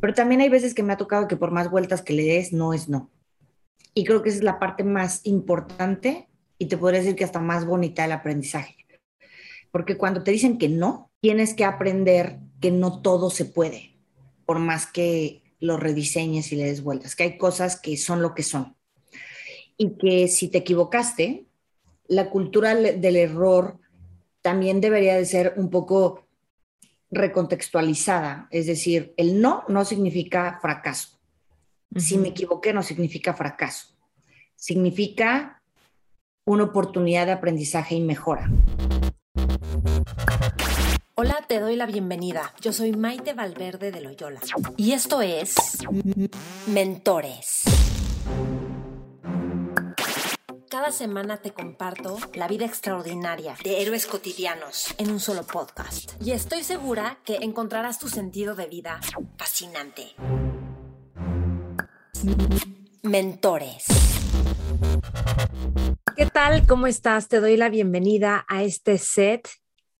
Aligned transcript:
Pero 0.00 0.14
también 0.14 0.40
hay 0.40 0.48
veces 0.48 0.74
que 0.74 0.82
me 0.82 0.92
ha 0.92 0.96
tocado 0.96 1.28
que 1.28 1.36
por 1.36 1.50
más 1.50 1.70
vueltas 1.70 2.02
que 2.02 2.12
le 2.12 2.24
des, 2.24 2.52
no 2.52 2.72
es 2.72 2.88
no. 2.88 3.10
Y 3.94 4.04
creo 4.04 4.22
que 4.22 4.30
esa 4.30 4.38
es 4.38 4.44
la 4.44 4.58
parte 4.58 4.84
más 4.84 5.20
importante 5.24 6.28
y 6.58 6.66
te 6.66 6.76
podría 6.76 7.00
decir 7.00 7.16
que 7.16 7.24
hasta 7.24 7.40
más 7.40 7.66
bonita 7.66 8.02
del 8.02 8.12
aprendizaje. 8.12 8.76
Porque 9.70 9.96
cuando 9.96 10.22
te 10.22 10.30
dicen 10.30 10.58
que 10.58 10.68
no, 10.68 11.10
tienes 11.20 11.54
que 11.54 11.64
aprender 11.64 12.38
que 12.60 12.70
no 12.70 13.00
todo 13.02 13.30
se 13.30 13.44
puede, 13.44 13.96
por 14.46 14.58
más 14.58 14.86
que 14.86 15.42
lo 15.60 15.76
rediseñes 15.76 16.52
y 16.52 16.56
le 16.56 16.64
des 16.64 16.82
vueltas, 16.82 17.14
que 17.14 17.24
hay 17.24 17.38
cosas 17.38 17.78
que 17.78 17.96
son 17.96 18.22
lo 18.22 18.34
que 18.34 18.42
son. 18.42 18.76
Y 19.76 19.96
que 19.96 20.28
si 20.28 20.48
te 20.48 20.58
equivocaste, 20.58 21.46
la 22.08 22.30
cultura 22.30 22.74
del 22.74 23.16
error 23.16 23.78
también 24.42 24.80
debería 24.80 25.16
de 25.16 25.24
ser 25.24 25.54
un 25.56 25.70
poco 25.70 26.26
recontextualizada, 27.10 28.48
es 28.50 28.66
decir, 28.66 29.14
el 29.16 29.40
no 29.40 29.64
no 29.68 29.84
significa 29.84 30.58
fracaso. 30.60 31.18
Si 31.96 32.16
me 32.18 32.28
equivoqué 32.28 32.72
no 32.72 32.82
significa 32.82 33.34
fracaso, 33.34 33.88
significa 34.54 35.60
una 36.44 36.64
oportunidad 36.64 37.26
de 37.26 37.32
aprendizaje 37.32 37.96
y 37.96 38.00
mejora. 38.00 38.48
Hola, 41.14 41.44
te 41.46 41.60
doy 41.60 41.76
la 41.76 41.86
bienvenida. 41.86 42.54
Yo 42.60 42.72
soy 42.72 42.92
Maite 42.92 43.34
Valverde 43.34 43.90
de 43.90 44.00
Loyola 44.00 44.40
y 44.76 44.92
esto 44.92 45.20
es 45.20 45.54
Mentores. 46.66 47.62
Cada 50.70 50.92
semana 50.92 51.38
te 51.38 51.50
comparto 51.50 52.16
la 52.34 52.46
vida 52.46 52.64
extraordinaria 52.64 53.56
de 53.64 53.82
héroes 53.82 54.06
cotidianos 54.06 54.94
en 54.98 55.10
un 55.10 55.18
solo 55.18 55.42
podcast. 55.42 56.12
Y 56.24 56.30
estoy 56.30 56.62
segura 56.62 57.18
que 57.24 57.38
encontrarás 57.42 57.98
tu 57.98 58.08
sentido 58.08 58.54
de 58.54 58.68
vida 58.68 59.00
fascinante. 59.36 60.14
Mentores. 63.02 63.86
¿Qué 66.16 66.26
tal? 66.26 66.64
¿Cómo 66.68 66.86
estás? 66.86 67.26
Te 67.26 67.40
doy 67.40 67.56
la 67.56 67.68
bienvenida 67.68 68.46
a 68.48 68.62
este 68.62 68.98
set 68.98 69.48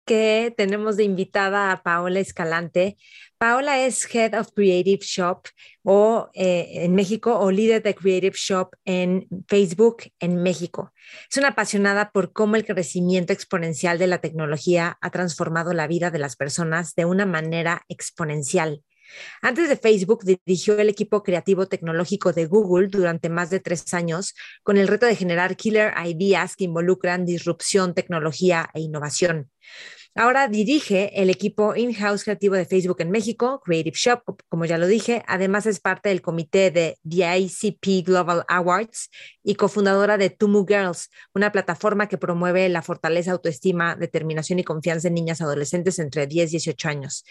que 0.04 0.54
tenemos 0.56 0.96
de 0.96 1.02
invitada 1.02 1.72
a 1.72 1.82
Paola 1.82 2.20
Escalante. 2.20 2.96
Paola 3.40 3.86
es 3.86 4.06
Head 4.14 4.38
of 4.38 4.52
Creative 4.54 4.98
Shop 5.00 5.48
o 5.82 6.28
eh, 6.34 6.84
en 6.84 6.94
México 6.94 7.38
o 7.38 7.50
líder 7.50 7.82
de 7.82 7.94
Creative 7.94 8.36
Shop 8.36 8.76
en 8.84 9.26
Facebook 9.48 10.12
en 10.18 10.42
México. 10.42 10.92
Es 11.30 11.38
una 11.38 11.48
apasionada 11.48 12.10
por 12.12 12.34
cómo 12.34 12.56
el 12.56 12.66
crecimiento 12.66 13.32
exponencial 13.32 13.98
de 13.98 14.08
la 14.08 14.18
tecnología 14.18 14.98
ha 15.00 15.10
transformado 15.10 15.72
la 15.72 15.86
vida 15.86 16.10
de 16.10 16.18
las 16.18 16.36
personas 16.36 16.94
de 16.94 17.06
una 17.06 17.24
manera 17.24 17.80
exponencial. 17.88 18.82
Antes 19.40 19.70
de 19.70 19.78
Facebook, 19.78 20.22
dirigió 20.22 20.78
el 20.78 20.90
equipo 20.90 21.22
creativo 21.22 21.66
tecnológico 21.66 22.34
de 22.34 22.44
Google 22.44 22.88
durante 22.88 23.30
más 23.30 23.48
de 23.48 23.60
tres 23.60 23.94
años 23.94 24.34
con 24.62 24.76
el 24.76 24.86
reto 24.86 25.06
de 25.06 25.16
generar 25.16 25.56
killer 25.56 25.94
ideas 26.04 26.56
que 26.56 26.64
involucran 26.64 27.24
disrupción, 27.24 27.94
tecnología 27.94 28.68
e 28.74 28.80
innovación. 28.80 29.50
Ahora 30.16 30.48
dirige 30.48 31.20
el 31.22 31.30
equipo 31.30 31.76
in-house 31.76 32.24
creativo 32.24 32.56
de 32.56 32.66
Facebook 32.66 33.00
en 33.00 33.12
México, 33.12 33.60
Creative 33.64 33.96
Shop, 33.96 34.22
como 34.48 34.64
ya 34.64 34.76
lo 34.76 34.88
dije. 34.88 35.22
Además 35.28 35.66
es 35.66 35.78
parte 35.78 36.08
del 36.08 36.20
comité 36.20 36.72
de 36.72 36.98
the 37.08 37.38
ICP 37.38 38.04
Global 38.06 38.44
Awards 38.48 39.08
y 39.44 39.54
cofundadora 39.54 40.18
de 40.18 40.30
Tumu 40.30 40.66
Girls, 40.66 41.10
una 41.32 41.52
plataforma 41.52 42.08
que 42.08 42.18
promueve 42.18 42.68
la 42.68 42.82
fortaleza, 42.82 43.30
autoestima, 43.30 43.94
determinación 43.94 44.58
y 44.58 44.64
confianza 44.64 45.08
en 45.08 45.14
niñas 45.14 45.40
adolescentes 45.40 46.00
entre 46.00 46.26
10 46.26 46.50
y 46.50 46.52
18 46.52 46.88
años. 46.88 47.24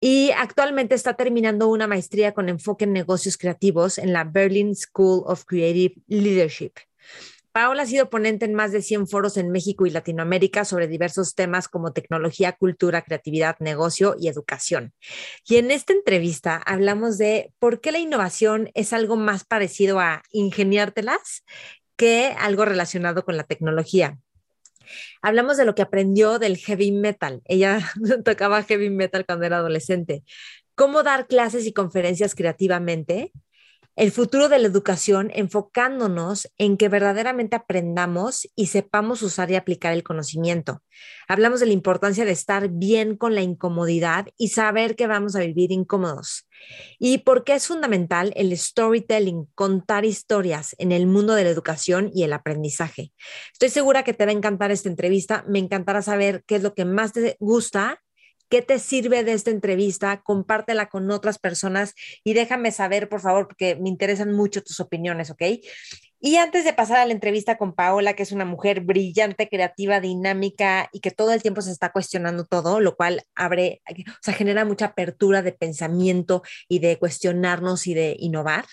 Y 0.00 0.30
actualmente 0.30 0.94
está 0.94 1.14
terminando 1.14 1.68
una 1.68 1.86
maestría 1.86 2.32
con 2.32 2.48
enfoque 2.48 2.84
en 2.84 2.92
negocios 2.92 3.36
creativos 3.36 3.98
en 3.98 4.12
la 4.12 4.24
Berlin 4.24 4.74
School 4.74 5.24
of 5.26 5.44
Creative 5.44 5.94
Leadership. 6.06 6.72
Paola 7.58 7.82
ha 7.82 7.86
sido 7.86 8.08
ponente 8.08 8.44
en 8.44 8.54
más 8.54 8.70
de 8.70 8.82
100 8.82 9.08
foros 9.08 9.36
en 9.36 9.50
México 9.50 9.84
y 9.84 9.90
Latinoamérica 9.90 10.64
sobre 10.64 10.86
diversos 10.86 11.34
temas 11.34 11.66
como 11.66 11.92
tecnología, 11.92 12.52
cultura, 12.52 13.02
creatividad, 13.02 13.56
negocio 13.58 14.14
y 14.16 14.28
educación. 14.28 14.92
Y 15.44 15.56
en 15.56 15.72
esta 15.72 15.92
entrevista 15.92 16.54
hablamos 16.54 17.18
de 17.18 17.52
por 17.58 17.80
qué 17.80 17.90
la 17.90 17.98
innovación 17.98 18.70
es 18.74 18.92
algo 18.92 19.16
más 19.16 19.42
parecido 19.42 19.98
a 19.98 20.22
ingeniártelas 20.30 21.42
que 21.96 22.32
algo 22.38 22.64
relacionado 22.64 23.24
con 23.24 23.36
la 23.36 23.42
tecnología. 23.42 24.20
Hablamos 25.20 25.56
de 25.56 25.64
lo 25.64 25.74
que 25.74 25.82
aprendió 25.82 26.38
del 26.38 26.58
heavy 26.58 26.92
metal. 26.92 27.42
Ella 27.44 27.80
tocaba 28.24 28.62
heavy 28.62 28.88
metal 28.88 29.26
cuando 29.26 29.46
era 29.46 29.56
adolescente. 29.56 30.22
Cómo 30.76 31.02
dar 31.02 31.26
clases 31.26 31.66
y 31.66 31.72
conferencias 31.72 32.36
creativamente 32.36 33.32
el 33.98 34.12
futuro 34.12 34.48
de 34.48 34.60
la 34.60 34.68
educación 34.68 35.32
enfocándonos 35.34 36.48
en 36.56 36.76
que 36.76 36.88
verdaderamente 36.88 37.56
aprendamos 37.56 38.48
y 38.54 38.66
sepamos 38.66 39.22
usar 39.22 39.50
y 39.50 39.56
aplicar 39.56 39.92
el 39.92 40.04
conocimiento. 40.04 40.84
Hablamos 41.26 41.58
de 41.58 41.66
la 41.66 41.72
importancia 41.72 42.24
de 42.24 42.30
estar 42.30 42.68
bien 42.68 43.16
con 43.16 43.34
la 43.34 43.42
incomodidad 43.42 44.28
y 44.36 44.50
saber 44.50 44.94
que 44.94 45.08
vamos 45.08 45.34
a 45.34 45.40
vivir 45.40 45.72
incómodos. 45.72 46.46
Y 47.00 47.18
por 47.18 47.42
qué 47.42 47.54
es 47.54 47.66
fundamental 47.66 48.32
el 48.36 48.56
storytelling, 48.56 49.46
contar 49.56 50.04
historias 50.04 50.76
en 50.78 50.92
el 50.92 51.08
mundo 51.08 51.34
de 51.34 51.42
la 51.42 51.50
educación 51.50 52.08
y 52.14 52.22
el 52.22 52.32
aprendizaje. 52.34 53.12
Estoy 53.52 53.68
segura 53.68 54.04
que 54.04 54.14
te 54.14 54.24
va 54.24 54.30
a 54.30 54.34
encantar 54.34 54.70
esta 54.70 54.88
entrevista. 54.88 55.44
Me 55.48 55.58
encantará 55.58 56.02
saber 56.02 56.44
qué 56.46 56.54
es 56.54 56.62
lo 56.62 56.72
que 56.72 56.84
más 56.84 57.12
te 57.12 57.36
gusta 57.40 58.00
¿Qué 58.48 58.62
te 58.62 58.78
sirve 58.78 59.24
de 59.24 59.32
esta 59.32 59.50
entrevista? 59.50 60.22
Compártela 60.22 60.88
con 60.88 61.10
otras 61.10 61.38
personas 61.38 61.94
y 62.24 62.34
déjame 62.34 62.72
saber, 62.72 63.08
por 63.08 63.20
favor, 63.20 63.46
porque 63.48 63.76
me 63.76 63.88
interesan 63.88 64.32
mucho 64.32 64.62
tus 64.62 64.80
opiniones, 64.80 65.30
¿ok? 65.30 65.42
Y 66.20 66.36
antes 66.36 66.64
de 66.64 66.72
pasar 66.72 66.98
a 66.98 67.06
la 67.06 67.12
entrevista 67.12 67.56
con 67.58 67.74
Paola, 67.74 68.14
que 68.14 68.24
es 68.24 68.32
una 68.32 68.44
mujer 68.44 68.80
brillante, 68.80 69.48
creativa, 69.48 70.00
dinámica 70.00 70.88
y 70.92 71.00
que 71.00 71.12
todo 71.12 71.32
el 71.32 71.42
tiempo 71.42 71.62
se 71.62 71.70
está 71.70 71.92
cuestionando 71.92 72.44
todo, 72.44 72.80
lo 72.80 72.96
cual 72.96 73.22
abre, 73.36 73.82
o 73.88 74.18
sea, 74.20 74.34
genera 74.34 74.64
mucha 74.64 74.86
apertura 74.86 75.42
de 75.42 75.52
pensamiento 75.52 76.42
y 76.68 76.80
de 76.80 76.98
cuestionarnos 76.98 77.86
y 77.86 77.94
de 77.94 78.16
innovar. 78.18 78.64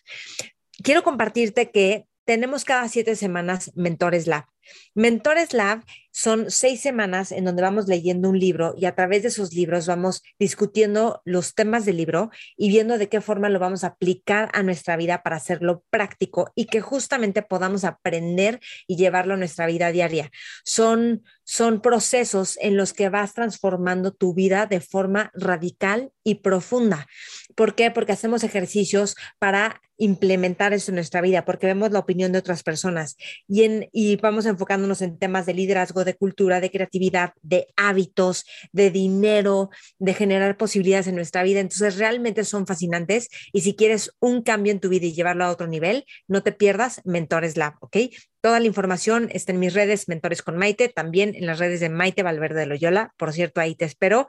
Quiero 0.83 1.03
compartirte 1.03 1.69
que 1.69 2.07
tenemos 2.25 2.65
cada 2.65 2.87
siete 2.89 3.15
semanas 3.15 3.71
Mentores 3.75 4.25
Lab. 4.25 4.45
Mentores 4.93 5.53
Lab 5.53 5.83
son 6.11 6.49
seis 6.49 6.79
semanas 6.79 7.33
en 7.33 7.43
donde 7.43 7.61
vamos 7.61 7.87
leyendo 7.87 8.29
un 8.29 8.39
libro 8.39 8.73
y 8.77 8.85
a 8.85 8.95
través 8.95 9.23
de 9.23 9.27
esos 9.27 9.53
libros 9.53 9.85
vamos 9.85 10.23
discutiendo 10.39 11.21
los 11.25 11.55
temas 11.55 11.83
del 11.85 11.97
libro 11.97 12.29
y 12.55 12.69
viendo 12.69 12.97
de 12.97 13.09
qué 13.09 13.19
forma 13.19 13.49
lo 13.49 13.59
vamos 13.59 13.83
a 13.83 13.87
aplicar 13.87 14.49
a 14.53 14.63
nuestra 14.63 14.95
vida 14.95 15.23
para 15.23 15.35
hacerlo 15.35 15.83
práctico 15.89 16.51
y 16.55 16.67
que 16.67 16.79
justamente 16.79 17.41
podamos 17.41 17.83
aprender 17.83 18.61
y 18.87 18.95
llevarlo 18.95 19.33
a 19.33 19.37
nuestra 19.37 19.67
vida 19.67 19.91
diaria. 19.91 20.31
Son, 20.63 21.23
son 21.43 21.81
procesos 21.81 22.57
en 22.61 22.77
los 22.77 22.93
que 22.93 23.09
vas 23.09 23.33
transformando 23.33 24.13
tu 24.13 24.33
vida 24.33 24.67
de 24.67 24.79
forma 24.79 25.31
radical 25.33 26.11
y 26.23 26.35
profunda. 26.35 27.07
¿Por 27.55 27.75
qué? 27.75 27.91
Porque 27.91 28.11
hacemos 28.11 28.43
ejercicios 28.43 29.15
para 29.39 29.81
implementar 29.97 30.73
eso 30.73 30.91
en 30.91 30.95
nuestra 30.95 31.21
vida, 31.21 31.45
porque 31.45 31.67
vemos 31.67 31.91
la 31.91 31.99
opinión 31.99 32.31
de 32.31 32.39
otras 32.39 32.63
personas 32.63 33.15
y, 33.47 34.15
vamos 34.17 34.45
enfocándonos 34.45 35.01
en 35.01 35.17
temas 35.17 35.45
de 35.45 35.53
liderazgo, 35.53 36.03
de 36.03 36.15
cultura, 36.15 36.59
de 36.59 36.71
creatividad, 36.71 37.33
de 37.41 37.67
hábitos, 37.75 38.45
de 38.71 38.91
dinero, 38.91 39.69
de 39.99 40.13
generar 40.13 40.57
posibilidades 40.57 41.07
en 41.07 41.15
nuestra 41.15 41.43
vida. 41.43 41.59
Entonces, 41.59 41.97
realmente 41.97 42.43
son 42.43 42.67
fascinantes 42.67 43.29
y 43.53 43.61
si 43.61 43.75
quieres 43.75 44.11
un 44.19 44.41
cambio 44.41 44.71
en 44.71 44.79
tu 44.79 44.89
vida 44.89 45.05
y 45.05 45.13
llevarlo 45.13 45.45
a 45.45 45.51
otro 45.51 45.67
nivel, 45.67 46.05
no 46.27 46.43
te 46.43 46.51
pierdas 46.51 47.01
Mentores 47.05 47.57
Lab, 47.57 47.75
¿ok? 47.79 47.97
Toda 48.41 48.59
la 48.59 48.67
información 48.67 49.29
está 49.31 49.53
en 49.53 49.59
mis 49.59 49.73
redes, 49.73 50.07
Mentores 50.07 50.43
con 50.43 50.57
Maite, 50.57 50.89
también 50.89 51.33
en 51.35 51.47
las 51.47 51.57
redes 51.57 51.79
de 51.79 51.89
Maite 51.89 52.21
Valverde 52.21 52.59
de 52.59 52.65
Loyola. 52.67 53.11
Por 53.17 53.33
cierto, 53.33 53.59
ahí 53.59 53.75
te 53.75 53.85
espero. 53.85 54.27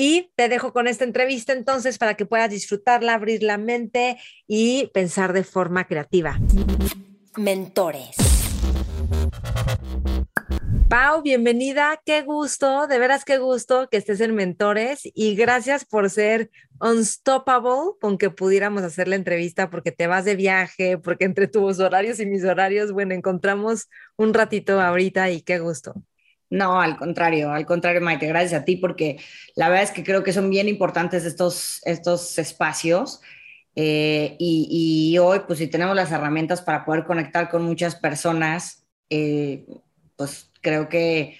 Y 0.00 0.30
te 0.36 0.48
dejo 0.48 0.72
con 0.72 0.86
esta 0.86 1.02
entrevista 1.02 1.52
entonces 1.52 1.98
para 1.98 2.14
que 2.14 2.24
puedas 2.24 2.48
disfrutarla, 2.50 3.14
abrir 3.14 3.42
la 3.42 3.58
mente 3.58 4.16
y 4.46 4.92
pensar 4.94 5.32
de 5.32 5.42
forma 5.42 5.88
creativa. 5.88 6.38
Mentores. 7.36 8.14
Pau, 10.88 11.20
bienvenida, 11.22 12.00
qué 12.06 12.22
gusto, 12.22 12.86
de 12.86 13.00
veras 13.00 13.24
qué 13.24 13.38
gusto 13.38 13.88
que 13.90 13.96
estés 13.96 14.20
en 14.20 14.36
Mentores 14.36 15.00
y 15.02 15.34
gracias 15.34 15.84
por 15.84 16.08
ser 16.10 16.48
unstoppable 16.80 17.98
con 18.00 18.18
que 18.18 18.30
pudiéramos 18.30 18.84
hacer 18.84 19.08
la 19.08 19.16
entrevista 19.16 19.68
porque 19.68 19.90
te 19.90 20.06
vas 20.06 20.24
de 20.24 20.36
viaje, 20.36 20.98
porque 20.98 21.24
entre 21.24 21.48
tus 21.48 21.80
horarios 21.80 22.20
y 22.20 22.26
mis 22.26 22.44
horarios, 22.44 22.92
bueno, 22.92 23.14
encontramos 23.14 23.88
un 24.16 24.32
ratito 24.32 24.80
ahorita 24.80 25.28
y 25.32 25.42
qué 25.42 25.58
gusto. 25.58 25.94
No, 26.50 26.80
al 26.80 26.96
contrario, 26.96 27.52
al 27.52 27.66
contrario, 27.66 28.00
Maite, 28.00 28.26
gracias 28.26 28.62
a 28.62 28.64
ti 28.64 28.76
porque 28.76 29.18
la 29.54 29.68
verdad 29.68 29.84
es 29.84 29.90
que 29.90 30.04
creo 30.04 30.22
que 30.22 30.32
son 30.32 30.48
bien 30.48 30.68
importantes 30.68 31.24
estos, 31.24 31.80
estos 31.84 32.38
espacios 32.38 33.20
eh, 33.80 34.34
y, 34.40 35.12
y, 35.12 35.18
hoy, 35.18 35.40
pues 35.46 35.60
si 35.60 35.68
tenemos 35.68 35.94
las 35.94 36.10
herramientas 36.10 36.62
para 36.62 36.84
poder 36.84 37.04
conectar 37.04 37.48
con 37.48 37.62
muchas 37.62 37.94
personas, 37.94 38.84
eh, 39.08 39.64
pues 40.16 40.50
creo 40.60 40.88
que 40.88 41.38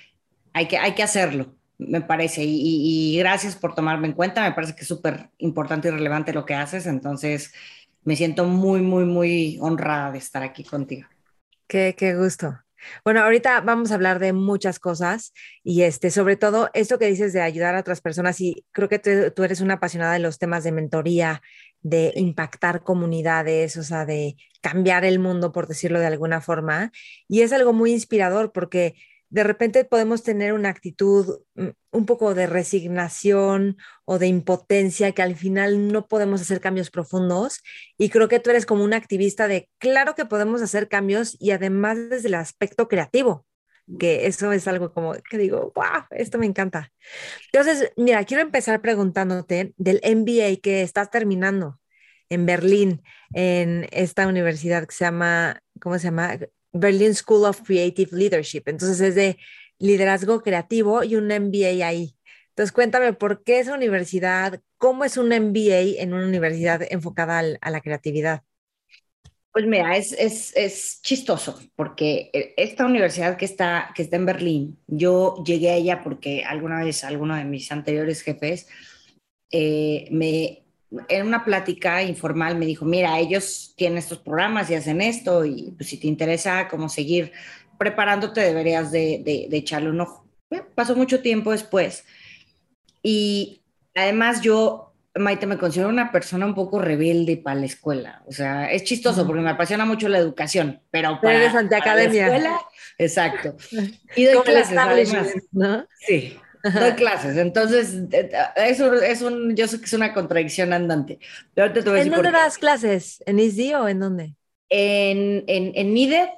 hay, 0.52 0.68
que 0.68 0.78
hay 0.78 0.94
que 0.94 1.02
hacerlo. 1.02 1.56
me 1.78 2.00
parece. 2.00 2.42
Y, 2.44 3.16
gracias 3.18 3.56
por 3.56 3.74
tomarme 3.74 4.06
en 4.06 4.12
cuenta. 4.12 4.42
Me 4.48 4.54
parece 4.54 4.76
que 4.76 4.82
es 4.82 4.88
súper 4.88 5.30
importante 5.38 5.88
y 5.88 5.90
relevante 5.90 6.32
lo 6.32 6.46
que 6.46 6.54
haces. 6.54 6.86
Entonces, 6.86 7.52
me 8.04 8.14
siento 8.14 8.44
muy, 8.44 8.82
muy, 8.82 9.04
muy 9.04 9.58
honrada 9.60 10.12
de 10.12 10.18
estar 10.18 10.44
aquí 10.44 10.62
contigo. 10.62 11.08
Qué, 11.66 11.96
qué 11.98 12.14
gusto. 12.14 12.56
Bueno, 13.04 13.20
ahorita 13.22 13.60
vamos 13.60 13.90
a 13.90 13.94
hablar 13.94 14.18
de 14.18 14.32
muchas 14.32 14.78
cosas 14.78 15.32
y 15.62 15.82
este, 15.82 16.10
sobre 16.10 16.36
todo 16.36 16.70
esto 16.74 16.98
que 16.98 17.06
dices 17.06 17.32
de 17.32 17.40
ayudar 17.40 17.74
a 17.74 17.80
otras 17.80 18.00
personas 18.00 18.40
y 18.40 18.64
creo 18.72 18.88
que 18.88 18.98
tú, 18.98 19.42
eres 19.42 19.60
una 19.60 19.74
apasionada 19.74 20.12
de 20.14 20.18
los 20.20 20.38
temas 20.38 20.64
de 20.64 20.72
mentoría, 20.72 21.42
de 21.80 22.12
impactar 22.16 22.82
comunidades, 22.82 23.76
o 23.76 23.82
sea, 23.82 24.04
de 24.04 24.36
cambiar 24.60 25.04
el 25.04 25.18
mundo, 25.18 25.52
por 25.52 25.66
decirlo 25.68 26.00
de 26.00 26.06
alguna 26.06 26.40
forma. 26.40 26.90
Y 27.28 27.42
es 27.42 27.52
algo 27.52 27.72
muy 27.72 27.92
inspirador 27.92 28.52
porque 28.52 28.94
de 29.30 29.44
repente 29.44 29.84
podemos 29.84 30.22
tener 30.22 30.52
una 30.52 30.70
actitud 30.70 31.40
mm, 31.54 31.68
un 31.90 32.06
poco 32.06 32.34
de 32.34 32.46
resignación 32.46 33.76
o 34.04 34.18
de 34.18 34.26
impotencia 34.26 35.12
que 35.12 35.22
al 35.22 35.36
final 35.36 35.88
no 35.88 36.06
podemos 36.06 36.40
hacer 36.40 36.60
cambios 36.60 36.90
profundos. 36.90 37.62
Y 37.96 38.08
creo 38.10 38.28
que 38.28 38.40
tú 38.40 38.50
eres 38.50 38.66
como 38.66 38.84
un 38.84 38.94
activista 38.94 39.48
de, 39.48 39.68
claro 39.78 40.14
que 40.14 40.24
podemos 40.24 40.62
hacer 40.62 40.88
cambios 40.88 41.36
y 41.38 41.50
además 41.50 41.98
desde 42.10 42.28
el 42.28 42.34
aspecto 42.34 42.88
creativo, 42.88 43.46
que 43.98 44.26
eso 44.26 44.52
es 44.52 44.68
algo 44.68 44.92
como 44.92 45.14
que 45.14 45.38
digo, 45.38 45.72
wow, 45.74 46.04
esto 46.10 46.38
me 46.38 46.46
encanta. 46.46 46.92
Entonces, 47.52 47.92
mira, 47.96 48.24
quiero 48.24 48.42
empezar 48.42 48.80
preguntándote 48.80 49.74
del 49.76 50.00
MBA 50.04 50.60
que 50.62 50.82
estás 50.82 51.10
terminando 51.10 51.80
en 52.30 52.44
Berlín, 52.44 53.02
en 53.32 53.88
esta 53.90 54.26
universidad 54.26 54.86
que 54.86 54.94
se 54.94 55.04
llama, 55.04 55.62
¿cómo 55.80 55.98
se 55.98 56.04
llama? 56.04 56.38
Berlin 56.78 57.14
School 57.14 57.44
of 57.44 57.62
Creative 57.62 58.16
Leadership. 58.16 58.62
Entonces 58.66 59.00
es 59.00 59.14
de 59.14 59.38
liderazgo 59.78 60.42
creativo 60.42 61.04
y 61.04 61.16
un 61.16 61.26
MBA 61.28 61.86
ahí. 61.86 62.16
Entonces 62.50 62.72
cuéntame 62.72 63.12
por 63.12 63.44
qué 63.44 63.60
esa 63.60 63.74
universidad, 63.74 64.60
cómo 64.76 65.04
es 65.04 65.16
un 65.16 65.28
MBA 65.28 66.00
en 66.02 66.12
una 66.12 66.26
universidad 66.26 66.82
enfocada 66.90 67.42
a 67.60 67.70
la 67.70 67.80
creatividad. 67.80 68.42
Pues 69.52 69.66
mira, 69.66 69.96
es, 69.96 70.12
es, 70.12 70.54
es, 70.56 71.00
chistoso 71.02 71.58
porque 71.74 72.30
eh, 72.32 72.54
esta 72.56 72.84
universidad 72.84 73.36
que 73.36 73.44
está, 73.44 73.90
que 73.94 74.02
está 74.02 74.16
en 74.16 74.26
Berlín, 74.26 74.78
yo 74.86 75.42
llegué 75.44 75.70
a 75.70 75.76
ella 75.76 76.02
porque 76.02 76.44
alguna 76.44 76.84
vez 76.84 77.02
alguno 77.02 77.34
de 77.34 77.44
mis 77.44 77.72
anteriores 77.72 78.22
jefes 78.22 78.68
eh, 79.50 80.06
me 80.10 80.67
en 81.08 81.26
una 81.26 81.44
plática 81.44 82.02
informal 82.02 82.56
me 82.56 82.66
dijo, 82.66 82.84
mira, 82.84 83.18
ellos 83.18 83.74
tienen 83.76 83.98
estos 83.98 84.18
programas 84.18 84.70
y 84.70 84.74
hacen 84.74 85.00
esto 85.00 85.44
y 85.44 85.74
pues, 85.76 85.88
si 85.88 85.98
te 85.98 86.06
interesa 86.06 86.68
cómo 86.68 86.88
seguir 86.88 87.32
preparándote 87.76 88.40
deberías 88.40 88.90
de, 88.90 89.22
de, 89.24 89.56
echarle 89.56 89.90
un 89.90 90.00
ojo. 90.00 90.26
pasó 90.74 90.96
mucho 90.96 91.20
tiempo 91.20 91.52
después 91.52 92.04
y 93.02 93.62
además 93.94 94.40
yo, 94.40 94.94
Maite, 95.14 95.46
me 95.46 95.58
considero 95.58 95.90
una 95.90 96.10
persona 96.10 96.46
un 96.46 96.54
poco 96.54 96.80
rebelde 96.80 97.36
para 97.36 97.60
la 97.60 97.66
escuela. 97.66 98.22
O 98.26 98.32
sea, 98.32 98.70
es 98.70 98.84
chistoso 98.84 99.26
porque 99.26 99.42
me 99.42 99.50
apasiona 99.50 99.84
mucho 99.84 100.08
la 100.08 100.18
educación, 100.18 100.80
pero 100.90 101.20
para, 101.20 101.36
Eres 101.36 101.54
Academia. 101.54 102.28
la 102.28 102.36
escuela, 102.36 102.60
exacto. 102.98 103.56
Y 104.16 104.24
de 104.24 104.40
clases, 104.42 104.76
además. 104.76 105.28
¿no? 105.52 105.86
Sí 105.98 106.38
doy 106.62 106.92
clases, 106.96 107.36
entonces 107.36 107.96
eso 108.56 108.94
es 108.94 109.22
un, 109.22 109.54
yo 109.54 109.68
sé 109.68 109.78
que 109.78 109.86
es 109.86 109.92
una 109.92 110.12
contradicción 110.12 110.72
andante. 110.72 111.18
¿En 111.56 112.10
dónde 112.10 112.30
das 112.30 112.58
clases? 112.58 113.22
¿En 113.26 113.38
ISDI 113.38 113.74
o 113.74 113.88
en 113.88 114.00
dónde? 114.00 114.34
En, 114.68 115.44
en, 115.46 115.72
en 115.74 115.94
NIDE, 115.94 116.20
ah. 116.20 116.34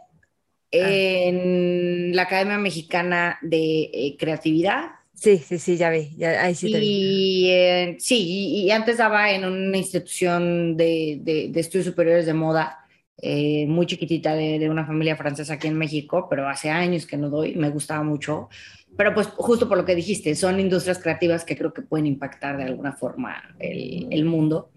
en 0.73 2.15
la 2.15 2.23
Academia 2.23 2.59
Mexicana 2.59 3.39
de 3.43 3.91
eh, 3.93 4.17
Creatividad. 4.19 4.91
Sí, 5.15 5.37
sí, 5.37 5.59
sí, 5.59 5.77
ya 5.77 5.91
vi, 5.91 6.17
ahí 6.25 6.55
sí 6.55 6.73
te 6.73 6.79
y, 6.83 7.97
sí, 7.99 8.65
y, 8.65 8.71
antes 8.71 8.97
daba 8.97 9.31
en 9.31 9.45
una 9.45 9.77
institución 9.77 10.79
de, 10.79 11.19
de, 11.21 11.61
estudios 11.61 11.85
superiores 11.85 12.25
de 12.25 12.33
moda, 12.33 12.87
eh, 13.19 13.67
muy 13.67 13.85
chiquitita 13.85 14.35
de, 14.35 14.59
de, 14.59 14.71
una 14.71 14.87
familia 14.87 15.17
francesa 15.17 15.55
aquí 15.55 15.69
en 15.69 15.77
México, 15.77 16.27
pero 16.31 16.49
hace 16.49 16.71
años 16.71 17.05
que 17.05 17.19
no 17.19 17.29
doy, 17.29 17.55
me 17.55 17.69
gustaba 17.69 18.03
mucho 18.03 18.49
pero 18.97 19.15
pues 19.15 19.29
justo 19.29 19.69
por 19.69 19.79
lo 19.79 19.85
que 19.85 19.95
dijiste, 19.95 20.35
son 20.35 20.61
industrias 20.61 20.99
creativas 20.99 21.45
que 21.45 21.57
creo 21.57 21.73
que 21.73 21.83
pueden 21.83 22.07
impactar 22.07 22.57
de 22.57 22.65
alguna 22.65 22.93
forma 22.93 23.43
el, 23.59 24.09
el 24.11 24.25
mundo. 24.25 24.71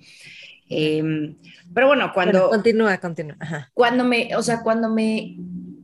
Em, 0.70 1.36
pero 1.74 1.88
bueno, 1.88 2.12
cuando... 2.14 2.50
continúa, 2.50 2.98
continúa. 2.98 3.38
Cuando 3.74 4.04
me, 4.04 4.36
o 4.36 4.42
sea, 4.42 4.62
cuando 4.62 4.90
me 4.90 5.36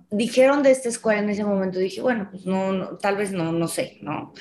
dijeron 0.10 0.64
de 0.64 0.72
esta 0.72 0.90
escuela 0.90 1.20
en 1.20 1.30
ese 1.30 1.44
momento, 1.44 1.80
dije, 1.80 2.02
bueno, 2.02 2.28
pues 2.32 2.46
no, 2.46 2.98
tal 2.98 3.18
vez 3.18 3.32
no, 3.32 3.52
no 3.52 3.68
sé, 3.68 3.98
¿no? 4.02 4.34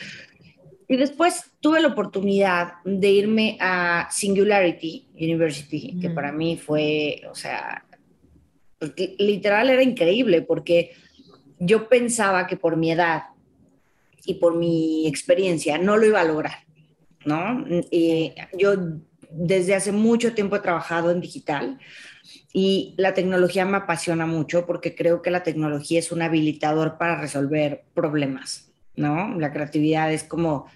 Y 0.88 0.96
después 0.96 1.52
tuve 1.60 1.80
la 1.80 1.88
oportunidad 1.88 2.74
de 2.84 3.10
irme 3.10 3.58
a 3.60 4.08
Singularity 4.10 5.08
University, 5.14 5.98
que 6.00 6.08
para 6.08 6.32
mí 6.32 6.56
fue, 6.56 7.22
o 7.30 7.34
sea, 7.34 7.84
literal 9.18 9.68
era 9.68 9.82
increíble 9.82 10.40
porque 10.40 10.92
yo 11.58 11.88
pensaba 11.88 12.46
que 12.46 12.56
por 12.56 12.76
mi 12.76 12.92
edad 12.92 13.24
y 14.24 14.34
por 14.34 14.56
mi 14.56 15.06
experiencia 15.06 15.78
no 15.78 15.96
lo 15.96 16.06
iba 16.06 16.20
a 16.20 16.24
lograr, 16.24 16.58
¿no? 17.24 17.64
yo 18.56 18.74
desde 19.30 19.74
hace 19.74 19.92
mucho 19.92 20.34
tiempo 20.34 20.56
he 20.56 20.60
trabajado 20.60 21.10
en 21.10 21.20
digital 21.20 21.78
y 22.52 22.94
la 22.96 23.14
tecnología 23.14 23.64
me 23.64 23.76
apasiona 23.76 24.26
mucho 24.26 24.66
porque 24.66 24.94
creo 24.94 25.20
que 25.22 25.30
la 25.30 25.42
tecnología 25.42 25.98
es 25.98 26.12
un 26.12 26.22
habilitador 26.22 26.96
para 26.96 27.20
resolver 27.20 27.84
problemas, 27.94 28.70
¿no? 28.96 29.38
La 29.38 29.52
creatividad 29.52 30.12
es 30.12 30.24
como 30.24 30.66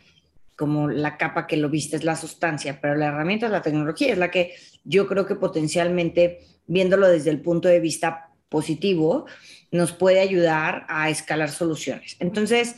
como 0.62 0.89
la 0.89 1.17
capa 1.17 1.49
que 1.49 1.56
lo 1.56 1.69
viste 1.69 1.97
es 1.97 2.05
la 2.05 2.15
sustancia, 2.15 2.79
pero 2.81 2.94
la 2.94 3.06
herramienta 3.06 3.47
es 3.47 3.53
la 3.53 3.62
tecnología, 3.62 4.12
es 4.12 4.19
la 4.19 4.31
que 4.31 4.55
yo 4.85 5.09
creo 5.09 5.27
que 5.27 5.35
potencialmente, 5.35 6.41
viéndolo 6.69 7.09
desde 7.09 7.31
el 7.31 7.41
punto 7.41 7.69
de 7.69 7.81
vista 7.81 8.29
positivo, 8.49 9.27
nos 9.73 9.93
puede 9.93 10.21
ayudar 10.21 10.85
a 10.89 11.11
escalar 11.11 11.50
soluciones. 11.50 12.17
Entonces, 12.21 12.77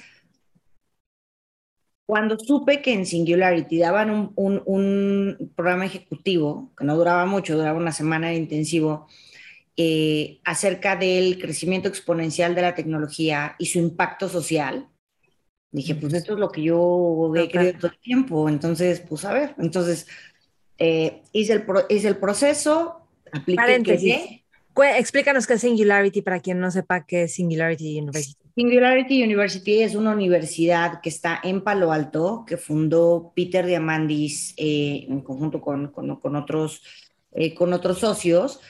cuando 2.06 2.38
supe 2.38 2.82
que 2.82 2.92
en 2.92 3.06
Singularity 3.06 3.78
daban 3.78 4.32
un, 4.34 5.52
programa 5.56 5.86
ejecutivo, 5.86 6.72
que 6.76 6.84
no 6.84 6.96
duraba 6.96 7.24
mucho, 7.24 7.56
duraba 7.56 7.78
una 7.78 7.92
semana 7.92 8.28
de 8.28 8.36
intensivo, 8.36 9.06
eh, 9.76 10.40
acerca 10.44 10.96
del 10.96 11.38
crecimiento 11.38 11.88
exponencial 11.88 12.54
de 12.54 12.62
la 12.62 12.74
tecnología 12.74 13.56
y 13.58 13.66
su 13.66 13.78
impacto 13.78 14.28
social, 14.28 14.88
dije, 15.72 15.94
pues 15.94 16.12
esto 16.12 16.34
es 16.34 16.38
lo 16.38 16.50
que 16.50 16.62
yo 16.62 17.32
he 17.34 17.48
creído 17.48 17.78
todo 17.78 17.90
el 17.90 17.98
tiempo, 17.98 18.48
entonces, 18.48 19.00
pues 19.00 19.24
a 19.24 19.32
ver, 19.32 19.54
entonces 19.58 20.06
eh, 20.78 21.22
hice, 21.32 21.54
el 21.54 21.64
hice 21.88 22.08
el 22.08 22.16
proceso, 22.16 23.08
apliqué. 23.32 23.56
Paréntesis. 23.56 24.14
Explícanos 24.96 25.46
qué 25.46 25.54
es 25.54 25.60
Singularity 25.60 26.20
para 26.22 26.40
quien 26.40 26.58
no 26.58 26.70
sepa 26.70 27.06
qué 27.06 27.24
es 27.24 27.34
Singularity 27.34 27.98
University. 27.98 28.43
Singularity 28.56 29.24
University 29.24 29.82
es 29.82 29.96
una 29.96 30.12
universidad 30.12 31.00
que 31.00 31.08
está 31.08 31.40
en 31.42 31.62
Palo 31.62 31.90
Alto, 31.90 32.44
que 32.46 32.56
fundó 32.56 33.32
Peter 33.34 33.66
Diamandis 33.66 34.54
eh, 34.56 35.06
en 35.08 35.22
conjunto 35.22 35.60
con, 35.60 35.88
con, 35.88 36.36
otros, 36.36 36.82
eh, 37.32 37.52
con 37.52 37.72
otros 37.72 37.98
socios 37.98 38.60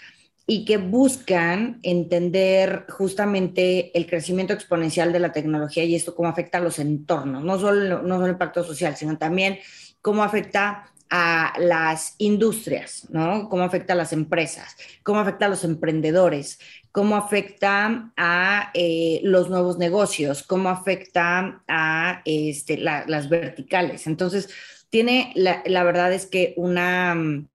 y 0.47 0.65
que 0.65 0.79
buscan 0.79 1.81
entender 1.83 2.87
justamente 2.89 3.97
el 3.97 4.07
crecimiento 4.07 4.55
exponencial 4.55 5.13
de 5.13 5.19
la 5.21 5.33
tecnología 5.33 5.85
y 5.85 5.95
esto 5.95 6.15
cómo 6.15 6.31
afecta 6.31 6.59
a 6.59 6.63
los 6.63 6.79
entornos, 6.79 7.45
no 7.45 7.59
solo, 7.59 8.03
no 8.03 8.15
solo 8.15 8.27
el 8.27 8.33
impacto 8.33 8.65
social, 8.65 8.97
sino 8.97 9.19
también 9.19 9.59
cómo 10.01 10.23
afecta 10.23 10.94
a 11.17 11.53
las 11.61 12.17
industrias, 12.19 13.07
¿no? 13.09 13.49
Cómo 13.49 13.63
afecta 13.63 13.93
a 13.93 13.97
las 13.97 14.13
empresas, 14.13 14.77
cómo 15.05 15.21
afecta 15.21 15.47
a 15.47 15.49
los 15.49 15.63
emprendedores, 15.63 16.59
cómo 16.91 17.15
afecta 17.15 18.13
a 18.17 18.73
eh, 18.75 19.21
los 19.23 19.49
nuevos 19.49 19.79
negocios, 19.79 20.43
cómo 20.43 20.71
afecta 20.71 21.63
a 21.69 22.21
este, 22.25 22.79
las 22.79 23.29
verticales. 23.29 24.09
Entonces, 24.09 24.49
tiene, 24.91 25.33
la, 25.37 25.85
verdad 25.85 26.13
es 26.13 26.27
que 26.27 26.53
una 26.57 27.15
mm, 27.15 27.49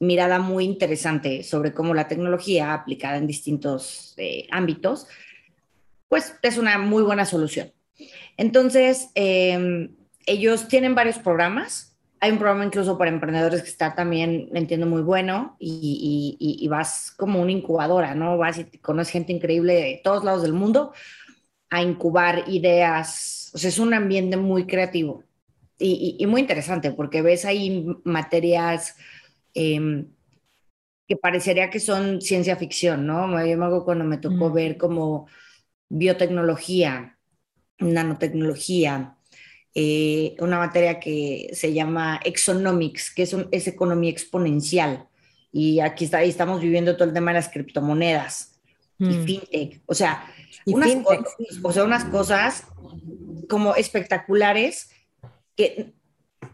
mirada 0.00 0.38
muy 0.38 0.64
interesante 0.64 1.42
sobre 1.42 1.74
cómo 1.74 1.92
la 1.92 2.08
tecnología 2.08 2.72
aplicada 2.72 3.18
en 3.18 3.26
distintos 3.26 4.14
eh, 4.16 4.46
ámbitos, 4.50 5.06
pues 6.08 6.34
es 6.40 6.56
una 6.56 6.78
muy 6.78 7.02
buena 7.02 7.26
solución. 7.26 7.70
Entonces, 8.38 9.10
em, 9.14 9.96
ellos 10.24 10.66
tienen 10.66 10.94
varios 10.94 11.18
programas 11.18 11.91
hay 12.22 12.30
un 12.30 12.38
programa 12.38 12.64
incluso 12.64 12.96
para 12.96 13.10
emprendedores 13.10 13.62
que 13.62 13.68
está 13.68 13.96
también, 13.96 14.48
entiendo, 14.54 14.86
muy 14.86 15.02
bueno 15.02 15.56
y, 15.58 16.36
y, 16.38 16.68
vas 16.68 17.10
como 17.16 17.42
una 17.42 17.50
incubadora, 17.50 18.14
¿no? 18.14 18.38
Vas 18.38 18.58
y 18.58 18.78
conoces 18.78 19.12
gente 19.12 19.32
increíble 19.32 19.74
de 19.74 20.00
todos 20.04 20.22
lados 20.22 20.42
del 20.42 20.52
mundo 20.52 20.92
a 21.68 21.82
incubar 21.82 22.44
ideas. 22.46 23.50
O 23.54 23.58
sea, 23.58 23.70
es 23.70 23.80
un 23.80 23.92
ambiente 23.92 24.36
muy 24.36 24.68
creativo 24.68 25.24
y, 25.78 26.14
y 26.16 26.26
muy 26.28 26.42
interesante 26.42 26.92
porque 26.92 27.22
ves 27.22 27.44
ahí 27.44 27.88
materias 28.04 28.94
em, 29.52 30.06
que 31.08 31.16
parecería 31.16 31.70
que 31.70 31.80
son 31.80 32.20
ciencia 32.20 32.54
ficción, 32.54 33.04
¿no? 33.04 33.44
Yo 33.44 33.58
me 33.58 33.64
hago 33.64 33.84
cuando 33.84 34.04
me 34.04 34.18
tocó 34.18 34.52
ver 34.52 34.76
como 34.78 35.26
biotecnología, 35.88 37.18
nanotecnología, 37.80 39.16
eh, 39.74 40.36
una 40.38 40.58
materia 40.58 41.00
que 41.00 41.50
se 41.52 41.72
llama 41.72 42.20
Exonomics, 42.24 43.12
que 43.14 43.22
es, 43.22 43.36
es 43.50 43.66
economía 43.66 44.10
exponencial. 44.10 45.06
Y 45.50 45.80
aquí 45.80 46.04
está, 46.04 46.22
estamos 46.22 46.60
viviendo 46.60 46.94
todo 46.96 47.08
el 47.08 47.14
tema 47.14 47.30
de 47.30 47.38
las 47.38 47.48
criptomonedas 47.48 48.60
y 48.98 49.04
mm. 49.04 49.24
fintech. 49.24 49.82
O 49.86 49.94
sea, 49.94 50.26
unas 50.66 50.94
Cosas, 50.96 51.24
o 51.62 51.72
sea, 51.72 51.84
unas 51.84 52.04
cosas 52.04 52.64
como 53.48 53.74
espectaculares 53.74 54.90
que 55.56 55.92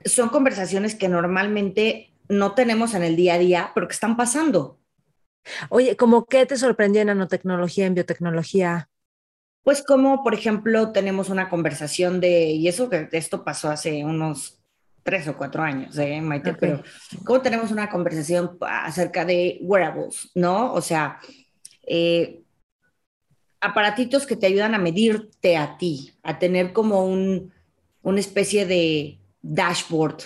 son 0.04 0.28
conversaciones 0.28 0.94
que 0.94 1.08
normalmente 1.08 2.12
no 2.28 2.54
tenemos 2.54 2.94
en 2.94 3.04
el 3.04 3.16
día 3.16 3.34
a 3.34 3.38
día, 3.38 3.70
pero 3.74 3.88
que 3.88 3.94
están 3.94 4.16
pasando. 4.16 4.78
Oye, 5.70 5.96
¿cómo 5.96 6.26
qué 6.26 6.44
te 6.46 6.56
sorprendió 6.56 7.00
en 7.00 7.08
nanotecnología, 7.08 7.86
en 7.86 7.94
biotecnología? 7.94 8.87
Pues 9.68 9.82
como, 9.82 10.24
por 10.24 10.32
ejemplo, 10.32 10.92
tenemos 10.92 11.28
una 11.28 11.50
conversación 11.50 12.22
de, 12.22 12.52
y 12.52 12.68
eso 12.68 12.88
que 12.88 13.06
esto 13.12 13.44
pasó 13.44 13.68
hace 13.68 14.02
unos 14.02 14.58
tres 15.02 15.28
o 15.28 15.36
cuatro 15.36 15.62
años, 15.62 15.98
¿eh, 15.98 16.22
Maite? 16.22 16.54
Pero 16.54 16.82
¿cómo 17.26 17.42
tenemos 17.42 17.70
una 17.70 17.90
conversación 17.90 18.56
acerca 18.62 19.26
de 19.26 19.58
wearables, 19.60 20.30
¿no? 20.34 20.72
O 20.72 20.80
sea, 20.80 21.18
eh, 21.86 22.40
aparatitos 23.60 24.24
que 24.24 24.36
te 24.36 24.46
ayudan 24.46 24.74
a 24.74 24.78
medirte 24.78 25.58
a 25.58 25.76
ti, 25.76 26.14
a 26.22 26.38
tener 26.38 26.72
como 26.72 27.04
un, 27.04 27.52
una 28.00 28.20
especie 28.20 28.64
de 28.64 29.18
dashboard 29.42 30.22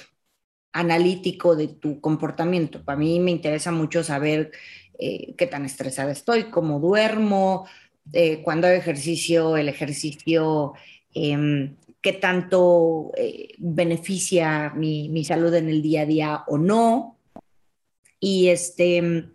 analítico 0.72 1.56
de 1.56 1.66
tu 1.66 2.00
comportamiento. 2.00 2.84
Para 2.84 2.96
mí 2.96 3.18
me 3.18 3.32
interesa 3.32 3.72
mucho 3.72 4.04
saber 4.04 4.52
eh, 5.00 5.34
qué 5.36 5.48
tan 5.48 5.64
estresada 5.64 6.12
estoy, 6.12 6.44
cómo 6.44 6.78
duermo, 6.78 7.66
eh, 8.12 8.42
cuando 8.42 8.66
hago 8.66 8.76
ejercicio, 8.76 9.56
el 9.56 9.68
ejercicio, 9.68 10.74
em, 11.14 11.76
qué 12.00 12.12
tanto 12.14 13.12
eh, 13.16 13.54
beneficia 13.58 14.72
mi, 14.74 15.08
mi, 15.08 15.24
salud 15.24 15.54
en 15.54 15.68
el 15.68 15.82
día 15.82 16.02
a 16.02 16.06
día 16.06 16.44
o 16.46 16.58
no. 16.58 17.18
Y 18.18 18.48
este, 18.48 19.30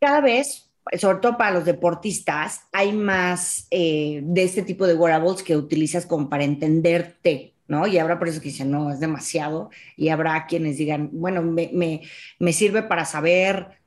cada 0.00 0.20
vez, 0.20 0.70
sobre 0.98 1.18
todo 1.18 1.36
para 1.36 1.52
los 1.52 1.64
deportistas, 1.64 2.62
hay 2.72 2.92
más 2.92 3.68
de 3.70 4.42
este 4.42 4.62
tipo 4.62 4.86
de 4.86 4.94
wearables 4.94 5.42
que 5.42 5.56
utilizas 5.56 6.06
como 6.06 6.28
para 6.28 6.44
entenderte 6.44 7.56
¿no? 7.68 7.86
Y 7.86 7.98
habrá 7.98 8.18
por 8.18 8.28
eso 8.28 8.40
que 8.40 8.48
dicen, 8.48 8.70
no, 8.70 8.90
es 8.90 9.00
demasiado. 9.00 9.70
Y 9.96 10.08
habrá 10.08 10.46
quienes 10.46 10.76
digan, 10.76 11.10
bueno, 11.12 11.42
me, 11.42 11.70
me, 11.72 12.02
me, 12.38 12.52
sirve 12.52 12.82
para 12.82 13.04
saber 13.04 13.78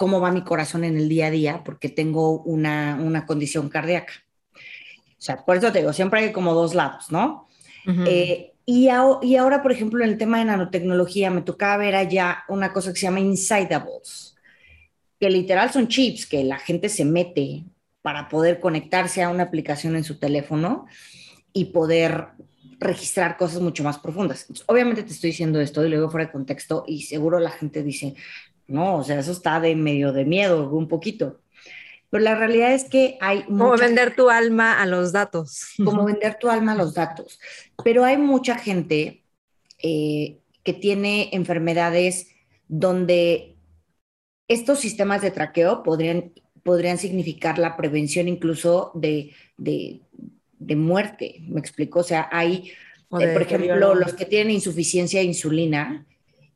cómo 0.00 0.18
va 0.18 0.32
mi 0.32 0.40
corazón 0.40 0.84
en 0.84 0.96
el 0.96 1.10
día 1.10 1.26
a 1.26 1.30
día, 1.30 1.62
porque 1.62 1.90
tengo 1.90 2.40
una, 2.44 2.98
una 3.02 3.26
condición 3.26 3.68
cardíaca. 3.68 4.14
O 4.54 5.20
sea, 5.20 5.44
por 5.44 5.58
eso 5.58 5.70
te 5.70 5.80
digo, 5.80 5.92
siempre 5.92 6.20
hay 6.20 6.32
como 6.32 6.54
dos 6.54 6.74
lados, 6.74 7.12
¿no? 7.12 7.46
Eh, 8.06 8.54
y, 8.64 8.86
y, 8.86 9.36
ahora, 9.36 9.60
por 9.60 9.72
ejemplo, 9.72 10.02
en 10.02 10.08
el 10.08 10.16
tema 10.16 10.38
de 10.38 10.46
nanotecnología, 10.46 11.30
me 11.30 11.42
tocaba 11.42 11.76
ver 11.76 11.96
allá 11.96 12.44
una 12.48 12.72
cosa 12.72 12.94
que 12.94 12.98
se 12.98 13.06
llama 13.08 13.20
Insidables, 13.20 14.36
que 15.18 15.28
literal 15.28 15.70
son 15.70 15.86
chips 15.86 16.24
que 16.24 16.44
la 16.44 16.58
gente 16.58 16.88
se 16.88 17.04
mete 17.04 17.64
para 18.00 18.30
poder 18.30 18.58
conectarse 18.58 19.22
a 19.22 19.28
una 19.28 19.42
aplicación 19.42 19.96
en 19.96 20.04
su 20.04 20.18
teléfono 20.18 20.86
y 21.52 21.66
poder 21.66 22.28
registrar 22.78 23.36
cosas 23.36 23.60
mucho 23.60 23.84
más 23.84 23.98
profundas. 23.98 24.46
obviamente 24.64 25.02
te 25.02 25.12
estoy 25.12 25.28
diciendo 25.28 25.60
esto 25.60 25.84
y 25.84 25.90
luego 25.90 26.08
fuera 26.08 26.24
de 26.24 26.32
contexto 26.32 26.84
y 26.86 27.02
seguro 27.02 27.38
la 27.38 27.50
gente 27.50 27.82
dice, 27.82 28.14
no, 28.70 28.96
o 28.96 29.04
sea, 29.04 29.18
eso 29.18 29.32
está 29.32 29.60
de 29.60 29.74
medio 29.74 30.12
de 30.12 30.24
miedo, 30.24 30.70
un 30.70 30.88
poquito. 30.88 31.40
Pero 32.10 32.24
la 32.24 32.34
realidad 32.34 32.72
es 32.72 32.84
que 32.84 33.16
hay... 33.20 33.44
Como 33.44 33.76
vender 33.76 34.16
tu 34.16 34.30
alma 34.30 34.80
a 34.80 34.86
los 34.86 35.12
datos. 35.12 35.74
Como 35.84 36.04
vender 36.06 36.38
tu 36.40 36.48
alma 36.50 36.72
a 36.72 36.76
los 36.76 36.94
datos. 36.94 37.38
Pero 37.84 38.04
hay 38.04 38.16
mucha 38.16 38.56
gente 38.56 39.24
eh, 39.82 40.38
que 40.64 40.72
tiene 40.72 41.30
enfermedades 41.32 42.28
donde 42.66 43.56
estos 44.48 44.80
sistemas 44.80 45.22
de 45.22 45.30
traqueo 45.30 45.82
podrían, 45.82 46.32
podrían 46.64 46.98
significar 46.98 47.58
la 47.58 47.76
prevención 47.76 48.26
incluso 48.26 48.90
de, 48.94 49.32
de, 49.56 50.00
de 50.58 50.76
muerte, 50.76 51.42
me 51.48 51.58
explico, 51.58 52.00
o 52.00 52.04
sea, 52.04 52.28
hay, 52.30 52.72
eh, 53.18 53.32
por 53.32 53.42
ejemplo, 53.42 53.94
los 53.94 54.14
que 54.14 54.26
tienen 54.26 54.54
insuficiencia 54.54 55.20
de 55.20 55.26
insulina, 55.26 56.06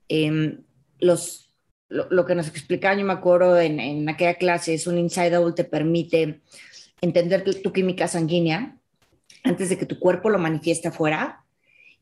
em, 0.08 0.62
los, 1.00 1.43
lo, 1.88 2.26
que 2.26 2.34
nos 2.34 2.48
explicaba, 2.48 2.96
yo 2.96 3.04
me 3.04 3.12
acuerdo 3.12 3.58
en, 3.58 3.78
en 3.78 4.08
aquella 4.08 4.34
clase, 4.34 4.74
es 4.74 4.86
un 4.86 4.98
Inside 4.98 5.36
Out, 5.36 5.56
te 5.56 5.64
permite 5.64 6.40
entender 7.04 7.44
tu, 7.44 7.72
química 7.72 8.08
sanguínea 8.08 8.76
antes 9.42 9.68
de 9.68 9.78
que 9.78 9.86
tu 9.86 9.98
cuerpo 9.98 10.30
lo 10.30 10.38
manifieste 10.38 10.88
afuera 10.88 11.44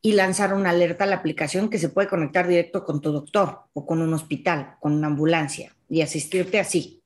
y 0.00 0.12
lanzar 0.12 0.54
una 0.54 0.70
alerta 0.70 1.04
a 1.04 1.06
la 1.06 1.16
aplicación 1.16 1.68
que 1.68 1.78
se 1.78 1.88
puede 1.88 2.08
conectar 2.08 2.46
directo 2.46 2.84
con 2.84 3.00
tu 3.00 3.12
doctor 3.12 3.62
o 3.72 3.86
con 3.86 4.00
un 4.00 4.14
hospital, 4.14 4.76
con 4.80 4.92
una 4.92 5.08
ambulancia 5.08 5.74
y 5.88 6.02
asistirte 6.02 6.58
así. 6.58 7.02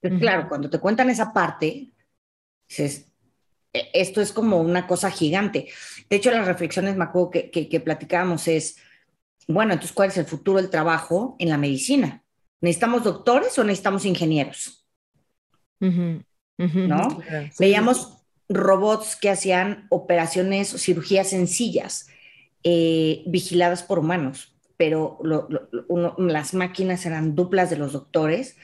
claro, 0.00 0.48
cuando 0.48 0.68
te 0.68 0.78
cuentan 0.78 1.10
esa 1.10 1.32
parte, 1.32 1.92
dices, 2.68 3.10
e, 3.72 3.90
esto 3.92 4.20
es 4.20 4.32
como 4.32 4.60
una 4.60 4.86
cosa 4.86 5.10
gigante. 5.10 5.68
De 6.08 6.16
hecho, 6.16 6.30
las 6.30 6.46
reflexiones, 6.46 6.96
me 6.96 7.04
acuerdo 7.04 7.30
que, 7.30 7.50
que, 7.50 7.80
platicábamos 7.80 8.48
es, 8.48 8.76
bueno, 9.48 9.72
entonces, 9.72 9.94
¿cuál 9.94 10.08
es 10.08 10.16
el 10.16 10.26
futuro 10.26 10.58
del 10.58 10.70
trabajo 10.70 11.36
en 11.38 11.48
la 11.48 11.58
medicina? 11.58 12.22
¿Necesitamos 12.60 13.04
doctores 13.04 13.58
o 13.58 13.64
necesitamos 13.64 14.06
ingenieros? 14.06 14.86
¿No? 15.80 17.22
Veíamos 17.58 18.24
robots 18.48 19.16
que 19.16 19.30
hacían 19.30 19.86
operaciones 19.90 20.72
o 20.72 20.78
cirugías 20.78 21.30
sencillas, 21.30 22.08
eh, 22.62 23.22
vigiladas 23.26 23.82
por 23.82 23.98
humanos, 23.98 24.54
pero 24.76 25.18
las 26.18 26.54
máquinas 26.54 27.04
eran 27.04 27.34
duplas 27.34 27.70
de 27.70 27.76
los 27.76 27.92
doctores 27.92 28.56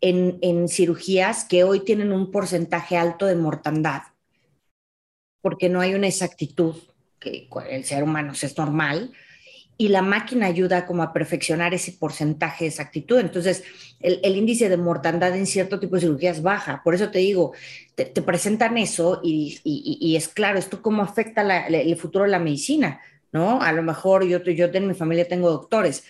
en, 0.00 0.38
en 0.42 0.68
cirugías 0.68 1.44
que 1.44 1.64
hoy 1.64 1.80
tienen 1.80 2.12
un 2.12 2.30
porcentaje 2.30 2.96
alto 2.96 3.26
de 3.26 3.36
mortandad 3.36 4.02
porque 5.40 5.68
no 5.68 5.80
hay 5.80 5.94
una 5.94 6.06
exactitud 6.06 6.76
que 7.18 7.48
el 7.68 7.84
ser 7.84 8.02
humano 8.02 8.32
es 8.32 8.56
normal 8.56 9.12
y 9.80 9.88
la 9.88 10.02
máquina 10.02 10.44
ayuda 10.44 10.84
como 10.84 11.02
a 11.02 11.14
perfeccionar 11.14 11.72
ese 11.72 11.92
porcentaje 11.92 12.64
de 12.64 12.68
exactitud. 12.68 13.18
Entonces, 13.18 13.64
el, 13.98 14.36
índice 14.36 14.68
de 14.68 14.76
mortandad 14.76 15.34
en 15.34 15.46
cierto 15.46 15.80
tipo 15.80 15.94
de 15.94 16.02
cirugías 16.02 16.42
baja. 16.42 16.82
Por 16.84 16.94
eso 16.94 17.10
te 17.10 17.20
digo, 17.20 17.54
te, 17.94 18.04
presentan 18.20 18.76
eso 18.76 19.22
y, 19.24 20.14
es 20.14 20.28
claro, 20.28 20.58
esto 20.58 20.82
cómo 20.82 21.00
afecta 21.00 21.66
el 21.66 21.96
futuro 21.96 22.26
de 22.26 22.30
la 22.30 22.38
medicina, 22.38 23.00
¿no? 23.32 23.62
A 23.62 23.72
lo 23.72 23.82
mejor 23.82 24.26
yo, 24.26 24.44
yo 24.44 24.66
en 24.66 24.86
mi 24.86 24.92
familia 24.92 25.26
tengo 25.26 25.48
doctores. 25.48 26.04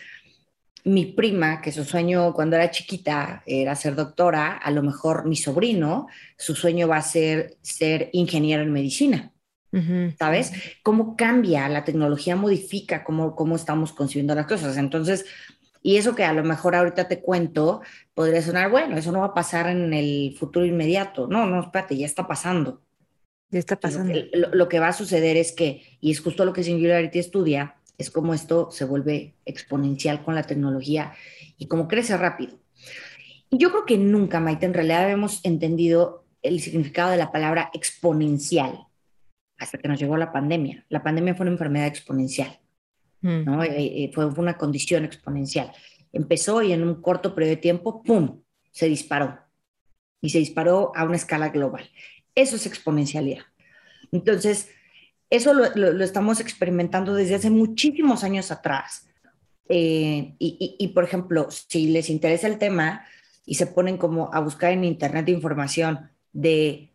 Mi 0.83 1.07
prima, 1.07 1.61
que 1.61 1.71
su 1.71 1.85
sueño 1.85 2.35
cuando 2.35 2.57
era 2.57 2.73
chiquita 2.73 3.45
era 3.47 3.77
ser 3.77 3.95
doctora, 3.95 4.57
a 4.57 4.73
lo 4.73 4.83
mejor 4.83 5.29
mi 5.29 5.37
sobrino, 5.37 6.09
su 6.37 6.57
sueño 6.57 6.89
va 6.89 6.97
a 6.97 7.03
ser 7.03 7.57
ser 7.63 8.11
ingeniero 8.15 8.65
en 8.65 8.73
medicina. 8.73 9.30
¿Sabes? 10.19 10.53
Cómo 10.83 11.17
cambia, 11.17 11.69
la 11.69 11.85
tecnología 11.85 12.35
modifica 12.35 13.05
cómo, 13.05 13.37
cómo 13.37 13.55
estamos 13.55 13.93
concibiendo 13.93 14.35
las 14.35 14.47
cosas. 14.47 14.77
Entonces, 14.77 15.27
y 15.83 15.97
eso 15.97 16.15
que 16.15 16.25
a 16.25 16.33
lo 16.33 16.45
mejor 16.45 16.75
ahorita 16.75 17.09
te 17.09 17.21
cuento, 17.21 17.81
podría 18.15 18.43
sonar, 18.43 18.71
bueno, 18.71 18.97
eso 18.97 19.13
no 19.13 19.21
va 19.21 19.27
a 19.27 19.35
pasar 19.35 19.69
en 19.69 19.95
el 19.95 20.37
futuro 20.39 20.67
inmediato. 20.67 21.27
No, 21.27 21.47
no, 21.47 21.61
espérate, 21.61 21.97
ya 21.97 22.07
está 22.07 22.27
pasando. 22.27 22.83
Ya 23.51 23.59
está 23.59 23.77
pasando. 23.79 24.19
Lo 24.33 24.69
que, 24.69 24.79
va 24.79 24.89
a 24.89 24.93
suceder 24.93 25.37
es 25.37 25.53
que, 25.53 25.83
y 26.01 26.11
es 26.11 26.21
justo 26.21 26.45
lo 26.45 26.53
que 26.53 26.63
Singularity 26.63 27.19
estudia, 27.19 27.77
es 27.97 28.11
cómo 28.11 28.35
esto 28.35 28.71
se 28.71 28.85
vuelve 28.85 29.35
exponencial 29.45 30.23
con 30.23 30.35
la 30.35 30.43
tecnología 30.43 31.13
y 31.59 31.67
cómo 31.67 31.89
crece 31.89 32.17
rápido. 32.17 32.59
Y 33.51 33.59
yo 33.59 33.71
creo 33.71 33.87
que 33.87 33.99
nunca, 33.99 34.39
Maite, 34.39 34.67
en 34.67 34.75
realidad 34.75 35.11
hemos 35.11 35.45
entendido 35.45 36.25
el 36.43 36.61
significado 36.61 37.11
de 37.11 37.17
la 37.17 37.33
palabra 37.33 37.71
exponencial 37.75 38.87
hasta 39.61 39.79
que 39.79 39.89
nos 39.89 40.01
llegó 40.01 40.17
la 40.17 40.33
pandemia. 40.33 40.85
La 40.89 41.03
pandemia 41.03 41.35
fue 41.35 41.45
una 41.45 41.53
enfermedad 41.53 41.87
exponencial, 41.87 42.59
mm. 43.21 43.45
¿no? 43.45 43.63
Eh, 43.63 44.05
eh, 44.05 44.11
fue 44.13 44.27
una 44.27 44.57
condición 44.57 45.05
exponencial. 45.05 45.71
Empezó 46.13 46.63
y 46.63 46.73
en 46.73 46.83
un 46.83 47.01
corto 47.01 47.35
periodo 47.35 47.55
de 47.55 47.61
tiempo, 47.61 48.03
¡pum!, 48.03 48.41
se 48.73 48.89
disparó. 48.89 49.39
Y 50.23 50.31
se 50.31 50.39
disparó 50.39 50.93
a 50.97 51.05
una 51.05 51.17
escala 51.17 51.51
global. 51.51 51.89
Eso 52.35 52.57
es 52.57 52.67
exponencialidad. 52.67 53.45
Entonces, 54.11 54.71
eso 55.29 55.55
lo, 55.55 56.03
estamos 56.03 56.41
experimentando 56.41 57.15
desde 57.15 57.37
hace 57.37 57.51
muchísimos 57.51 58.25
años 58.25 58.51
atrás. 58.51 59.09
Eh, 59.69 60.35
y, 60.39 60.77
y, 60.79 60.89
por 60.89 61.05
ejemplo, 61.05 61.49
si 61.51 61.89
les 61.89 62.11
interesa 62.11 62.49
el 62.49 62.59
tema 62.59 63.05
y 63.47 63.55
se 63.55 63.67
ponen 63.67 63.99
como 63.99 64.33
a 64.35 64.41
buscar 64.41 64.73
en 64.73 64.85
Internet 64.85 65.29
información 65.29 66.11
de 66.33 66.93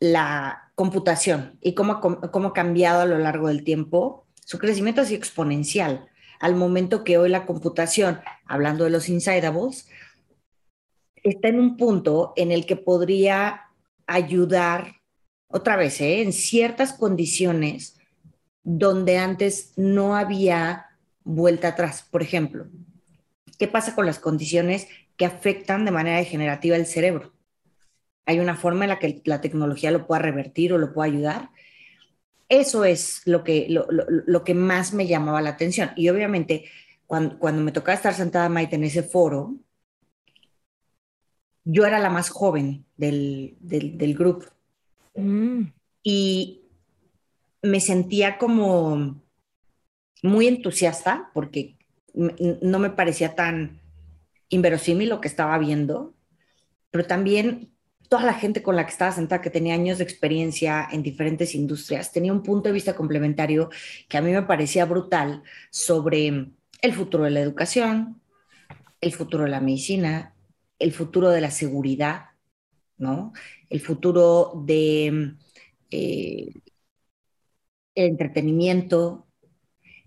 la 0.00 0.67
computación 0.78 1.58
y 1.60 1.74
cómo, 1.74 2.00
cómo 2.00 2.48
ha 2.48 2.52
cambiado 2.52 3.00
a 3.00 3.04
lo 3.04 3.18
largo 3.18 3.48
del 3.48 3.64
tiempo, 3.64 4.28
su 4.44 4.60
crecimiento 4.60 5.04
sido 5.04 5.18
exponencial, 5.18 6.08
al 6.38 6.54
momento 6.54 7.02
que 7.02 7.18
hoy 7.18 7.30
la 7.30 7.46
computación, 7.46 8.20
hablando 8.46 8.84
de 8.84 8.90
los 8.90 9.08
insidables, 9.08 9.88
está 11.16 11.48
en 11.48 11.58
un 11.58 11.76
punto 11.76 12.32
en 12.36 12.52
el 12.52 12.64
que 12.64 12.76
podría 12.76 13.62
ayudar 14.06 15.00
otra 15.48 15.74
vez, 15.74 16.00
¿eh? 16.00 16.22
en 16.22 16.32
ciertas 16.32 16.92
condiciones 16.92 17.98
donde 18.62 19.18
antes 19.18 19.72
no 19.74 20.14
había 20.14 20.86
vuelta 21.24 21.68
atrás. 21.68 22.06
Por 22.08 22.22
ejemplo, 22.22 22.68
¿qué 23.58 23.66
pasa 23.66 23.96
con 23.96 24.06
las 24.06 24.20
condiciones 24.20 24.86
que 25.16 25.26
afectan 25.26 25.84
de 25.84 25.90
manera 25.90 26.18
degenerativa 26.18 26.76
el 26.76 26.86
cerebro? 26.86 27.32
Hay 28.28 28.40
una 28.40 28.56
forma 28.56 28.84
en 28.84 28.90
la 28.90 28.98
que 28.98 29.22
la 29.24 29.40
tecnología 29.40 29.90
lo 29.90 30.06
pueda 30.06 30.20
revertir 30.20 30.74
o 30.74 30.78
lo 30.78 30.92
pueda 30.92 31.10
ayudar. 31.10 31.50
Eso 32.50 32.84
es 32.84 33.22
lo 33.24 33.42
que, 33.42 33.66
lo, 33.70 34.44
que 34.44 34.52
más 34.52 34.92
me 34.92 35.06
llamaba 35.06 35.40
la 35.40 35.48
atención. 35.48 35.92
Y 35.96 36.10
obviamente, 36.10 36.66
cuando, 37.06 37.38
cuando 37.38 37.62
me 37.62 37.72
tocaba 37.72 37.96
estar 37.96 38.12
sentada, 38.12 38.50
Maite, 38.50 38.76
en 38.76 38.84
ese 38.84 39.02
foro, 39.02 39.56
yo 41.64 41.86
era 41.86 41.98
la 42.00 42.10
más 42.10 42.28
joven 42.28 42.84
del, 42.98 43.56
del, 43.60 44.14
grupo. 44.14 44.44
Mm. 45.14 45.62
Y 46.02 46.60
me 47.62 47.80
sentía 47.80 48.36
como 48.36 49.22
muy 50.22 50.48
entusiasta 50.48 51.30
porque 51.32 51.78
no 52.12 52.78
me 52.78 52.90
parecía 52.90 53.34
tan 53.34 53.80
inverosímil 54.50 55.08
lo 55.08 55.22
que 55.22 55.28
estaba 55.28 55.56
viendo, 55.56 56.12
pero 56.90 57.06
también 57.06 57.72
toda 58.08 58.24
la 58.24 58.34
gente 58.34 58.62
con 58.62 58.76
la 58.76 58.84
que 58.84 58.92
estaba 58.92 59.12
sentada, 59.12 59.42
que 59.42 59.50
tenía 59.50 59.74
años 59.74 59.98
de 59.98 60.04
experiencia 60.04 60.88
en 60.90 61.02
diferentes 61.02 61.54
industrias, 61.54 62.12
tenía 62.12 62.32
un 62.32 62.42
punto 62.42 62.68
de 62.68 62.72
vista 62.72 62.96
complementario 62.96 63.70
que 64.08 64.16
a 64.16 64.22
mí 64.22 64.32
me 64.32 64.42
parecía 64.42 64.86
brutal 64.86 65.42
sobre 65.70 66.52
el 66.82 66.92
futuro 66.92 67.24
de 67.24 67.30
la 67.30 67.40
educación, 67.40 68.20
el 69.00 69.12
futuro 69.12 69.44
de 69.44 69.50
la 69.50 69.60
medicina, 69.60 70.34
el 70.78 70.92
futuro 70.92 71.30
de 71.30 71.40
la 71.40 71.50
seguridad, 71.50 72.30
¿no? 72.96 73.32
El 73.68 73.80
futuro 73.80 74.62
de 74.64 75.34
eh, 75.90 76.48
el 77.94 78.10
entretenimiento, 78.10 79.26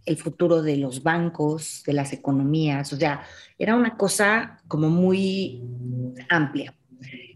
el 0.05 0.17
futuro 0.17 0.61
de 0.63 0.77
los 0.77 1.03
bancos, 1.03 1.83
de 1.85 1.93
las 1.93 2.13
economías, 2.13 2.91
o 2.93 2.97
sea, 2.97 3.23
era 3.57 3.75
una 3.75 3.97
cosa 3.97 4.61
como 4.67 4.89
muy 4.89 5.61
amplia. 6.29 6.75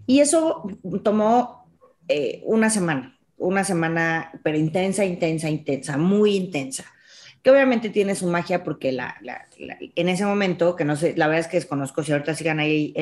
Y 0.07 0.19
eso 0.19 0.67
tomó 1.03 1.67
eh, 2.07 2.41
una 2.45 2.69
semana, 2.69 3.17
una 3.37 3.63
semana, 3.63 4.31
pero 4.43 4.57
intensa, 4.57 5.03
intensa, 5.05 5.49
intensa, 5.49 5.97
muy 5.97 6.35
intensa, 6.35 6.85
que 7.41 7.51
obviamente 7.51 7.89
tiene 7.89 8.15
su 8.15 8.27
magia 8.27 8.63
porque 8.63 8.91
la, 8.91 9.15
en 9.57 10.09
ese 10.09 10.25
momento, 10.25 10.75
que 10.75 10.85
no 10.85 10.95
sé, 10.95 11.15
la 11.15 11.27
verdad 11.27 11.41
es 11.41 11.47
que 11.47 11.57
desconozco 11.57 12.03
si 12.03 12.11
ahorita 12.11 12.35
sigan 12.35 12.59
ahí 12.59 12.93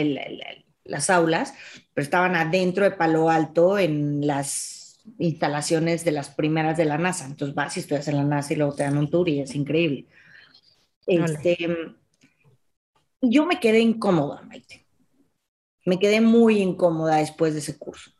las 0.83 1.09
aulas, 1.09 1.53
pero 1.93 2.03
estaban 2.03 2.35
adentro 2.35 2.83
de 2.83 2.91
Palo 2.91 3.29
Alto 3.29 3.77
en 3.77 4.25
las 4.25 5.01
instalaciones 5.19 6.05
de 6.05 6.11
las 6.11 6.29
primeras 6.29 6.77
de 6.77 6.85
la 6.85 6.97
NASA. 6.97 7.25
Entonces 7.25 7.55
vas 7.55 7.75
y 7.77 7.81
estudias 7.81 8.07
en 8.07 8.17
la 8.17 8.23
NASA 8.23 8.53
y 8.53 8.57
luego 8.57 8.75
te 8.75 8.83
dan 8.83 8.97
un 8.97 9.09
tour 9.09 9.27
y 9.29 9.41
es 9.41 9.55
increíble. 9.55 10.05
Este, 11.05 11.57
yo 13.21 13.45
me 13.45 13.59
quedé 13.59 13.79
incómoda, 13.79 14.41
Maite. 14.43 14.82
Me 15.85 15.99
quedé 15.99 16.21
muy 16.21 16.61
incómoda 16.61 17.17
después 17.17 17.53
de 17.53 17.59
ese 17.59 17.77
curso, 17.77 18.11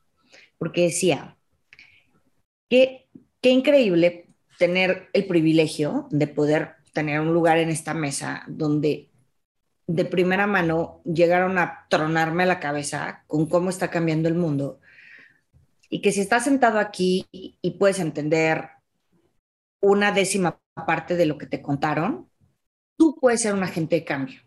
porque 0.58 0.82
decía, 0.82 1.38
que 2.70 3.08
qué 3.41 3.51
increíble 3.51 4.29
tener 4.58 5.10
el 5.13 5.27
privilegio 5.27 6.08
de 6.10 6.27
poder 6.27 6.75
tener 6.93 7.20
un 7.20 7.34
lugar 7.34 7.58
en 7.58 7.70
esta 7.70 7.93
mesa 7.93 8.43
donde 8.48 9.10
de 9.88 10.05
primera 10.05 10.48
mano 10.48 11.01
llegaron 11.03 11.58
a 11.58 11.86
tronarme 11.89 12.46
la 12.46 12.60
cabeza 12.60 13.24
con 13.27 13.48
cómo 13.48 13.70
está 13.70 13.89
cambiando 13.89 14.29
el 14.29 14.36
mundo 14.36 14.79
y 15.89 16.01
que 16.01 16.12
si 16.12 16.22
estás 16.22 16.46
sentado 16.46 16.79
aquí 16.79 17.27
y 17.32 17.72
puedes 17.77 18.00
entender 18.00 18.70
una 19.82 20.12
décima 20.12 20.60
parte 20.88 21.15
de 21.15 21.25
lo 21.25 21.38
que 21.38 21.46
te 21.46 21.62
contaron, 21.62 22.29
tú 22.98 23.15
puedes 23.20 23.41
ser 23.41 23.53
un 23.53 23.63
agente 23.63 23.98
de 23.98 24.05
cambio. 24.05 24.41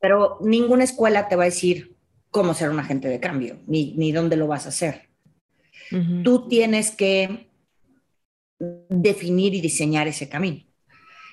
Pero 0.00 0.38
ninguna 0.40 0.84
escuela 0.84 1.28
te 1.28 1.36
va 1.36 1.42
a 1.42 1.46
decir 1.46 1.96
cómo 2.30 2.54
ser 2.54 2.70
un 2.70 2.78
agente 2.78 3.08
de 3.08 3.20
cambio, 3.20 3.58
ni, 3.66 3.94
ni 3.94 4.12
dónde 4.12 4.36
lo 4.36 4.46
vas 4.46 4.66
a 4.66 4.70
hacer. 4.70 5.08
Tú 6.22 6.46
tienes 6.48 6.92
que 6.92 7.50
definir 8.58 9.54
y 9.54 9.60
diseñar 9.60 10.06
ese 10.06 10.28
camino. 10.28 10.64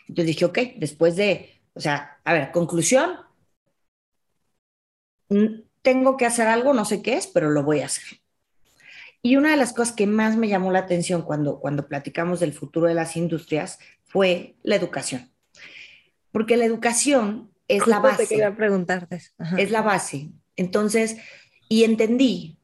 Entonces 0.08 0.28
dije, 0.28 0.46
ok, 0.46 0.60
después 0.78 1.16
de, 1.16 1.62
o 1.74 1.80
sea, 1.80 2.20
a 2.24 2.34
ver, 2.34 2.52
conclusión, 2.52 3.18
tengo 5.82 6.18
que 6.18 6.26
hacer 6.26 6.48
algo, 6.48 6.74
no 6.74 6.86
sé 6.86 7.02
qué 7.02 7.16
es, 7.16 7.28
pero 7.28 7.50
lo 7.52 7.64
voy 7.64 7.82
a 7.82 7.86
hacer. 7.86 8.20
Y 9.22 9.36
una 9.36 9.52
de 9.52 9.58
las 9.58 9.74
cosas 9.74 9.94
que 9.94 10.08
más 10.08 10.38
me 10.38 10.48
llamó 10.48 10.72
la 10.72 10.80
atención 10.80 11.22
cuando, 11.22 11.60
cuando 11.60 11.88
platicamos 11.88 12.40
del 12.40 12.54
futuro 12.54 12.88
de 12.88 12.94
las 12.94 13.18
industrias 13.18 13.80
fue 14.06 14.56
la 14.64 14.76
educación. 14.76 15.30
Porque 16.32 16.56
la 16.56 16.66
educación 16.66 17.52
es 17.68 17.88
la 17.88 18.00
base. 18.00 18.28
Te. 18.28 18.36
Es 19.58 19.72
la 19.72 19.82
base. 19.82 20.32
Entonces, 20.56 21.18
y 21.70 21.84
entendí 21.84 22.58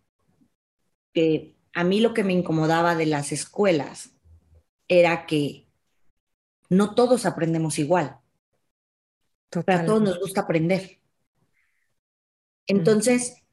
que 1.13 1.55
a 1.73 1.83
mí 1.83 1.99
lo 1.99 2.13
que 2.13 2.23
me 2.23 2.33
incomodaba 2.33 2.95
de 2.95 3.05
las 3.05 3.31
escuelas 3.31 4.11
era 4.87 5.25
que 5.25 5.67
no 6.69 6.95
todos 6.95 7.25
aprendemos 7.25 7.79
igual. 7.79 8.19
Pero 9.49 9.79
a 9.79 9.85
todos 9.85 10.01
nos 10.01 10.19
gusta 10.19 10.41
aprender. 10.41 10.99
Entonces, 12.65 13.43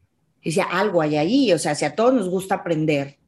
decía, 0.42 0.64
algo 0.70 1.02
hay 1.02 1.16
ahí, 1.16 1.52
o 1.52 1.58
sea, 1.58 1.74
si 1.74 1.84
a 1.84 1.94
todos 1.94 2.14
nos 2.14 2.28
gusta 2.28 2.56
aprender 2.56 3.18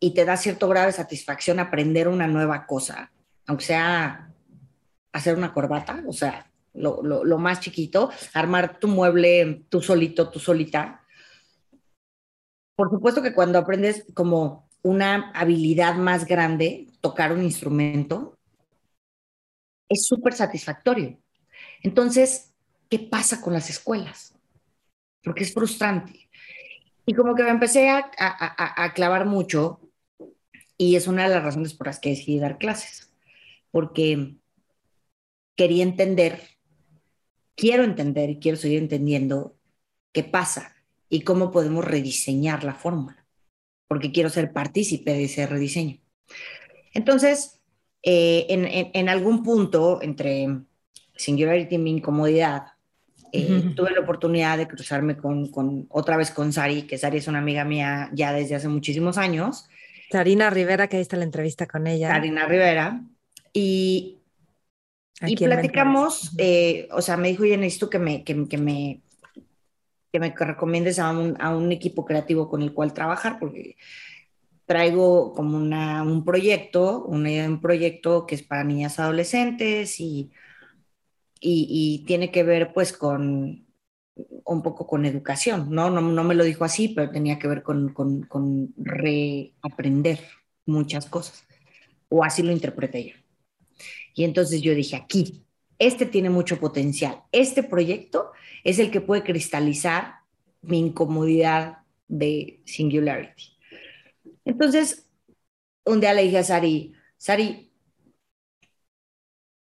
y 0.00 0.12
te 0.12 0.24
da 0.24 0.36
cierto 0.36 0.68
grado 0.68 0.88
de 0.88 0.92
satisfacción 0.92 1.58
aprender 1.58 2.08
una 2.08 2.26
nueva 2.26 2.66
cosa, 2.66 3.10
aunque 3.46 3.64
sea 3.64 4.30
hacer 5.12 5.36
una 5.36 5.52
corbata, 5.54 6.02
o 6.06 6.12
sea, 6.12 6.47
lo, 6.74 7.02
lo, 7.02 7.38
más 7.38 7.60
chiquito, 7.60 8.10
armar 8.34 8.78
tu 8.78 8.88
mueble 8.88 9.64
tú 9.68 9.82
solito, 9.82 10.30
tú 10.30 10.38
solita. 10.38 11.04
Por 12.76 12.90
supuesto 12.90 13.22
que 13.22 13.34
cuando 13.34 13.58
aprendes 13.58 14.06
como 14.14 14.68
una 14.82 15.30
habilidad 15.32 15.96
más 15.96 16.24
grande, 16.26 16.88
tocar 17.00 17.32
un 17.32 17.42
instrumento, 17.42 18.38
es 19.88 20.06
súper 20.06 20.34
satisfactorio. 20.34 21.18
Entonces, 21.82 22.52
¿qué 22.88 22.98
pasa 22.98 23.40
con 23.40 23.52
las 23.52 23.70
escuelas? 23.70 24.34
Porque 25.22 25.44
es 25.44 25.52
frustrante. 25.52 26.28
Y 27.06 27.14
como 27.14 27.34
que 27.34 27.42
me 27.42 27.50
empecé 27.50 27.88
a, 27.88 28.10
a, 28.18 28.92
clavar 28.92 29.24
mucho 29.24 29.80
y 30.76 30.96
es 30.96 31.06
una 31.06 31.26
de 31.26 31.34
las 31.34 31.42
razones 31.42 31.72
por 31.72 31.86
las 31.86 32.00
que 32.00 32.10
decidí 32.10 32.38
dar 32.38 32.58
clases, 32.58 33.10
porque 33.70 34.36
quería 35.56 35.82
entender, 35.82 36.57
quiero 37.58 37.82
entender 37.82 38.30
y 38.30 38.38
quiero 38.38 38.56
seguir 38.56 38.78
entendiendo 38.78 39.56
qué 40.12 40.22
pasa 40.22 40.76
y 41.10 41.22
cómo 41.22 41.50
podemos 41.50 41.84
rediseñar 41.84 42.62
la 42.62 42.74
fórmula, 42.74 43.26
porque 43.88 44.12
quiero 44.12 44.30
ser 44.30 44.52
partícipe 44.52 45.12
de 45.12 45.24
ese 45.24 45.46
rediseño. 45.46 45.98
Entonces, 46.94 47.60
eh, 48.02 48.46
en, 48.48 48.64
en, 48.64 48.90
en, 48.94 49.08
algún 49.08 49.42
punto 49.42 50.00
entre 50.02 50.48
singularity 51.16 51.74
y 51.74 51.78
mi 51.78 51.90
incomodidad, 51.90 52.68
eh, 53.32 53.72
tuve 53.74 53.90
la 53.90 54.00
oportunidad 54.00 54.56
de 54.56 54.68
cruzarme 54.68 55.16
con, 55.16 55.50
con, 55.50 55.86
otra 55.90 56.16
vez 56.16 56.30
con 56.30 56.52
Sari, 56.52 56.82
que 56.82 56.96
Sari 56.96 57.18
es 57.18 57.26
una 57.26 57.40
amiga 57.40 57.64
mía 57.64 58.08
ya 58.12 58.32
desde 58.32 58.54
hace 58.54 58.68
muchísimos 58.68 59.18
años. 59.18 59.68
Sarina 60.12 60.48
Rivera, 60.48 60.86
que 60.86 60.96
ahí 60.96 61.02
está 61.02 61.16
la 61.16 61.24
entrevista 61.24 61.66
con 61.66 61.86
ella. 61.88 62.08
Sarina 62.08 62.46
Rivera. 62.46 63.02
Y, 63.52 64.17
y 65.26 65.36
platicamos, 65.36 66.32
eh, 66.38 66.88
o 66.92 67.02
sea, 67.02 67.16
me 67.16 67.28
dijo, 67.28 67.42
oye, 67.42 67.56
necesito 67.56 67.90
que 67.90 67.98
me, 67.98 68.24
que, 68.24 68.46
que 68.48 68.58
me, 68.58 69.02
que 70.12 70.20
me 70.20 70.34
recomiendes 70.36 70.98
a 70.98 71.10
un, 71.10 71.36
a 71.40 71.56
un, 71.56 71.72
equipo 71.72 72.04
creativo 72.04 72.48
con 72.48 72.62
el 72.62 72.72
cual 72.72 72.92
trabajar, 72.92 73.38
porque 73.38 73.76
traigo 74.64 75.32
como 75.32 75.56
una, 75.56 76.02
un 76.02 76.24
proyecto, 76.24 77.04
un 77.04 77.60
proyecto 77.60 78.26
que 78.26 78.34
es 78.34 78.42
para 78.42 78.64
niñas 78.64 78.98
adolescentes 78.98 79.98
y 79.98 80.30
y, 81.40 82.04
tiene 82.06 82.30
que 82.30 82.42
ver 82.42 82.72
pues 82.72 82.92
con 82.92 83.66
un 84.44 84.62
poco 84.62 84.86
con 84.86 85.04
educación, 85.04 85.68
¿no? 85.70 85.90
No, 85.90 86.00
no 86.00 86.24
me 86.24 86.34
lo 86.34 86.44
dijo 86.44 86.64
así, 86.64 86.88
pero 86.88 87.10
tenía 87.10 87.38
que 87.38 87.48
ver 87.48 87.62
con, 87.62 87.92
con, 87.92 88.22
con 88.22 88.74
reaprender 88.76 90.20
muchas 90.66 91.06
cosas, 91.06 91.46
o 92.08 92.24
así 92.24 92.42
lo 92.42 92.52
interpreté 92.52 93.10
yo. 93.10 93.27
Y 94.18 94.24
entonces 94.24 94.62
yo 94.62 94.74
dije, 94.74 94.96
aquí, 94.96 95.44
este 95.78 96.04
tiene 96.04 96.28
mucho 96.28 96.58
potencial, 96.58 97.22
este 97.30 97.62
proyecto 97.62 98.32
es 98.64 98.80
el 98.80 98.90
que 98.90 99.00
puede 99.00 99.22
cristalizar 99.22 100.16
mi 100.60 100.80
incomodidad 100.80 101.82
de 102.08 102.60
singularity. 102.64 103.56
Entonces, 104.44 105.06
un 105.84 106.00
día 106.00 106.14
le 106.14 106.24
dije 106.24 106.38
a 106.38 106.42
Sari, 106.42 106.94
Sari, 107.16 107.70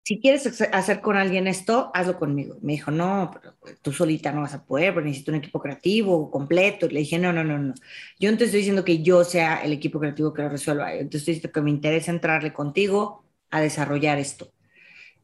si 0.02 0.18
quieres 0.18 0.60
hacer 0.72 1.00
con 1.00 1.16
alguien 1.16 1.46
esto, 1.46 1.92
hazlo 1.94 2.18
conmigo. 2.18 2.56
Me 2.60 2.72
dijo, 2.72 2.90
no, 2.90 3.30
pero 3.32 3.54
tú 3.82 3.92
solita 3.92 4.32
no 4.32 4.40
vas 4.40 4.54
a 4.54 4.66
poder, 4.66 4.92
pero 4.92 5.06
necesito 5.06 5.30
un 5.30 5.38
equipo 5.38 5.60
creativo 5.60 6.28
completo. 6.28 6.86
Y 6.86 6.90
le 6.90 7.00
dije, 7.00 7.20
no, 7.20 7.32
no, 7.32 7.44
no, 7.44 7.56
no. 7.56 7.74
Yo 8.18 8.32
no 8.32 8.36
te 8.36 8.46
estoy 8.46 8.58
diciendo 8.60 8.84
que 8.84 9.00
yo 9.00 9.22
sea 9.22 9.62
el 9.62 9.72
equipo 9.72 10.00
creativo 10.00 10.32
que 10.34 10.42
lo 10.42 10.48
resuelva. 10.48 10.92
Yo 10.96 11.08
te 11.08 11.18
estoy 11.18 11.34
diciendo 11.34 11.52
que 11.52 11.60
me 11.60 11.70
interesa 11.70 12.10
entrarle 12.10 12.52
contigo 12.52 13.29
a 13.50 13.60
desarrollar 13.60 14.18
esto. 14.18 14.52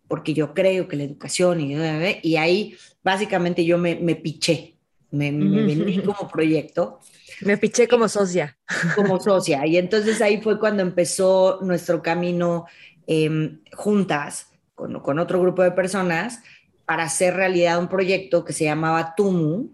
Porque 0.09 0.35
yo 0.35 0.55
creo 0.55 0.89
que 0.89 0.97
la 0.97 1.05
educación 1.05 1.61
y, 1.61 1.75
y 2.23 2.37
ahí 2.37 2.77
básicamente 3.03 3.65
yo 3.65 3.79
me, 3.79 3.97
me 3.97 4.17
piché, 4.17 4.77
me, 5.11 5.33
me 5.33 5.63
vendí 5.63 6.01
como 6.03 6.29
proyecto. 6.29 7.01
Me 7.43 7.57
piché 7.57 7.87
como 7.89 8.09
socia. 8.09 8.57
Como 8.95 9.21
socia. 9.21 9.67
Y 9.67 9.77
entonces 9.77 10.21
ahí 10.21 10.41
fue 10.41 10.59
cuando 10.59 10.83
empezó 10.83 11.59
nuestro 11.63 12.03
camino 12.03 12.67
eh, 13.07 13.59
juntas 13.75 14.49
con, 14.75 15.19
otro 15.19 15.41
grupo 15.41 15.63
de 15.63 15.71
personas 15.71 16.43
para 16.85 17.05
hacer 17.05 17.35
realidad 17.35 17.79
un 17.79 17.89
proyecto 17.89 18.45
que 18.45 18.53
se 18.53 18.65
llamaba 18.65 19.15
Tumu, 19.17 19.71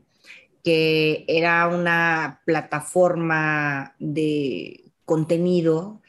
que 0.63 1.25
era 1.27 1.67
una 1.69 2.41
plataforma 2.45 3.95
de 3.99 4.85
contenido 5.05 6.02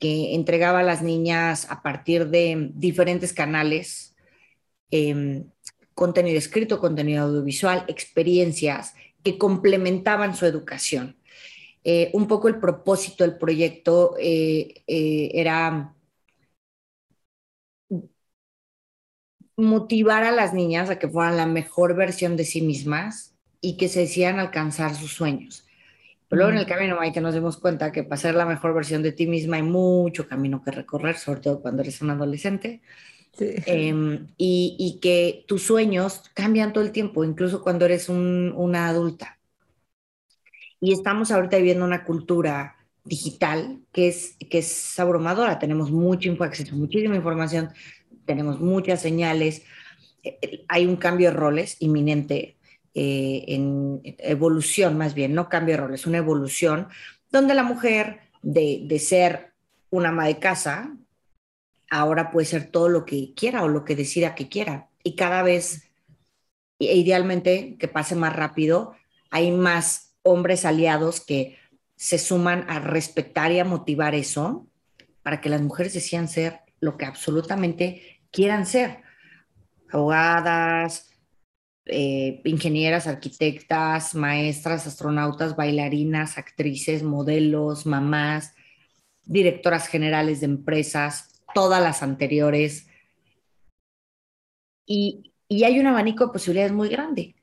que 0.00 0.34
entregaba 0.34 0.80
a 0.80 0.82
las 0.82 1.02
niñas 1.02 1.70
a 1.70 1.82
partir 1.82 2.28
de 2.30 2.70
diferentes 2.74 3.32
canales, 3.32 4.16
em, 4.90 5.50
contenido 5.94 6.38
escrito, 6.38 6.80
contenido 6.80 7.24
audiovisual, 7.24 7.84
experiencias 7.88 8.94
que 9.22 9.38
complementaban 9.38 10.34
su 10.34 10.46
educación. 10.46 11.16
Eh, 11.84 12.10
un 12.14 12.26
poco 12.28 12.48
el 12.48 12.58
propósito 12.60 13.24
del 13.24 13.38
proyecto 13.38 14.16
eh, 14.18 14.82
eh, 14.86 15.30
era 15.34 15.94
motivar 19.56 20.24
a 20.24 20.32
las 20.32 20.52
niñas 20.54 20.90
a 20.90 20.98
que 20.98 21.08
fueran 21.08 21.36
la 21.36 21.46
mejor 21.46 21.94
versión 21.94 22.36
de 22.36 22.44
sí 22.44 22.62
mismas 22.62 23.36
y 23.60 23.76
que 23.76 23.88
se 23.88 24.00
decían 24.00 24.38
alcanzar 24.38 24.94
sus 24.94 25.12
sueños. 25.12 25.66
Pero 26.30 26.42
luego 26.42 26.52
en 26.52 26.58
el 26.58 26.66
camino 26.66 26.98
hay 26.98 27.12
que 27.12 27.20
nos 27.20 27.34
demos 27.34 27.58
cuenta 27.58 27.92
que 27.92 28.04
para 28.04 28.16
ser 28.16 28.36
la 28.36 28.46
mejor 28.46 28.72
versión 28.72 29.02
de 29.02 29.12
ti 29.12 29.26
misma 29.26 29.56
hay 29.56 29.64
mucho 29.64 30.26
camino 30.28 30.62
que 30.62 30.70
recorrer, 30.70 31.16
sobre 31.16 31.40
todo 31.40 31.60
cuando 31.60 31.82
eres 31.82 32.00
un 32.00 32.10
adolescente. 32.10 32.80
Em, 33.38 34.28
y, 34.36 34.98
que 35.02 35.44
tus 35.46 35.62
sueños 35.62 36.22
cambian 36.34 36.72
todo 36.72 36.84
el 36.84 36.92
tiempo, 36.92 37.24
incluso 37.24 37.62
cuando 37.62 37.84
eres 37.84 38.08
una 38.08 38.88
adulta. 38.88 39.38
Y 40.80 40.92
estamos 40.92 41.30
ahorita 41.30 41.56
viviendo 41.58 41.84
una 41.84 42.04
cultura 42.04 42.76
digital 43.04 43.80
que 43.92 44.08
es, 44.08 44.36
que 44.50 44.58
es 44.58 44.98
abrumadora. 44.98 45.58
Tenemos 45.58 45.90
mucho 45.90 46.34
acceso, 46.42 46.76
muchísima 46.76 47.16
información 47.16 47.70
tenemos 48.30 48.60
muchas 48.60 49.02
señales, 49.02 49.64
eh, 50.22 50.38
eh, 50.40 50.64
hay 50.68 50.86
un 50.86 50.94
cambio 50.96 51.30
de 51.30 51.36
roles 51.36 51.76
inminente 51.80 52.56
eh, 52.94 53.44
en 53.48 54.00
evolución 54.04 54.98
más 54.98 55.14
bien, 55.14 55.34
no 55.34 55.48
cambio 55.48 55.74
de 55.74 55.80
roles, 55.82 56.06
una 56.06 56.18
evolución 56.18 56.88
donde 57.30 57.54
la 57.54 57.62
mujer 57.62 58.20
de, 58.42 58.82
de, 58.84 58.98
ser 58.98 59.52
una 59.90 60.08
ama 60.08 60.26
de 60.26 60.38
casa 60.38 60.96
ahora 61.90 62.30
puede 62.30 62.46
ser 62.46 62.70
todo 62.70 62.88
lo 62.88 63.04
que 63.04 63.32
quiera 63.34 63.62
o 63.62 63.68
lo 63.68 63.84
que 63.84 63.96
decida 63.96 64.34
que 64.34 64.48
quiera. 64.48 64.88
Y 65.04 65.14
cada 65.16 65.42
vez, 65.42 65.84
e 66.78 66.96
idealmente, 66.96 67.76
que 67.78 67.88
pase 67.88 68.16
más 68.16 68.34
rápido, 68.34 68.94
hay 69.30 69.52
más 69.52 70.14
hombres 70.22 70.64
aliados 70.64 71.20
que 71.20 71.58
se 71.96 72.18
suman 72.18 72.64
a 72.68 72.78
respetar 72.78 73.52
y 73.52 73.58
a 73.58 73.64
motivar 73.64 74.14
eso 74.14 74.66
para 75.22 75.40
que 75.40 75.50
las 75.50 75.60
mujeres 75.60 75.92
decidan 75.92 76.28
ser 76.28 76.60
lo 76.80 76.96
que 76.96 77.04
absolutamente 77.04 78.22
quieran 78.30 78.66
ser, 78.66 79.02
abogadas, 79.90 81.09
eh, 81.86 82.40
ingenieras, 82.44 83.06
arquitectas, 83.06 84.14
maestras, 84.14 84.86
astronautas, 84.86 85.56
bailarinas, 85.56 86.38
actrices, 86.38 87.02
modelos, 87.02 87.86
mamás, 87.86 88.54
directoras 89.24 89.88
generales 89.88 90.40
de 90.40 90.46
empresas, 90.46 91.42
todas 91.54 91.82
las 91.82 92.02
anteriores. 92.02 92.86
Y, 94.86 95.34
y 95.48 95.64
hay 95.64 95.78
un 95.78 95.86
abanico 95.86 96.26
de 96.26 96.32
posibilidades 96.32 96.72
muy 96.72 96.88
grande. 96.88 97.36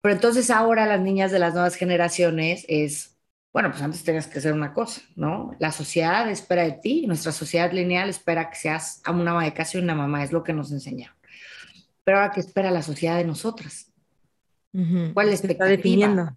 Pero 0.00 0.14
entonces 0.14 0.50
ahora 0.50 0.86
las 0.86 1.00
niñas 1.00 1.32
de 1.32 1.38
las 1.38 1.54
nuevas 1.54 1.74
generaciones 1.74 2.64
es 2.68 3.18
bueno, 3.52 3.70
pues 3.70 3.82
antes 3.82 4.04
tenías 4.04 4.28
que 4.28 4.38
hacer 4.38 4.52
una 4.52 4.72
cosa, 4.72 5.00
¿no? 5.16 5.56
La 5.58 5.72
sociedad 5.72 6.30
espera 6.30 6.62
de 6.62 6.72
ti, 6.72 7.06
nuestra 7.08 7.32
sociedad 7.32 7.72
lineal 7.72 8.08
espera 8.08 8.50
que 8.50 8.56
seas 8.56 9.02
una 9.08 9.32
ama 9.32 9.52
casa 9.52 9.78
y 9.78 9.80
una 9.80 9.96
mamá, 9.96 10.22
es 10.22 10.32
lo 10.32 10.44
que 10.44 10.52
nos 10.52 10.70
enseñaron. 10.70 11.17
Pero 12.08 12.20
ahora, 12.20 12.32
¿qué 12.32 12.40
espera 12.40 12.70
la 12.70 12.80
sociedad 12.80 13.18
de 13.18 13.26
nosotras? 13.26 13.92
¿Cuál 14.72 15.28
es 15.28 15.30
la 15.30 15.34
expectativa? 15.34 15.42
Se 15.42 15.42
está 15.42 15.66
definiendo. 15.66 16.36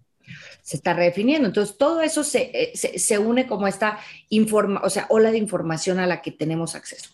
Se 0.60 0.76
está 0.76 0.92
redefiniendo. 0.92 1.48
Entonces, 1.48 1.78
todo 1.78 2.02
eso 2.02 2.22
se, 2.24 2.50
eh, 2.52 2.76
se, 2.76 3.18
une 3.18 3.46
como 3.46 3.66
esta 3.66 3.98
informa, 4.28 4.82
o 4.84 4.90
sea, 4.90 5.06
ola 5.08 5.30
de 5.30 5.38
información 5.38 5.98
a 5.98 6.06
la 6.06 6.20
que 6.20 6.30
tenemos 6.30 6.74
acceso. 6.74 7.12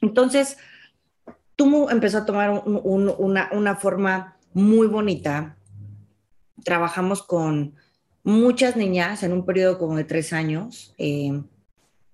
Entonces, 0.00 0.56
Tumu 1.54 1.88
empezó 1.88 2.18
a 2.18 2.26
tomar 2.26 2.50
una, 2.50 3.50
una 3.52 3.76
forma 3.76 4.36
muy 4.52 4.88
bonita. 4.88 5.56
Trabajamos 6.64 7.22
con 7.22 7.76
muchas 8.24 8.74
niñas 8.74 9.22
en 9.22 9.32
un 9.32 9.46
periodo 9.46 9.78
como 9.78 9.96
de 9.96 10.02
tres 10.02 10.32
años. 10.32 10.92
Eh, 10.98 11.40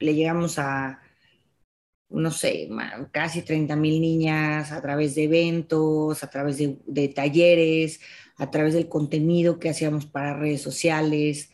le 0.01 0.15
llegamos 0.15 0.59
a, 0.59 1.02
no 2.13 2.31
sé, 2.31 2.69
casi 3.11 3.43
30 3.43 3.77
mil 3.77 4.01
niñas 4.01 4.73
a 4.73 4.81
través 4.81 5.15
de 5.15 5.25
eventos, 5.25 6.23
a 6.23 6.31
través 6.31 6.59
de, 6.59 7.09
talleres, 7.09 8.01
a 8.37 8.51
través 8.51 8.75
del 8.75 8.89
contenido 8.89 9.59
que 9.59 9.71
hacíamos 9.71 10.07
para 10.07 10.37
redes 10.37 10.63
sociales. 10.63 11.51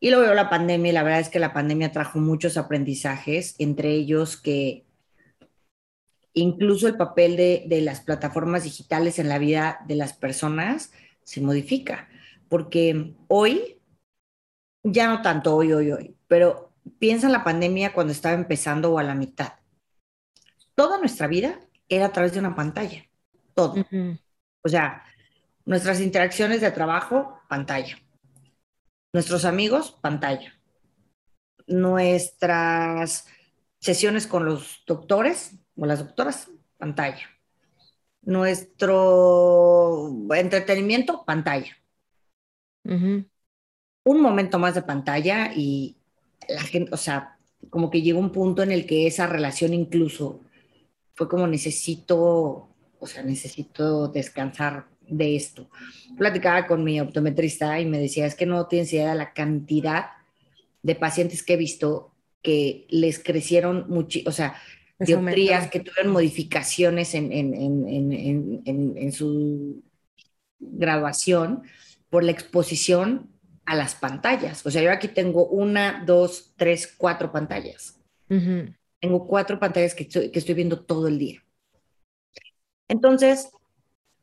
Y 0.00 0.10
luego 0.10 0.34
la 0.34 0.50
pandemia, 0.50 0.92
la 0.92 1.02
verdad 1.02 1.20
es 1.20 1.28
que 1.28 1.38
la 1.38 1.52
pandemia 1.52 1.92
trajo 1.92 2.18
muchos 2.18 2.56
aprendizajes, 2.56 3.54
entre 3.58 3.92
ellos 3.92 4.36
que 4.36 4.86
incluso 6.34 6.88
el 6.88 6.96
papel 6.96 7.36
de, 7.36 7.64
de 7.66 7.80
las 7.82 8.00
plataformas 8.00 8.64
digitales 8.64 9.18
en 9.18 9.28
la 9.28 9.38
vida 9.38 9.80
de 9.86 9.96
las 9.96 10.14
personas 10.14 10.92
se 11.24 11.40
modifica 11.40 12.08
porque 12.52 13.14
hoy, 13.28 13.80
ya 14.82 15.08
no 15.08 15.22
tanto 15.22 15.56
hoy, 15.56 15.72
hoy, 15.72 15.90
hoy, 15.90 16.14
pero 16.28 16.74
piensa 16.98 17.26
en 17.26 17.32
la 17.32 17.44
pandemia 17.44 17.94
cuando 17.94 18.12
estaba 18.12 18.34
empezando 18.34 18.92
o 18.92 18.98
a 18.98 19.02
la 19.02 19.14
mitad. 19.14 19.54
Toda 20.74 20.98
nuestra 20.98 21.26
vida 21.26 21.60
era 21.88 22.06
a 22.06 22.12
través 22.12 22.32
de 22.32 22.38
una 22.38 22.54
pantalla, 22.54 23.04
todo. 23.54 23.74
O 24.64 24.68
sea, 24.68 25.04
nuestras 25.64 26.00
interacciones 26.00 26.60
de 26.60 26.70
trabajo, 26.70 27.40
pantalla. 27.48 27.98
Nuestros 29.12 29.44
amigos, 29.44 29.92
pantalla. 30.00 30.54
Nuestras 31.66 33.26
sesiones 33.78 34.26
con 34.26 34.44
los 34.44 34.82
doctores 34.86 35.56
o 35.76 35.86
las 35.86 35.98
doctoras, 35.98 36.50
pantalla. 36.78 37.28
Nuestro 38.22 40.08
entretenimiento, 40.30 41.24
pantalla 41.24 41.76
un 44.04 44.20
momento 44.20 44.58
más 44.58 44.74
de 44.74 44.82
pantalla 44.82 45.52
y 45.54 45.96
la 46.48 46.62
gente, 46.62 46.92
o 46.92 46.96
sea, 46.96 47.38
como 47.70 47.90
que 47.90 48.02
llegó 48.02 48.18
un 48.18 48.32
punto 48.32 48.62
en 48.62 48.72
el 48.72 48.86
que 48.86 49.06
esa 49.06 49.26
relación 49.26 49.72
incluso 49.74 50.40
fue 51.14 51.28
como 51.28 51.46
necesito, 51.46 52.68
o 52.98 53.06
sea, 53.06 53.22
necesito 53.22 54.08
descansar 54.08 54.86
de 55.08 55.36
esto. 55.36 55.68
Platicaba 56.16 56.66
con 56.66 56.84
mi 56.84 57.00
optometrista 57.00 57.80
y 57.80 57.86
me 57.86 57.98
decía, 57.98 58.26
es 58.26 58.34
que 58.34 58.46
no 58.46 58.66
tienes 58.66 58.92
idea 58.92 59.10
de 59.10 59.18
la 59.18 59.32
cantidad 59.32 60.06
de 60.82 60.94
pacientes 60.94 61.42
que 61.42 61.54
he 61.54 61.56
visto 61.56 62.12
que 62.42 62.86
les 62.88 63.18
crecieron 63.18 63.86
mucho, 63.88 64.20
o 64.26 64.32
sea, 64.32 64.56
dioptrías, 64.98 65.70
que 65.70 65.80
tuvieron 65.80 66.12
modificaciones 66.12 67.14
en, 67.14 67.32
en, 67.32 67.54
en, 67.54 68.62
en 68.96 69.12
su 69.12 69.82
graduación 70.58 71.62
por 72.08 72.24
la 72.24 72.32
exposición 72.32 73.30
a 73.64 73.76
las 73.76 73.94
pantallas. 73.94 74.64
O 74.66 74.70
sea, 74.70 74.82
yo 74.82 74.92
aquí 74.92 75.08
tengo 75.08 75.46
una, 75.46 76.02
dos, 76.04 76.52
tres, 76.56 76.92
cuatro 76.96 77.32
pantallas. 77.32 77.98
Tengo 79.02 79.26
cuatro 79.26 79.58
pantallas 79.58 79.96
que 79.96 80.04
estoy, 80.04 80.30
que 80.30 80.38
estoy 80.38 80.54
viendo 80.54 80.84
todo 80.84 81.08
el 81.08 81.18
día. 81.18 81.42
Entonces, 82.86 83.50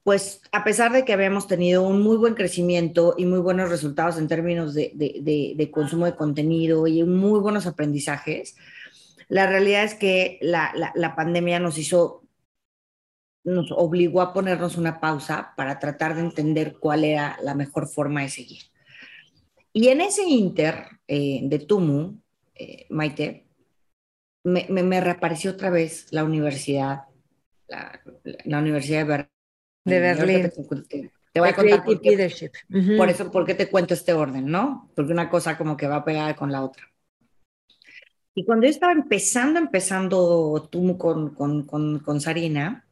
pues 0.03 0.41
a 0.53 0.63
pesar 0.63 0.93
de 0.93 1.03
que 1.03 1.11
habíamos 1.11 1.47
tenido 1.47 1.83
un 1.83 2.01
muy 2.01 2.15
buen 2.15 2.33
crecimiento 2.33 3.13
y 3.17 3.25
muy 3.25 3.39
buenos 3.39 3.69
resultados 3.69 4.17
en 4.17 4.29
términos 4.29 4.73
de, 4.73 4.93
de, 4.95 5.71
consumo 5.71 6.05
de 6.05 6.15
contenido 6.15 6.87
y 6.87 7.03
muy 7.03 7.41
buenos 7.41 7.67
aprendizajes, 7.67 8.55
la 9.27 9.47
realidad 9.47 9.83
es 9.83 9.95
que 9.95 10.39
la, 10.41 10.71
la, 10.75 10.93
la 10.95 11.13
pandemia 11.13 11.59
nos 11.59 11.77
hizo 11.77 12.23
nos 13.43 13.71
obligó 13.71 14.21
a 14.21 14.33
ponernos 14.33 14.77
una 14.77 15.01
pausa 15.01 15.53
para 15.57 15.77
tratar 15.79 16.15
de 16.15 16.21
entender 16.21 16.77
cuál 16.79 17.03
era 17.03 17.37
la 17.41 17.53
mejor 17.53 17.87
forma 17.87 18.21
de 18.21 18.29
seguir. 18.29 18.61
Y 19.73 19.89
en 19.89 20.01
ese 20.01 20.23
inter 20.23 20.85
eh, 21.07 21.41
de 21.43 21.59
Tumu, 21.59 22.19
eh, 22.55 22.85
Maite, 22.89 23.48
me, 24.49 24.83
me, 24.83 25.01
reapareció 25.01 25.51
otra 25.51 25.69
vez 25.69 26.07
la 26.11 26.23
universidad 26.23 27.09
la, 28.45 28.59
Universidad 28.59 28.99
de 28.99 29.05
Berlín. 29.05 29.29
De 29.85 29.99
Berlín. 29.99 30.51
Te, 31.31 31.39
voy 31.39 31.49
a 31.49 31.55
contar 31.55 31.83
por 31.83 32.01
qué, 32.01 32.51
por 32.97 33.09
eso, 33.09 33.31
¿por 33.31 33.45
qué 33.45 33.53
te 33.53 33.69
cuento 33.69 33.93
este 33.93 34.13
orden, 34.13 34.47
no? 34.47 34.91
Porque 34.95 35.13
una 35.13 35.29
cosa 35.29 35.57
como 35.57 35.77
que 35.77 35.87
va 35.87 36.03
pegada 36.03 36.35
con 36.35 36.51
la 36.51 36.63
otra. 36.63 36.91
Y 38.33 38.45
cuando 38.45 38.65
yo 38.65 38.71
estaba 38.71 38.93
empezando, 38.93 39.59
empezando 39.59 40.67
tú 40.71 40.97
con, 40.97 41.35
con, 41.35 41.65
con, 41.65 41.99
con 41.99 42.21
Sarina, 42.21 42.87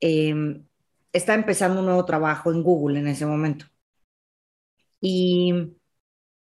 eh, 0.00 0.62
estaba 1.12 1.38
empezando 1.38 1.80
un 1.80 1.86
nuevo 1.86 2.04
trabajo 2.04 2.52
en 2.52 2.62
Google 2.62 3.00
en 3.00 3.08
ese 3.08 3.26
momento. 3.26 3.66
Y 5.00 5.76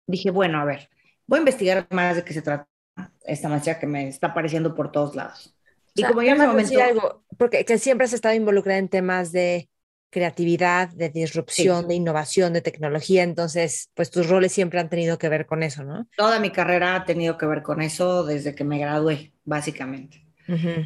dije, 0.07 0.31
bueno, 0.31 0.59
a 0.59 0.65
ver, 0.65 0.89
voy 1.27 1.37
a 1.37 1.41
investigar 1.41 1.87
más 1.91 2.15
de 2.15 2.23
qué 2.23 2.33
se 2.33 2.41
trata 2.41 2.70
esta 3.23 3.49
maestría 3.49 3.79
que 3.79 3.87
me 3.87 4.07
está 4.07 4.27
apareciendo 4.27 4.75
por 4.75 4.91
todos 4.91 5.15
lados. 5.15 5.55
Y 5.93 6.03
como 6.03 6.21
yo 6.21 6.29
en 6.29 6.37
ese 6.37 6.47
momento... 6.47 6.81
Algo, 6.81 7.23
porque 7.37 7.65
que 7.65 7.77
siempre 7.77 8.05
has 8.05 8.13
estado 8.13 8.35
involucrada 8.35 8.79
en 8.79 8.89
temas 8.89 9.31
de 9.31 9.69
creatividad, 10.11 10.89
de 10.89 11.09
disrupción, 11.09 11.87
de 11.87 11.95
innovación, 11.95 12.53
de 12.53 12.61
tecnología, 12.61 13.23
entonces, 13.23 13.89
pues 13.95 14.11
tus 14.11 14.27
roles 14.27 14.51
siempre 14.51 14.79
han 14.79 14.89
tenido 14.89 15.17
que 15.17 15.29
ver 15.29 15.45
con 15.45 15.63
eso, 15.63 15.83
¿no? 15.83 16.07
Toda 16.17 16.39
mi 16.39 16.51
carrera 16.51 16.95
ha 16.95 17.05
tenido 17.05 17.37
que 17.37 17.45
ver 17.45 17.63
con 17.63 17.81
eso 17.81 18.23
desde 18.25 18.53
que 18.53 18.65
me 18.65 18.77
gradué, 18.77 19.31
básicamente. 19.45 20.27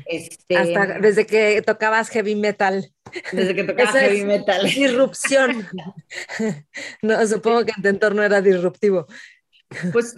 este, 0.06 0.56
Hasta 0.56 0.99
desde 0.99 1.25
que 1.25 1.63
tocabas 1.63 2.10
heavy 2.10 2.36
metal. 2.36 2.91
Desde 3.32 3.56
que 3.56 3.63
tocabas 3.63 3.95
heavy 3.95 4.23
metal. 4.23 4.63
Disrupción. 4.63 5.67
no, 7.01 7.25
supongo 7.25 7.65
que 7.65 7.73
en 7.75 7.82
tu 7.82 7.89
entorno 7.89 8.21
era 8.21 8.41
disruptivo. 8.41 9.08
Pues 9.91 10.15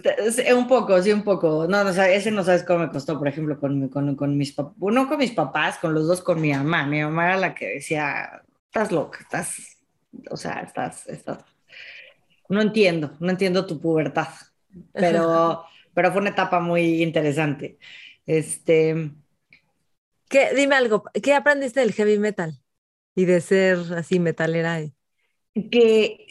un 0.54 0.68
poco, 0.68 1.02
sí, 1.02 1.12
un 1.12 1.22
poco. 1.22 1.66
No, 1.68 1.82
no, 1.82 1.90
ese 1.90 2.30
no 2.30 2.44
sabes 2.44 2.64
cómo 2.64 2.80
me 2.80 2.90
costó, 2.90 3.18
por 3.18 3.28
ejemplo, 3.28 3.58
con, 3.58 3.88
con, 3.88 4.14
con 4.14 4.36
mis 4.36 4.52
papás, 4.52 4.74
no 4.78 5.08
con 5.08 5.18
mis 5.18 5.32
papás, 5.32 5.78
con 5.78 5.94
los 5.94 6.06
dos, 6.06 6.20
con 6.20 6.40
mi 6.40 6.52
mamá. 6.52 6.86
Mi 6.86 7.02
mamá 7.02 7.26
era 7.26 7.36
la 7.36 7.54
que 7.54 7.66
decía, 7.74 8.42
estás 8.66 8.92
loca, 8.92 9.20
estás, 9.20 9.78
o 10.30 10.36
sea, 10.36 10.60
estás, 10.60 11.06
estás, 11.08 11.38
no 12.48 12.60
entiendo, 12.60 13.16
no 13.20 13.30
entiendo 13.30 13.66
tu 13.66 13.80
pubertad, 13.80 14.28
pero, 14.92 15.64
pero 15.94 16.12
fue 16.12 16.20
una 16.20 16.30
etapa 16.30 16.60
muy 16.60 17.02
interesante. 17.02 17.78
Este... 18.26 19.10
¿Qué, 20.28 20.50
dime 20.54 20.74
algo, 20.74 21.04
¿qué 21.22 21.32
aprendiste 21.32 21.80
del 21.80 21.94
heavy 21.94 22.18
metal 22.18 22.60
y 23.14 23.24
de 23.24 23.40
ser 23.40 23.78
así 23.96 24.20
metalera? 24.20 24.78
Que 25.54 26.27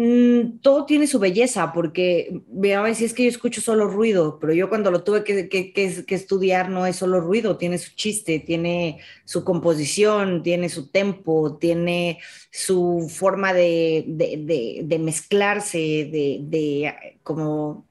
Mm, 0.00 0.60
todo 0.60 0.86
tiene 0.86 1.08
su 1.08 1.18
belleza, 1.18 1.72
porque 1.72 2.40
a 2.72 2.82
veces 2.82 3.06
es 3.06 3.14
que 3.14 3.24
yo 3.24 3.28
escucho 3.28 3.60
solo 3.60 3.88
ruido, 3.88 4.38
pero 4.38 4.52
yo 4.52 4.68
cuando 4.68 4.92
lo 4.92 5.02
tuve 5.02 5.24
que, 5.24 6.04
estudiar 6.06 6.70
no 6.70 6.86
es 6.86 6.94
solo 6.94 7.20
ruido, 7.20 7.56
tiene 7.58 7.78
su 7.78 7.96
chiste, 7.96 8.38
tiene 8.38 9.00
su 9.24 9.42
composición, 9.42 10.44
tiene 10.44 10.68
su 10.68 10.88
tempo, 10.92 11.56
tiene 11.56 12.20
su 12.52 13.10
forma 13.12 13.52
de, 13.52 14.04
de, 14.06 14.98
mezclarse, 15.00 15.78
de, 15.78 16.94
como 17.24 17.84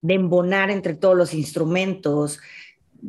de 0.00 0.14
embonar 0.14 0.68
entre 0.72 0.94
todos 0.94 1.16
los 1.16 1.32
instrumentos 1.32 2.40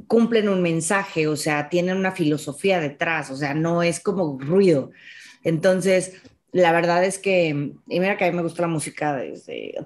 cumplen 0.07 0.47
un 0.47 0.61
mensaje, 0.61 1.27
o 1.27 1.35
sea, 1.35 1.69
tienen 1.69 1.97
una 1.97 2.11
filosofía 2.11 2.79
detrás, 2.79 3.31
o 3.31 3.35
sea, 3.35 3.53
no 3.55 3.83
es 3.83 3.99
como 3.99 4.37
ruido. 4.39 4.91
Entonces, 5.43 6.13
la 6.51 6.71
verdad 6.71 7.03
es 7.03 7.17
que, 7.17 7.49
y 7.49 7.99
mira 7.99 8.17
que 8.17 8.25
a 8.25 8.31
mí 8.31 8.35
me 8.35 8.43
gusta 8.43 8.63
la 8.63 8.67
música 8.67 9.21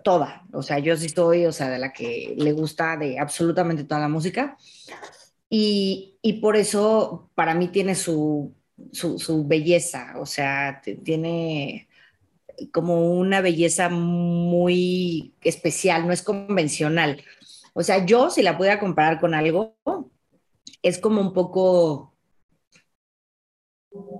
toda, 0.03 0.45
o 0.51 0.63
sea, 0.63 0.79
yo 0.79 0.97
sí 0.97 1.07
estoy, 1.07 1.45
o 1.45 1.51
sea, 1.51 1.69
de 1.69 1.77
la 1.77 1.93
que 1.93 2.33
le 2.37 2.51
gusta 2.53 2.97
de 2.97 3.19
absolutamente 3.19 3.83
toda 3.83 4.01
la 4.01 4.09
música, 4.09 4.57
y, 5.49 6.17
y 6.21 6.33
por 6.33 6.55
eso 6.55 7.29
para 7.35 7.53
mí 7.53 7.67
tiene 7.67 7.93
su, 7.95 8.53
su, 8.91 9.19
su, 9.19 9.45
belleza, 9.47 10.15
o 10.17 10.25
sea, 10.25 10.81
tiene 11.03 11.87
como 12.71 13.11
una 13.11 13.41
belleza 13.41 13.89
muy 13.89 15.33
especial, 15.41 16.07
no 16.07 16.13
es 16.13 16.21
convencional. 16.21 17.23
O 17.73 17.83
sea, 17.83 18.05
yo 18.05 18.29
si 18.29 18.41
la 18.41 18.57
pudiera 18.57 18.79
comparar 18.79 19.19
con 19.19 19.33
algo, 19.33 19.75
es 20.81 20.97
como 20.97 21.21
un 21.21 21.33
poco 21.33 22.14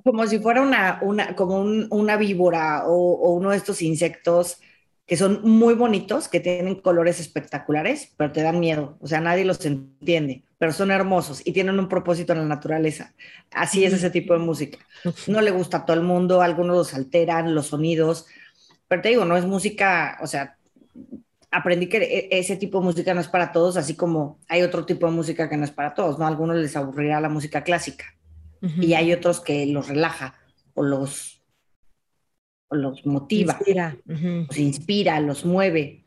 como 0.06 0.28
si 0.28 0.38
fuera 0.38 0.62
una, 0.62 1.00
una, 1.02 1.36
como 1.36 1.62
una 1.62 2.16
víbora 2.16 2.84
o, 2.86 3.32
uno 3.34 3.50
de 3.50 3.58
estos 3.58 3.82
insectos 3.82 4.60
que 5.08 5.18
son 5.18 5.42
muy 5.44 5.74
bonitos, 5.74 6.28
que 6.28 6.40
tienen 6.40 6.76
colores 6.76 7.20
espectaculares, 7.20 8.14
pero 8.16 8.32
te 8.32 8.44
dan 8.44 8.60
miedo. 8.60 8.98
O 9.02 9.08
sea, 9.08 9.20
nadie 9.20 9.46
los 9.46 9.66
entiende, 9.66 10.44
pero 10.60 10.74
son 10.74 10.92
hermosos 10.92 11.42
y 11.44 11.54
tienen 11.54 11.80
un 11.80 11.90
propósito 11.90 12.34
en 12.34 12.40
la 12.40 12.46
naturaleza. 12.46 13.16
Así 13.52 13.84
es 13.84 13.94
ese 13.94 14.12
tipo 14.12 14.34
de 14.34 14.40
música. 14.40 14.78
No 15.26 15.42
le 15.42 15.50
gusta 15.50 15.78
a 15.78 15.86
todo 15.86 15.98
el 15.98 16.04
mundo, 16.04 16.44
algunos 16.44 16.76
los 16.78 16.94
alteran, 16.94 17.56
los 17.56 17.68
sonidos, 17.68 18.28
pero 18.88 19.02
te 19.02 19.10
digo, 19.10 19.26
no 19.26 19.38
es 19.38 19.46
música, 19.46 20.20
o 20.22 20.28
sea, 20.28 20.58
aprendí 21.50 21.90
que 21.90 21.98
e, 21.98 22.28
ese 22.32 22.58
tipo 22.58 22.80
de 22.80 22.86
música 22.86 23.16
no 23.16 23.22
es 23.22 23.28
para 23.28 23.52
todos, 23.52 23.76
así 23.76 23.96
como 23.96 24.40
hay 24.48 24.62
otro 24.62 24.86
tipo 24.86 25.08
de 25.08 25.14
música 25.14 25.50
que 25.50 25.58
no 25.58 25.66
es 25.66 25.72
para 25.72 25.96
todos, 25.96 26.20
¿no? 26.20 26.26
A 26.26 26.28
algunos 26.28 26.58
les 26.58 26.76
aburrirá 26.76 27.20
la 27.20 27.30
música 27.30 27.64
clásica 27.64 28.15
y 28.82 28.94
hay 28.94 29.14
otros 29.14 29.42
que 29.42 29.66
los 29.66 29.88
relaja 29.88 30.36
o 30.74 30.84
los, 30.84 31.42
los 32.72 33.06
motiva, 33.06 33.54
inspira. 33.54 33.98
los 34.06 34.58
inspira, 34.58 35.20
los 35.20 35.46
mueve. 35.46 36.06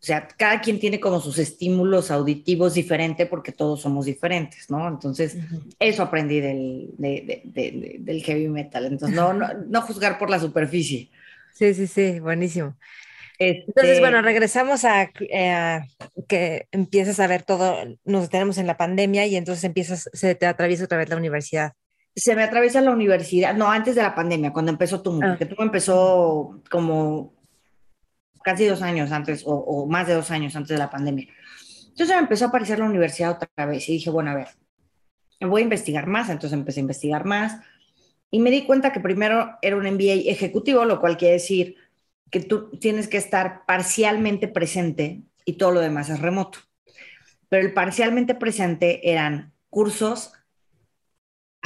O 0.00 0.04
sea, 0.06 0.28
cada 0.28 0.60
quien 0.60 0.78
tiene 0.78 1.00
como 1.00 1.20
sus 1.20 1.38
estímulos 1.38 2.10
auditivos 2.10 2.74
diferentes 2.74 3.26
porque 3.28 3.50
todos 3.50 3.80
somos 3.80 4.06
diferentes, 4.06 4.70
¿no? 4.70 4.86
Entonces, 4.86 5.36
eso 5.80 6.02
aprendí 6.02 6.40
del, 6.40 6.90
del, 6.96 8.22
heavy 8.22 8.48
metal. 8.48 8.86
Entonces, 8.86 9.16
no, 9.16 9.32
no, 9.68 9.82
juzgar 9.82 10.18
por 10.18 10.30
la 10.30 10.38
superficie. 10.38 11.10
Sí, 11.54 11.74
sí, 11.74 11.86
sí, 11.86 12.20
buenísimo. 12.20 12.76
Entonces, 13.38 13.92
este 13.92 14.00
bueno, 14.00 14.22
regresamos 14.22 14.84
a, 14.84 15.10
eh, 15.18 15.80
que 16.28 16.68
empiezas 16.70 17.18
a 17.18 17.26
ver 17.26 17.42
todo, 17.42 17.76
nos 18.04 18.30
tenemos 18.30 18.58
en 18.58 18.66
la 18.66 18.76
pandemia 18.76 19.26
y 19.26 19.36
entonces 19.36 19.64
empiezas, 19.64 20.08
se 20.12 20.34
te 20.34 20.46
atraviesa 20.46 20.84
otra 20.84 20.98
vez 20.98 21.08
la 21.08 21.16
universidad 21.16 21.72
se 22.16 22.34
me 22.34 22.42
atraviesa 22.42 22.80
la 22.80 22.92
universidad, 22.92 23.54
no, 23.54 23.70
antes 23.70 23.94
de 23.94 24.02
la 24.02 24.14
pandemia, 24.14 24.52
cuando 24.52 24.72
empezó 24.72 25.02
Tumo, 25.02 25.20
ah. 25.22 25.28
porque 25.28 25.44
Tumo 25.44 25.62
empezó 25.62 26.62
como 26.70 27.34
casi 28.42 28.64
dos 28.64 28.80
años 28.80 29.12
antes, 29.12 29.42
o, 29.44 29.86
más 29.86 30.06
de 30.06 30.14
dos 30.14 30.30
años 30.30 30.56
antes 30.56 30.70
de 30.70 30.78
la 30.78 30.88
pandemia. 30.88 31.28
Entonces 31.88 32.16
me 32.16 32.22
empezó 32.22 32.46
a 32.46 32.48
aparecer 32.48 32.78
la 32.78 32.86
universidad 32.86 33.32
otra 33.32 33.66
vez 33.66 33.88
y 33.88 33.92
dije, 33.92 34.08
bueno, 34.08 34.30
a 34.30 34.34
ver, 34.34 34.48
voy 35.40 35.60
a 35.60 35.64
investigar 35.64 36.06
más, 36.06 36.30
entonces 36.30 36.58
empecé 36.58 36.80
a 36.80 36.82
investigar 36.82 37.24
más 37.26 37.60
y 38.30 38.38
me 38.38 38.50
di 38.50 38.64
cuenta 38.64 38.92
que 38.92 39.00
primero 39.00 39.58
era 39.60 39.76
un 39.76 39.84
MBA 39.84 40.30
ejecutivo, 40.30 40.84
lo 40.84 41.00
cual 41.00 41.16
quiere 41.16 41.34
decir 41.34 41.76
que 42.30 42.40
tú 42.40 42.70
tienes 42.80 43.08
que 43.08 43.18
estar 43.18 43.66
parcialmente 43.66 44.48
presente 44.48 45.22
y 45.44 45.54
todo 45.54 45.72
lo 45.72 45.80
demás 45.80 46.08
es 46.08 46.20
remoto. 46.20 46.60
Pero 47.48 47.66
el 47.66 47.74
parcialmente 47.74 48.34
presente 48.34 49.10
eran 49.10 49.52
cursos 49.70 50.32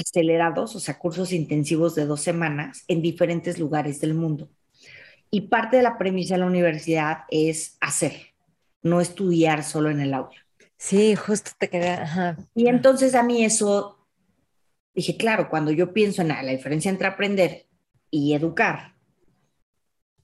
acelerados, 0.01 0.75
o 0.75 0.81
sea, 0.81 0.99
cursos 0.99 1.33
intensivos 1.33 1.95
de 1.95 2.07
dos 2.07 2.21
semanas 2.21 2.85
en 2.89 3.03
diferentes 3.03 3.59
lugares 3.59 4.01
del 4.01 4.15
mundo. 4.15 4.51
Y 5.31 5.43
parte 5.43 5.77
de 5.77 5.83
la 5.83 5.97
premisa 5.97 6.35
de 6.35 6.41
la 6.41 6.47
universidad 6.47 7.19
es 7.31 7.77
hacer, 7.81 8.35
no 8.83 9.01
estudiar 9.01 9.63
solo 9.63 9.91
en 9.91 10.01
el 10.01 10.15
aula. 10.15 10.37
Sí, 10.77 11.15
justo 11.15 11.51
te 11.59 11.69
queda. 11.69 12.37
Y 12.55 12.69
entonces 12.69 13.15
a 13.15 13.23
mí 13.23 13.45
eso, 13.45 14.07
dije, 14.95 15.17
claro, 15.17 15.49
cuando 15.51 15.71
yo 15.71 15.93
pienso 15.93 16.23
en 16.23 16.29
la, 16.29 16.43
diferencia 16.43 16.91
entre 16.91 17.07
aprender 17.07 17.67
y 18.11 18.33
educar, 18.33 18.95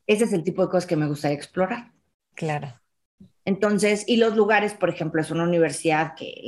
ese 0.07 0.25
es 0.25 0.33
el 0.33 0.43
tipo 0.43 0.63
de 0.63 0.71
cosas 0.71 0.87
que 0.87 0.97
me 0.97 1.07
gustaría 1.07 1.37
explorar. 1.37 1.93
Claro. 2.35 2.81
Entonces, 3.45 4.05
y 4.09 4.17
los 4.17 4.35
lugares, 4.35 4.75
por 4.75 4.89
ejemplo, 4.89 5.21
es 5.21 5.31
una 5.31 5.45
universidad 5.45 6.15
que 6.17 6.43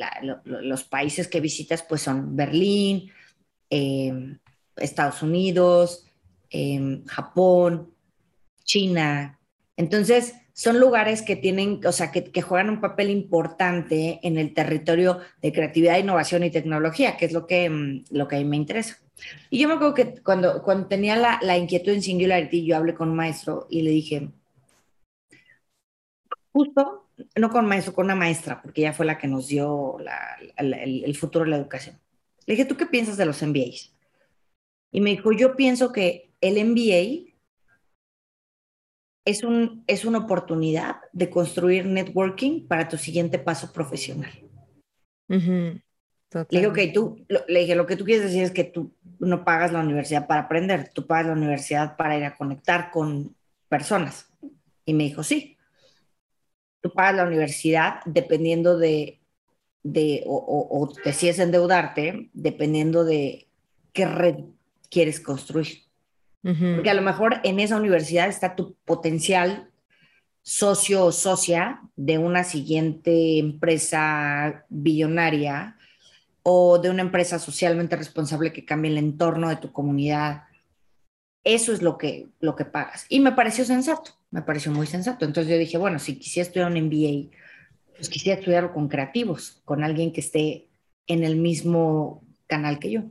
los 0.44 0.84
países 0.84 1.28
que 1.28 1.40
visitas 1.40 1.82
pues 1.82 2.02
son 2.02 2.34
Berlín, 2.34 3.12
Em, 3.70 4.38
Estados 4.76 5.22
Unidos, 5.22 6.06
em, 6.50 7.04
Japón, 7.06 7.92
China. 8.64 9.38
Entonces, 9.76 10.34
son 10.52 10.80
lugares 10.80 11.22
que 11.22 11.36
tienen, 11.36 11.80
o 11.86 11.92
sea, 11.92 12.10
que, 12.10 12.42
juegan 12.42 12.70
un 12.70 12.80
papel 12.80 13.10
importante 13.10 14.20
en 14.22 14.38
el 14.38 14.54
territorio 14.54 15.20
de 15.42 15.52
creatividad, 15.52 15.98
innovación 15.98 16.42
y 16.44 16.50
tecnología, 16.50 17.16
que 17.16 17.26
es 17.26 17.32
lo 17.32 17.46
que, 17.46 17.64
em, 17.66 18.04
lo 18.10 18.26
que 18.28 18.36
a 18.36 18.38
mí 18.40 18.44
me 18.44 18.56
interesa. 18.56 18.98
Y 19.50 19.60
yo 19.60 19.68
me 19.68 19.74
acuerdo 19.74 19.94
que 19.94 20.22
cuando, 20.22 20.62
cuando 20.62 20.88
tenía 20.88 21.16
la, 21.16 21.38
la 21.42 21.56
inquietud 21.58 21.92
en 21.92 22.02
Singularity, 22.02 22.64
yo 22.66 22.76
hablé 22.76 22.94
con 22.94 23.10
un 23.10 23.16
maestro 23.16 23.66
y 23.70 23.82
le 23.82 23.90
dije, 23.90 24.30
justo, 26.52 27.08
no 27.36 27.50
con 27.50 27.66
maestro, 27.66 27.94
con 27.94 28.06
una 28.06 28.14
maestra, 28.14 28.60
porque 28.62 28.82
ella 28.82 28.92
fue 28.92 29.06
la 29.06 29.18
que 29.18 29.28
nos 29.28 29.48
dio 29.48 29.96
el 30.56 31.16
futuro 31.16 31.44
de 31.44 31.50
la 31.52 31.56
educación. 31.56 31.98
Le 32.48 32.54
dije, 32.54 32.64
¿tú 32.64 32.78
qué 32.78 32.86
piensas 32.86 33.18
de 33.18 33.26
los 33.26 33.42
MBAs? 33.42 33.94
Y 34.90 35.02
me 35.02 35.10
dijo, 35.10 35.32
yo 35.32 35.54
pienso 35.54 35.92
que 35.92 36.32
el 36.40 36.56
MBA 36.64 37.34
es, 39.26 39.44
un, 39.44 39.84
es 39.86 40.06
una 40.06 40.20
oportunidad 40.20 40.96
de 41.12 41.28
construir 41.28 41.84
networking 41.84 42.66
para 42.66 42.88
tu 42.88 42.96
siguiente 42.96 43.38
paso 43.38 43.70
profesional. 43.70 44.32
Le 45.28 45.82
dije, 46.48 46.66
ok, 46.68 46.78
tú, 46.94 47.26
le 47.48 47.60
dije, 47.60 47.74
lo 47.74 47.84
que 47.84 47.96
tú 47.96 48.06
quieres 48.06 48.24
decir 48.24 48.44
es 48.44 48.50
que 48.50 48.64
tú 48.64 48.94
no 49.18 49.44
pagas 49.44 49.70
la 49.70 49.80
universidad 49.80 50.26
para 50.26 50.42
aprender, 50.42 50.90
tú 50.94 51.06
pagas 51.06 51.26
la 51.26 51.32
universidad 51.34 51.98
para 51.98 52.16
ir 52.16 52.24
a 52.24 52.34
conectar 52.34 52.90
con 52.90 53.36
personas. 53.68 54.32
Y 54.86 54.94
me 54.94 55.04
dijo, 55.04 55.22
sí, 55.22 55.58
tú 56.80 56.94
pagas 56.94 57.16
la 57.16 57.26
universidad 57.26 58.00
dependiendo 58.06 58.78
de, 58.78 59.20
de 59.82 60.24
o, 60.26 60.36
o, 60.36 60.82
o 60.82 60.92
decides 61.04 61.38
endeudarte, 61.38 62.30
dependiendo 62.32 63.04
de 63.04 63.48
qué 63.92 64.06
red 64.06 64.36
quieres 64.90 65.20
construir. 65.20 65.88
Porque 66.42 66.88
a 66.88 66.94
lo 66.94 67.02
mejor 67.02 67.40
en 67.44 67.60
esa 67.60 67.76
universidad 67.76 68.28
está 68.28 68.54
tu 68.54 68.74
potencial 68.86 69.70
socio 70.42 71.04
o 71.04 71.12
socia 71.12 71.82
de 71.94 72.16
una 72.16 72.42
siguiente 72.42 73.38
empresa 73.38 74.64
billonaria 74.70 75.76
o 76.42 76.78
de 76.78 76.88
una 76.88 77.02
empresa 77.02 77.38
socialmente 77.38 77.96
responsable 77.96 78.52
que 78.52 78.64
cambie 78.64 78.90
el 78.90 78.98
entorno 78.98 79.50
de 79.50 79.56
tu 79.56 79.72
comunidad. 79.72 80.44
Eso 81.44 81.72
es 81.72 81.82
lo 81.82 81.98
que, 81.98 82.28
lo 82.40 82.56
que 82.56 82.64
pagas. 82.64 83.04
Y 83.10 83.20
me 83.20 83.32
pareció 83.32 83.66
sensato, 83.66 84.12
me 84.30 84.40
pareció 84.40 84.72
muy 84.72 84.86
sensato. 84.86 85.26
Entonces 85.26 85.52
yo 85.52 85.58
dije, 85.58 85.76
bueno, 85.76 85.98
si 85.98 86.18
quisiera 86.18 86.46
estudiar 86.46 86.72
un 86.72 86.80
MBA, 86.80 87.36
pues 87.98 88.08
quisiera 88.08 88.38
estudiarlo 88.38 88.72
con 88.72 88.88
creativos, 88.88 89.60
con 89.66 89.84
alguien 89.84 90.12
que 90.12 90.20
esté 90.20 90.68
en 91.06 91.22
el 91.22 91.36
mismo 91.36 92.22
canal 92.46 92.78
que 92.78 92.90
yo 92.90 93.02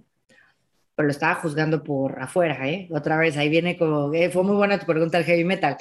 pero 0.97 1.07
lo 1.07 1.11
estaba 1.11 1.35
juzgando 1.35 1.83
por 1.83 2.19
afuera, 2.19 2.67
¿eh? 2.67 2.89
Otra 2.91 3.17
vez, 3.17 3.37
ahí 3.37 3.49
viene 3.49 3.77
como, 3.77 4.11
eh, 4.15 4.31
fue 4.31 4.43
muy 4.43 4.55
buena 4.55 4.79
tu 4.79 4.87
pregunta 4.87 5.19
al 5.19 5.25
heavy 5.25 5.43
metal. 5.43 5.77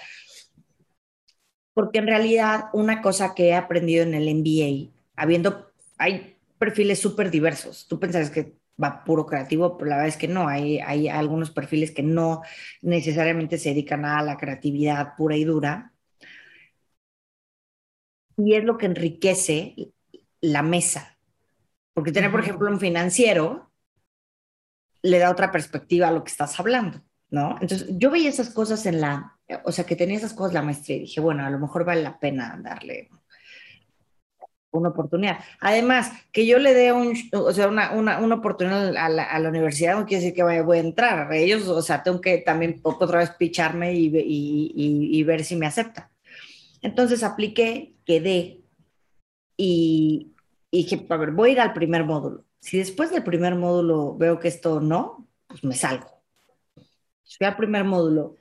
Porque 1.72 1.98
en 2.00 2.06
realidad 2.06 2.66
una 2.74 3.00
cosa 3.00 3.34
que 3.34 3.48
he 3.48 3.54
aprendido 3.54 4.02
en 4.02 4.12
el 4.14 4.28
MBA, 4.28 4.92
habiendo, 5.16 5.72
hay 5.96 6.36
perfiles 6.58 6.98
súper 6.98 7.30
diversos. 7.30 7.86
Tú 7.88 7.98
pensas 7.98 8.30
que 8.30 8.56
va 8.82 9.04
puro 9.04 9.24
creativo, 9.24 9.78
pero 9.78 9.88
la 9.88 9.96
verdad 9.96 10.08
es 10.08 10.18
que 10.18 10.28
no, 10.28 10.48
hay, 10.48 10.80
hay 10.80 11.08
algunos 11.08 11.50
perfiles 11.50 11.92
que 11.92 12.02
no 12.02 12.42
necesariamente 12.82 13.56
se 13.56 13.70
dedican 13.70 14.04
a 14.04 14.22
la 14.22 14.36
creatividad 14.36 15.16
pura 15.16 15.36
y 15.38 15.44
dura. 15.44 15.92
Y 18.36 18.54
es 18.54 18.64
lo 18.64 18.78
que 18.78 18.86
enriquece 18.86 19.92
la 20.40 20.62
mesa. 20.62 21.18
Porque 21.94 22.12
tener, 22.12 22.30
por 22.30 22.40
ejemplo, 22.40 22.70
un 22.70 22.78
financiero 22.78 23.72
le 25.02 25.18
da 25.18 25.30
otra 25.30 25.50
perspectiva 25.50 26.08
a 26.08 26.12
lo 26.12 26.24
que 26.24 26.30
estás 26.30 26.58
hablando, 26.60 27.00
¿no? 27.30 27.56
Entonces, 27.60 27.88
yo 27.90 28.10
veía 28.10 28.28
esas 28.28 28.50
cosas 28.50 28.84
en 28.86 29.00
la, 29.00 29.38
o 29.64 29.72
sea, 29.72 29.86
que 29.86 29.96
tenía 29.96 30.16
esas 30.16 30.34
cosas 30.34 30.52
la 30.52 30.62
maestría 30.62 30.96
y 30.96 31.00
dije, 31.00 31.20
bueno, 31.20 31.44
a 31.44 31.50
lo 31.50 31.58
mejor 31.58 31.84
vale 31.84 32.02
la 32.02 32.18
pena 32.18 32.58
darle 32.62 33.08
una 34.70 34.90
oportunidad. 34.90 35.38
Además, 35.60 36.12
que 36.32 36.46
yo 36.46 36.58
le 36.58 36.74
dé 36.74 36.92
un, 36.92 37.16
o 37.32 37.52
sea, 37.52 37.68
una, 37.68 37.92
una, 37.92 38.18
una 38.18 38.34
oportunidad 38.34 38.94
a 38.96 39.08
la, 39.08 39.22
a 39.24 39.38
la, 39.38 39.48
universidad 39.48 39.96
no 39.96 40.06
quiere 40.06 40.22
decir 40.22 40.36
que 40.36 40.42
vaya, 40.42 40.62
voy 40.62 40.78
a 40.78 40.82
entrar. 40.82 41.32
Ellos, 41.32 41.66
o 41.68 41.82
sea, 41.82 42.02
tengo 42.02 42.20
que 42.20 42.38
también 42.38 42.80
otra 42.82 43.20
vez 43.20 43.30
picharme 43.30 43.94
y, 43.94 44.06
y, 44.06 44.72
y, 44.74 45.18
y 45.18 45.22
ver 45.22 45.44
si 45.44 45.56
me 45.56 45.66
acepta. 45.66 46.10
Entonces 46.86 47.24
apliqué, 47.24 47.96
quedé 48.04 48.60
y, 49.56 50.36
y 50.70 50.84
dije, 50.84 51.04
a 51.10 51.16
ver, 51.16 51.32
voy 51.32 51.50
a 51.50 51.52
ir 51.54 51.60
al 51.60 51.72
primer 51.72 52.04
módulo. 52.04 52.44
Si 52.60 52.78
después 52.78 53.10
del 53.10 53.24
primer 53.24 53.56
módulo 53.56 54.16
veo 54.16 54.38
que 54.38 54.46
esto 54.46 54.80
no, 54.80 55.26
pues 55.48 55.64
me 55.64 55.74
salgo. 55.74 56.22
Fui 57.24 57.44
al 57.44 57.56
primer 57.56 57.82
módulo 57.82 58.36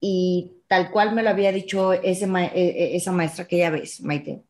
y 0.00 0.64
tal 0.66 0.90
cual 0.90 1.14
me 1.14 1.22
lo 1.22 1.30
había 1.30 1.52
dicho 1.52 1.92
ese 1.92 2.24
e, 2.24 2.50
e, 2.52 2.96
esa 2.96 3.12
maestra 3.12 3.46
que 3.46 3.58
ya 3.58 3.70
ves, 3.70 4.00
Maite, 4.00 4.42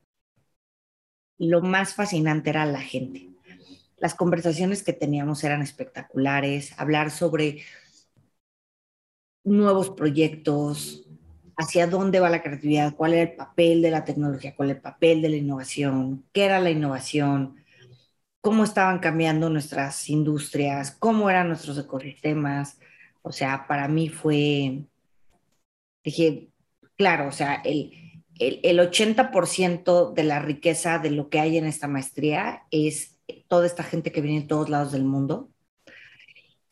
lo 1.36 1.60
más 1.60 1.94
fascinante 1.94 2.48
era 2.48 2.64
la 2.64 2.80
gente. 2.80 3.28
Las 3.98 4.14
conversaciones 4.14 4.82
que 4.82 4.94
teníamos 4.94 5.44
eran 5.44 5.60
espectaculares, 5.60 6.72
hablar 6.78 7.10
sobre 7.10 7.62
nuevos 9.44 9.90
proyectos, 9.90 11.09
hacia 11.60 11.86
dónde 11.86 12.20
va 12.20 12.30
la 12.30 12.42
creatividad, 12.42 12.94
cuál 12.96 13.14
era 13.14 13.30
el 13.30 13.36
papel 13.36 13.82
de 13.82 13.90
la 13.90 14.04
tecnología, 14.04 14.54
cuál 14.56 14.70
era 14.70 14.76
el 14.78 14.82
papel 14.82 15.22
de 15.22 15.28
la 15.28 15.36
innovación, 15.36 16.24
qué 16.32 16.44
era 16.46 16.60
la 16.60 16.70
innovación, 16.70 17.56
cómo 18.40 18.64
estaban 18.64 19.00
cambiando 19.00 19.50
nuestras 19.50 20.08
industrias, 20.08 20.92
cómo 20.92 21.30
eran 21.30 21.48
nuestros 21.48 21.78
ecosistemas. 21.78 22.78
O 23.22 23.32
sea, 23.32 23.66
para 23.68 23.88
mí 23.88 24.08
fue, 24.08 24.86
dije, 26.04 26.48
claro, 26.96 27.28
o 27.28 27.32
sea, 27.32 27.56
el, 27.64 27.92
el, 28.38 28.60
el 28.62 28.78
80% 28.80 30.12
de 30.14 30.24
la 30.24 30.40
riqueza 30.40 30.98
de 30.98 31.10
lo 31.10 31.28
que 31.28 31.40
hay 31.40 31.58
en 31.58 31.66
esta 31.66 31.88
maestría 31.88 32.64
es 32.70 33.18
toda 33.48 33.66
esta 33.66 33.82
gente 33.82 34.12
que 34.12 34.22
viene 34.22 34.42
de 34.42 34.46
todos 34.48 34.70
lados 34.70 34.92
del 34.92 35.04
mundo. 35.04 35.50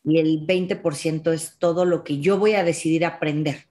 Y 0.05 0.19
el 0.19 0.47
20% 0.47 1.33
es 1.33 1.59
todo 1.59 1.85
lo 1.85 2.05
que 2.05 2.19
yo 2.21 2.39
voy 2.39 2.55
a 2.55 2.65
decidir 2.65 3.05
aprender 3.05 3.68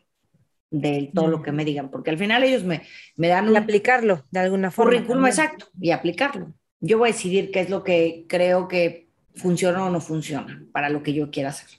de 0.70 1.12
todo 1.14 1.28
lo 1.28 1.42
que 1.42 1.52
me 1.52 1.66
digan, 1.66 1.90
porque 1.90 2.10
al 2.10 2.18
final 2.18 2.44
ellos 2.44 2.64
me, 2.64 2.82
me 3.16 3.28
dan 3.30 3.48
un... 3.48 3.54
Y 3.54 3.58
aplicarlo 3.58 4.26
de 4.32 4.40
alguna 4.40 4.72
forma. 4.72 4.92
Currículum 4.92 5.28
exacto, 5.28 5.68
y 5.80 5.92
aplicarlo 5.92 6.54
yo 6.80 6.98
voy 6.98 7.10
a 7.10 7.14
decidir 7.14 7.52
qué 7.52 7.62
es 7.62 7.70
lo 7.70 7.84
que 7.84 8.26
creo 8.28 8.68
que 8.68 9.10
funciona 9.36 9.86
o 9.86 9.90
no 9.90 10.02
funciona 10.02 10.64
para 10.72 10.90
lo 10.90 11.04
que 11.04 11.14
yo 11.14 11.32
quiera 11.32 11.50
hacer. 11.50 11.70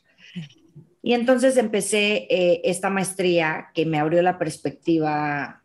Y 1.03 1.15
entonces 1.15 1.57
empecé 1.57 2.27
eh, 2.29 2.61
esta 2.65 2.91
maestría 2.91 3.71
que 3.75 3.87
me 3.87 3.99
abrió 3.99 4.21
la 4.23 4.39
perspectiva 4.39 5.63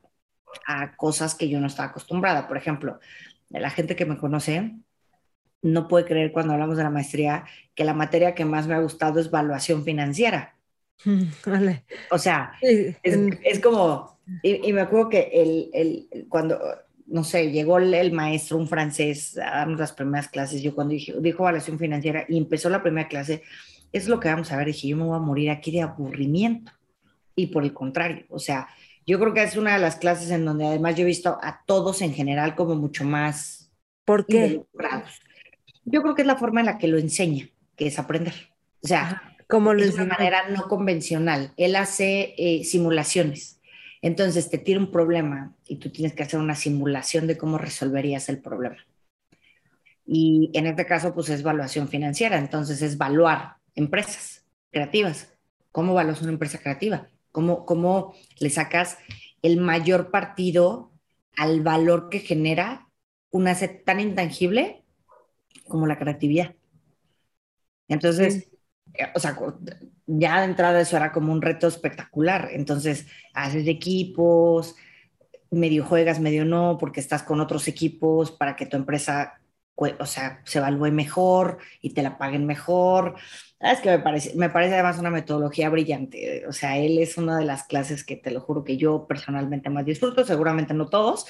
a 0.68 0.96
cosas 0.96 1.36
que 1.36 1.50
yo 1.50 1.60
no 1.60 1.68
estaba 1.68 1.90
acostumbrada. 1.90 2.48
Por 2.48 2.58
ejemplo, 2.58 3.00
la 3.50 3.70
gente 3.70 3.96
que 3.96 4.06
me 4.06 4.18
conoce 4.18 4.74
no 5.62 5.88
puede 5.88 6.06
creer 6.06 6.32
cuando 6.32 6.54
hablamos 6.54 6.78
de 6.78 6.84
la 6.84 6.90
maestría 6.90 7.46
que 7.74 7.84
la 7.84 7.94
materia 7.94 8.36
que 8.36 8.46
más 8.46 8.68
me 8.68 8.76
ha 8.76 8.80
gustado 8.80 9.20
es 9.20 9.28
evaluación 9.28 9.84
financiera. 9.84 10.56
Vale. 11.46 11.84
O 12.12 12.18
sea, 12.18 12.54
es, 12.62 12.96
es 13.04 13.60
como, 13.60 14.18
y, 14.42 14.70
y, 14.70 14.74
me 14.74 14.82
acuerdo 14.82 15.10
que 15.10 15.30
el, 15.34 15.70
el, 15.74 16.28
cuando 16.30 16.60
no 17.08 17.24
sé, 17.24 17.52
llegó 17.52 17.78
el, 17.78 18.12
maestro, 18.12 18.58
un 18.58 18.68
francés, 18.68 19.38
a 19.38 19.58
darnos 19.58 19.80
las 19.80 19.92
primeras 19.92 20.30
clases. 20.30 20.62
Yo 20.62 20.74
cuando 20.74 20.94
dije, 20.94 21.14
dijo 21.20 21.44
evaluación 21.44 21.78
financiera 21.78 22.26
y 22.28 22.38
empezó 22.38 22.70
la 22.70 22.82
primera 22.82 23.08
clase, 23.08 23.44
es 23.92 24.08
lo 24.08 24.20
que 24.20 24.30
vamos 24.30 24.52
a 24.52 24.58
ver. 24.58 24.68
Dije, 24.68 24.88
yo 24.88 24.98
me 24.98 25.04
voy 25.04 25.16
a 25.16 25.20
morir 25.20 25.52
aquí 25.52 25.72
de 25.72 25.82
aburrimiento. 25.82 26.72
Y 27.36 27.48
por 27.48 27.64
el 27.64 27.74
contrario, 27.74 28.26
o 28.30 28.40
sea, 28.40 28.68
yo 29.06 29.20
creo 29.20 29.34
que 29.34 29.44
es 29.44 29.58
una 29.58 29.74
de 29.74 29.80
las 29.80 29.96
clases 29.98 30.32
en 30.32 30.46
donde 30.46 30.66
además 30.66 30.96
yo 30.96 31.02
he 31.02 31.06
visto 31.06 31.38
a 31.42 31.64
todos 31.66 32.02
en 32.02 32.14
general 32.14 32.56
como 32.56 32.76
mucho 32.76 33.04
más. 33.06 33.72
¿Por 34.06 34.26
qué? 34.26 34.64
Yo 35.86 36.02
creo 36.02 36.16
que 36.16 36.22
es 36.22 36.28
la 36.28 36.38
forma 36.38 36.62
en 36.62 36.68
la 36.68 36.78
que 36.78 36.88
lo 36.88 36.98
enseña, 36.98 37.50
que 37.76 37.88
es 37.88 38.00
aprender. 38.00 38.34
O 38.82 38.88
sea, 38.88 39.33
como 39.48 39.74
es 39.74 39.96
una 39.96 40.06
manera 40.06 40.50
no 40.50 40.68
convencional. 40.68 41.54
Él 41.58 41.76
hace 41.76 42.36
eh, 42.38 42.64
simulaciones 42.64 43.62
entonces 44.04 44.50
te 44.50 44.58
tira 44.58 44.82
un 44.82 44.92
problema 44.92 45.56
y 45.66 45.78
tú 45.78 45.90
tienes 45.90 46.14
que 46.14 46.24
hacer 46.24 46.38
una 46.38 46.56
simulación 46.56 47.26
de 47.26 47.38
cómo 47.38 47.58
resolverías 47.58 48.28
el 48.28 48.42
problema. 48.42 48.76
Y 50.06 50.52
en 50.54 50.68
este 50.68 50.86
caso, 50.86 51.14
pues 51.14 51.30
es 51.30 51.40
evaluación 51.40 51.88
financiera, 51.88 52.38
entonces 52.38 52.82
es 52.82 52.96
evaluar 52.96 53.56
empresas 53.76 54.46
creativas. 54.72 55.34
¿Cómo 55.72 55.94
evalúas 55.94 56.22
una 56.22 56.34
empresa 56.34 56.58
creativa? 56.58 57.08
¿Cómo, 57.32 57.66
¿Cómo 57.66 58.14
le 58.40 58.50
sacas 58.50 58.98
el 59.42 59.62
mayor 59.62 60.12
partido 60.12 60.92
al 61.38 61.62
valor 61.62 62.10
que 62.10 62.20
genera 62.20 62.90
un 63.32 63.48
asset 63.48 63.86
tan 63.86 64.02
intangible 64.02 64.84
como 65.70 65.88
la 65.88 65.98
creatividad? 65.98 66.56
Entonces, 67.88 68.50
o 69.16 69.20
sea, 69.20 69.38
ya 70.06 70.40
de 70.40 70.46
entrada 70.46 70.82
eso 70.82 70.98
era 70.98 71.12
como 71.12 71.32
un 71.32 71.42
reto 71.42 71.68
espectacular. 71.68 72.50
Entonces, 72.52 73.08
haces 73.34 73.68
equipos, 73.68 74.76
medio 75.52 75.86
juegas, 75.86 76.20
medio 76.20 76.46
no, 76.46 76.78
porque 76.80 77.00
estás 77.00 77.24
con 77.24 77.40
otros 77.40 77.68
equipos 77.68 78.32
para 78.32 78.56
que 78.56 78.66
tu 78.66 78.78
empresa, 78.78 79.40
o 79.76 80.06
sea, 80.06 80.42
se 80.46 80.60
evalúe 80.60 80.92
mejor 80.92 81.60
y 81.82 81.92
te 81.94 82.04
la 82.04 82.18
paguen 82.18 82.46
mejor. 82.46 83.16
Es 83.60 83.80
que 83.80 83.90
me 83.92 84.00
parece, 84.00 84.36
me 84.36 84.50
parece 84.50 84.74
además 84.74 85.00
una 85.00 85.10
metodología 85.10 85.70
brillante. 85.70 86.46
O 86.48 86.54
sea, 86.54 86.78
él 86.78 87.00
es 87.00 87.18
una 87.18 87.38
de 87.38 87.46
las 87.46 87.64
clases 87.64 88.04
que 88.04 88.16
te 88.16 88.32
lo 88.32 88.42
juro 88.42 88.64
que 88.64 88.78
yo 88.78 89.08
personalmente 89.08 89.70
más 89.70 89.86
disfruto, 89.86 90.26
seguramente 90.26 90.74
no 90.74 90.90
todos, 90.90 91.26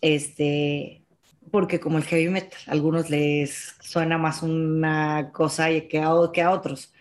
este, 0.00 1.05
porque 1.50 1.80
como 1.80 1.98
el 1.98 2.04
heavy 2.04 2.28
metal, 2.28 2.58
a 2.66 2.72
algunos 2.72 3.10
les 3.10 3.76
suena 3.80 4.18
más 4.18 4.42
una 4.42 5.30
cosa 5.32 5.68
que 5.88 6.00
a, 6.00 6.12
que 6.32 6.42
a 6.42 6.50
otros. 6.50 6.92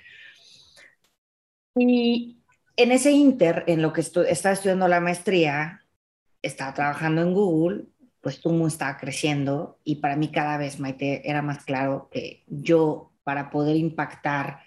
Y 1.75 2.37
en 2.77 2.91
ese 2.91 3.11
inter, 3.11 3.63
en 3.67 3.81
lo 3.81 3.93
que 3.93 4.01
estaba 4.01 4.53
estudiando 4.53 4.87
la 4.87 5.01
maestría, 5.01 5.85
estaba 6.41 6.73
trabajando 6.73 7.21
en 7.21 7.33
Google, 7.33 7.85
pues 8.21 8.41
Tumo 8.41 8.67
estaba 8.67 8.97
creciendo 8.97 9.79
y 9.83 9.97
para 9.97 10.15
mí 10.15 10.31
cada 10.31 10.57
vez, 10.57 10.79
Maite, 10.79 11.29
era 11.29 11.41
más 11.41 11.63
claro 11.63 12.09
que 12.11 12.43
yo, 12.47 13.11
para 13.23 13.49
poder 13.49 13.75
impactar 13.75 14.61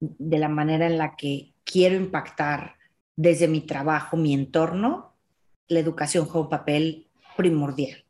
de 0.00 0.38
la 0.38 0.48
manera 0.48 0.86
en 0.86 0.98
la 0.98 1.16
que 1.16 1.54
quiero 1.64 1.96
impactar 1.96 2.76
desde 3.16 3.48
mi 3.48 3.60
trabajo, 3.60 4.16
mi 4.16 4.34
entorno, 4.34 5.16
la 5.68 5.80
educación 5.80 6.24
juega 6.26 6.40
un 6.40 6.48
papel 6.48 7.10
primordial. 7.36 8.04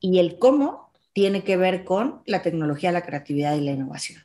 Y 0.00 0.18
el 0.18 0.38
cómo 0.38 0.92
tiene 1.12 1.44
que 1.44 1.56
ver 1.56 1.84
con 1.84 2.22
la 2.26 2.42
tecnología, 2.42 2.92
la 2.92 3.06
creatividad 3.06 3.56
y 3.56 3.62
la 3.62 3.72
innovación. 3.72 4.22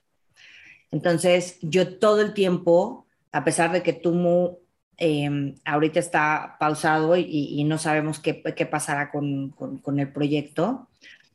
Entonces, 0.91 1.57
yo 1.61 1.97
todo 1.97 2.22
el 2.22 2.34
tiempo, 2.34 3.07
a 3.32 3.43
pesar 3.43 3.72
de 3.72 3.82
que 3.82 3.93
Tumu 3.93 4.57
eh, 4.97 5.55
ahorita 5.65 5.99
está 5.99 6.57
pausado 6.59 7.15
y, 7.17 7.63
no 7.63 7.78
sabemos 7.78 8.19
qué, 8.19 8.34
pasará 8.69 9.09
con, 9.09 9.49
con, 9.49 9.99
el 9.99 10.11
proyecto, 10.11 10.89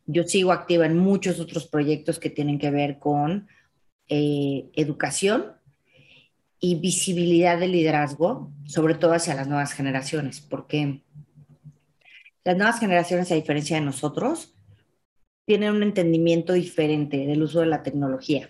yo 0.07 0.23
sigo 0.25 0.53
activa 0.53 0.87
en 0.87 0.97
muchos 0.97 1.41
otros 1.41 1.67
proyectos 1.67 2.21
que 2.21 2.31
tienen 2.31 2.59
que 2.59 2.71
ver 2.71 2.99
con 2.99 3.49
eh, 4.09 4.71
educación 4.75 5.53
y 6.61 6.77
visibilidad 6.77 7.59
de 7.59 7.69
liderazgo, 7.69 8.53
sobre 8.67 8.95
todo 8.95 9.15
hacia 9.15 9.35
las 9.35 9.49
nuevas 9.49 9.73
generaciones, 9.73 10.41
porque 10.41 11.03
las 12.47 12.57
nuevas 12.57 12.79
generaciones, 12.79 13.33
a 13.33 13.35
diferencia 13.35 13.77
de 13.77 13.85
nosotros, 13.85 14.55
tienen 15.47 15.73
un 15.75 15.83
entendimiento 15.83 16.53
diferente 16.53 17.27
del 17.27 17.43
uso 17.43 17.59
de 17.59 17.67
la 17.67 17.83
tecnología. 17.83 18.49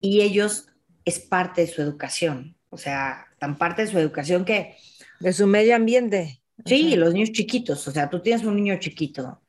Y 0.00 0.22
ellos 0.22 0.68
es 1.04 1.18
parte 1.20 1.60
de 1.60 1.66
su 1.66 1.82
educación, 1.82 2.56
o 2.70 2.78
sea, 2.78 3.26
tan 3.38 3.58
parte 3.58 3.82
de 3.82 3.88
su 3.88 3.98
educación 3.98 4.46
que... 4.46 4.74
De 5.20 5.34
su 5.34 5.46
medio 5.46 5.76
ambiente. 5.76 6.40
Sí, 6.64 6.96
los 6.96 7.12
niños 7.12 7.32
chiquitos, 7.32 7.86
o 7.86 7.90
sea, 7.90 8.08
tú 8.08 8.20
tienes 8.20 8.42
un 8.46 8.56
niño 8.56 8.78
chiquito 8.78 9.42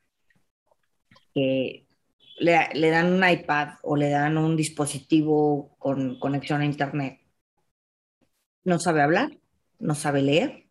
que 1.34 1.86
le, 2.40 2.90
dan 2.90 3.10
un 3.10 3.26
iPad 3.26 3.78
o 3.84 3.96
le 3.96 4.10
dan 4.10 4.36
un 4.36 4.54
dispositivo 4.54 5.74
con 5.78 6.18
conexión 6.18 6.60
a 6.60 6.66
Internet. 6.66 7.20
No 8.64 8.78
sabe 8.78 9.00
hablar, 9.00 9.30
no 9.78 9.94
sabe 9.94 10.20
leer, 10.20 10.66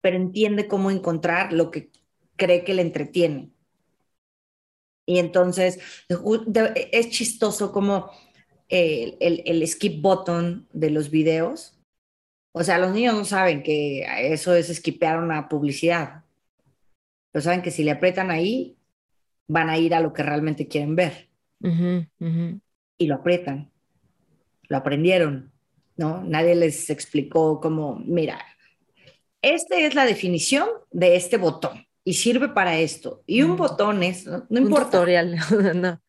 pero 0.00 0.16
entiende 0.16 0.68
cómo 0.68 0.90
encontrar 0.90 1.52
lo 1.52 1.70
que 1.70 1.90
cree 2.36 2.64
que 2.64 2.74
le 2.74 2.82
entretiene. 2.82 3.50
Y 5.06 5.18
entonces 5.18 5.80
es 6.92 7.10
chistoso 7.10 7.72
como 7.72 8.10
el, 8.68 9.16
el, 9.46 9.66
skip 9.66 10.02
button 10.02 10.68
de 10.72 10.90
los 10.90 11.10
videos. 11.10 11.78
O 12.52 12.62
sea, 12.62 12.78
los 12.78 12.92
niños 12.92 13.14
no 13.14 13.24
saben 13.24 13.62
que 13.62 14.06
eso 14.32 14.54
es 14.54 14.68
skipear 14.68 15.18
una 15.18 15.48
publicidad. 15.48 16.24
Pero 17.32 17.42
saben 17.42 17.62
que 17.62 17.70
si 17.70 17.84
le 17.84 17.90
aprietan 17.90 18.30
ahí, 18.30 18.76
van 19.46 19.70
a 19.70 19.78
ir 19.78 19.94
a 19.94 20.00
lo 20.00 20.12
que 20.12 20.22
realmente 20.22 20.68
quieren 20.68 20.94
ver. 20.94 21.28
Y 22.98 23.06
lo 23.06 23.14
aprietan. 23.14 23.70
Lo 24.68 24.76
aprendieron, 24.76 25.52
¿no? 25.96 26.22
Nadie 26.22 26.54
les 26.54 26.90
explicó 26.90 27.60
cómo, 27.60 27.96
mira, 27.96 28.44
esta 29.42 29.76
es 29.76 29.94
la 29.94 30.04
definición 30.04 30.68
de 30.90 31.16
este 31.16 31.36
botón 31.36 31.86
y 32.04 32.14
sirve 32.14 32.48
para 32.48 32.78
esto. 32.78 33.22
Y 33.26 33.42
un 33.42 33.56
botón 33.56 34.02
es, 34.02 34.26
no, 34.26 34.46
importa. 34.50 34.92
tutorial, 34.92 35.36
no. 35.74 36.00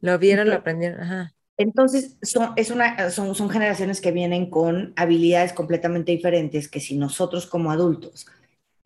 Lo 0.00 0.18
vieron, 0.18 0.48
lo 0.48 0.56
aprendieron. 0.56 1.30
Entonces, 1.56 2.18
son, 2.22 2.52
es 2.56 2.70
una, 2.70 3.10
son, 3.10 3.34
son 3.34 3.48
generaciones 3.48 4.00
que 4.00 4.12
vienen 4.12 4.50
con 4.50 4.92
habilidades 4.96 5.54
completamente 5.54 6.12
diferentes 6.12 6.68
que 6.68 6.80
si 6.80 6.96
nosotros 6.96 7.46
como 7.46 7.70
adultos 7.70 8.26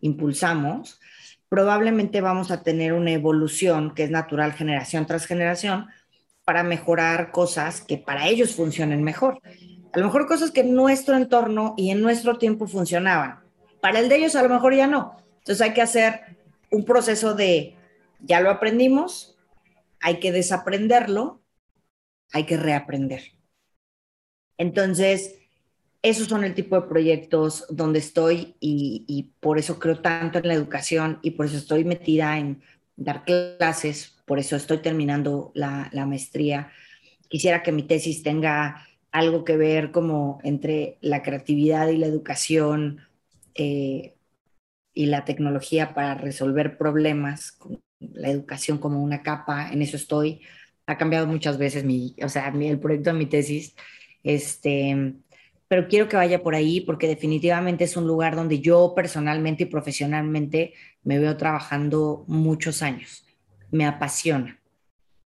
impulsamos, 0.01 1.01
probablemente 1.49 2.21
vamos 2.21 2.53
a 2.53 2.63
tener 2.63 2.93
una 2.93 3.11
evolución 3.11 3.93
que 3.95 4.05
es 4.05 4.11
natural 4.11 4.53
generación 4.53 5.05
tras 5.05 5.27
generación 5.27 5.89
para 6.45 6.63
mejorar 6.63 7.33
cosas 7.33 7.81
que 7.81 7.99
para 7.99 8.29
ellos 8.29 8.55
funcionen 8.55 9.03
mejor. 9.03 9.41
A 9.93 9.99
lo 9.99 10.05
mejor 10.05 10.29
cosas 10.29 10.53
que 10.53 10.61
en 10.61 10.75
nuestro 10.75 11.17
entorno 11.17 11.75
y 11.77 11.91
en 11.91 12.01
nuestro 12.01 12.39
tiempo 12.39 12.69
funcionaban. 12.69 13.41
Para 13.81 14.01
el 14.01 14.09
de 14.09 14.17
ellos 14.17 14.37
a 14.37 14.43
lo 14.43 14.49
mejor 14.49 14.75
ya 14.75 14.87
no. 14.87 15.17
Entonces 15.39 15.61
hay 15.61 15.73
que 15.73 15.83
hacer 15.83 16.37
un 16.71 16.85
proceso 16.85 17.35
de, 17.35 17.77
ya 18.21 18.41
lo 18.41 18.51
aprendimos, 18.51 19.37
hay 20.01 20.21
que 20.21 20.33
desaprenderlo, 20.33 21.43
hay 22.33 22.45
que 22.45 22.57
reaprender. 22.57 23.33
Entonces, 24.57 25.37
esos 26.03 26.29
son 26.29 26.45
el 26.45 26.55
tipo 26.55 26.81
de 26.81 26.89
proyectos 26.89 27.67
donde 27.69 27.99
estoy 27.99 28.57
y, 28.61 29.33
por 29.41 29.59
eso 29.59 29.79
creo 29.79 30.01
tanto 30.01 30.39
en 30.39 30.49
la 30.49 30.55
educación 30.55 31.19
y 31.23 31.33
por 31.33 31.47
eso 31.47 31.57
estoy 31.57 31.85
metida 31.85 32.39
en 32.39 32.63
dar 32.97 33.25
clases, 33.25 34.17
por 34.27 34.39
eso 34.39 34.57
estoy 34.57 34.79
terminando 34.79 35.51
la, 35.55 35.91
maestría. 36.07 36.71
Quisiera 37.29 37.63
que 37.63 37.73
mi 37.73 37.83
tesis 37.83 38.23
tenga 38.23 38.87
algo 39.13 39.45
que 39.45 39.57
ver 39.57 39.91
como 39.91 40.41
entre 40.43 40.99
la 41.01 41.23
creatividad 41.23 41.89
y 41.89 41.99
la 41.99 42.07
educación, 42.07 43.01
eh, 43.61 44.17
y 44.95 45.07
la 45.07 45.27
tecnología 45.27 45.93
para 45.93 46.15
resolver 46.15 46.79
problemas, 46.79 47.59
la 47.99 48.31
educación 48.31 48.79
como 48.79 49.03
una 49.03 49.23
capa, 49.23 49.71
en 49.71 49.83
eso 49.83 49.97
estoy. 49.97 50.41
Ha 50.87 50.97
cambiado 50.97 51.27
muchas 51.27 51.59
veces 51.59 51.85
mi, 51.85 52.17
o 52.23 52.29
sea, 52.31 52.49
el 52.49 52.81
proyecto 52.81 53.13
de 53.13 53.19
mi 53.19 53.27
tesis, 53.27 53.77
este, 54.23 55.15
pero 55.69 55.89
quiero 55.89 56.09
que 56.09 56.17
vaya 56.17 56.43
por 56.43 56.55
ahí 56.55 56.81
porque 56.81 57.07
definitivamente 57.07 57.85
es 57.85 57.99
un 57.99 58.07
lugar 58.07 58.35
donde 58.35 58.61
yo 58.61 58.95
personalmente 58.97 59.65
y 59.65 59.67
profesionalmente 59.67 60.73
me 61.03 61.19
veo 61.19 61.37
trabajando 61.37 62.25
muchos 62.27 62.83
años. 62.83 63.27
Me 63.71 63.85
apasiona. 63.85 64.59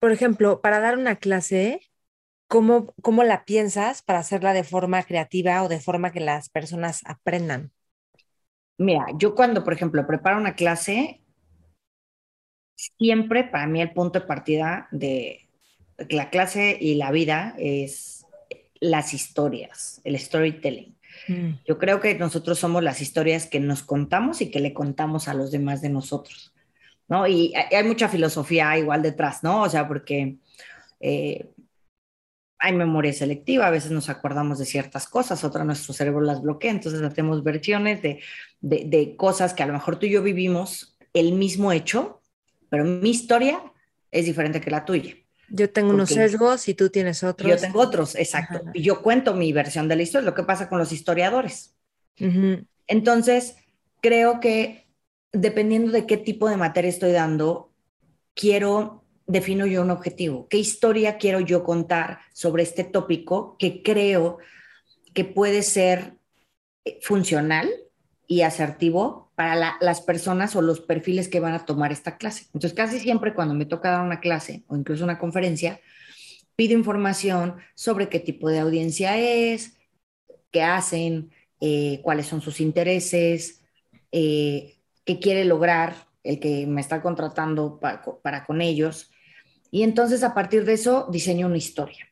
Por 0.00 0.10
ejemplo, 0.10 0.60
para 0.60 0.80
dar 0.80 0.98
una 0.98 1.16
clase, 1.16 1.80
¿cómo, 2.48 2.92
cómo 3.00 3.22
la 3.22 3.44
piensas 3.44 4.02
para 4.02 4.18
hacerla 4.18 4.52
de 4.52 4.64
forma 4.64 5.04
creativa 5.04 5.62
o 5.62 5.68
de 5.68 5.80
forma 5.80 6.10
que 6.10 6.20
las 6.20 6.48
personas 6.48 7.00
aprendan? 7.06 7.70
Mira, 8.78 9.06
yo 9.16 9.34
cuando, 9.34 9.62
por 9.62 9.72
ejemplo, 9.72 10.06
preparo 10.06 10.38
una 10.38 10.54
clase, 10.54 11.20
siempre 12.76 13.44
para 13.44 13.66
mí 13.66 13.80
el 13.80 13.92
punto 13.92 14.20
de 14.20 14.26
partida 14.26 14.88
de 14.90 15.48
la 16.10 16.30
clase 16.30 16.76
y 16.80 16.96
la 16.96 17.10
vida 17.10 17.54
es 17.58 18.26
las 18.80 19.14
historias, 19.14 20.00
el 20.04 20.18
storytelling. 20.18 20.96
Mm. 21.28 21.50
Yo 21.66 21.78
creo 21.78 22.00
que 22.00 22.14
nosotros 22.16 22.58
somos 22.58 22.82
las 22.82 23.00
historias 23.00 23.46
que 23.46 23.60
nos 23.60 23.82
contamos 23.82 24.40
y 24.40 24.50
que 24.50 24.60
le 24.60 24.74
contamos 24.74 25.28
a 25.28 25.34
los 25.34 25.50
demás 25.52 25.80
de 25.80 25.88
nosotros, 25.88 26.52
¿no? 27.08 27.26
Y 27.26 27.54
hay 27.54 27.84
mucha 27.84 28.08
filosofía 28.08 28.76
igual 28.76 29.02
detrás, 29.02 29.42
¿no? 29.42 29.62
O 29.62 29.68
sea, 29.68 29.86
porque 29.86 30.36
eh, 31.00 31.53
hay 32.64 32.72
memoria 32.72 33.12
selectiva, 33.12 33.66
a 33.66 33.70
veces 33.70 33.90
nos 33.90 34.08
acordamos 34.08 34.58
de 34.58 34.64
ciertas 34.64 35.06
cosas, 35.06 35.44
otras 35.44 35.66
nuestro 35.66 35.92
cerebro 35.92 36.22
las 36.22 36.40
bloquea, 36.40 36.70
entonces 36.70 37.02
hacemos 37.02 37.44
versiones 37.44 38.00
de, 38.00 38.20
de, 38.62 39.16
cosas 39.16 39.52
que 39.52 39.62
a 39.62 39.66
lo 39.66 39.74
mejor 39.74 39.98
tú 39.98 40.06
y 40.06 40.10
yo 40.12 40.22
vivimos 40.22 40.96
el 41.12 41.32
mismo 41.32 41.72
hecho, 41.72 42.22
pero 42.70 42.86
mi 42.86 43.10
historia 43.10 43.60
es 44.10 44.24
diferente 44.24 44.62
que 44.62 44.70
la 44.70 44.86
tuya. 44.86 45.14
Yo 45.50 45.68
tengo 45.68 45.90
unos 45.90 46.08
sesgos 46.08 46.66
y 46.66 46.72
tú 46.72 46.88
tienes 46.88 47.22
otros. 47.22 47.50
Yo 47.50 47.58
tengo 47.58 47.80
otros, 47.80 48.14
exacto. 48.14 48.62
Y 48.72 48.80
yo 48.80 49.02
cuento 49.02 49.34
mi 49.34 49.52
versión 49.52 49.86
de 49.86 49.96
la 49.96 50.02
historia, 50.02 50.24
lo 50.24 50.34
que 50.34 50.44
pasa 50.44 50.70
con 50.70 50.78
los 50.78 50.90
historiadores. 50.90 51.76
Entonces, 52.86 53.56
creo 54.00 54.40
que 54.40 54.88
dependiendo 55.32 55.92
de 55.92 56.06
qué 56.06 56.16
tipo 56.16 56.48
de 56.48 56.56
materia 56.56 56.88
estoy 56.88 57.12
dando, 57.12 57.74
quiero 58.32 59.03
defino 59.26 59.66
yo 59.66 59.82
un 59.82 59.90
objetivo? 59.90 60.48
¿Qué 60.48 60.58
historia 60.58 61.18
quiero 61.18 61.40
yo 61.40 61.64
contar 61.64 62.18
sobre 62.32 62.62
este 62.62 62.84
tópico 62.84 63.56
que 63.58 63.82
creo 63.82 64.38
que 65.12 65.24
puede 65.24 65.62
ser 65.62 66.14
eh, 66.84 66.98
funcional 67.02 67.70
y 68.26 68.42
asertivo 68.42 69.32
para 69.34 69.76
las 69.80 70.00
personas 70.00 70.54
o 70.56 70.62
los 70.62 70.80
perfiles 70.80 71.28
que 71.28 71.40
van 71.40 71.54
a 71.54 71.64
tomar 71.64 71.92
esta 71.92 72.16
clase? 72.16 72.46
Entonces, 72.46 72.74
casi 72.74 73.00
siempre 73.00 73.34
cuando 73.34 73.54
me 73.54 73.66
toca 73.66 73.90
dar 73.90 74.04
una 74.04 74.20
clase 74.20 74.64
o 74.68 74.76
incluso 74.76 75.04
una 75.04 75.18
conferencia, 75.18 75.80
pido 76.56 76.74
información 76.74 77.56
sobre 77.74 78.08
qué 78.08 78.20
tipo 78.20 78.48
de 78.48 78.60
audiencia 78.60 79.18
es, 79.18 79.76
qué 80.50 80.62
hacen, 80.62 81.30
eh, 81.60 82.00
cuáles 82.02 82.26
son 82.26 82.40
sus 82.40 82.60
intereses, 82.60 83.62
eh, 84.12 84.76
qué 85.04 85.18
quiere 85.18 85.44
lograr 85.44 85.94
el 86.22 86.38
que 86.40 86.66
me 86.66 86.80
está 86.80 87.02
contratando 87.02 87.80
para 87.80 88.46
con 88.46 88.60
ellos. 88.60 89.10
Y 89.74 89.82
entonces 89.82 90.22
a 90.22 90.34
partir 90.34 90.64
de 90.64 90.74
eso 90.74 91.08
diseño 91.10 91.48
una 91.48 91.56
historia. 91.56 92.06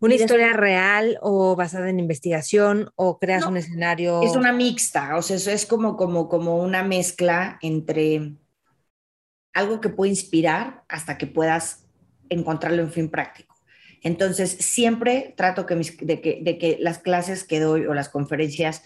¿Una 0.00 0.16
historia 0.16 0.52
real 0.52 1.16
o 1.22 1.56
basada 1.56 1.88
en 1.88 1.98
investigación 1.98 2.90
o 2.94 3.18
creas 3.18 3.46
un 3.46 3.56
escenario? 3.56 4.22
Es 4.22 4.36
una 4.36 4.52
mixta, 4.52 5.16
o 5.16 5.22
sea, 5.22 5.36
eso 5.36 5.50
es 5.50 5.64
como, 5.64 5.96
como, 5.96 6.28
como 6.28 6.58
una 6.58 6.82
mezcla 6.82 7.58
entre 7.62 8.34
algo 9.54 9.80
que 9.80 9.88
puede 9.88 10.10
inspirar 10.10 10.84
hasta 10.90 11.16
que 11.16 11.26
puedas 11.26 11.86
encontrarlo 12.28 12.82
en 12.82 12.92
fin 12.92 13.08
práctico. 13.08 13.56
Entonces, 14.02 14.50
siempre 14.50 15.32
trato 15.38 15.64
que 15.64 15.74
de, 15.74 16.20
que, 16.20 16.40
de 16.42 16.58
que 16.58 16.76
las 16.80 16.98
clases 16.98 17.44
que 17.44 17.60
doy 17.60 17.86
o 17.86 17.94
las 17.94 18.10
conferencias 18.10 18.82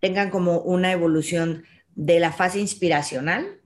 tengan 0.00 0.30
como 0.30 0.60
una 0.60 0.92
evolución 0.92 1.64
de 1.94 2.20
la 2.20 2.32
fase 2.32 2.58
inspiracional 2.58 3.60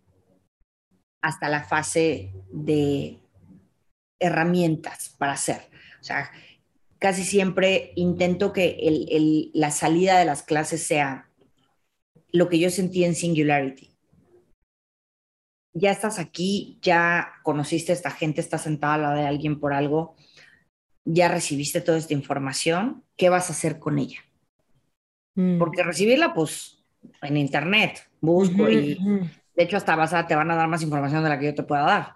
hasta 1.20 1.48
la 1.48 1.64
fase 1.64 2.32
de 2.50 3.18
herramientas 4.20 5.14
para 5.18 5.32
hacer. 5.32 5.62
O 6.00 6.04
sea, 6.04 6.30
casi 6.98 7.24
siempre 7.24 7.92
intento 7.96 8.52
que 8.52 9.50
la 9.54 9.70
salida 9.70 10.18
de 10.18 10.24
las 10.24 10.42
clases 10.42 10.82
sea 10.82 11.28
lo 12.30 12.48
que 12.48 12.58
yo 12.58 12.70
sentí 12.70 13.04
en 13.04 13.14
Singularity. 13.14 13.90
ya 15.74 15.90
estás 15.92 16.18
aquí, 16.18 16.78
ya 16.82 17.32
conociste 17.42 17.92
a 17.92 17.94
esta 17.94 18.10
gente, 18.10 18.40
estás 18.40 18.62
sentada 18.62 18.94
a 18.94 18.98
la 18.98 19.14
de 19.14 19.26
alguien 19.26 19.60
por 19.60 19.72
algo, 19.72 20.16
ya 21.04 21.28
recibiste 21.28 21.80
toda 21.80 21.98
esta 21.98 22.14
información, 22.14 23.04
¿qué 23.16 23.28
vas 23.28 23.48
a 23.48 23.52
hacer 23.52 23.78
con 23.78 23.98
ella? 23.98 24.20
Mm. 25.36 25.58
Porque 25.58 25.82
recibirla, 25.82 26.34
pues, 26.34 26.84
en 27.22 27.36
internet, 27.36 28.10
busco 28.20 28.68
y 28.68 28.98
de 29.58 29.64
hecho 29.64 29.76
hasta 29.76 29.96
vas 29.96 30.14
a, 30.14 30.24
te 30.24 30.36
van 30.36 30.52
a 30.52 30.54
dar 30.54 30.68
más 30.68 30.82
información 30.82 31.24
de 31.24 31.28
la 31.28 31.38
que 31.38 31.46
yo 31.46 31.54
te 31.54 31.64
pueda 31.64 31.82
dar. 31.82 32.14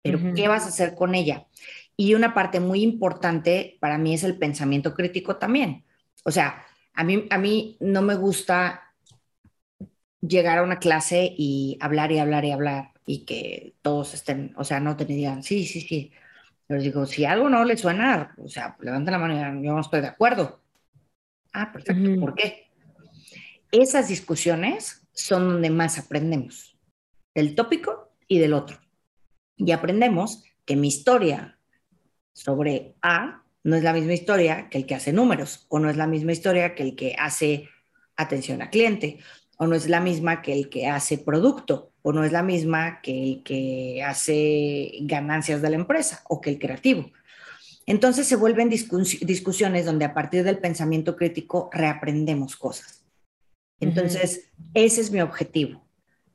Pero, 0.00 0.18
¿qué 0.34 0.48
vas 0.48 0.64
a 0.64 0.68
hacer 0.68 0.94
con 0.94 1.14
ella? 1.14 1.44
Y 1.98 2.14
una 2.14 2.32
parte 2.32 2.60
muy 2.60 2.82
importante 2.82 3.76
para 3.78 3.98
mí 3.98 4.14
es 4.14 4.24
el 4.24 4.38
pensamiento 4.38 4.94
crítico 4.94 5.36
también. 5.36 5.84
O 6.24 6.30
sea, 6.30 6.64
a 6.94 7.04
mí, 7.04 7.26
a 7.28 7.36
mí 7.36 7.76
no 7.80 8.00
me 8.00 8.14
gusta 8.14 8.94
llegar 10.22 10.58
a 10.58 10.62
una 10.62 10.78
clase 10.78 11.34
y 11.36 11.76
hablar 11.78 12.10
y 12.10 12.20
hablar 12.20 12.46
y 12.46 12.52
hablar 12.52 12.92
y 13.04 13.26
que 13.26 13.74
todos 13.82 14.14
estén, 14.14 14.54
o 14.56 14.64
sea, 14.64 14.80
no 14.80 14.96
te 14.96 15.04
digan, 15.04 15.42
sí, 15.42 15.66
sí, 15.66 15.82
sí. 15.82 16.10
Pero 16.66 16.80
digo, 16.80 17.04
si 17.04 17.26
algo 17.26 17.50
no 17.50 17.66
le 17.66 17.76
suena, 17.76 18.34
o 18.42 18.48
sea, 18.48 18.78
levanta 18.80 19.10
la 19.10 19.18
mano 19.18 19.34
y 19.34 19.36
digan, 19.36 19.62
yo 19.62 19.74
no 19.74 19.80
estoy 19.80 20.00
de 20.00 20.08
acuerdo. 20.08 20.62
Ah, 21.52 21.70
perfecto, 21.70 22.18
¿por 22.18 22.34
qué? 22.34 22.70
Esas 23.70 24.08
discusiones 24.08 25.05
son 25.16 25.48
donde 25.48 25.70
más 25.70 25.98
aprendemos, 25.98 26.78
del 27.34 27.54
tópico 27.54 28.12
y 28.28 28.38
del 28.38 28.52
otro. 28.52 28.78
Y 29.56 29.72
aprendemos 29.72 30.44
que 30.64 30.76
mi 30.76 30.88
historia 30.88 31.58
sobre 32.32 32.94
A 33.02 33.42
no 33.64 33.74
es 33.74 33.82
la 33.82 33.94
misma 33.94 34.12
historia 34.12 34.68
que 34.68 34.78
el 34.78 34.86
que 34.86 34.94
hace 34.94 35.12
números, 35.12 35.66
o 35.68 35.78
no 35.78 35.90
es 35.90 35.96
la 35.96 36.06
misma 36.06 36.32
historia 36.32 36.74
que 36.74 36.82
el 36.82 36.94
que 36.94 37.16
hace 37.18 37.68
atención 38.16 38.62
al 38.62 38.70
cliente, 38.70 39.18
o 39.58 39.66
no 39.66 39.74
es 39.74 39.88
la 39.88 40.00
misma 40.00 40.42
que 40.42 40.52
el 40.52 40.68
que 40.68 40.86
hace 40.86 41.18
producto, 41.18 41.92
o 42.02 42.12
no 42.12 42.22
es 42.22 42.30
la 42.30 42.42
misma 42.42 43.00
que 43.00 43.22
el 43.22 43.42
que 43.42 44.04
hace 44.04 44.92
ganancias 45.00 45.62
de 45.62 45.70
la 45.70 45.76
empresa 45.76 46.22
o 46.28 46.40
que 46.40 46.50
el 46.50 46.58
creativo. 46.58 47.10
Entonces 47.86 48.26
se 48.26 48.36
vuelven 48.36 48.68
discusiones 48.68 49.86
donde 49.86 50.04
a 50.04 50.12
partir 50.12 50.44
del 50.44 50.58
pensamiento 50.58 51.16
crítico 51.16 51.70
reaprendemos 51.72 52.56
cosas. 52.56 53.05
Entonces, 53.80 54.50
ese 54.74 55.00
es 55.00 55.10
mi 55.10 55.20
objetivo, 55.20 55.86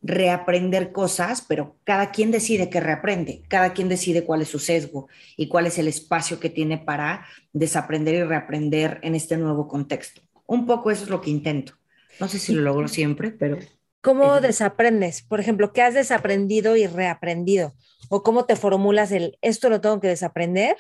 reaprender 0.01 0.91
cosas, 0.91 1.43
pero 1.47 1.77
cada 1.83 2.11
quien 2.11 2.31
decide 2.31 2.69
qué 2.69 2.79
reaprende, 2.79 3.43
cada 3.47 3.73
quien 3.73 3.89
decide 3.89 4.23
cuál 4.23 4.41
es 4.41 4.49
su 4.49 4.59
sesgo 4.59 5.07
y 5.37 5.47
cuál 5.47 5.67
es 5.67 5.77
el 5.77 5.87
espacio 5.87 6.39
que 6.39 6.49
tiene 6.49 6.77
para 6.77 7.25
desaprender 7.53 8.15
y 8.15 8.23
reaprender 8.23 8.99
en 9.03 9.15
este 9.15 9.37
nuevo 9.37 9.67
contexto. 9.67 10.21
Un 10.45 10.65
poco 10.65 10.91
eso 10.91 11.03
es 11.03 11.09
lo 11.09 11.21
que 11.21 11.29
intento. 11.29 11.73
No 12.19 12.27
sé 12.27 12.39
si 12.39 12.53
lo 12.53 12.61
logro 12.61 12.87
siempre, 12.87 13.31
pero... 13.31 13.57
¿Cómo 14.01 14.41
desaprendes? 14.41 15.21
Por 15.21 15.39
ejemplo, 15.39 15.73
¿qué 15.73 15.83
has 15.83 15.93
desaprendido 15.93 16.75
y 16.75 16.87
reaprendido? 16.87 17.75
¿O 18.09 18.23
cómo 18.23 18.45
te 18.45 18.55
formulas 18.55 19.11
el 19.11 19.37
esto 19.41 19.69
lo 19.69 19.79
tengo 19.79 19.99
que 19.99 20.07
desaprender 20.07 20.75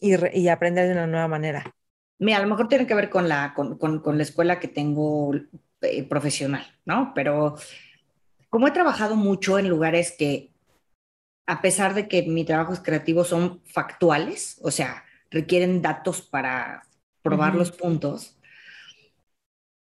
y, 0.00 0.48
aprender 0.48 0.86
de 0.86 0.92
una 0.92 1.06
nueva 1.06 1.28
manera? 1.28 1.74
Mira, 2.18 2.38
a 2.38 2.42
lo 2.42 2.48
mejor 2.48 2.68
tiene 2.68 2.86
que 2.86 2.94
ver 2.94 3.10
con 3.10 3.28
la, 3.28 3.54
con, 3.54 3.78
la 4.16 4.22
escuela 4.22 4.60
que 4.60 4.68
tengo 4.68 5.34
eh, 5.80 6.04
profesional, 6.04 6.64
¿no? 6.84 7.12
Pero 7.14 7.56
como 8.48 8.68
he 8.68 8.72
trabajado 8.72 9.16
mucho 9.16 9.58
en 9.58 9.68
lugares 9.68 10.14
que, 10.16 10.52
a 11.46 11.60
pesar 11.60 11.94
de 11.94 12.08
que 12.08 12.22
mi 12.22 12.44
trabajo 12.44 12.72
es 12.72 12.80
creativo, 12.80 13.24
son 13.24 13.62
factuales, 13.64 14.60
o 14.62 14.70
sea, 14.70 15.04
requieren 15.30 15.82
datos 15.82 16.22
para 16.22 16.86
probar 17.22 17.54
los 17.54 17.72
puntos, 17.72 18.38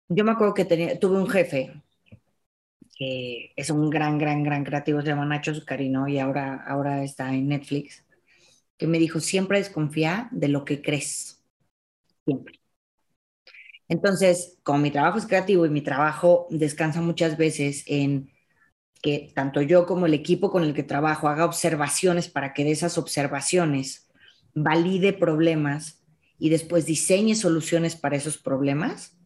yo 0.07 0.23
me 0.23 0.31
acuerdo 0.31 0.53
que 0.53 0.65
tenía, 0.65 0.99
tuve 0.99 1.17
un 1.17 1.29
jefe 1.29 1.73
que 2.95 3.53
es 3.55 3.69
un 3.69 3.89
gran, 3.89 4.17
gran, 4.17 4.43
gran 4.43 4.63
creativo, 4.63 5.01
se 5.01 5.07
llama 5.07 5.25
Nacho 5.25 5.53
Zucarino 5.53 6.07
y 6.07 6.19
ahora, 6.19 6.63
ahora 6.67 7.03
está 7.03 7.33
en 7.33 7.47
Netflix, 7.47 8.05
que 8.77 8.87
me 8.87 8.99
dijo, 8.99 9.19
siempre 9.19 9.57
desconfía 9.57 10.29
de 10.31 10.47
lo 10.47 10.65
que 10.65 10.81
crees, 10.81 11.32
siempre. 12.25 12.59
Entonces, 13.87 14.57
como 14.63 14.79
mi 14.79 14.91
trabajo 14.91 15.17
es 15.17 15.25
creativo 15.25 15.65
y 15.65 15.69
mi 15.69 15.81
trabajo 15.81 16.47
descansa 16.49 17.01
muchas 17.01 17.37
veces 17.37 17.83
en 17.85 18.31
que 19.01 19.31
tanto 19.35 19.61
yo 19.61 19.85
como 19.85 20.05
el 20.05 20.13
equipo 20.13 20.49
con 20.49 20.63
el 20.63 20.73
que 20.73 20.83
trabajo 20.83 21.27
haga 21.27 21.45
observaciones 21.45 22.29
para 22.29 22.53
que 22.53 22.63
de 22.63 22.71
esas 22.71 22.97
observaciones 22.97 24.09
valide 24.55 25.11
problemas 25.13 26.01
y 26.39 26.49
después 26.49 26.85
diseñe 26.85 27.35
soluciones 27.35 27.95
para 27.95 28.15
esos 28.15 28.37
problemas, 28.37 29.17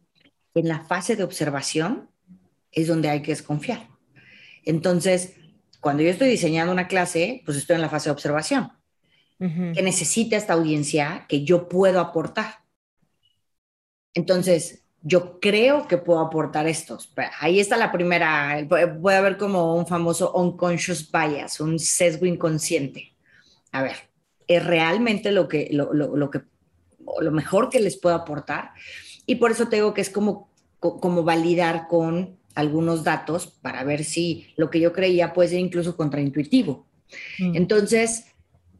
en 0.54 0.68
la 0.68 0.84
fase 0.84 1.14
de 1.16 1.22
observación 1.22 2.10
es 2.72 2.88
donde 2.88 3.08
hay 3.08 3.22
que 3.22 3.32
desconfiar. 3.32 3.88
Entonces, 4.64 5.34
cuando 5.80 6.02
yo 6.02 6.10
estoy 6.10 6.28
diseñando 6.28 6.72
una 6.72 6.88
clase, 6.88 7.42
pues 7.44 7.56
estoy 7.56 7.76
en 7.76 7.82
la 7.82 7.88
fase 7.88 8.08
de 8.08 8.12
observación. 8.12 8.72
que 9.38 9.82
necesita 9.82 10.36
esta 10.36 10.54
audiencia 10.54 11.26
que 11.28 11.44
yo 11.44 11.68
puedo 11.68 12.00
aportar? 12.00 12.57
Entonces, 14.18 14.82
yo 15.00 15.38
creo 15.38 15.86
que 15.86 15.96
puedo 15.96 16.18
aportar 16.18 16.66
estos. 16.66 17.14
Ahí 17.40 17.60
está 17.60 17.76
la 17.76 17.92
primera, 17.92 18.66
puede 19.00 19.16
haber 19.16 19.38
como 19.38 19.76
un 19.76 19.86
famoso 19.86 20.32
unconscious 20.32 21.08
bias, 21.12 21.60
un 21.60 21.78
sesgo 21.78 22.26
inconsciente. 22.26 23.14
A 23.70 23.82
ver, 23.84 23.96
¿es 24.48 24.66
realmente 24.66 25.30
lo 25.30 25.46
que, 25.46 25.68
lo, 25.70 25.94
lo 25.94 26.30
que, 26.30 26.40
lo 27.20 27.30
mejor 27.30 27.70
que 27.70 27.78
les 27.78 27.96
puedo 27.96 28.16
aportar? 28.16 28.72
Y 29.24 29.36
por 29.36 29.52
eso 29.52 29.68
tengo 29.68 29.94
que 29.94 30.00
es 30.00 30.10
como, 30.10 30.50
como 30.80 31.22
validar 31.22 31.86
con 31.86 32.36
algunos 32.56 33.04
datos 33.04 33.46
para 33.46 33.84
ver 33.84 34.02
si 34.02 34.52
lo 34.56 34.68
que 34.68 34.80
yo 34.80 34.92
creía 34.92 35.32
puede 35.32 35.50
ser 35.50 35.60
incluso 35.60 35.96
contraintuitivo. 35.96 36.88
Mm. 37.38 37.54
Entonces, 37.54 38.24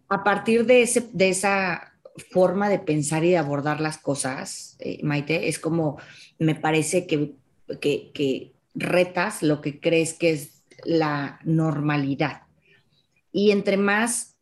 a 0.08 0.24
partir 0.24 0.66
de, 0.66 0.82
ese, 0.82 1.08
de 1.12 1.28
esa 1.28 1.87
forma 2.18 2.68
de 2.68 2.78
pensar 2.78 3.24
y 3.24 3.30
de 3.30 3.38
abordar 3.38 3.80
las 3.80 3.98
cosas, 3.98 4.76
eh, 4.80 5.00
Maite, 5.02 5.48
es 5.48 5.58
como 5.58 5.98
me 6.38 6.54
parece 6.54 7.06
que, 7.06 7.34
que, 7.80 8.10
que 8.12 8.52
retas 8.74 9.42
lo 9.42 9.60
que 9.60 9.80
crees 9.80 10.14
que 10.14 10.30
es 10.30 10.62
la 10.84 11.40
normalidad. 11.44 12.42
Y 13.32 13.50
entre 13.50 13.76
más 13.76 14.36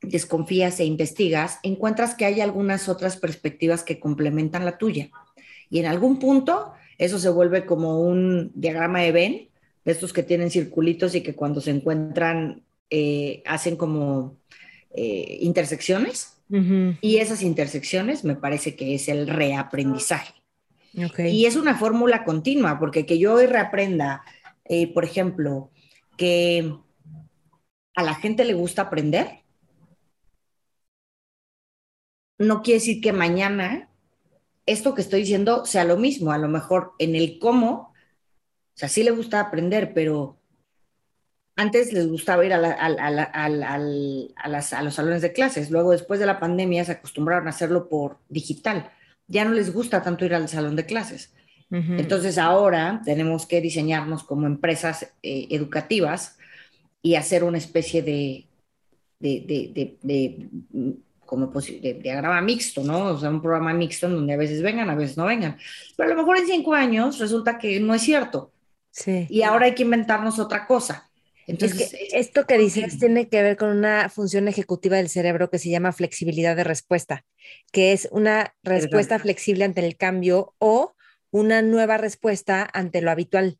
desconfías 0.00 0.80
e 0.80 0.84
investigas, 0.84 1.58
encuentras 1.62 2.14
que 2.14 2.24
hay 2.24 2.40
algunas 2.40 2.88
otras 2.88 3.16
perspectivas 3.16 3.82
que 3.82 4.00
complementan 4.00 4.64
la 4.64 4.78
tuya. 4.78 5.10
Y 5.70 5.78
en 5.78 5.86
algún 5.86 6.18
punto 6.18 6.72
eso 6.98 7.18
se 7.18 7.28
vuelve 7.28 7.66
como 7.66 8.00
un 8.00 8.52
diagrama 8.54 9.00
de 9.00 9.12
Venn, 9.12 9.48
de 9.84 9.92
estos 9.92 10.12
que 10.12 10.22
tienen 10.22 10.50
circulitos 10.50 11.14
y 11.14 11.22
que 11.22 11.34
cuando 11.34 11.60
se 11.60 11.70
encuentran 11.70 12.62
eh, 12.90 13.42
hacen 13.46 13.76
como 13.76 14.36
eh, 14.90 15.38
intersecciones. 15.40 16.33
Y 16.48 17.16
esas 17.18 17.42
intersecciones 17.42 18.24
me 18.24 18.36
parece 18.36 18.76
que 18.76 18.94
es 18.94 19.08
el 19.08 19.26
reaprendizaje. 19.26 20.34
Y 20.92 21.46
es 21.46 21.56
una 21.56 21.76
fórmula 21.76 22.24
continua, 22.24 22.78
porque 22.78 23.06
que 23.06 23.18
yo 23.18 23.34
hoy 23.34 23.46
reaprenda, 23.46 24.22
eh, 24.64 24.92
por 24.92 25.04
ejemplo, 25.04 25.70
que 26.16 26.72
a 27.96 28.02
la 28.02 28.14
gente 28.14 28.44
le 28.44 28.54
gusta 28.54 28.82
aprender, 28.82 29.42
no 32.38 32.62
quiere 32.62 32.80
decir 32.80 33.00
que 33.00 33.12
mañana 33.12 33.88
esto 34.66 34.94
que 34.94 35.02
estoy 35.02 35.20
diciendo 35.20 35.64
sea 35.64 35.84
lo 35.84 35.96
mismo. 35.96 36.32
A 36.32 36.38
lo 36.38 36.48
mejor 36.48 36.92
en 36.98 37.14
el 37.14 37.38
cómo, 37.38 37.92
o 38.74 38.76
sea, 38.76 38.88
sí 38.88 39.02
le 39.02 39.10
gusta 39.10 39.40
aprender, 39.40 39.92
pero 39.94 40.38
antes 41.56 41.92
les 41.92 42.08
gustaba 42.08 42.44
ir 42.44 42.52
a, 42.52 42.58
los 44.82 44.94
salones 44.94 45.22
de 45.22 45.32
clases. 45.32 45.70
Luego, 45.70 45.92
después 45.92 46.20
de 46.20 46.26
la 46.26 46.40
pandemia, 46.40 46.84
se 46.84 46.92
acostumbraron 46.92 47.46
a 47.46 47.50
hacerlo 47.50 47.88
por 47.88 48.18
digital. 48.28 48.90
Ya 49.28 49.44
no 49.44 49.52
les 49.52 49.72
gusta 49.72 50.02
tanto 50.02 50.24
ir 50.24 50.34
al 50.34 50.48
salón 50.48 50.76
de 50.76 50.86
clases. 50.86 51.32
Entonces, 51.70 52.38
ahora 52.38 53.02
tenemos 53.04 53.46
que 53.46 53.60
diseñarnos 53.60 54.22
como 54.22 54.46
empresas 54.46 55.12
eh, 55.24 55.48
educativas 55.50 56.38
y 57.02 57.16
hacer 57.16 57.42
una 57.42 57.58
especie 57.58 58.00
de, 58.02 58.46
de 59.18 60.48
como 61.26 61.46
de 61.46 61.94
diagrama 61.94 62.40
mixto, 62.40 62.82
¿no? 62.84 63.06
O 63.06 63.18
sea, 63.18 63.30
un 63.30 63.42
programa 63.42 63.72
mixto 63.72 64.06
en 64.06 64.14
donde 64.14 64.34
a 64.34 64.36
veces 64.36 64.62
vengan, 64.62 64.90
a 64.90 64.94
veces 64.94 65.16
no 65.16 65.24
vengan. 65.24 65.56
Pero 65.96 66.08
a 66.10 66.14
lo 66.14 66.20
mejor 66.20 66.38
en 66.38 66.46
cinco 66.46 66.74
años 66.74 67.18
resulta 67.18 67.58
que 67.58 67.80
no 67.80 67.94
es 67.94 68.02
cierto. 68.02 68.52
Sí. 68.90 69.26
Y 69.28 69.42
ahora 69.42 69.66
hay 69.66 69.74
que 69.74 69.82
inventarnos 69.82 70.38
otra 70.38 70.66
cosa. 70.66 71.10
Entonces, 71.46 71.94
esto 72.12 72.46
que 72.46 72.58
dices 72.58 72.98
tiene 72.98 73.28
que 73.28 73.42
ver 73.42 73.56
con 73.56 73.68
una 73.70 74.08
función 74.08 74.48
ejecutiva 74.48 74.96
del 74.96 75.08
cerebro 75.08 75.50
que 75.50 75.58
se 75.58 75.70
llama 75.70 75.92
flexibilidad 75.92 76.56
de 76.56 76.64
respuesta, 76.64 77.24
que 77.70 77.92
es 77.92 78.08
una 78.10 78.54
respuesta 78.62 79.18
flexible 79.18 79.64
ante 79.64 79.84
el 79.84 79.96
cambio 79.96 80.54
o 80.58 80.94
una 81.30 81.62
nueva 81.62 81.96
respuesta 81.96 82.68
ante 82.72 83.02
lo 83.02 83.10
habitual. 83.10 83.58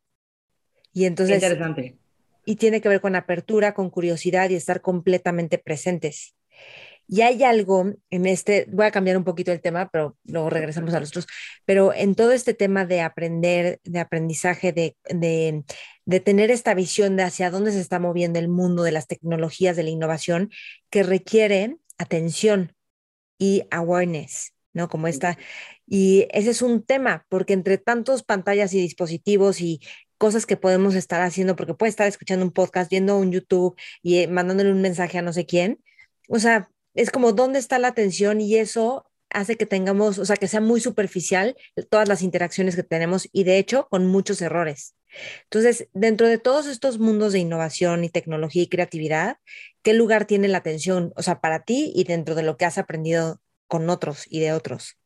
Y 0.92 1.04
entonces... 1.04 1.42
Interesante. 1.42 1.98
Y 2.46 2.56
tiene 2.56 2.80
que 2.80 2.90
ver 2.90 3.00
con 3.00 3.16
apertura, 3.16 3.74
con 3.74 3.90
curiosidad 3.90 4.50
y 4.50 4.54
estar 4.54 4.82
completamente 4.82 5.58
presentes. 5.58 6.34
Y 7.06 7.20
hay 7.20 7.42
algo 7.42 7.92
en 8.10 8.26
este, 8.26 8.66
voy 8.70 8.86
a 8.86 8.90
cambiar 8.90 9.16
un 9.16 9.24
poquito 9.24 9.52
el 9.52 9.60
tema, 9.60 9.90
pero 9.90 10.16
luego 10.24 10.48
regresamos 10.50 10.94
a 10.94 11.00
los 11.00 11.10
otros, 11.10 11.26
pero 11.64 11.92
en 11.92 12.14
todo 12.14 12.32
este 12.32 12.54
tema 12.54 12.86
de 12.86 13.02
aprender, 13.02 13.80
de 13.84 14.00
aprendizaje, 14.00 14.72
de, 14.72 14.96
de 15.10 15.64
tener 16.20 16.50
esta 16.50 16.74
visión 16.74 17.16
de 17.16 17.24
hacia 17.24 17.50
dónde 17.50 17.72
se 17.72 17.80
está 17.80 17.98
moviendo 17.98 18.38
el 18.38 18.48
mundo 18.48 18.82
de 18.82 18.92
las 18.92 19.06
tecnologías, 19.06 19.76
de 19.76 19.84
la 19.84 19.90
innovación, 19.90 20.50
que 20.90 21.02
requiere 21.02 21.76
atención 21.98 22.74
y 23.38 23.64
awareness, 23.70 24.52
¿no? 24.72 24.88
Como 24.88 25.06
esta. 25.06 25.38
Y 25.86 26.26
ese 26.30 26.50
es 26.50 26.62
un 26.62 26.82
tema, 26.82 27.26
porque 27.28 27.52
entre 27.52 27.78
tantos 27.78 28.22
pantallas 28.22 28.74
y 28.74 28.80
dispositivos 28.80 29.60
y 29.60 29.80
cosas 30.18 30.46
que 30.46 30.56
podemos 30.56 30.94
estar 30.94 31.20
haciendo, 31.20 31.56
porque 31.56 31.74
puede 31.74 31.90
estar 31.90 32.06
escuchando 32.06 32.44
un 32.44 32.52
podcast, 32.52 32.90
viendo 32.90 33.18
un 33.18 33.32
YouTube 33.32 33.76
y 34.02 34.18
eh, 34.18 34.28
mandándole 34.28 34.72
un 34.72 34.80
mensaje 34.80 35.18
a 35.18 35.22
no 35.22 35.32
sé 35.32 35.46
quién, 35.46 35.82
o 36.28 36.38
sea, 36.38 36.70
es 36.94 37.10
como 37.10 37.32
dónde 37.32 37.58
está 37.58 37.78
la 37.78 37.88
atención 37.88 38.40
y 38.40 38.56
eso 38.56 39.06
hace 39.30 39.56
que 39.56 39.66
tengamos, 39.66 40.18
o 40.18 40.24
sea, 40.24 40.36
que 40.36 40.48
sea 40.48 40.60
muy 40.60 40.80
superficial 40.80 41.56
todas 41.90 42.08
las 42.08 42.22
interacciones 42.22 42.76
que 42.76 42.84
tenemos 42.84 43.28
y 43.32 43.44
de 43.44 43.58
hecho 43.58 43.88
con 43.90 44.06
muchos 44.06 44.40
errores. 44.40 44.93
Entonces, 45.44 45.88
dentro 45.92 46.28
de 46.28 46.38
todos 46.38 46.66
estos 46.66 46.98
mundos 46.98 47.32
de 47.32 47.40
innovación 47.40 48.04
y 48.04 48.08
tecnología 48.08 48.62
y 48.62 48.68
creatividad, 48.68 49.38
¿qué 49.82 49.94
lugar 49.94 50.26
tiene 50.26 50.48
la 50.48 50.58
atención, 50.58 51.12
o 51.16 51.22
sea, 51.22 51.40
para 51.40 51.64
ti 51.64 51.92
y 51.94 52.04
dentro 52.04 52.34
de 52.34 52.42
lo 52.42 52.56
que 52.56 52.64
has 52.64 52.78
aprendido 52.78 53.40
con 53.66 53.88
otros 53.90 54.24
y 54.28 54.40
de 54.40 54.52
otros? 54.52 54.98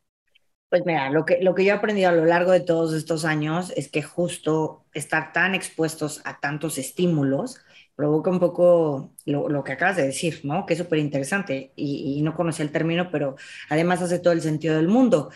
Pues 0.70 0.82
mira, 0.84 1.08
lo 1.10 1.24
que, 1.24 1.38
lo 1.40 1.54
que 1.54 1.64
yo 1.64 1.72
he 1.72 1.76
aprendido 1.76 2.10
a 2.10 2.12
lo 2.12 2.26
largo 2.26 2.52
de 2.52 2.60
todos 2.60 2.92
estos 2.92 3.24
años 3.24 3.72
es 3.74 3.90
que 3.90 4.02
justo 4.02 4.84
estar 4.92 5.32
tan 5.32 5.54
expuestos 5.54 6.20
a 6.24 6.40
tantos 6.40 6.76
estímulos 6.76 7.58
provoca 7.98 8.30
un 8.30 8.38
poco 8.38 9.12
lo, 9.24 9.64
que 9.64 9.72
acabas 9.72 9.96
de 9.96 10.06
decir, 10.06 10.42
¿no? 10.44 10.66
Que 10.66 10.74
es 10.74 10.78
súper 10.78 11.00
interesante 11.00 11.72
y, 11.74 12.22
no 12.22 12.32
conocía 12.32 12.64
el 12.64 12.70
término, 12.70 13.10
pero 13.10 13.34
además 13.70 14.02
hace 14.02 14.20
todo 14.20 14.32
el 14.32 14.40
sentido 14.40 14.76
del 14.76 14.86
mundo, 14.86 15.30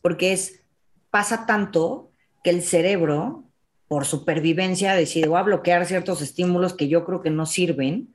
porque 0.00 0.32
es, 0.32 0.62
pasa 1.10 1.44
tanto 1.44 2.12
que 2.42 2.48
el 2.48 2.62
cerebro, 2.62 3.45
por 3.88 4.04
supervivencia, 4.04 4.94
decide, 4.94 5.28
voy 5.28 5.38
a 5.38 5.42
bloquear 5.42 5.86
ciertos 5.86 6.22
estímulos 6.22 6.74
que 6.74 6.88
yo 6.88 7.04
creo 7.04 7.22
que 7.22 7.30
no 7.30 7.46
sirven, 7.46 8.14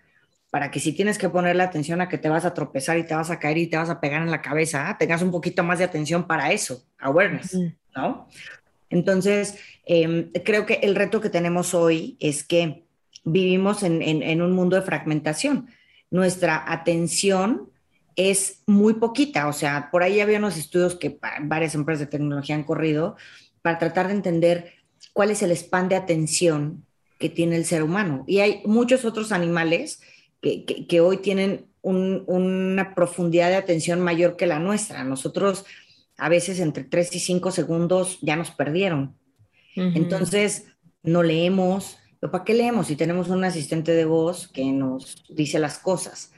para 0.49 0.69
que 0.69 0.81
si 0.81 0.91
tienes 0.91 1.17
que 1.17 1.29
ponerle 1.29 1.63
atención 1.63 2.01
a 2.01 2.09
que 2.09 2.17
te 2.17 2.27
vas 2.27 2.43
a 2.43 2.53
tropezar 2.53 2.97
y 2.97 3.05
te 3.05 3.15
vas 3.15 3.29
a 3.29 3.39
caer 3.39 3.57
y 3.57 3.67
te 3.67 3.77
vas 3.77 3.89
a 3.89 4.01
pegar 4.01 4.21
en 4.21 4.31
la 4.31 4.41
cabeza, 4.41 4.95
tengas 4.99 5.21
un 5.21 5.31
poquito 5.31 5.63
más 5.63 5.79
de 5.79 5.85
atención 5.85 6.27
para 6.27 6.51
eso, 6.51 6.83
awareness, 6.99 7.57
¿no? 7.95 8.27
Entonces, 8.89 9.57
em, 9.85 10.29
creo 10.43 10.65
que 10.65 10.75
el 10.83 10.95
reto 10.95 11.21
que 11.21 11.29
tenemos 11.29 11.73
hoy 11.73 12.17
es 12.19 12.43
que 12.43 12.83
vivimos 13.23 13.83
en, 13.83 14.41
un 14.41 14.51
mundo 14.51 14.75
de 14.75 14.81
fragmentación. 14.81 15.69
Nuestra 16.09 16.65
atención 16.67 17.69
es 18.17 18.63
muy 18.67 18.95
poquita, 18.95 19.47
o 19.47 19.53
sea, 19.53 19.89
por 19.89 20.03
ahí 20.03 20.19
había 20.19 20.39
unos 20.39 20.57
estudios 20.57 20.95
que 20.95 21.17
varias 21.43 21.75
empresas 21.75 22.01
de 22.01 22.07
tecnología 22.07 22.55
han 22.55 22.65
corrido 22.65 23.15
para 23.61 23.79
tratar 23.79 24.07
de 24.07 24.13
entender 24.13 24.73
cuál 25.13 25.31
es 25.31 25.41
el 25.41 25.51
span 25.55 25.89
de 25.89 25.95
atención 25.95 26.85
que 27.19 27.29
tiene 27.29 27.55
el 27.55 27.65
ser 27.65 27.83
humano. 27.83 28.23
Y 28.27 28.39
hay 28.39 28.61
muchos 28.65 29.05
otros 29.05 29.31
animales 29.31 30.01
que, 30.41 31.01
hoy 31.01 31.17
tienen 31.17 31.67
una 31.83 32.95
profundidad 32.95 33.49
de 33.49 33.55
atención 33.55 34.01
mayor 34.01 34.35
que 34.35 34.47
la 34.47 34.59
nuestra. 34.59 35.03
Nosotros 35.03 35.65
a 36.17 36.29
veces 36.29 36.59
entre 36.59 36.83
3 36.83 37.15
y 37.15 37.19
5 37.19 37.51
segundos 37.51 38.19
ya 38.21 38.35
nos 38.35 38.51
perdieron. 38.51 39.15
Entonces, 39.75 40.65
no 41.03 41.23
leemos, 41.23 41.97
¿para 42.19 42.43
qué 42.43 42.53
leemos 42.53 42.87
si 42.87 42.95
tenemos 42.95 43.29
un 43.29 43.43
asistente 43.43 43.93
de 43.93 44.05
voz 44.05 44.47
que 44.47 44.65
nos 44.65 45.23
dice 45.29 45.59
las 45.59 45.77
cosas? 45.79 46.33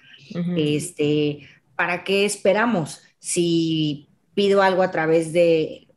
este, 0.57 1.47
¿Para 1.75 2.03
qué 2.03 2.25
esperamos 2.25 3.01
si 3.19 4.07
pido 4.33 4.61
algo 4.61 4.83
a 4.83 4.91
través 4.91 5.33
de, 5.33 5.87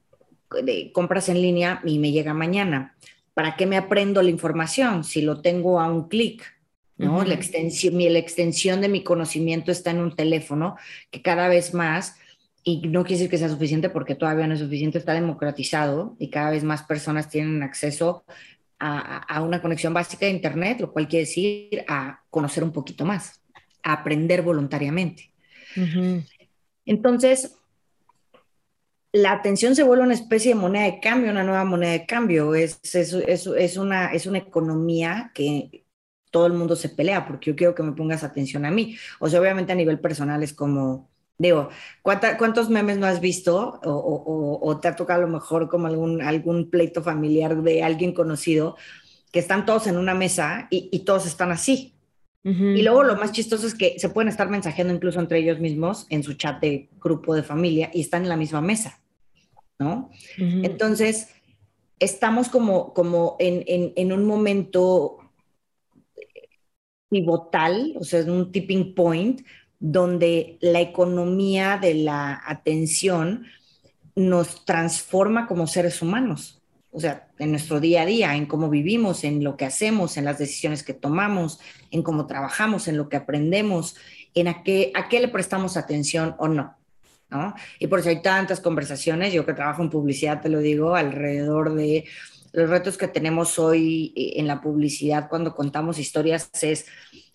compras 0.93 1.29
en 1.29 1.41
línea 1.41 1.81
y 1.85 1.99
me 1.99 2.13
llega 2.13 2.35
mañana? 2.35 2.95
¿Para 3.35 3.57
qué 3.57 3.67
me 3.67 3.77
aprendo 3.77 4.23
la 4.23 4.31
información 4.31 5.05
si 5.05 5.23
lo 5.23 5.41
tengo 5.41 5.81
a 5.81 5.91
un 5.91 6.09
clic? 6.09 6.57
¿no? 6.99 7.25
la, 7.25 7.35
extensión, 7.35 7.99
la 7.99 8.19
extensión 8.19 8.81
de 8.81 8.89
mi 8.89 9.03
conocimiento 9.03 9.71
está 9.71 9.91
en 9.91 9.99
un 9.99 10.17
teléfono 10.17 10.77
que 11.11 11.21
cada 11.21 11.49
vez 11.49 11.75
más 11.75 12.17
y 12.65 12.89
no 12.89 13.05
quiere 13.05 13.19
decir 13.19 13.31
que 13.31 13.39
sea 13.39 13.49
suficiente 13.49 13.91
porque 13.91 14.15
todavía 14.15 14.47
no 14.47 14.55
es 14.55 14.61
suficiente, 14.61 14.99
está 14.99 15.13
democratizado 15.13 16.17
y 16.19 16.31
cada 16.31 16.51
vez 16.51 16.65
más 16.65 16.83
personas 16.83 17.29
tienen 17.29 17.63
acceso 17.63 18.25
a, 18.79 19.41
una 19.43 19.63
conexión 19.63 19.95
básica 19.95 20.27
de 20.27 20.33
Internet, 20.33 20.81
lo 20.81 20.93
cual 20.93 21.09
quiere 21.09 21.27
decir 21.27 21.85
a 21.89 22.23
conocer 22.29 22.65
un 22.65 22.73
poquito 22.73 23.05
más, 23.05 23.41
a 23.83 23.93
aprender 23.93 24.43
voluntariamente. 24.43 25.31
Entonces, 26.85 27.57
la 29.17 29.33
atención 29.33 29.75
se 29.75 29.83
vuelve 29.83 30.05
una 30.05 30.15
especie 30.15 30.55
de 30.55 30.61
moneda 30.61 30.85
de 30.85 31.01
cambio, 31.01 31.31
una 31.31 31.45
nueva 31.45 31.65
moneda 31.65 31.93
de 31.93 32.07
cambio. 32.07 32.55
Es, 32.55 32.81
es, 32.83 33.13
es, 33.13 33.47
es, 33.47 33.77
una, 33.77 34.13
es 34.13 34.27
una 34.27 34.39
economía 34.39 35.31
que 35.35 35.85
todo 36.31 36.47
el 36.47 36.53
mundo 36.53 36.77
se 36.77 36.91
pelea 36.91 37.27
porque 37.27 37.51
yo 37.51 37.57
quiero 37.57 37.75
que 37.75 37.83
me 37.83 37.93
pongas 37.93 38.25
atención 38.25 38.65
a 38.65 38.71
mí. 38.71 38.97
O 39.21 39.29
sea, 39.29 39.41
obviamente 39.41 39.73
a 39.73 39.77
nivel 39.77 40.01
personal 40.01 40.43
es 40.43 40.53
como, 40.53 41.11
Digo, 41.39 41.69
¿cuántos 42.03 42.71
memes 42.71 42.97
no 42.97 43.07
has 43.07 43.21
visto 43.21 43.79
o, 43.85 44.79
te 44.81 44.89
ha 44.89 44.97
tocado 44.97 45.21
a 45.23 45.27
lo 45.27 45.33
mejor 45.33 45.69
como 45.69 45.87
algún, 45.87 46.23
algún 46.23 46.71
pleito 46.71 47.03
familiar 47.03 47.63
de 47.63 47.83
alguien 47.83 48.15
conocido 48.15 48.77
que 49.33 49.41
están 49.41 49.67
todos 49.67 49.87
en 49.87 49.99
una 49.99 50.15
mesa 50.15 50.67
y, 50.71 50.99
todos 51.01 51.27
están 51.27 51.53
así? 51.53 51.95
Y 52.43 52.83
luego 52.83 53.03
lo 53.03 53.17
más 53.17 53.33
chistoso 53.33 53.67
es 53.67 53.75
que 53.75 53.99
se 53.99 54.09
pueden 54.09 54.29
estar 54.29 54.49
mensajeando 54.49 54.95
incluso 54.95 55.19
entre 55.19 55.41
ellos 55.41 55.59
mismos 55.59 56.07
en 56.11 56.23
su 56.23 56.35
chat 56.35 56.61
de 56.61 56.89
grupo 57.03 57.35
de 57.35 57.43
familia 57.43 57.91
y 57.93 58.01
están 58.01 58.23
en 58.23 58.29
la 58.29 58.37
misma 58.37 58.61
mesa, 58.61 59.01
¿no? 59.79 60.11
Entonces, 60.63 61.29
estamos 61.99 62.49
como, 62.49 62.93
como 62.95 63.37
en, 63.39 63.65
en, 63.67 63.93
en 63.97 64.13
un 64.13 64.25
momento 64.25 65.19
pivotal, 67.09 67.95
o 67.99 68.05
sea, 68.05 68.21
en 68.21 68.31
un 68.31 68.53
tipping 68.53 68.95
point, 68.95 69.43
donde 69.79 70.59
la 70.61 70.81
economía 70.81 71.79
de 71.79 71.95
la 71.95 72.43
atención 72.45 73.47
nos 74.15 74.65
transforma 74.65 75.47
como 75.47 75.67
seres 75.67 76.01
humanos, 76.01 76.63
o 76.91 77.01
sea, 77.01 77.29
en 77.39 77.51
nuestro 77.51 77.79
día 77.79 78.03
a 78.03 78.07
día, 78.07 78.35
en 78.35 78.47
cómo 78.47 78.71
vivimos, 78.71 79.23
en 79.25 79.45
lo 79.45 79.59
que 79.59 79.67
hacemos, 79.67 80.17
en 80.17 80.25
las 80.25 80.39
decisiones 80.39 80.83
que 80.83 80.95
tomamos, 80.95 81.61
en 81.91 82.03
cómo 82.03 82.27
trabajamos, 82.27 82.89
en 82.89 82.97
lo 82.97 83.11
que 83.11 83.19
aprendemos, 83.19 83.97
en 84.35 84.49
a 84.49 84.63
qué, 84.63 84.93
a 84.95 85.09
qué 85.09 85.21
le 85.21 85.29
prestamos 85.29 85.77
atención 85.77 86.35
o 86.39 86.49
no. 86.49 86.75
¿No? 87.31 87.55
Y 87.79 87.87
por 87.87 88.01
eso 88.01 88.09
hay 88.09 88.23
tantas 88.23 88.61
conversaciones, 88.61 89.33
yo 89.33 89.45
que 89.45 89.55
trabajo 89.55 89.83
en 89.83 89.91
publicidad, 89.91 90.41
te 90.41 90.49
lo 90.49 90.61
digo, 90.61 90.95
alrededor 90.95 91.75
de 91.75 92.05
los 92.53 92.71
retos 92.71 92.97
que 92.97 93.09
tenemos 93.09 93.59
hoy 93.59 94.13
en 94.17 94.47
la 94.47 94.61
publicidad 94.61 95.29
cuando 95.29 95.55
contamos 95.55 95.99
historias 95.99 96.51
es 96.63 96.87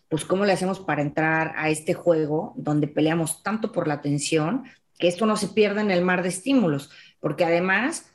pues 0.10 0.26
cómo 0.26 0.46
le 0.46 0.52
hacemos 0.52 0.80
para 0.80 1.02
entrar 1.02 1.54
a 1.56 1.70
este 1.70 1.94
juego 1.94 2.54
donde 2.58 2.88
peleamos 2.88 3.44
tanto 3.44 3.72
por 3.72 3.88
la 3.88 3.94
atención, 3.94 4.66
que 5.00 5.08
esto 5.08 5.26
no 5.26 5.38
se 5.38 5.48
pierda 5.48 5.80
en 5.80 5.90
el 5.90 6.04
mar 6.04 6.22
de 6.22 6.30
estímulos, 6.30 6.90
porque 7.22 7.46
además, 7.46 8.12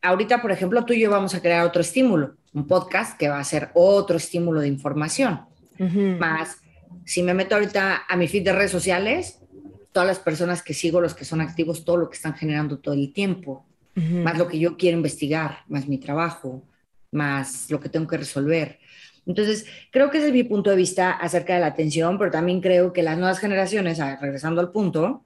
ahorita, 0.00 0.40
por 0.40 0.50
ejemplo, 0.50 0.84
tú 0.86 0.94
y 0.94 1.00
yo 1.00 1.10
vamos 1.10 1.34
a 1.34 1.42
crear 1.42 1.66
otro 1.66 1.82
estímulo, 1.82 2.36
un 2.54 2.66
podcast 2.66 3.18
que 3.18 3.28
va 3.28 3.38
a 3.38 3.44
ser 3.44 3.70
otro 3.74 4.16
estímulo 4.16 4.60
de 4.60 4.68
información. 4.68 5.42
Más, 5.78 6.56
si 7.04 7.22
me 7.22 7.34
meto 7.34 7.56
ahorita 7.56 8.04
a 8.08 8.16
mi 8.16 8.26
feed 8.26 8.44
de 8.44 8.52
redes 8.52 8.70
sociales, 8.70 9.40
todas 9.94 10.08
las 10.08 10.18
personas 10.18 10.60
que 10.60 10.74
sigo, 10.74 11.00
los 11.00 11.14
que 11.14 11.24
son 11.24 11.40
activos, 11.40 11.84
todo 11.84 11.96
lo 11.96 12.10
que 12.10 12.16
están 12.16 12.34
generando 12.34 12.80
todo 12.80 12.94
el 12.94 13.12
tiempo, 13.12 13.64
más 13.94 14.36
lo 14.36 14.48
que 14.48 14.58
yo 14.58 14.76
quiero 14.76 14.96
investigar, 14.96 15.58
más 15.68 15.86
mi 15.86 15.98
trabajo, 15.98 16.64
más 17.12 17.70
lo 17.70 17.78
que 17.78 17.88
tengo 17.88 18.08
que 18.08 18.16
resolver. 18.16 18.80
Entonces, 19.24 19.66
creo 19.92 20.10
que 20.10 20.18
ese 20.18 20.26
es 20.26 20.32
mi 20.32 20.42
punto 20.42 20.70
de 20.70 20.74
vista 20.76 21.12
acerca 21.12 21.54
de 21.54 21.60
la 21.60 21.68
atención, 21.68 22.18
pero 22.18 22.32
también 22.32 22.60
creo 22.60 22.92
que 22.92 23.04
las 23.04 23.16
nuevas 23.16 23.38
generaciones, 23.38 24.00
regresando 24.20 24.60
al 24.60 24.72
punto, 24.72 25.24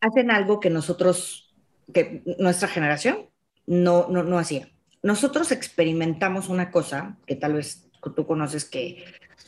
hacen 0.00 0.32
algo 0.32 0.58
que 0.58 0.68
nosotros, 0.68 1.54
que 1.94 2.24
nuestra 2.40 2.66
generación 2.66 3.26
no, 3.66 4.08
no, 4.10 4.24
no 4.24 4.36
hacía. 4.36 4.68
Nosotros 5.00 5.52
experimentamos 5.52 6.48
una 6.48 6.72
cosa 6.72 7.16
que 7.24 7.36
tal 7.36 7.52
vez 7.52 7.86
tú 8.16 8.26
conoces 8.26 8.64
que 8.64 9.04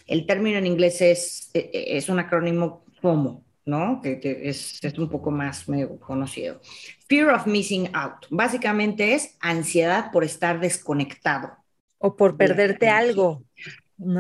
el 0.07 0.27
término 0.27 0.59
en 0.59 0.67
inglés 0.67 1.01
es, 1.01 1.51
e, 1.55 1.71
e, 1.73 1.97
es 1.97 2.09
un 2.09 2.21
acrónimo 2.21 2.82
FOMO, 3.03 3.45
¿no? 3.67 4.01
Que, 4.01 4.19
es, 4.45 4.83
es, 4.83 4.99
un 4.99 5.11
poco 5.11 5.31
más 5.31 5.69
medio 5.69 5.99
conocido. 5.99 6.61
Fear 7.09 7.35
of 7.35 7.47
missing 7.47 7.91
out. 7.95 8.27
Básicamente 8.31 9.15
es 9.15 9.37
ansiedad 9.41 10.11
por 10.13 10.25
estar 10.25 10.61
desconectado. 10.61 11.51
O 11.99 12.17
por 12.17 12.37
perderte 12.37 12.89
algo. 12.89 13.45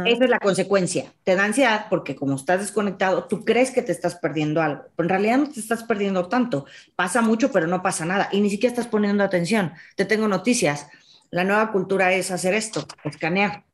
Esa 0.06 0.24
es 0.24 0.30
la 0.30 0.38
consecuencia. 0.38 1.12
Te 1.24 1.34
da 1.34 1.44
ansiedad 1.44 1.86
porque 1.90 2.14
como 2.14 2.36
estás 2.36 2.60
desconectado, 2.60 3.24
tú 3.24 3.44
crees 3.44 3.70
que 3.72 3.82
te 3.82 3.90
estás 3.90 4.14
perdiendo 4.14 4.62
algo, 4.62 4.84
pero 4.94 5.06
en 5.06 5.10
realidad 5.10 5.38
no 5.38 5.50
te 5.50 5.58
estás 5.58 5.82
perdiendo 5.82 6.28
tanto. 6.28 6.66
Pasa 6.94 7.20
mucho, 7.20 7.50
pero 7.50 7.66
no 7.66 7.82
pasa 7.82 8.04
nada. 8.04 8.28
Y 8.30 8.40
ni 8.40 8.50
siquiera 8.50 8.72
estás 8.72 8.86
poniendo 8.86 9.24
atención. 9.24 9.72
Te 9.96 10.04
tengo 10.04 10.28
noticias. 10.28 10.86
La 11.30 11.44
nueva 11.44 11.72
cultura 11.72 12.12
es 12.12 12.30
hacer 12.30 12.54
esto, 12.54 12.86
escanear. 13.04 13.64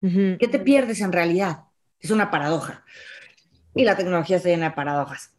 ¿Qué 0.00 0.48
te 0.50 0.58
pierdes 0.58 1.00
en 1.00 1.12
realidad? 1.12 1.64
Es 1.98 2.10
una 2.10 2.30
paradoja. 2.30 2.84
Y 3.74 3.84
la 3.84 3.96
tecnología 3.96 4.36
está 4.36 4.48
llena 4.48 4.70
de 4.70 4.74
paradojas. 4.74 5.32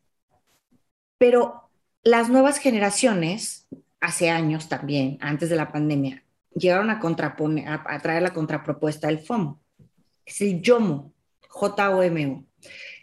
Pero 1.17 1.69
las 2.03 2.29
nuevas 2.29 2.57
generaciones, 2.57 3.67
hace 3.99 4.29
años 4.29 4.69
también, 4.69 5.17
antes 5.21 5.49
de 5.49 5.55
la 5.55 5.71
pandemia, 5.71 6.23
llegaron 6.55 6.89
a, 6.89 6.99
contraponer, 6.99 7.67
a, 7.67 7.99
traer 7.99 8.23
la 8.23 8.33
contrapropuesta 8.33 9.07
del 9.07 9.19
FOMO. 9.19 9.59
Es 10.25 10.41
el 10.41 10.61
YOMO, 10.61 11.13
J-O-M-O. 11.47 12.43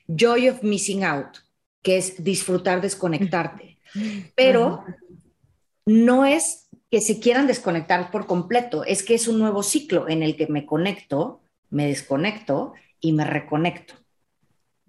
Joy 0.09 0.49
of 0.49 0.63
Missing 0.63 1.05
Out, 1.05 1.39
que 1.83 1.99
es 1.99 2.23
disfrutar 2.23 2.81
desconectarte. 2.81 3.79
Pero 4.35 4.85
no 5.85 6.25
es 6.25 6.69
que 6.91 7.01
se 7.01 7.21
quieran 7.21 7.47
desconectar 7.47 8.11
por 8.11 8.27
completo, 8.27 8.85
es 8.85 9.03
que 9.03 9.15
es 9.15 9.29
un 9.29 9.39
nuevo 9.39 9.63
ciclo 9.63 10.09
en 10.09 10.23
el 10.23 10.37
que 10.37 10.47
me 10.47 10.65
conecto, 10.65 11.43
me 11.71 11.87
desconecto 11.87 12.73
y 13.01 13.13
me 13.13 13.25
reconecto. 13.25 13.95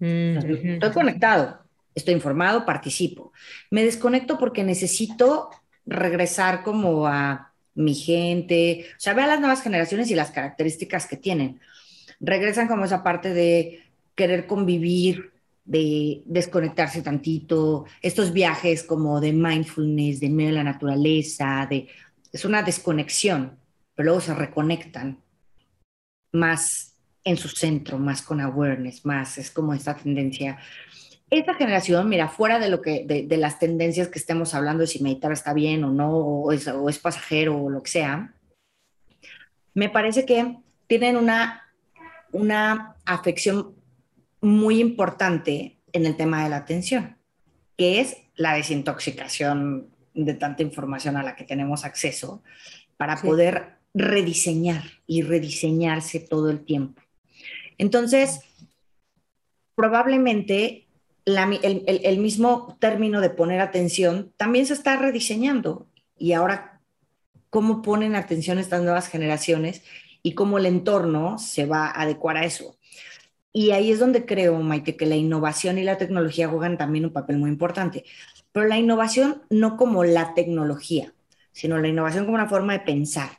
Estoy 0.00 0.90
conectado, 0.92 1.60
estoy 1.94 2.14
informado, 2.14 2.64
participo. 2.64 3.32
Me 3.70 3.84
desconecto 3.84 4.38
porque 4.38 4.64
necesito 4.64 5.50
regresar 5.86 6.62
como 6.62 7.06
a 7.06 7.52
mi 7.74 7.94
gente, 7.94 8.86
o 8.96 9.00
sea, 9.00 9.14
ve 9.14 9.22
a 9.22 9.26
las 9.26 9.40
nuevas 9.40 9.62
generaciones 9.62 10.10
y 10.10 10.14
las 10.14 10.30
características 10.30 11.06
que 11.06 11.16
tienen. 11.16 11.60
Regresan 12.20 12.68
como 12.68 12.84
esa 12.84 13.02
parte 13.02 13.32
de 13.32 13.82
querer 14.14 14.46
convivir, 14.46 15.32
de 15.64 16.22
desconectarse 16.26 17.02
tantito, 17.02 17.84
estos 18.02 18.32
viajes 18.32 18.82
como 18.82 19.20
de 19.20 19.32
mindfulness, 19.32 20.20
de 20.20 20.28
medio 20.28 20.50
de 20.50 20.56
la 20.56 20.64
naturaleza, 20.64 21.66
de, 21.70 21.88
es 22.32 22.44
una 22.44 22.62
desconexión, 22.62 23.58
pero 23.94 24.06
luego 24.06 24.20
se 24.20 24.34
reconectan 24.34 25.22
más 26.32 26.89
en 27.24 27.36
su 27.36 27.48
centro, 27.48 27.98
más 27.98 28.22
con 28.22 28.40
awareness, 28.40 29.04
más 29.04 29.38
es 29.38 29.50
como 29.50 29.74
esta 29.74 29.94
tendencia. 29.96 30.58
Esta 31.28 31.54
generación, 31.54 32.08
mira, 32.08 32.28
fuera 32.28 32.58
de 32.58 32.68
lo 32.68 32.80
que, 32.82 33.04
de, 33.04 33.36
las 33.36 33.58
tendencias 33.58 34.08
que 34.08 34.18
estemos 34.18 34.54
hablando 34.54 34.80
de 34.80 34.86
si 34.88 35.02
meditar 35.02 35.30
está 35.32 35.52
bien 35.52 35.84
o 35.84 35.90
no, 35.90 36.16
o 36.16 36.52
es, 36.52 36.66
o 36.66 36.88
es 36.88 36.98
pasajero 36.98 37.62
o 37.62 37.70
lo 37.70 37.82
que 37.82 37.90
sea, 37.90 38.34
me 39.74 39.88
parece 39.88 40.26
que 40.26 40.56
tienen 40.86 41.16
una, 41.16 41.70
una 42.32 42.96
afección 43.04 43.74
muy 44.40 44.80
importante 44.80 45.78
en 45.92 46.06
el 46.06 46.16
tema 46.16 46.42
de 46.42 46.50
la 46.50 46.56
atención, 46.56 47.16
que 47.76 48.00
es 48.00 48.16
la 48.34 48.54
desintoxicación 48.54 49.88
de 50.14 50.34
tanta 50.34 50.62
información 50.62 51.16
a 51.16 51.22
la 51.22 51.36
que 51.36 51.44
tenemos 51.44 51.84
acceso 51.84 52.42
para 52.96 53.16
poder 53.16 53.76
rediseñar 53.94 54.82
y 55.06 55.22
rediseñarse 55.22 56.20
todo 56.20 56.50
el 56.50 56.64
tiempo. 56.64 56.99
Entonces, 57.80 58.40
probablemente 59.74 60.86
el, 61.24 62.18
mismo 62.18 62.76
término 62.78 63.22
de 63.22 63.30
poner 63.30 63.62
atención 63.62 64.34
también 64.36 64.66
se 64.66 64.74
está 64.74 64.96
rediseñando. 64.96 65.86
Y 66.18 66.34
ahora, 66.34 66.82
¿cómo 67.48 67.80
ponen 67.80 68.16
atención 68.16 68.58
estas 68.58 68.82
nuevas 68.82 69.08
generaciones 69.08 69.82
y 70.22 70.34
cómo 70.34 70.58
el 70.58 70.66
entorno 70.66 71.38
se 71.38 71.64
va 71.64 71.86
a 71.86 72.02
adecuar 72.02 72.36
a 72.36 72.44
eso? 72.44 72.76
Y 73.50 73.70
ahí 73.70 73.90
es 73.90 73.98
donde 73.98 74.26
creo, 74.26 74.58
Maite, 74.58 74.94
que 74.94 75.06
la 75.06 75.16
innovación 75.16 75.78
y 75.78 75.82
la 75.82 75.96
tecnología 75.96 76.48
juegan 76.48 76.76
también 76.76 77.06
un 77.06 77.14
papel 77.14 77.38
muy 77.38 77.48
importante. 77.48 78.04
Pero 78.52 78.66
la 78.66 78.76
innovación 78.76 79.40
no 79.48 79.78
como 79.78 80.04
la 80.04 80.34
tecnología, 80.34 81.14
sino 81.52 81.78
la 81.78 81.88
innovación 81.88 82.26
como 82.26 82.34
una 82.34 82.46
forma 82.46 82.74
de 82.74 82.80
pensar. 82.80 83.38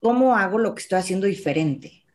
¿Cómo 0.00 0.36
hago 0.36 0.58
lo 0.58 0.74
que 0.74 0.82
estoy 0.82 0.98
haciendo 0.98 1.26
diferente? 1.26 2.05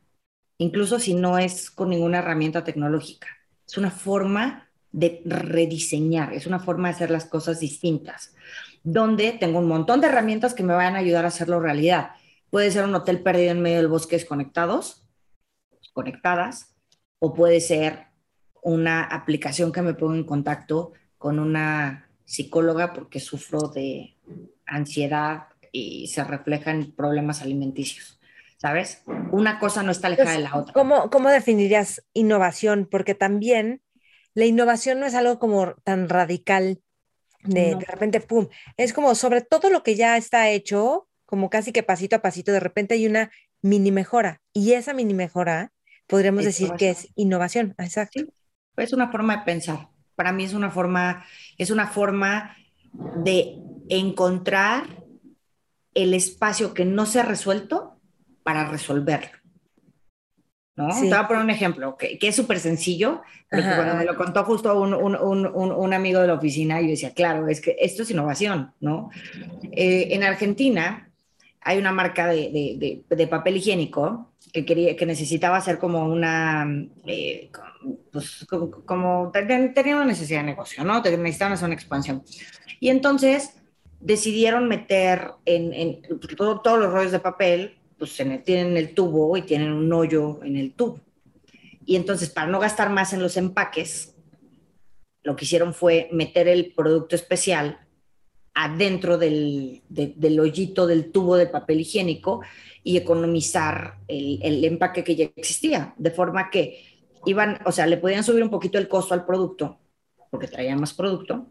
Incluso 0.62 0.99
si 0.99 1.16
no 1.16 1.39
es 1.39 1.72
con 1.72 1.89
ninguna 1.89 2.20
herramienta 2.20 2.64
tecnológica. 2.64 3.28
Es 3.68 3.80
una 3.80 3.89
forma 3.89 4.70
de 4.91 5.24
rediseñar, 5.26 6.36
es 6.36 6.45
una 6.45 6.59
forma 6.59 6.88
de 6.88 6.93
hacer 6.93 7.09
las 7.09 7.26
cosas 7.26 7.59
distintas, 7.59 8.36
donde 8.84 9.32
tengo 9.32 9.57
un 9.57 9.68
montón 9.68 10.01
de 10.01 10.07
herramientas 10.07 10.53
que 10.53 10.62
me 10.62 10.76
van 10.76 10.95
a 10.95 10.99
ayudar 10.99 11.26
a 11.26 11.30
hacerlo 11.30 11.59
realidad. 11.59 12.12
Puede 12.51 12.70
ser 12.70 12.84
un 12.84 12.93
hotel 12.93 13.24
perdido 13.24 13.49
en 13.49 13.62
medio 13.64 13.78
del 13.78 13.88
bosque 13.88 14.18
desconectados, 14.18 15.03
conectadas, 15.93 16.76
o 17.18 17.34
puede 17.34 17.59
ser 17.59 18.09
una 18.62 19.03
aplicación 19.03 19.72
que 19.72 19.82
me 19.82 19.95
ponga 19.95 20.18
en 20.18 20.26
contacto 20.26 20.91
con 21.18 21.39
una 21.39 22.07
psicóloga 22.24 22.93
porque 22.93 23.20
sufro 23.20 23.70
de 23.70 24.16
ansiedad 24.68 25.47
y 25.72 26.05
se 26.05 26.24
refleja 26.24 26.70
en 26.70 26.91
problemas 26.91 27.41
alimenticios. 27.41 28.20
¿Sabes? 28.62 29.01
Una 29.32 29.57
cosa 29.57 29.82
no 29.82 29.91
está 29.91 30.05
alejada 30.05 30.34
de 30.34 30.43
la 30.43 30.55
otra. 30.55 30.72
¿cómo, 30.74 31.09
¿Cómo 31.09 31.30
definirías 31.30 32.05
innovación? 32.14 32.88
Porque 32.89 33.16
también 33.16 33.82
la 34.36 34.45
innovación 34.45 34.99
no 34.99 35.07
es 35.07 35.16
algo 35.16 35.39
como 35.39 35.74
tan 35.84 36.09
radical 36.09 36.80
de, 37.43 37.74
de 37.76 37.86
repente, 37.86 38.22
¡pum! 38.22 38.49
Es 38.78 38.93
como 38.93 39.16
sobre 39.16 39.41
todo 39.41 39.72
lo 39.72 39.82
que 39.82 39.95
ya 39.95 40.16
está 40.16 40.47
hecho, 40.51 41.09
como 41.26 41.49
casi 41.49 41.72
que 41.72 41.82
pasito 41.82 42.18
a 42.18 42.22
pasito, 42.22 42.51
de 42.51 42.59
repente 42.59 42.93
hay 42.93 43.07
una 43.07 43.32
mini 43.64 43.91
mejora. 43.91 44.43
Y 44.53 44.74
esa 44.74 44.93
mini 44.93 45.16
mejora 45.16 45.72
podríamos 46.05 46.43
decir 46.43 46.72
que 46.78 46.91
es 46.91 47.07
innovación, 47.16 47.74
exacto. 47.80 48.22
es 48.78 48.93
una 48.93 49.12
forma 49.12 49.38
de 49.38 49.43
pensar. 49.43 49.89
Para 50.14 50.34
mí 50.34 50.43
es 50.43 50.53
una 50.53 50.70
forma, 50.70 51.26
es 51.57 51.72
una 51.72 51.88
forma 51.88 52.55
de 53.16 53.55
encontrar 53.89 55.03
el 55.95 56.14
espacio 56.14 56.76
que 56.76 56.86
no 56.86 57.07
se 57.07 57.22
ha 57.22 57.24
resuelto 57.24 57.90
para 58.43 58.69
resolverlo. 58.69 59.29
¿No? 60.75 60.87
Te 60.87 61.01
voy 61.01 61.13
a 61.13 61.27
poner 61.27 61.43
un 61.43 61.49
ejemplo 61.49 61.97
que, 61.97 62.17
es 62.21 62.35
súper 62.35 62.59
sencillo, 62.59 63.21
porque 63.49 63.65
cuando 63.75 63.95
me 63.95 64.05
lo 64.05 64.15
contó 64.15 64.43
justo 64.45 64.79
un, 64.79 64.93
un, 64.93 65.15
un, 65.15 65.45
un, 65.45 65.93
amigo 65.93 66.21
de 66.21 66.27
la 66.27 66.35
oficina, 66.35 66.79
yo 66.79 66.87
decía, 66.87 67.13
claro, 67.13 67.49
es 67.49 67.59
que 67.59 67.75
esto 67.79 68.03
es 68.03 68.11
innovación, 68.11 68.73
¿no? 68.79 69.11
Eh, 69.71 70.07
en 70.11 70.23
Argentina 70.23 71.11
hay 71.59 71.77
una 71.77 71.91
marca 71.91 72.27
de, 72.27 73.03
de, 73.09 73.15
de 73.15 73.27
papel 73.27 73.57
higiénico 73.57 74.31
que, 74.51 74.65
quería, 74.65 74.95
que 74.95 75.05
necesitaba 75.05 75.57
hacer 75.57 75.77
como 75.77 76.05
una, 76.05 76.67
eh, 77.05 77.51
pues 78.11 78.45
como, 78.85 79.31
tenía 79.31 79.95
una 79.95 80.05
necesidad 80.05 80.39
de 80.39 80.47
negocio, 80.47 80.83
¿no? 80.83 81.01
Necesitaban 81.01 81.53
hacer 81.53 81.65
una 81.65 81.75
expansión. 81.75 82.23
Y 82.79 82.89
entonces 82.89 83.53
decidieron 83.99 84.67
meter 84.67 85.31
en, 85.45 85.73
en 85.73 86.01
todos 86.35 86.79
los 86.79 86.91
rollos 86.91 87.11
de 87.11 87.19
papel, 87.19 87.77
pues 88.02 88.18
tienen 88.43 88.78
el 88.78 88.95
tubo 88.95 89.38
y 89.38 89.43
tienen 89.43 89.72
un 89.72 89.93
hoyo 89.93 90.39
en 90.43 90.58
el 90.58 90.74
tubo. 90.74 90.99
Y 91.86 91.95
entonces, 91.95 92.32
para 92.32 92.47
no 92.47 92.60
gastar 92.60 92.89
más 92.89 93.14
en 93.14 93.22
los 93.22 93.38
empaques, 93.38 94.16
lo 95.22 95.36
que 95.36 95.45
hicieron 95.45 95.76
fue 95.76 96.10
meter 96.12 96.47
el 96.47 96.74
producto 96.74 97.16
especial 97.16 97.78
adentro 98.56 99.20
del, 99.20 99.84
del 99.88 100.39
hoyito 100.39 100.88
del 100.88 101.12
tubo 101.12 101.36
de 101.36 101.45
papel 101.45 101.82
higiénico 101.82 102.41
y 102.84 102.97
economizar 102.97 103.99
el, 104.08 104.39
el, 104.41 104.66
empaque 104.66 105.04
que 105.04 105.16
ya 105.16 105.26
existía, 105.36 105.93
de 105.95 106.10
forma 106.10 106.49
que 106.49 106.84
iban, 107.28 107.60
o 107.66 107.72
sea, 107.72 107.86
le 107.86 107.97
podían 107.97 108.24
subir 108.24 108.41
un 108.41 108.49
poquito 108.49 108.80
el 108.80 108.88
costo 108.88 109.14
al 109.14 109.28
producto, 109.28 109.80
porque 110.32 110.47
traían 110.47 110.80
más 110.80 110.95
producto, 110.95 111.45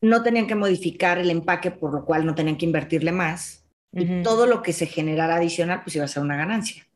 no 0.00 0.22
tenían 0.22 0.46
que 0.46 0.54
modificar 0.54 1.18
el 1.18 1.30
empaque, 1.30 1.72
por 1.72 1.92
lo 1.92 2.04
cual 2.04 2.24
no 2.24 2.36
tenían 2.36 2.56
que 2.56 2.66
invertirle 2.66 3.10
más, 3.10 3.63
y 3.94 4.22
todo 4.22 4.46
lo 4.46 4.62
que 4.62 4.72
se 4.72 4.86
generara 4.86 5.36
adicional, 5.36 5.82
pues 5.82 5.96
iba 5.96 6.04
a 6.04 6.08
ser 6.08 6.22
una 6.22 6.36
ganancia. 6.36 6.86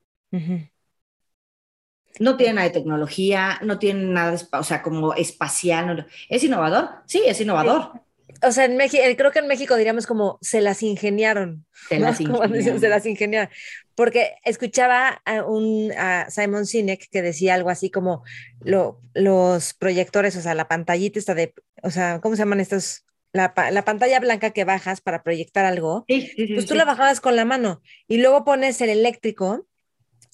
No 2.21 2.37
tiene 2.37 2.55
nada 2.55 2.67
de 2.69 2.75
tecnología, 2.75 3.61
no 3.63 3.79
tiene 3.79 4.05
nada, 4.05 4.33
de, 4.33 4.45
o 4.53 4.63
sea, 4.65 4.83
como 4.83 5.15
espacial. 5.15 6.07
¿Es 6.29 6.43
innovador? 6.43 6.91
Sí, 7.07 7.23
es 7.25 7.41
innovador 7.41 8.03
o 8.43 8.53
sea, 8.53 8.65
en 8.65 8.77
México, 8.77 9.03
eh, 9.05 9.17
creo 9.17 9.33
que 9.33 9.41
en 9.41 9.49
México 9.49 9.77
diríamos 9.77 10.07
como 10.07 10.39
se 10.41 10.61
las 10.61 10.83
ingeniaron. 10.83 11.67
Se 11.89 11.99
las 11.99 12.21
ingeniaron. 12.21 12.81
se 12.81 12.89
las 12.89 13.07
ingeniaron. 13.07 13.51
Porque 13.95 14.35
escuchaba 14.45 15.21
a, 15.25 15.45
un, 15.45 15.93
a 15.97 16.31
Simon 16.31 16.67
Sinek 16.67 17.09
que 17.11 17.23
decía 17.23 17.55
algo 17.55 17.71
así 17.71 17.91
como 17.91 18.23
lo, 18.61 19.01
los 19.15 19.75
proyectores, 19.75 20.37
o 20.37 20.41
sea, 20.41 20.55
la 20.55 20.69
pantallita 20.69 21.19
está 21.19 21.35
de, 21.35 21.55
o 21.83 21.91
sea, 21.91 22.21
¿cómo 22.21 22.37
se 22.37 22.43
llaman 22.43 22.61
estos? 22.61 23.05
La, 23.33 23.53
la 23.71 23.85
pantalla 23.85 24.21
blanca 24.21 24.51
que 24.53 24.65
bajas 24.65 25.01
para 25.01 25.23
proyectar 25.23 25.65
algo, 25.65 26.07
pues 26.07 26.67
tú 26.67 26.75
la 26.75 26.87
bajabas 26.87 27.21
con 27.21 27.37
la 27.37 27.45
mano 27.45 27.83
y 28.07 28.19
luego 28.19 28.45
pones 28.45 28.81
el 28.81 28.89
eléctrico 28.89 29.67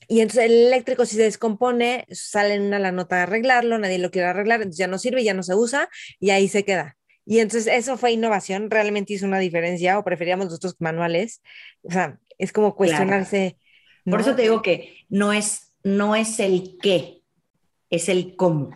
y 0.09 0.20
entonces 0.20 0.45
el 0.45 0.66
eléctrico 0.66 1.07
si 1.07 1.16
se 1.16 1.22
descompone, 1.22 2.07
sale 2.11 2.61
una 2.61 2.78
la 2.78 2.92
nota 2.92 3.16
de 3.16 3.22
arreglarlo, 3.22 3.78
nadie 3.78 3.99
lo 3.99 4.11
quiere 4.11 4.28
arreglar, 4.28 4.61
entonces 4.61 4.78
ya 4.78 4.86
no 4.86 4.99
sirve, 4.99 5.24
ya 5.24 5.34
no 5.34 5.42
se 5.42 5.55
usa 5.55 5.88
y 6.20 6.30
ahí 6.30 6.49
se 6.49 6.64
queda. 6.64 6.97
Y 7.26 7.38
entonces 7.38 7.72
eso 7.72 7.97
fue 7.97 8.12
innovación, 8.12 8.70
realmente 8.70 9.14
hizo 9.14 9.26
una 9.26 9.38
diferencia 9.38 9.99
o 9.99 10.05
preferíamos 10.05 10.47
nosotros 10.47 10.76
manuales. 10.78 11.42
O 11.82 11.90
sea, 11.90 12.18
es 12.38 12.53
como 12.53 12.76
cuestionarse. 12.76 13.57
Por 14.05 14.20
eso 14.20 14.36
te 14.36 14.42
digo 14.42 14.61
que 14.61 15.07
no 15.09 15.32
es, 15.32 15.72
no 15.82 16.14
es 16.16 16.38
el 16.38 16.76
qué, 16.82 17.22
es 17.88 18.09
el 18.11 18.36
cómo. 18.36 18.70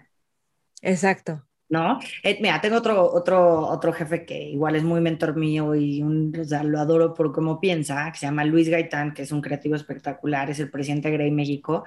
Exacto. 0.80 1.46
¿No? 1.70 1.98
Eh, 2.22 2.38
mira, 2.40 2.60
tengo 2.62 2.76
otro, 2.78 3.12
otro, 3.12 3.66
otro 3.66 3.92
jefe 3.92 4.24
que 4.24 4.42
igual 4.42 4.74
es 4.76 4.84
muy 4.84 5.02
mentor 5.02 5.36
mío 5.36 5.74
y 5.74 6.02
un, 6.02 6.32
o 6.34 6.64
lo 6.64 6.80
adoro 6.80 7.12
por 7.12 7.30
cómo 7.32 7.60
piensa, 7.60 8.10
que 8.10 8.18
se 8.18 8.26
llama 8.26 8.44
Luis 8.44 8.70
Gaitán, 8.70 9.12
que 9.12 9.22
es 9.22 9.32
un 9.32 9.42
creativo 9.42 9.74
espectacular, 9.74 10.48
es 10.48 10.60
el 10.60 10.70
presidente 10.70 11.10
de 11.10 11.16
Grey 11.18 11.30
México. 11.30 11.84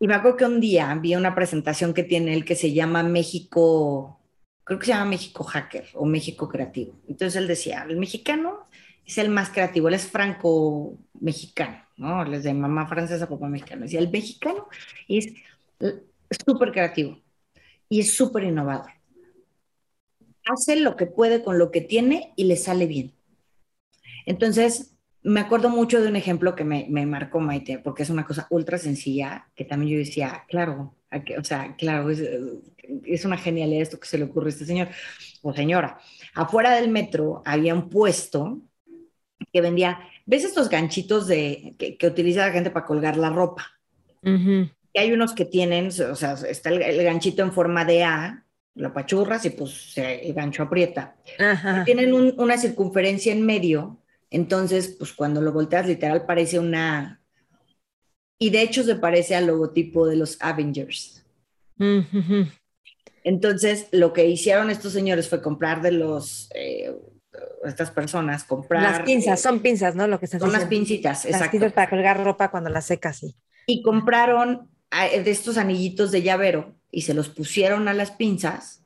Y 0.00 0.06
me 0.08 0.14
acuerdo 0.14 0.38
que 0.38 0.44
un 0.46 0.60
día 0.60 0.94
vi 1.00 1.14
una 1.14 1.34
presentación 1.34 1.92
que 1.92 2.04
tiene 2.04 2.32
él 2.32 2.44
que 2.44 2.54
se 2.54 2.72
llama 2.72 3.02
México 3.02 4.18
creo 4.68 4.78
que 4.78 4.86
se 4.86 4.92
llama 4.92 5.06
México 5.06 5.44
Hacker 5.44 5.86
o 5.94 6.04
México 6.04 6.46
Creativo. 6.46 6.94
Entonces 7.08 7.36
él 7.36 7.48
decía, 7.48 7.86
el 7.88 7.96
mexicano 7.96 8.66
es 9.06 9.16
el 9.16 9.30
más 9.30 9.48
creativo, 9.48 9.88
él 9.88 9.94
es 9.94 10.06
franco-mexicano, 10.06 11.82
¿no? 11.96 12.22
Él 12.22 12.34
es 12.34 12.44
de 12.44 12.52
mamá 12.52 12.86
francesa, 12.86 13.26
papá 13.26 13.48
mexicano. 13.48 13.84
Decía, 13.84 14.00
el 14.00 14.10
mexicano 14.10 14.68
es 15.08 15.32
súper 16.44 16.72
creativo 16.72 17.18
y 17.88 18.00
es 18.00 18.16
súper 18.16 18.44
innovador. 18.44 18.90
Hace 20.44 20.76
lo 20.76 20.96
que 20.96 21.06
puede 21.06 21.42
con 21.42 21.58
lo 21.58 21.70
que 21.70 21.80
tiene 21.80 22.32
y 22.36 22.44
le 22.44 22.56
sale 22.56 22.86
bien. 22.86 23.12
Entonces, 24.26 24.94
me 25.22 25.40
acuerdo 25.40 25.68
mucho 25.68 26.00
de 26.00 26.08
un 26.08 26.16
ejemplo 26.16 26.54
que 26.54 26.64
me, 26.64 26.86
me, 26.88 27.06
marcó 27.06 27.40
Maite, 27.40 27.78
porque 27.78 28.02
es 28.02 28.10
una 28.10 28.24
cosa 28.24 28.46
ultra 28.50 28.78
sencilla, 28.78 29.48
que 29.54 29.64
también 29.64 29.92
yo 29.92 29.98
decía, 29.98 30.44
claro, 30.48 30.94
o 31.38 31.44
sea, 31.44 31.76
claro, 31.76 32.10
es, 32.10 32.22
es, 33.04 33.24
una 33.24 33.36
genialidad 33.36 33.82
esto 33.82 34.00
que 34.00 34.08
se 34.08 34.18
le 34.18 34.24
ocurre 34.24 34.46
a 34.46 34.50
este 34.50 34.64
señor 34.64 34.88
o 35.42 35.52
señora. 35.52 35.98
Afuera 36.34 36.74
del 36.74 36.88
metro 36.90 37.42
había 37.44 37.74
un 37.74 37.88
puesto 37.88 38.60
que 39.52 39.60
vendía, 39.60 39.98
¿ves 40.26 40.44
estos 40.44 40.68
ganchitos 40.68 41.26
de, 41.26 41.74
que, 41.78 41.96
que 41.96 42.06
utiliza 42.06 42.46
la 42.46 42.52
gente 42.52 42.70
para 42.70 42.86
colgar 42.86 43.16
la 43.16 43.30
ropa? 43.30 43.66
Y 44.22 44.70
hay 44.98 45.12
unos 45.12 45.34
que 45.34 45.44
tienen, 45.44 45.88
o 45.88 46.14
sea, 46.14 46.32
está 46.48 46.70
el, 46.70 47.02
ganchito 47.02 47.42
en 47.42 47.52
forma 47.52 47.84
de 47.84 48.04
A, 48.04 48.44
lo 48.74 48.92
pachurras 48.92 49.44
y 49.44 49.50
pues 49.50 49.92
el 49.96 50.32
gancho 50.34 50.62
aprieta. 50.62 51.16
Tienen 51.84 52.12
una 52.12 52.56
circunferencia 52.56 53.32
en 53.32 53.44
medio 53.44 53.98
entonces, 54.30 54.96
pues 54.98 55.12
cuando 55.12 55.40
lo 55.40 55.52
volteas, 55.52 55.86
literal 55.86 56.26
parece 56.26 56.58
una... 56.58 57.20
Y 58.38 58.50
de 58.50 58.62
hecho 58.62 58.84
se 58.84 58.94
parece 58.94 59.34
al 59.34 59.46
logotipo 59.46 60.06
de 60.06 60.16
los 60.16 60.40
Avengers. 60.40 61.24
Entonces, 63.24 63.88
lo 63.90 64.12
que 64.12 64.26
hicieron 64.26 64.70
estos 64.70 64.92
señores 64.92 65.28
fue 65.28 65.42
comprar 65.42 65.82
de 65.82 65.92
los... 65.92 66.50
Eh, 66.54 66.94
estas 67.64 67.90
personas, 67.90 68.44
comprar... 68.44 68.82
Las 68.82 69.00
pinzas, 69.00 69.40
son 69.40 69.60
pinzas, 69.60 69.94
¿no? 69.94 70.06
Lo 70.06 70.20
que 70.20 70.26
Son 70.26 70.52
las 70.52 70.66
pincitas, 70.66 71.24
exacto. 71.24 71.44
Las 71.44 71.50
pinzas 71.50 71.72
para 71.72 71.90
colgar 71.90 72.22
ropa 72.22 72.50
cuando 72.50 72.70
la 72.70 72.80
secas, 72.80 73.18
sí. 73.18 73.36
Y 73.66 73.82
compraron 73.82 74.68
de 74.90 75.30
estos 75.30 75.56
anillitos 75.56 76.10
de 76.10 76.22
llavero 76.22 76.74
y 76.90 77.02
se 77.02 77.14
los 77.14 77.28
pusieron 77.28 77.88
a 77.88 77.94
las 77.94 78.10
pinzas 78.10 78.84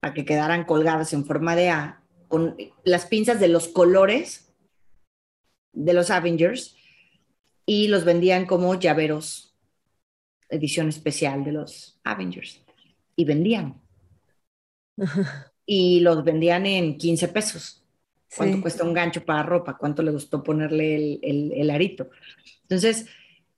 para 0.00 0.14
que 0.14 0.24
quedaran 0.24 0.64
colgadas 0.64 1.12
en 1.12 1.24
forma 1.24 1.56
de 1.56 1.70
A, 1.70 2.02
con 2.28 2.56
las 2.84 3.06
pinzas 3.06 3.40
de 3.40 3.48
los 3.48 3.68
colores 3.68 4.54
de 5.72 5.92
los 5.92 6.10
Avengers 6.10 6.76
y 7.66 7.88
los 7.88 8.04
vendían 8.04 8.46
como 8.46 8.78
llaveros, 8.78 9.54
edición 10.48 10.88
especial 10.88 11.44
de 11.44 11.52
los 11.52 12.00
Avengers. 12.04 12.62
Y 13.16 13.24
vendían. 13.24 13.80
Y 15.68 15.98
los 15.98 16.22
vendían 16.22 16.64
en 16.64 16.96
15 16.96 17.26
pesos. 17.26 17.84
¿Cuánto 18.36 18.60
cuesta 18.60 18.84
un 18.84 18.94
gancho 18.94 19.24
para 19.24 19.42
ropa? 19.42 19.76
¿Cuánto 19.76 20.00
le 20.00 20.12
gustó 20.12 20.40
ponerle 20.40 21.18
el, 21.20 21.70
arito? 21.70 22.08
Entonces, 22.62 23.08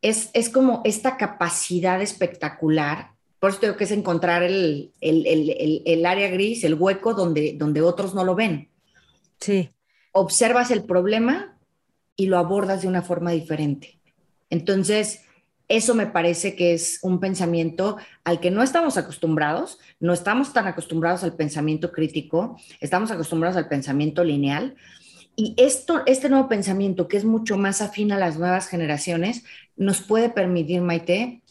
es, 0.03 0.31
es, 0.33 0.49
como 0.49 0.83
esta 0.85 1.17
capacidad 1.17 2.01
espectacular. 2.01 3.13
Por 3.41 3.51
eso 3.51 3.61
tengo 3.61 3.77
que 3.77 3.85
es 3.85 3.91
encontrar 3.93 4.43
el, 4.43 4.93
el, 5.01 6.07
área 6.07 6.29
gris, 6.29 6.65
el 6.65 6.75
hueco 6.75 7.15
donde, 7.15 7.55
donde 7.57 7.83
otros 7.83 8.15
no 8.15 8.25
lo 8.25 8.35
ven. 8.35 8.69
Sí. 9.41 9.71
Observas 10.13 10.71
el 10.71 10.85
problema 10.85 11.57
y 12.17 12.27
lo 12.27 12.39
abordas 12.39 12.83
de 12.83 12.89
una 12.89 13.03
forma 13.03 13.31
diferente. 13.31 14.01
Entonces, 14.51 15.21
eso 15.69 15.95
me 15.95 16.07
parece 16.07 16.57
que 16.57 16.73
es 16.73 16.99
un 17.03 17.21
pensamiento 17.21 17.99
al 18.25 18.41
que 18.41 18.51
no 18.51 18.63
estamos 18.63 18.97
acostumbrados, 18.97 19.79
no 20.01 20.15
estamos 20.15 20.55
tan 20.55 20.67
acostumbrados 20.67 21.23
al 21.25 21.37
pensamiento 21.37 21.93
crítico, 21.93 22.59
estamos 22.81 23.11
acostumbrados 23.11 23.57
al 23.57 23.69
pensamiento 23.69 24.25
lineal. 24.25 24.77
Y 25.37 25.55
esto, 25.59 26.03
este 26.07 26.31
nuevo 26.31 26.49
pensamiento, 26.49 27.07
que 27.07 27.19
es 27.19 27.25
mucho 27.25 27.59
más 27.59 27.83
afín 27.83 28.11
a 28.13 28.19
las 28.19 28.39
nuevas 28.39 28.67
generaciones, 28.67 29.45
nos 29.79 30.03
puede 30.03 30.29
permitir, 30.29 30.83
Maite, 30.83 31.43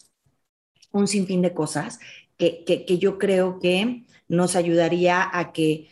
un 0.92 1.08
sinfín 1.08 1.42
de 1.42 1.54
cosas 1.54 2.00
que, 2.38 2.64
que 2.64 2.98
yo 3.00 3.18
creo 3.18 3.60
que 3.60 4.06
nos 4.28 4.56
ayudaría 4.56 5.28
a 5.32 5.52
que 5.52 5.90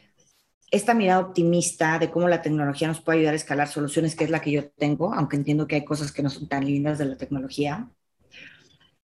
esta 0.71 0.93
mirada 0.93 1.21
optimista 1.21 1.99
de 1.99 2.11
cómo 2.11 2.27
la 2.27 2.41
tecnología 2.41 2.87
nos 2.87 3.01
puede 3.01 3.19
ayudar 3.19 3.33
a 3.33 3.37
escalar 3.37 3.67
soluciones, 3.67 4.15
que 4.15 4.25
es 4.25 4.29
la 4.29 4.41
que 4.41 4.51
yo 4.51 4.69
tengo, 4.69 5.13
aunque 5.13 5.37
entiendo 5.37 5.67
que 5.67 5.75
hay 5.75 5.85
cosas 5.85 6.11
que 6.11 6.21
no 6.21 6.29
son 6.29 6.47
tan 6.47 6.65
lindas 6.65 6.97
de 6.97 7.05
la 7.05 7.17
tecnología, 7.17 7.89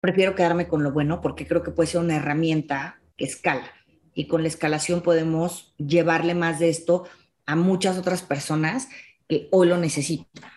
prefiero 0.01 0.35
quedarme 0.35 0.67
con 0.67 0.83
lo 0.83 0.93
bueno 0.93 1.21
porque 1.21 1.47
creo 1.47 1.63
que 1.63 1.71
puede 1.71 1.89
ser 1.89 2.01
una 2.01 2.17
herramienta 2.17 3.01
que 3.17 3.25
escala 3.25 3.71
y 4.15 4.27
con 4.27 4.43
la 4.43 4.49
escalación 4.49 5.03
podemos 5.03 5.75
llevarle 5.77 6.35
más 6.35 6.59
de 6.59 6.71
esto 6.71 7.05
a 7.47 7.57
muchas 7.57 7.99
otras 7.99 8.23
personas 8.23 8.89
que 9.29 9.49
hoy 9.53 9.69
lo 9.69 9.79
necesitan. 9.79 10.51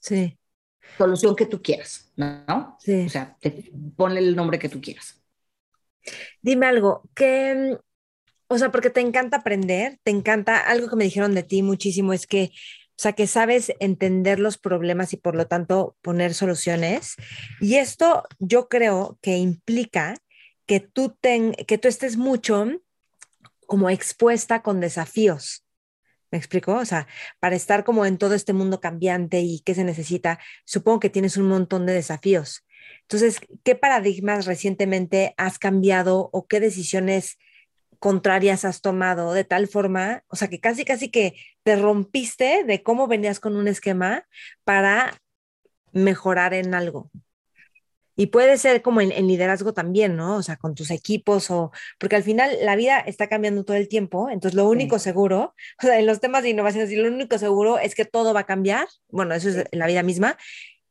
Sí. 0.00 0.36
Solución 0.96 1.34
que 1.34 1.46
tú 1.46 1.62
quieras, 1.62 2.12
¿no? 2.16 2.76
Sí. 2.80 3.06
O 3.06 3.08
sea, 3.08 3.36
ponle 3.96 4.20
el 4.20 4.36
nombre 4.36 4.58
que 4.58 4.68
tú 4.68 4.80
quieras. 4.80 5.20
Dime 6.42 6.66
algo, 6.66 7.02
¿qué, 7.14 7.78
o 8.48 8.58
sea, 8.58 8.70
porque 8.70 8.90
te 8.90 9.00
encanta 9.00 9.38
aprender, 9.38 9.98
te 10.02 10.10
encanta, 10.10 10.58
algo 10.58 10.88
que 10.88 10.96
me 10.96 11.04
dijeron 11.04 11.34
de 11.34 11.42
ti 11.42 11.62
muchísimo 11.62 12.12
es 12.12 12.26
que, 12.26 12.50
o 12.90 12.98
sea, 12.98 13.12
que 13.12 13.26
sabes 13.26 13.72
entender 13.80 14.38
los 14.38 14.58
problemas 14.58 15.12
y 15.12 15.16
por 15.16 15.34
lo 15.34 15.46
tanto 15.46 15.96
poner 16.02 16.34
soluciones. 16.34 17.16
Y 17.60 17.76
esto 17.76 18.22
yo 18.38 18.68
creo 18.68 19.18
que 19.22 19.38
implica 19.38 20.14
que 20.66 20.80
tú, 20.80 21.16
ten, 21.20 21.52
que 21.52 21.78
tú 21.78 21.88
estés 21.88 22.16
mucho 22.16 22.66
como 23.66 23.90
expuesta 23.90 24.62
con 24.62 24.80
desafíos. 24.80 25.63
¿Me 26.34 26.38
explico? 26.38 26.74
O 26.74 26.84
sea, 26.84 27.06
para 27.38 27.54
estar 27.54 27.84
como 27.84 28.04
en 28.04 28.18
todo 28.18 28.34
este 28.34 28.52
mundo 28.52 28.80
cambiante 28.80 29.38
y 29.38 29.60
qué 29.60 29.72
se 29.72 29.84
necesita, 29.84 30.40
supongo 30.64 30.98
que 30.98 31.08
tienes 31.08 31.36
un 31.36 31.46
montón 31.46 31.86
de 31.86 31.92
desafíos. 31.92 32.66
Entonces, 33.02 33.38
¿qué 33.62 33.76
paradigmas 33.76 34.44
recientemente 34.44 35.34
has 35.36 35.60
cambiado 35.60 36.30
o 36.32 36.48
qué 36.48 36.58
decisiones 36.58 37.38
contrarias 38.00 38.64
has 38.64 38.80
tomado 38.80 39.32
de 39.32 39.44
tal 39.44 39.68
forma, 39.68 40.24
o 40.26 40.34
sea, 40.34 40.48
que 40.48 40.58
casi, 40.58 40.84
casi 40.84 41.08
que 41.08 41.36
te 41.62 41.76
rompiste 41.76 42.64
de 42.64 42.82
cómo 42.82 43.06
venías 43.06 43.38
con 43.38 43.54
un 43.54 43.68
esquema 43.68 44.26
para 44.64 45.16
mejorar 45.92 46.52
en 46.52 46.74
algo. 46.74 47.12
Y 48.16 48.26
puede 48.26 48.56
ser 48.58 48.82
como 48.82 49.00
en, 49.00 49.10
liderazgo 49.26 49.72
también, 49.72 50.16
¿no? 50.16 50.36
O 50.36 50.42
sea, 50.42 50.56
con 50.56 50.74
tus 50.74 50.90
equipos 50.90 51.50
o, 51.50 51.72
porque 51.98 52.16
al 52.16 52.22
final 52.22 52.56
la 52.62 52.76
vida 52.76 53.00
está 53.00 53.28
cambiando 53.28 53.64
todo 53.64 53.76
el 53.76 53.88
tiempo, 53.88 54.30
entonces 54.30 54.54
lo 54.54 54.68
único 54.68 54.98
seguro, 54.98 55.54
o 55.82 55.86
sea, 55.86 55.98
en 55.98 56.06
los 56.06 56.20
temas 56.20 56.42
de 56.42 56.50
innovación, 56.50 56.88
lo 57.02 57.08
único 57.08 57.38
seguro 57.38 57.78
es 57.78 57.94
que 57.94 58.04
todo 58.04 58.32
va 58.32 58.40
a 58.40 58.46
cambiar, 58.46 58.86
bueno, 59.08 59.34
eso 59.34 59.48
es 59.48 59.64
la 59.72 59.86
vida 59.86 60.02
misma, 60.02 60.36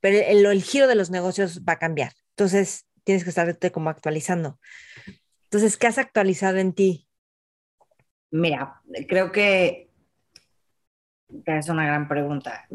pero 0.02 0.18
el, 0.18 0.46
el 0.46 0.64
giro 0.64 0.88
de 0.88 0.96
los 0.96 1.12
negocios 1.12 1.62
va 1.68 1.74
a 1.74 1.80
cambiar. 1.80 2.12
Entonces, 2.32 2.88
tienes 3.04 3.24
que 3.24 3.30
estarte 3.30 3.72
como 3.72 3.90
actualizando. 3.90 4.60
Entonces, 5.46 5.78
¿qué 5.78 5.88
has 5.88 5.98
actualizado 5.98 6.58
en 6.58 6.74
ti? 6.74 7.08
Mira, 8.32 8.82
creo 9.08 9.32
que 9.32 9.90
es 11.46 11.70
una 11.70 11.86
gran 11.86 12.08
pregunta. 12.08 12.68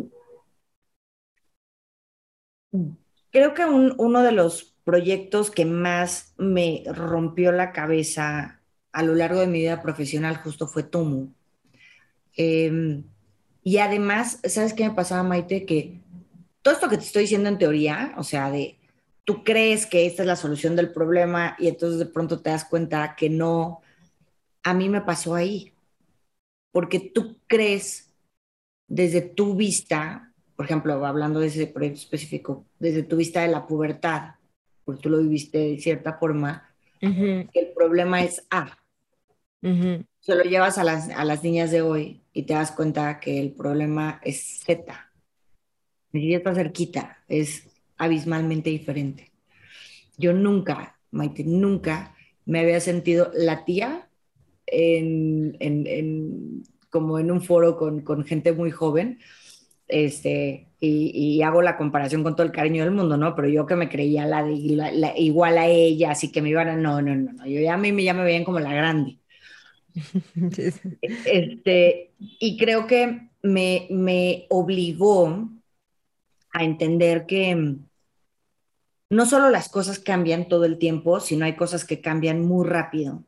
Creo 3.31 3.55
que 3.55 3.65
uno 3.65 4.23
de 4.23 4.33
los 4.33 4.75
proyectos 4.85 5.51
que 5.51 5.65
más 5.65 6.35
me 6.39 6.83
rompió 6.87 7.53
la 7.53 7.73
cabeza 7.73 8.61
a 8.93 9.03
lo 9.03 9.15
largo 9.15 9.41
de 9.41 9.47
mi 9.47 9.61
vida 9.61 9.83
profesional 9.83 10.37
justo 10.39 10.67
fue 10.67 10.83
Tumu. 10.83 11.29
Em, 12.37 13.05
y 13.63 13.79
además, 13.79 14.41
¿sabes 14.45 14.73
qué 14.73 14.89
me 14.89 14.95
pasaba, 14.95 15.23
Maite? 15.23 15.67
Que 15.67 16.01
todo 16.63 16.73
esto 16.75 16.89
que 16.89 16.97
te 16.97 17.05
estoy 17.05 17.23
diciendo 17.23 17.49
en 17.49 17.59
teoría, 17.59 18.15
o 18.17 18.25
sea, 18.25 18.51
de 18.51 18.79
tú 19.25 19.45
crees 19.45 19.85
que 19.85 20.07
esta 20.07 20.23
es 20.23 20.27
la 20.27 20.37
solución 20.37 20.75
del 20.75 20.93
problema 20.93 21.55
y 21.59 21.69
entonces 21.69 21.99
de 21.99 22.07
pronto 22.07 22.41
te 22.41 22.51
das 22.51 22.65
cuenta 22.65 23.15
que 23.15 23.29
no, 23.29 23.83
a 24.63 24.73
mí 24.73 24.89
me 24.89 25.03
pasó 25.03 25.35
ahí, 25.35 25.75
porque 26.73 26.99
tú 26.99 27.39
crees 27.47 28.11
desde 28.87 29.21
tu 29.21 29.55
vista, 29.55 30.28
por 30.59 30.65
ejemplo, 30.65 31.07
hablando 31.07 31.39
de 31.39 31.47
ese 31.47 31.69
proyecto 31.69 32.01
específico, 32.01 32.67
desde 32.81 33.05
tu 33.05 33.15
vista 33.15 33.43
de 33.43 33.49
la 33.49 33.65
pubertad, 33.65 34.35
porque 34.85 35.03
tú 35.03 35.09
lo 35.09 35.19
viviste 35.19 35.57
de 35.57 35.79
cierta 35.79 36.15
forma, 36.15 36.69
que 36.99 37.49
el 37.55 37.69
problema 37.77 38.25
es 38.25 38.45
A. 38.51 38.77
Se 39.63 40.35
lo 40.35 40.43
llevas 40.43 40.77
a 40.77 40.83
las, 40.83 41.11
a 41.11 41.25
las 41.25 41.45
niñas 41.45 41.71
de 41.71 41.83
hoy 41.83 42.23
y 42.33 42.43
te 42.43 42.55
das 42.55 42.73
cuenta 42.73 43.21
que 43.21 43.39
el 43.39 43.53
problema 43.53 44.21
es 44.25 44.65
Z. 44.67 45.13
Ni 46.11 46.35
está 46.35 46.53
cerquita, 46.57 47.19
es 47.29 47.69
abismalmente 47.97 48.69
diferente. 48.69 49.31
Yo 50.17 50.33
nunca, 50.33 50.99
Maite, 51.13 51.45
nunca 51.45 52.17
me 52.47 52.59
había 52.59 52.81
sentido 52.81 53.31
la 53.33 53.65
tía 53.65 54.09
en, 54.67 55.57
en, 55.61 56.65
como 56.91 57.21
en 57.21 57.31
un 57.31 57.43
foro 57.43 57.77
con, 57.77 58.01
con, 58.01 58.25
gente 58.25 58.51
muy 58.51 58.73
joven, 58.73 59.21
este, 59.89 60.69
y, 60.81 61.11
y, 61.15 61.43
hago 61.43 61.63
la 61.63 61.77
comparación 61.77 62.23
con 62.23 62.37
todo 62.37 62.47
el 62.47 62.53
cariño 62.53 62.85
del 62.85 62.93
mundo, 62.93 63.17
¿no? 63.17 63.35
Pero 63.35 63.49
yo 63.49 63.67
que 63.67 63.75
me 63.75 63.89
creía 63.89 64.27
la, 64.27 64.47
igual 65.17 65.59
a 65.59 65.67
ella, 65.67 66.13
así 66.13 66.31
que 66.31 66.43
me 66.43 66.51
iban 66.51 66.69
a, 66.69 66.77
no, 66.77 67.03
no, 67.03 67.15
no, 67.17 67.33
no, 67.33 67.47
yo 67.47 67.61
ya 67.61 67.75
a 67.75 67.79
mí 67.79 68.05
ya 68.05 68.15
me 68.15 68.25
veían 68.25 68.45
como 68.45 68.61
la 68.61 68.73
grande. 68.73 69.19
Este, 71.25 72.13
y 72.19 72.57
creo 72.57 72.87
que 72.87 73.31
me, 73.43 73.87
me 73.91 74.47
obligó 74.51 75.51
a 76.53 76.65
entender 76.65 77.27
que 77.27 77.77
no 79.11 79.27
solo 79.27 79.51
las 79.51 79.69
cosas 79.69 79.99
cambian 79.99 80.49
todo 80.49 80.65
el 80.65 80.79
tiempo, 80.79 81.21
sino 81.21 81.45
hay 81.45 81.57
cosas 81.57 81.85
que 81.85 82.01
cambian 82.01 82.45
muy 82.45 82.67
rápido. 82.67 83.25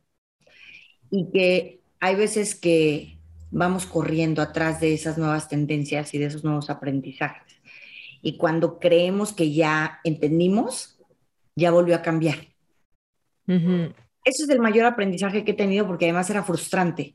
Y 1.11 1.31
que 1.33 1.81
hay 2.01 2.15
veces 2.15 2.55
que 2.55 3.20
vamos 3.51 3.86
corriendo 3.86 4.42
atrás 4.42 4.80
de 4.80 4.94
esas 4.94 5.18
nuevas 5.18 5.48
tendencias 5.48 6.14
y 6.14 6.18
de 6.18 6.26
esos 6.26 6.44
nuevos 6.44 6.70
aprendizajes. 6.70 7.61
Y 8.22 8.36
cuando 8.36 8.78
creemos 8.78 9.32
que 9.32 9.53
ya 9.53 10.01
entendimos, 10.05 10.98
ya 11.57 11.70
volvió 11.70 11.96
a 11.96 12.03
cambiar. 12.03 12.38
Eso 14.24 14.44
es 14.44 14.48
el 14.51 14.61
mayor 14.61 14.86
aprendizaje 14.86 15.44
que 15.44 15.53
he 15.53 15.55
tenido 15.55 15.86
porque 15.86 16.05
además 16.05 16.28
era 16.30 16.42
frustrante. 16.42 17.14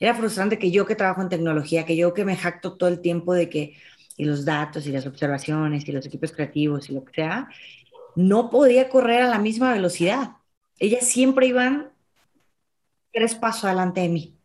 Era 0.00 0.14
frustrante 0.14 0.58
que 0.58 0.70
yo 0.70 0.86
que 0.86 0.94
trabajo 0.94 1.22
en 1.22 1.28
tecnología, 1.28 1.84
que 1.84 1.96
yo 1.96 2.14
que 2.14 2.24
me 2.24 2.36
jacto 2.36 2.76
todo 2.76 2.88
el 2.88 3.00
tiempo 3.00 3.34
de 3.34 3.48
que 3.48 3.76
y 4.16 4.24
los 4.24 4.44
datos 4.44 4.86
y 4.86 4.92
las 4.92 5.06
observaciones 5.06 5.88
y 5.88 5.92
los 5.92 6.04
equipos 6.04 6.32
creativos 6.32 6.90
y 6.90 6.94
lo 6.94 7.04
que 7.04 7.14
sea, 7.14 7.48
no 8.16 8.50
podía 8.50 8.88
correr 8.88 9.22
a 9.22 9.28
la 9.28 9.38
misma 9.38 9.72
velocidad. 9.72 10.32
Ellas 10.80 11.06
siempre 11.06 11.46
iban 11.46 11.92
tres 13.12 13.36
pasos 13.36 13.64
adelante 13.64 14.00
de 14.00 14.08
mí. 14.08 14.37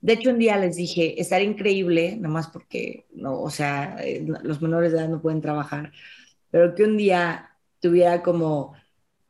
De 0.00 0.12
hecho, 0.14 0.30
un 0.30 0.38
día 0.38 0.56
les 0.56 0.76
dije, 0.76 1.20
estaría 1.20 1.48
increíble, 1.48 2.16
nomás 2.16 2.48
porque, 2.48 3.06
no, 3.12 3.40
o 3.40 3.50
sea, 3.50 3.96
eh, 4.00 4.24
los 4.42 4.62
menores 4.62 4.92
de 4.92 4.98
edad 4.98 5.08
no 5.08 5.20
pueden 5.20 5.40
trabajar, 5.40 5.92
pero 6.50 6.74
que 6.74 6.84
un 6.84 6.96
día 6.96 7.50
tuviera 7.80 8.22
como 8.22 8.74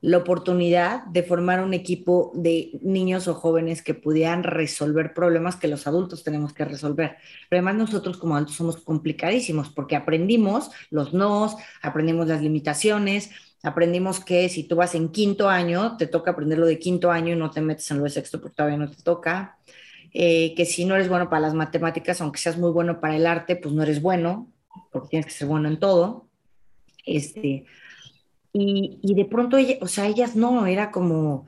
la 0.00 0.18
oportunidad 0.18 1.04
de 1.06 1.24
formar 1.24 1.62
un 1.62 1.74
equipo 1.74 2.30
de 2.34 2.78
niños 2.82 3.26
o 3.26 3.34
jóvenes 3.34 3.82
que 3.82 3.94
pudieran 3.94 4.44
resolver 4.44 5.12
problemas 5.12 5.56
que 5.56 5.66
los 5.66 5.86
adultos 5.88 6.22
tenemos 6.22 6.52
que 6.52 6.64
resolver. 6.64 7.16
Pero 7.48 7.58
además 7.58 7.74
nosotros 7.74 8.16
como 8.16 8.36
adultos 8.36 8.56
somos 8.56 8.76
complicadísimos 8.76 9.70
porque 9.70 9.96
aprendimos 9.96 10.70
los 10.90 11.12
nos, 11.14 11.56
aprendimos 11.82 12.28
las 12.28 12.42
limitaciones, 12.42 13.30
aprendimos 13.62 14.20
que 14.20 14.48
si 14.48 14.64
tú 14.64 14.76
vas 14.76 14.94
en 14.94 15.08
quinto 15.08 15.48
año, 15.48 15.96
te 15.96 16.06
toca 16.06 16.30
aprender 16.30 16.58
lo 16.58 16.66
de 16.66 16.78
quinto 16.78 17.10
año 17.10 17.32
y 17.32 17.36
no 17.36 17.50
te 17.50 17.60
metes 17.60 17.90
en 17.90 17.98
lo 17.98 18.04
de 18.04 18.10
sexto 18.10 18.40
porque 18.40 18.54
todavía 18.56 18.78
no 18.78 18.90
te 18.90 19.02
toca. 19.02 19.58
Eh, 20.12 20.54
que 20.54 20.64
si 20.64 20.84
no 20.84 20.94
eres 20.94 21.08
bueno 21.08 21.28
para 21.28 21.40
las 21.40 21.54
matemáticas, 21.54 22.20
aunque 22.20 22.38
seas 22.38 22.58
muy 22.58 22.70
bueno 22.70 23.00
para 23.00 23.16
el 23.16 23.26
arte, 23.26 23.56
pues 23.56 23.74
no 23.74 23.82
eres 23.82 24.00
bueno, 24.00 24.50
porque 24.90 25.08
tienes 25.10 25.26
que 25.26 25.32
ser 25.32 25.48
bueno 25.48 25.68
en 25.68 25.78
todo. 25.78 26.28
Este, 27.04 27.64
y, 28.52 29.14
de 29.14 29.24
pronto, 29.24 29.56
o 29.80 29.86
sea, 29.86 30.06
ellas 30.06 30.34
no, 30.34 30.66
era 30.66 30.90
como, 30.90 31.46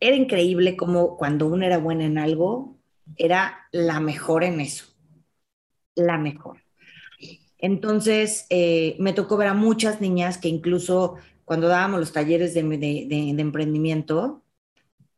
era 0.00 0.16
increíble 0.16 0.76
como 0.76 1.16
cuando 1.16 1.46
uno 1.46 1.64
era 1.64 1.78
buena 1.78 2.04
en 2.04 2.18
algo, 2.18 2.76
era 3.16 3.66
la 3.72 4.00
mejor 4.00 4.44
en 4.44 4.60
eso, 4.60 4.86
la 5.94 6.18
mejor. 6.18 6.58
Entonces, 7.58 8.46
eh, 8.50 8.96
me 8.98 9.14
tocó 9.14 9.36
ver 9.38 9.48
a 9.48 9.54
muchas 9.54 10.00
niñas 10.00 10.36
que 10.36 10.48
incluso 10.48 11.16
cuando 11.44 11.68
dábamos 11.68 12.00
los 12.00 12.12
talleres 12.12 12.52
de, 12.54 12.60
emprendimiento, 12.60 14.42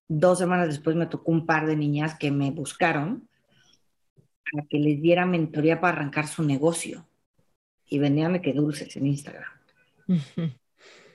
dos 0.08 0.38
semanas 0.38 0.68
después 0.68 0.96
me 0.96 1.06
tocó 1.06 1.32
un 1.32 1.46
par 1.46 1.66
de 1.66 1.76
niñas 1.76 2.16
que 2.18 2.30
me 2.30 2.50
buscaron 2.50 3.28
para 4.50 4.66
que 4.68 4.78
les 4.78 5.00
diera 5.00 5.26
mentoría 5.26 5.80
para 5.80 5.96
arrancar 5.96 6.28
su 6.28 6.42
negocio. 6.42 7.06
Y 7.88 7.98
venían 7.98 8.40
que 8.40 8.52
dulces 8.52 8.96
en 8.96 9.06
Instagram. 9.06 9.50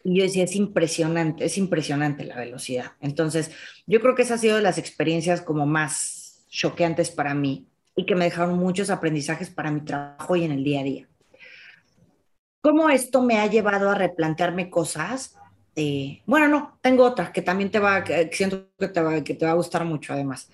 Y 0.03 0.17
yo 0.17 0.23
decía, 0.23 0.45
es 0.45 0.55
impresionante, 0.55 1.45
es 1.45 1.57
impresionante 1.57 2.23
la 2.23 2.37
velocidad. 2.37 2.93
Entonces, 3.01 3.51
yo 3.85 3.99
creo 3.99 4.15
que 4.15 4.21
esa 4.23 4.35
ha 4.35 4.37
sido 4.37 4.55
de 4.55 4.61
las 4.61 4.77
experiencias 4.77 5.41
como 5.41 5.65
más 5.65 6.45
choqueantes 6.49 7.11
para 7.11 7.33
mí 7.33 7.67
y 7.95 8.05
que 8.05 8.15
me 8.15 8.25
dejaron 8.25 8.57
muchos 8.57 8.89
aprendizajes 8.89 9.49
para 9.49 9.69
mi 9.69 9.81
trabajo 9.81 10.35
y 10.35 10.43
en 10.43 10.51
el 10.51 10.63
día 10.63 10.79
a 10.79 10.83
día. 10.83 11.07
¿Cómo 12.61 12.89
esto 12.89 13.21
me 13.21 13.39
ha 13.39 13.47
llevado 13.47 13.89
a 13.89 13.95
replantearme 13.95 14.69
cosas? 14.69 15.35
Eh, 15.75 16.21
bueno, 16.25 16.47
no, 16.47 16.77
tengo 16.81 17.05
otra 17.05 17.31
que 17.31 17.41
también 17.41 17.71
te 17.71 17.79
va, 17.79 18.03
siento 18.31 18.69
que 18.77 18.87
te 18.89 19.01
va, 19.01 19.23
que 19.23 19.33
te 19.33 19.45
va 19.45 19.51
a 19.51 19.55
gustar 19.55 19.85
mucho 19.85 20.13
además. 20.13 20.49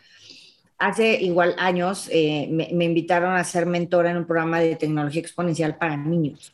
Hace 0.78 1.20
igual 1.22 1.56
años 1.58 2.08
eh, 2.12 2.48
me, 2.52 2.86
invitaron 2.86 3.36
a 3.36 3.44
ser 3.44 3.66
mentora 3.66 4.12
en 4.12 4.18
un 4.18 4.28
programa 4.28 4.60
de 4.60 4.76
tecnología 4.76 5.22
exponencial 5.22 5.78
para 5.78 5.98
niños. 5.98 6.54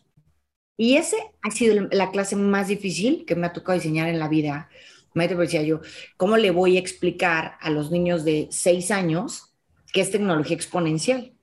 Y 0.78 0.95
ese 0.95 1.18
ha 1.41 1.51
sido 1.51 1.88
la 1.91 2.09
clase 2.11 2.36
más 2.36 2.70
difícil 2.70 3.26
que 3.26 3.36
me 3.36 3.47
ha 3.47 3.53
tocado 3.53 3.78
diseñar 3.78 4.07
en 4.07 4.20
la 4.20 4.30
vida. 4.30 4.70
Me 5.14 5.28
decía 5.28 5.61
yo, 5.61 5.82
¿cómo 6.18 6.38
le 6.38 6.51
voy 6.51 6.78
a 6.78 6.80
explicar 6.80 7.57
a 7.59 7.70
los 7.70 7.91
niños 7.91 8.24
de 8.24 8.47
seis 8.49 8.89
años 8.91 9.53
qué 9.91 10.01
es 10.01 10.09
tecnología 10.09 10.55
exponencial? 10.55 11.34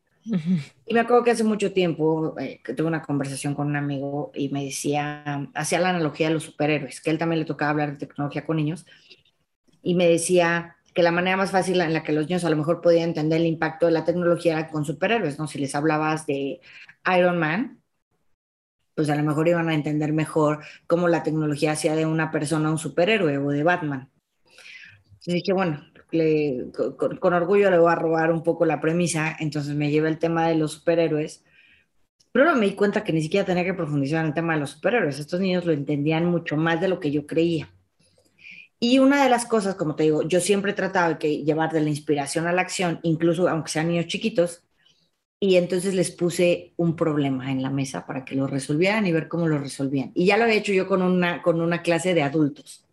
Y 0.90 0.94
me 0.94 0.98
acuerdo 0.98 1.22
que 1.22 1.30
hace 1.30 1.44
mucho 1.44 1.72
tiempo 1.72 2.34
eh, 2.40 2.60
que 2.64 2.74
tuve 2.74 2.88
una 2.88 3.02
conversación 3.02 3.54
con 3.54 3.68
un 3.68 3.76
amigo 3.76 4.32
y 4.34 4.48
me 4.48 4.64
decía, 4.64 5.48
hacía 5.54 5.78
la 5.78 5.90
analogía 5.90 6.26
de 6.26 6.34
los 6.34 6.42
superhéroes, 6.42 7.00
que 7.00 7.10
él 7.10 7.18
también 7.18 7.38
le 7.38 7.44
tocaba 7.44 7.70
hablar 7.70 7.92
de 7.92 8.06
tecnología 8.08 8.44
con 8.44 8.56
niños, 8.56 8.84
y 9.84 9.94
me 9.94 10.08
decía 10.08 10.78
que 10.92 11.04
la 11.04 11.12
manera 11.12 11.36
más 11.36 11.52
fácil 11.52 11.80
en 11.80 11.92
la 11.92 12.02
que 12.02 12.10
los 12.10 12.26
niños 12.26 12.44
a 12.44 12.50
lo 12.50 12.56
mejor 12.56 12.80
podían 12.80 13.10
entender 13.10 13.40
el 13.40 13.46
impacto 13.46 13.86
de 13.86 13.92
la 13.92 14.04
tecnología 14.04 14.54
era 14.54 14.68
con 14.68 14.84
superhéroes, 14.84 15.38
¿no? 15.38 15.46
Si 15.46 15.60
les 15.60 15.76
hablabas 15.76 16.26
de 16.26 16.60
Iron 17.16 17.38
Man, 17.38 17.80
pues 18.96 19.10
a 19.10 19.14
lo 19.14 19.22
mejor 19.22 19.46
iban 19.46 19.68
a 19.68 19.74
entender 19.74 20.12
mejor 20.12 20.64
cómo 20.88 21.06
la 21.06 21.22
tecnología 21.22 21.70
hacía 21.70 21.94
de 21.94 22.04
una 22.04 22.32
persona 22.32 22.68
un 22.68 22.78
superhéroe 22.78 23.38
o 23.38 23.50
de 23.50 23.62
Batman. 23.62 24.10
Y 25.24 25.34
dije, 25.34 25.52
bueno, 25.52 25.84
con, 27.18 27.32
orgullo 27.34 27.70
le 27.70 27.78
voy 27.78 27.92
a 27.92 27.94
robar 27.96 28.32
un 28.32 28.42
poco 28.42 28.64
la 28.64 28.80
premisa, 28.80 29.36
entonces 29.38 29.74
me 29.74 29.90
llevé 29.90 30.08
el 30.08 30.18
tema 30.18 30.48
de 30.48 30.56
los 30.56 30.72
superhéroes, 30.72 31.44
pero 32.32 32.44
luego 32.44 32.60
me 32.60 32.66
di 32.66 32.74
cuenta 32.74 33.04
que 33.04 33.12
ni 33.12 33.22
siquiera 33.22 33.46
tenía 33.46 33.64
que 33.64 33.74
profundizar 33.74 34.20
en 34.20 34.28
el 34.28 34.34
tema 34.34 34.54
de 34.54 34.60
los 34.60 34.70
superhéroes, 34.70 35.18
estos 35.18 35.40
niños 35.40 35.64
lo 35.66 35.72
entendían 35.72 36.26
mucho 36.26 36.56
más 36.56 36.80
de 36.80 36.88
lo 36.88 37.00
que 37.00 37.10
yo 37.10 37.26
creía. 37.26 37.70
Y 38.82 38.98
una 38.98 39.22
de 39.22 39.30
las 39.30 39.44
cosas, 39.46 39.74
como 39.74 39.94
te 39.94 40.04
digo, 40.04 40.22
yo 40.22 40.40
siempre 40.40 40.72
he 40.72 40.74
tratado 40.74 41.14
de 41.20 41.44
llevar 41.44 41.70
de 41.70 41.82
la 41.82 41.90
inspiración 41.90 42.46
a 42.46 42.52
la 42.52 42.62
acción, 42.62 42.98
incluso 43.02 43.48
aunque 43.48 43.70
sean 43.70 43.88
niños 43.88 44.06
chiquitos, 44.06 44.64
y 45.40 45.56
entonces 45.56 45.94
les 45.94 46.10
puse 46.10 46.74
un 46.76 46.96
problema 46.96 47.50
en 47.50 47.62
la 47.62 47.70
mesa 47.70 48.06
para 48.06 48.24
que 48.24 48.34
lo 48.34 48.46
resolvieran 48.46 49.06
y 49.06 49.12
ver 49.12 49.28
cómo 49.28 49.48
lo 49.48 49.58
resolvían. 49.58 50.12
Y 50.14 50.26
ya 50.26 50.36
lo 50.36 50.44
había 50.44 50.56
hecho 50.56 50.72
yo 50.72 50.86
con 50.86 51.02
una, 51.02 51.42
con 51.42 51.60
una 51.60 51.82
clase 51.82 52.14
de 52.14 52.22
adultos. 52.22 52.84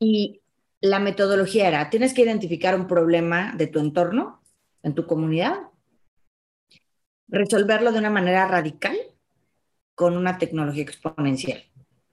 Y 0.00 0.40
la 0.84 0.98
metodología 0.98 1.66
era, 1.66 1.88
tienes 1.88 2.12
que 2.12 2.20
identificar 2.20 2.74
un 2.78 2.86
problema 2.86 3.54
de 3.56 3.68
tu 3.68 3.78
entorno, 3.78 4.42
en 4.82 4.94
tu 4.94 5.06
comunidad, 5.06 5.70
resolverlo 7.26 7.90
de 7.90 8.00
una 8.00 8.10
manera 8.10 8.46
radical 8.46 8.94
con 9.94 10.14
una 10.14 10.36
tecnología 10.36 10.82
exponencial. 10.82 11.64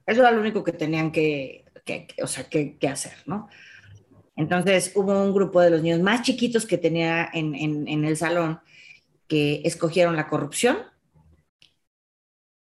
Eso 0.05 0.21
era 0.21 0.31
lo 0.31 0.39
único 0.39 0.63
que 0.63 0.71
tenían 0.71 1.11
que, 1.11 1.65
o 2.23 2.27
sea, 2.27 2.47
que, 2.47 2.77
hacer, 2.87 3.17
¿no? 3.25 3.49
Entonces 4.37 4.93
hubo 4.95 5.21
un 5.21 5.33
grupo 5.33 5.59
de 5.59 5.69
los 5.69 5.81
niños 5.81 5.99
más 5.99 6.21
chiquitos 6.21 6.65
que 6.65 6.77
tenía 6.77 7.29
en, 7.33 8.05
el 8.05 8.15
salón 8.15 8.61
que 9.27 9.63
escogieron 9.65 10.15
la 10.15 10.29
corrupción 10.29 10.77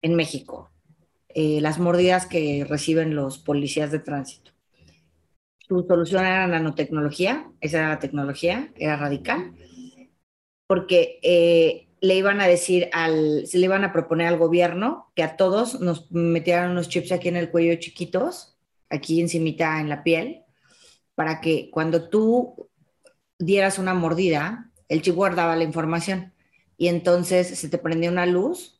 en 0.01 0.16
México, 0.16 0.72
eh, 1.28 1.62
las 1.62 1.78
mordidas 1.78 2.26
que 2.26 2.66
reciben 2.68 3.14
los 3.14 3.38
policías 3.38 3.91
de 3.91 3.99
tránsito. 3.99 4.59
Su 5.70 5.86
solución 5.88 6.26
era 6.26 6.47
nanotecnología, 6.47 7.47
esa 7.61 7.78
era 7.78 7.89
la 7.89 7.99
tecnología, 7.99 8.74
era 8.76 8.97
radical, 8.97 9.53
porque 10.65 11.20
eh, 11.22 11.89
le 12.01 12.15
iban 12.15 12.41
a 12.41 12.47
decir 12.47 12.89
al, 12.91 13.45
se 13.45 13.59
le 13.59 13.65
iban 13.65 13.84
a 13.84 13.93
proponer 13.93 14.26
al 14.26 14.39
gobierno 14.39 15.11
que 15.15 15.22
a 15.22 15.38
todos 15.38 15.80
nos 15.80 16.11
metieran 16.11 16.72
unos 16.72 16.89
chips 16.89 17.11
aquí 17.11 17.28
en 17.28 17.36
el 17.36 17.51
cuello 17.51 17.80
chiquitos, 17.80 18.57
aquí 18.89 19.22
encimita 19.22 19.80
en 19.80 19.89
la 19.89 20.03
piel, 20.03 20.41
para 21.13 21.39
que 21.39 21.70
cuando 21.70 22.09
tú 22.09 22.72
dieras 23.38 23.78
una 23.78 23.93
mordida, 23.93 24.72
el 24.88 25.03
chip 25.03 25.13
guardaba 25.13 25.55
la 25.55 25.65
información. 25.65 26.34
Y 26.78 26.88
entonces 26.88 27.47
se 27.47 27.70
te 27.70 27.78
prendía 27.78 28.09
una 28.09 28.26
luz 28.26 28.79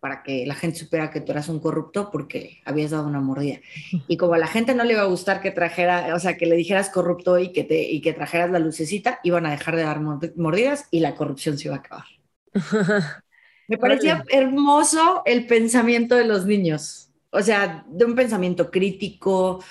para 0.00 0.22
que 0.22 0.46
la 0.46 0.54
gente 0.54 0.78
supiera 0.78 1.10
que 1.10 1.20
tú 1.20 1.32
eras 1.32 1.48
un 1.48 1.60
corrupto 1.60 2.10
porque 2.10 2.60
habías 2.64 2.90
dado 2.90 3.06
una 3.06 3.20
mordida. 3.20 3.60
Y 4.08 4.16
como 4.16 4.34
a 4.34 4.38
la 4.38 4.46
gente 4.46 4.74
no 4.74 4.84
le 4.84 4.94
iba 4.94 5.02
a 5.02 5.06
gustar 5.06 5.40
que 5.40 5.50
trajera, 5.50 6.14
o 6.14 6.18
sea, 6.18 6.36
que 6.36 6.46
le 6.46 6.56
dijeras 6.56 6.90
corrupto 6.90 7.38
y 7.38 7.52
que, 7.52 7.64
te, 7.64 7.82
y 7.82 8.00
que 8.00 8.12
trajeras 8.12 8.50
la 8.50 8.58
lucecita, 8.58 9.20
iban 9.22 9.46
a 9.46 9.50
dejar 9.50 9.76
de 9.76 9.82
dar 9.82 10.00
mordidas 10.00 10.86
y 10.90 11.00
la 11.00 11.14
corrupción 11.14 11.58
se 11.58 11.68
iba 11.68 11.76
a 11.76 11.78
acabar. 11.78 12.06
Me 13.68 13.78
parecía 13.78 14.24
hermoso 14.30 15.22
el 15.24 15.46
pensamiento 15.46 16.16
de 16.16 16.24
los 16.24 16.44
niños, 16.44 17.10
o 17.30 17.40
sea, 17.40 17.84
de 17.88 18.04
un 18.04 18.16
pensamiento 18.16 18.68
crítico, 18.68 19.62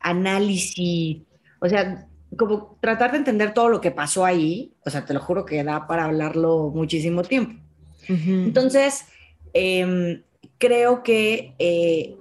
análisis, 0.00 1.22
o 1.60 1.68
sea, 1.68 2.08
como 2.36 2.76
tratar 2.80 3.12
de 3.12 3.18
entender 3.18 3.54
todo 3.54 3.68
lo 3.68 3.80
que 3.80 3.92
pasó 3.92 4.24
ahí, 4.24 4.74
o 4.84 4.90
sea, 4.90 5.04
te 5.04 5.14
lo 5.14 5.20
juro 5.20 5.44
que 5.44 5.62
da 5.62 5.86
para 5.86 6.06
hablarlo 6.06 6.72
muchísimo 6.74 7.22
tiempo. 7.22 7.62
Entonces, 8.08 9.06
em, 9.54 10.22
creo 10.58 11.02
que 11.02 11.54
eh, 11.58 12.16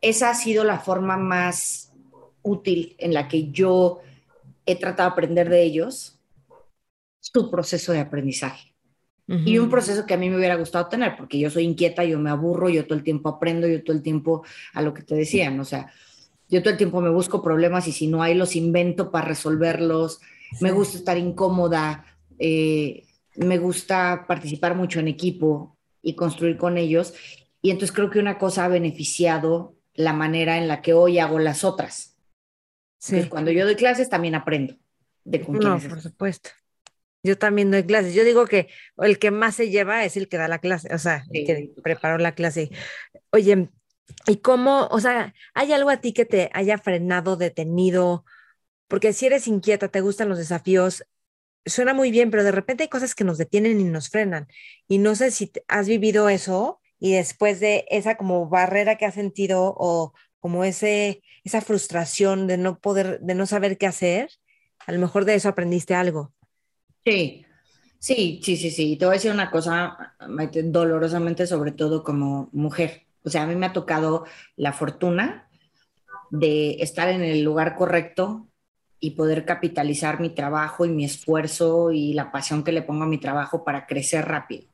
esa 0.00 0.30
ha 0.30 0.34
sido 0.34 0.64
la 0.64 0.78
forma 0.78 1.16
más 1.16 1.92
útil 2.42 2.94
en 2.98 3.12
la 3.14 3.26
que 3.28 3.50
yo 3.50 4.00
he 4.66 4.76
tratado 4.76 5.08
de 5.08 5.12
aprender 5.12 5.48
de 5.48 5.62
ellos 5.62 6.20
su 7.20 7.50
proceso 7.50 7.92
de 7.92 8.00
aprendizaje. 8.00 8.74
Y 9.44 9.58
un 9.58 9.68
proceso 9.68 10.06
que 10.06 10.14
a 10.14 10.16
mí 10.16 10.30
me 10.30 10.38
hubiera 10.38 10.54
gustado 10.54 10.88
tener, 10.88 11.14
porque 11.14 11.38
yo 11.38 11.50
soy 11.50 11.64
inquieta, 11.64 12.02
yo 12.02 12.18
me 12.18 12.30
aburro, 12.30 12.70
yo 12.70 12.86
todo 12.86 12.96
el 12.96 13.04
tiempo 13.04 13.28
aprendo, 13.28 13.68
yo 13.68 13.84
todo 13.84 13.94
el 13.94 14.02
tiempo 14.02 14.42
a 14.72 14.80
lo 14.80 14.94
que 14.94 15.02
te 15.02 15.14
decían, 15.14 15.60
o 15.60 15.66
sea, 15.66 15.92
yo 16.48 16.62
todo 16.62 16.70
el 16.70 16.78
tiempo 16.78 17.02
me 17.02 17.10
busco 17.10 17.42
problemas 17.42 17.86
y 17.88 17.92
si 17.92 18.06
no 18.06 18.22
hay 18.22 18.34
los 18.34 18.56
invento 18.56 19.10
para 19.10 19.28
resolverlos, 19.28 20.20
me 20.62 20.70
gusta 20.70 20.96
estar 20.96 21.18
incómoda, 21.18 22.06
eh, 22.38 23.04
me 23.36 23.58
gusta 23.58 24.24
participar 24.26 24.74
mucho 24.74 24.98
en 24.98 25.08
equipo 25.08 25.77
y 26.02 26.14
construir 26.14 26.56
con 26.56 26.78
ellos. 26.78 27.14
Y 27.62 27.70
entonces 27.70 27.94
creo 27.94 28.10
que 28.10 28.18
una 28.18 28.38
cosa 28.38 28.64
ha 28.64 28.68
beneficiado 28.68 29.74
la 29.94 30.12
manera 30.12 30.58
en 30.58 30.68
la 30.68 30.80
que 30.80 30.92
hoy 30.92 31.18
hago 31.18 31.38
las 31.38 31.64
otras. 31.64 32.16
Sí. 33.00 33.28
cuando 33.28 33.52
yo 33.52 33.64
doy 33.64 33.76
clases 33.76 34.08
también 34.08 34.34
aprendo 34.34 34.74
de 35.24 35.40
con 35.40 35.56
No, 35.58 35.78
por 35.78 36.00
supuesto. 36.00 36.50
Yo 37.22 37.36
también 37.36 37.70
doy 37.70 37.84
clases. 37.84 38.14
Yo 38.14 38.24
digo 38.24 38.46
que 38.46 38.68
el 38.98 39.18
que 39.18 39.30
más 39.30 39.56
se 39.56 39.70
lleva 39.70 40.04
es 40.04 40.16
el 40.16 40.28
que 40.28 40.36
da 40.36 40.48
la 40.48 40.60
clase, 40.60 40.92
o 40.94 40.98
sea, 40.98 41.24
el 41.30 41.46
que 41.46 41.70
preparó 41.82 42.18
la 42.18 42.34
clase. 42.34 42.70
Oye, 43.30 43.68
¿y 44.26 44.36
cómo, 44.36 44.86
o 44.90 45.00
sea, 45.00 45.34
hay 45.54 45.72
algo 45.72 45.90
a 45.90 46.00
ti 46.00 46.12
que 46.12 46.24
te 46.24 46.50
haya 46.52 46.78
frenado, 46.78 47.36
detenido? 47.36 48.24
Porque 48.86 49.12
si 49.12 49.26
eres 49.26 49.48
inquieta, 49.48 49.88
te 49.88 50.00
gustan 50.00 50.28
los 50.28 50.38
desafíos, 50.38 51.04
suena 51.68 51.94
muy 51.94 52.10
bien, 52.10 52.30
pero 52.30 52.44
de 52.44 52.52
repente 52.52 52.84
hay 52.84 52.88
cosas 52.88 53.14
que 53.14 53.24
nos 53.24 53.38
detienen 53.38 53.80
y 53.80 53.84
nos 53.84 54.08
frenan. 54.08 54.48
Y 54.88 54.98
no 54.98 55.14
sé 55.14 55.30
si 55.30 55.52
has 55.68 55.88
vivido 55.88 56.28
eso 56.28 56.80
y 56.98 57.12
después 57.12 57.60
de 57.60 57.84
esa 57.90 58.16
como 58.16 58.48
barrera 58.48 58.96
que 58.96 59.06
has 59.06 59.14
sentido 59.14 59.74
o 59.76 60.12
como 60.40 60.64
ese, 60.64 61.22
esa 61.44 61.60
frustración 61.60 62.46
de 62.46 62.58
no 62.58 62.78
poder, 62.78 63.20
de 63.20 63.34
no 63.34 63.46
saber 63.46 63.78
qué 63.78 63.86
hacer, 63.86 64.30
a 64.86 64.92
lo 64.92 64.98
mejor 64.98 65.24
de 65.24 65.34
eso 65.34 65.48
aprendiste 65.48 65.94
algo. 65.94 66.32
Sí, 67.04 67.44
sí, 67.98 68.40
sí, 68.42 68.56
sí, 68.56 68.70
sí. 68.70 68.96
Te 68.96 69.04
voy 69.04 69.14
a 69.14 69.18
decir 69.18 69.32
una 69.32 69.50
cosa 69.50 70.16
dolorosamente, 70.64 71.46
sobre 71.46 71.72
todo 71.72 72.02
como 72.02 72.48
mujer. 72.52 73.06
O 73.24 73.30
sea, 73.30 73.42
a 73.42 73.46
mí 73.46 73.56
me 73.56 73.66
ha 73.66 73.72
tocado 73.72 74.24
la 74.56 74.72
fortuna 74.72 75.48
de 76.30 76.76
estar 76.80 77.08
en 77.08 77.22
el 77.22 77.42
lugar 77.42 77.74
correcto 77.74 78.47
y 79.00 79.12
poder 79.12 79.44
capitalizar 79.44 80.20
mi 80.20 80.30
trabajo 80.30 80.84
y 80.84 80.90
mi 80.90 81.04
esfuerzo 81.04 81.92
y 81.92 82.14
la 82.14 82.32
pasión 82.32 82.64
que 82.64 82.72
le 82.72 82.82
pongo 82.82 83.04
a 83.04 83.08
mi 83.08 83.18
trabajo 83.18 83.64
para 83.64 83.86
crecer 83.86 84.24
rápido. 84.26 84.64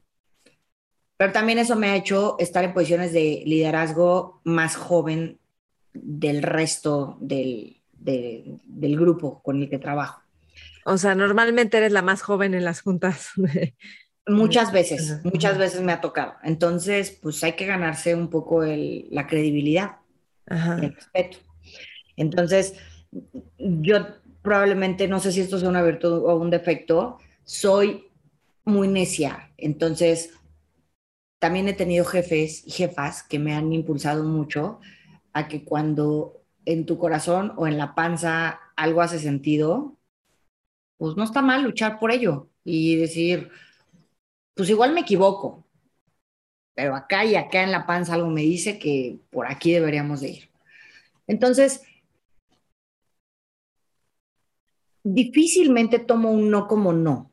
Pero 1.16 1.32
también 1.32 1.58
eso 1.58 1.76
me 1.76 1.88
ha 1.88 1.96
hecho 1.96 2.36
estar 2.38 2.64
en 2.64 2.74
posiciones 2.74 3.12
de 3.12 3.42
liderazgo 3.46 4.40
más 4.44 4.76
joven 4.76 5.38
del 5.92 6.42
resto 6.42 7.16
del, 7.20 7.80
del 7.92 8.98
grupo 8.98 9.40
con 9.42 9.62
el 9.62 9.70
que 9.70 9.78
trabajo. 9.78 10.22
O 10.84 10.98
sea, 10.98 11.14
normalmente 11.14 11.78
eres 11.78 11.92
la 11.92 12.02
más 12.02 12.22
joven 12.22 12.54
en 12.54 12.64
las 12.64 12.82
juntas. 12.82 13.30
Muchas 14.26 14.72
veces, 14.72 15.20
muchas 15.22 15.58
veces 15.58 15.82
me 15.82 15.92
ha 15.92 16.00
tocado. 16.00 16.34
Entonces, 16.42 17.10
pues 17.10 17.44
hay 17.44 17.52
que 17.52 17.66
ganarse 17.66 18.14
un 18.14 18.28
poco 18.28 18.62
el, 18.62 19.06
la 19.10 19.26
credibilidad, 19.26 19.98
el 20.46 20.94
respeto. 20.94 21.38
Entonces, 22.16 22.74
yo 23.58 24.06
probablemente, 24.42 25.08
no 25.08 25.20
sé 25.20 25.32
si 25.32 25.40
esto 25.40 25.56
es 25.56 25.62
una 25.62 25.82
virtud 25.82 26.24
o 26.24 26.36
un 26.36 26.50
defecto, 26.50 27.18
soy 27.44 28.06
muy 28.64 28.88
necia. 28.88 29.52
Entonces, 29.56 30.32
también 31.38 31.68
he 31.68 31.74
tenido 31.74 32.04
jefes 32.04 32.66
y 32.66 32.70
jefas 32.70 33.22
que 33.22 33.38
me 33.38 33.54
han 33.54 33.72
impulsado 33.72 34.24
mucho 34.24 34.80
a 35.32 35.48
que 35.48 35.64
cuando 35.64 36.42
en 36.64 36.86
tu 36.86 36.98
corazón 36.98 37.52
o 37.56 37.66
en 37.66 37.78
la 37.78 37.94
panza 37.94 38.60
algo 38.76 39.02
hace 39.02 39.18
sentido, 39.18 39.98
pues 40.96 41.16
no 41.16 41.24
está 41.24 41.42
mal 41.42 41.62
luchar 41.62 41.98
por 41.98 42.10
ello 42.12 42.48
y 42.64 42.96
decir, 42.96 43.50
pues 44.54 44.70
igual 44.70 44.92
me 44.92 45.00
equivoco, 45.00 45.66
pero 46.74 46.94
acá 46.94 47.24
y 47.24 47.36
acá 47.36 47.62
en 47.62 47.72
la 47.72 47.86
panza 47.86 48.14
algo 48.14 48.30
me 48.30 48.42
dice 48.42 48.78
que 48.78 49.20
por 49.30 49.46
aquí 49.46 49.72
deberíamos 49.72 50.20
de 50.20 50.30
ir. 50.30 50.50
Entonces, 51.26 51.82
difícilmente 55.04 56.00
tomo 56.00 56.32
un 56.32 56.50
no 56.50 56.66
como 56.66 56.92
no, 56.92 57.32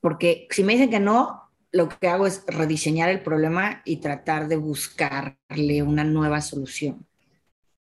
porque 0.00 0.46
si 0.50 0.64
me 0.64 0.72
dicen 0.74 0.90
que 0.90 1.00
no, 1.00 1.50
lo 1.72 1.88
que 1.88 2.08
hago 2.08 2.26
es 2.26 2.44
rediseñar 2.46 3.10
el 3.10 3.22
problema 3.22 3.82
y 3.84 3.96
tratar 3.96 4.48
de 4.48 4.56
buscarle 4.56 5.82
una 5.82 6.04
nueva 6.04 6.40
solución, 6.40 7.06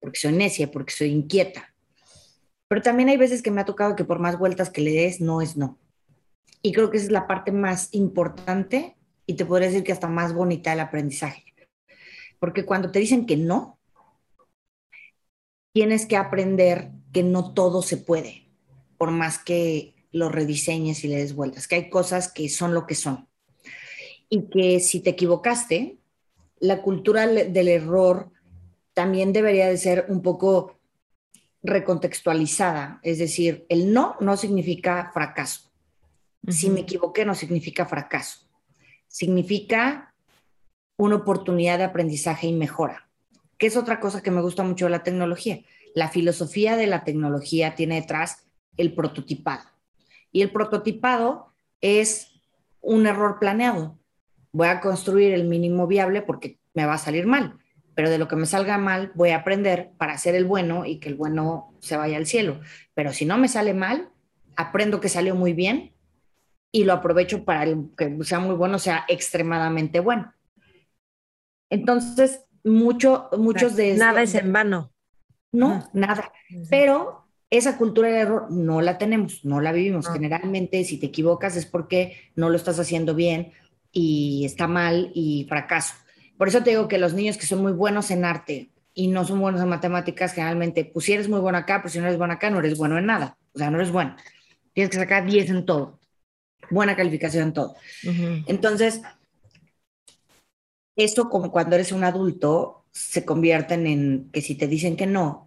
porque 0.00 0.18
soy 0.18 0.32
necia, 0.32 0.70
porque 0.70 0.92
soy 0.92 1.08
inquieta. 1.08 1.72
Pero 2.68 2.82
también 2.82 3.08
hay 3.08 3.16
veces 3.16 3.42
que 3.42 3.52
me 3.52 3.60
ha 3.60 3.64
tocado 3.64 3.94
que 3.94 4.04
por 4.04 4.18
más 4.18 4.38
vueltas 4.38 4.70
que 4.70 4.80
le 4.80 4.90
des, 4.90 5.20
no 5.20 5.40
es 5.40 5.56
no. 5.56 5.78
Y 6.62 6.72
creo 6.72 6.90
que 6.90 6.96
esa 6.96 7.06
es 7.06 7.12
la 7.12 7.28
parte 7.28 7.52
más 7.52 7.94
importante 7.94 8.96
y 9.24 9.34
te 9.34 9.46
podría 9.46 9.68
decir 9.68 9.84
que 9.84 9.92
hasta 9.92 10.08
más 10.08 10.34
bonita 10.34 10.70
del 10.70 10.80
aprendizaje. 10.80 11.44
Porque 12.40 12.64
cuando 12.64 12.90
te 12.90 12.98
dicen 12.98 13.24
que 13.24 13.36
no, 13.36 13.78
tienes 15.72 16.06
que 16.06 16.16
aprender 16.16 16.90
que 17.12 17.22
no 17.22 17.54
todo 17.54 17.82
se 17.82 17.98
puede, 17.98 18.45
por 18.98 19.10
más 19.10 19.38
que 19.38 19.94
lo 20.12 20.28
rediseñes 20.28 21.04
y 21.04 21.08
le 21.08 21.16
des 21.16 21.34
vueltas, 21.34 21.68
que 21.68 21.74
hay 21.76 21.90
cosas 21.90 22.32
que 22.32 22.48
son 22.48 22.74
lo 22.74 22.86
que 22.86 22.94
son. 22.94 23.28
Y 24.28 24.48
que 24.48 24.80
si 24.80 25.00
te 25.00 25.10
equivocaste, 25.10 25.98
la 26.58 26.82
cultura 26.82 27.26
del 27.26 27.68
error 27.68 28.30
también 28.94 29.32
debería 29.32 29.68
de 29.68 29.76
ser 29.76 30.06
un 30.08 30.22
poco 30.22 30.78
recontextualizada, 31.62 33.00
es 33.02 33.18
decir, 33.18 33.66
el 33.68 33.92
no 33.92 34.16
no 34.20 34.36
significa 34.36 35.10
fracaso. 35.12 35.70
Si 36.48 36.70
me 36.70 36.80
equivoqué 36.80 37.24
no 37.24 37.34
significa 37.34 37.86
fracaso. 37.86 38.48
Significa 39.08 40.14
una 40.96 41.16
oportunidad 41.16 41.78
de 41.78 41.84
aprendizaje 41.84 42.46
y 42.46 42.52
mejora, 42.52 43.08
que 43.58 43.66
es 43.66 43.76
otra 43.76 44.00
cosa 44.00 44.22
que 44.22 44.30
me 44.30 44.40
gusta 44.40 44.62
mucho 44.62 44.86
de 44.86 44.92
la 44.92 45.02
tecnología. 45.02 45.60
La 45.94 46.08
filosofía 46.08 46.76
de 46.76 46.86
la 46.86 47.04
tecnología 47.04 47.74
tiene 47.74 48.00
detrás 48.00 48.45
el 48.76 48.94
prototipado. 48.94 49.64
Y 50.32 50.42
el 50.42 50.50
prototipado 50.50 51.52
es 51.80 52.40
un 52.80 53.06
error 53.06 53.38
planeado. 53.38 53.98
Voy 54.52 54.68
a 54.68 54.80
construir 54.80 55.32
el 55.32 55.44
mínimo 55.44 55.86
viable 55.86 56.22
porque 56.22 56.58
me 56.74 56.86
va 56.86 56.94
a 56.94 56.98
salir 56.98 57.26
mal 57.26 57.58
pero 57.96 58.10
de 58.10 58.18
lo 58.18 58.28
que 58.28 58.36
me 58.36 58.44
salga 58.44 58.76
mal 58.76 59.10
voy 59.14 59.30
a 59.30 59.38
aprender 59.38 59.90
para 59.96 60.12
hacer 60.12 60.34
el 60.34 60.44
bueno 60.44 60.84
y 60.84 60.98
que 60.98 61.08
el 61.08 61.14
bueno 61.14 61.72
se 61.80 61.96
vaya 61.96 62.18
al 62.18 62.26
cielo. 62.26 62.60
Pero 62.92 63.14
si 63.14 63.24
no 63.24 63.38
me 63.38 63.48
sale 63.48 63.72
mal, 63.72 64.10
aprendo 64.54 65.00
que 65.00 65.08
salió 65.08 65.34
muy 65.34 65.54
bien 65.54 65.94
y 66.70 66.84
lo 66.84 66.92
aprovecho 66.92 67.46
para 67.46 67.64
que 67.96 68.18
sea 68.22 68.38
muy 68.38 68.54
bueno, 68.54 68.78
sea 68.78 69.06
extremadamente 69.08 70.00
bueno. 70.00 70.34
Entonces, 71.70 72.44
mucho, 72.62 73.30
muchos 73.38 73.76
de... 73.76 73.94
Nada 73.94 74.22
es 74.22 74.34
en 74.34 74.52
vano. 74.52 74.92
No, 75.50 75.88
nada. 75.94 76.30
Pero 76.68 77.25
esa 77.50 77.78
cultura 77.78 78.08
del 78.08 78.18
error 78.18 78.50
no 78.50 78.80
la 78.80 78.98
tenemos, 78.98 79.44
no 79.44 79.60
la 79.60 79.72
vivimos. 79.72 80.08
Generalmente, 80.08 80.84
si 80.84 80.98
te 80.98 81.06
equivocas 81.06 81.56
es 81.56 81.66
porque 81.66 82.16
no 82.34 82.48
lo 82.50 82.56
estás 82.56 82.78
haciendo 82.78 83.14
bien 83.14 83.52
y 83.92 84.44
está 84.44 84.66
mal 84.66 85.10
y 85.14 85.46
fracaso. 85.48 85.94
Por 86.36 86.48
eso 86.48 86.62
te 86.62 86.70
digo 86.70 86.88
que 86.88 86.98
los 86.98 87.14
niños 87.14 87.36
que 87.36 87.46
son 87.46 87.62
muy 87.62 87.72
buenos 87.72 88.10
en 88.10 88.24
arte 88.24 88.70
y 88.94 89.08
no 89.08 89.24
son 89.24 89.40
buenos 89.40 89.60
en 89.60 89.68
matemáticas, 89.68 90.32
generalmente, 90.32 90.84
pues 90.84 91.06
si 91.06 91.12
eres 91.12 91.28
muy 91.28 91.40
bueno 91.40 91.58
acá, 91.58 91.82
pues 91.82 91.92
si 91.92 91.98
no 91.98 92.06
eres 92.06 92.18
bueno 92.18 92.34
acá, 92.34 92.50
no 92.50 92.58
eres 92.58 92.76
bueno 92.76 92.98
en 92.98 93.06
nada. 93.06 93.38
O 93.54 93.58
sea, 93.58 93.70
no 93.70 93.76
eres 93.76 93.92
bueno. 93.92 94.16
Tienes 94.72 94.90
que 94.90 94.96
sacar 94.96 95.24
10 95.24 95.50
en 95.50 95.64
todo. 95.64 96.00
Buena 96.70 96.96
calificación 96.96 97.44
en 97.44 97.52
todo. 97.52 97.76
Entonces, 98.46 99.02
esto 100.96 101.28
como 101.28 101.52
cuando 101.52 101.76
eres 101.76 101.92
un 101.92 102.04
adulto, 102.04 102.86
se 102.90 103.24
convierten 103.24 103.86
en 103.86 104.30
que 104.32 104.40
si 104.40 104.54
te 104.54 104.66
dicen 104.66 104.96
que 104.96 105.06
no, 105.06 105.45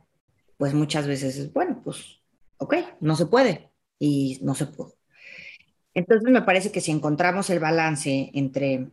pues 0.59 0.73
muchas 0.73 1.07
veces 1.07 1.37
es, 1.37 1.53
bueno, 1.53 1.81
pues, 1.81 2.21
ok, 2.57 2.75
no 2.99 3.15
se 3.15 3.27
puede 3.27 3.71
y 3.97 4.39
no 4.41 4.53
se 4.55 4.65
pudo. 4.65 4.93
Entonces 5.93 6.29
me 6.29 6.41
parece 6.41 6.69
que 6.69 6.81
si 6.81 6.91
encontramos 6.91 7.49
el 7.49 7.59
balance 7.59 8.29
entre 8.33 8.91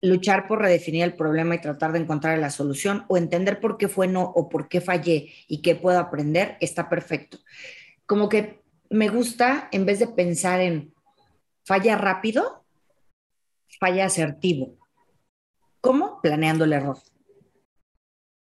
luchar 0.00 0.46
por 0.48 0.62
redefinir 0.62 1.04
el 1.04 1.14
problema 1.14 1.54
y 1.54 1.60
tratar 1.60 1.92
de 1.92 1.98
encontrar 1.98 2.38
la 2.38 2.48
solución 2.48 3.04
o 3.08 3.18
entender 3.18 3.60
por 3.60 3.76
qué 3.76 3.88
fue 3.88 4.08
no 4.08 4.22
o 4.22 4.48
por 4.48 4.68
qué 4.68 4.80
fallé 4.80 5.34
y 5.48 5.60
qué 5.60 5.76
puedo 5.76 5.98
aprender, 5.98 6.56
está 6.62 6.88
perfecto. 6.88 7.36
Como 8.06 8.30
que 8.30 8.62
me 8.88 9.10
gusta, 9.10 9.68
en 9.70 9.84
vez 9.84 9.98
de 9.98 10.06
pensar 10.08 10.60
en 10.60 10.94
falla 11.62 11.98
rápido, 11.98 12.64
falla 13.78 14.06
asertivo. 14.06 14.78
¿Cómo? 15.82 16.22
Planeando 16.22 16.64
el 16.64 16.72
error, 16.72 16.96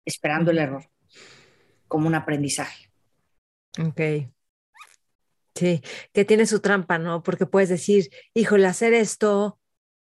esperando 0.06 0.52
el 0.52 0.60
error, 0.60 0.86
como 1.88 2.08
un 2.08 2.16
aprendizaje. 2.16 2.90
Ok. 3.80 4.30
Sí, 5.56 5.82
que 6.12 6.26
tiene 6.26 6.46
su 6.46 6.60
trampa, 6.60 6.98
¿no? 6.98 7.24
Porque 7.24 7.46
puedes 7.46 7.70
decir, 7.70 8.10
híjole, 8.34 8.68
hacer 8.68 8.94
esto 8.94 9.60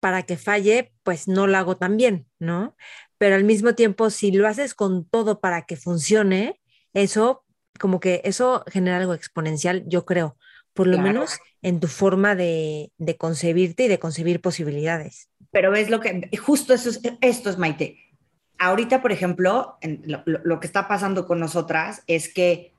para 0.01 0.23
que 0.23 0.37
falle, 0.37 0.93
pues 1.03 1.29
no 1.29 1.47
lo 1.47 1.59
hago 1.59 1.77
tan 1.77 1.97
bien, 1.97 2.27
¿no? 2.39 2.77
Pero 3.19 3.37
al 3.37 3.45
mismo 3.45 3.75
tiempo, 3.75 4.11
si 4.11 4.31
lo 4.33 4.47
haces 4.49 4.75
con 4.75 5.07
todo 5.07 5.41
para 5.41 5.63
que 5.63 5.77
funcione, 5.77 6.61
eso 6.95 7.45
como 7.79 8.01
que 8.01 8.23
eso 8.25 8.65
genera 8.69 8.97
algo 8.97 9.15
exponencial, 9.15 9.85
yo 9.87 10.07
creo, 10.07 10.37
por 10.73 10.87
lo 10.87 10.99
menos 10.99 11.39
en 11.63 11.81
tu 11.81 11.89
forma 11.89 12.35
de, 12.35 12.93
de, 12.99 13.17
concebirte 13.17 13.85
y 13.85 13.89
de 13.89 13.99
concebir 13.99 14.41
posibilidades. 14.41 15.29
Pero 15.51 15.75
es 15.75 15.91
lo 15.91 16.01
que, 16.01 16.31
justo 16.39 16.75
eso 16.75 16.91
es, 16.91 17.01
esto 17.21 17.51
es 17.51 17.59
Maite. 17.59 17.99
Ahorita, 18.59 19.03
por 19.03 19.13
ejemplo, 19.13 19.79
lo, 20.05 20.23
lo 20.25 20.61
que 20.61 20.67
está 20.67 20.89
pasando 20.89 21.27
con 21.27 21.41
nosotras 21.41 22.03
es 22.07 22.33
que 22.33 22.73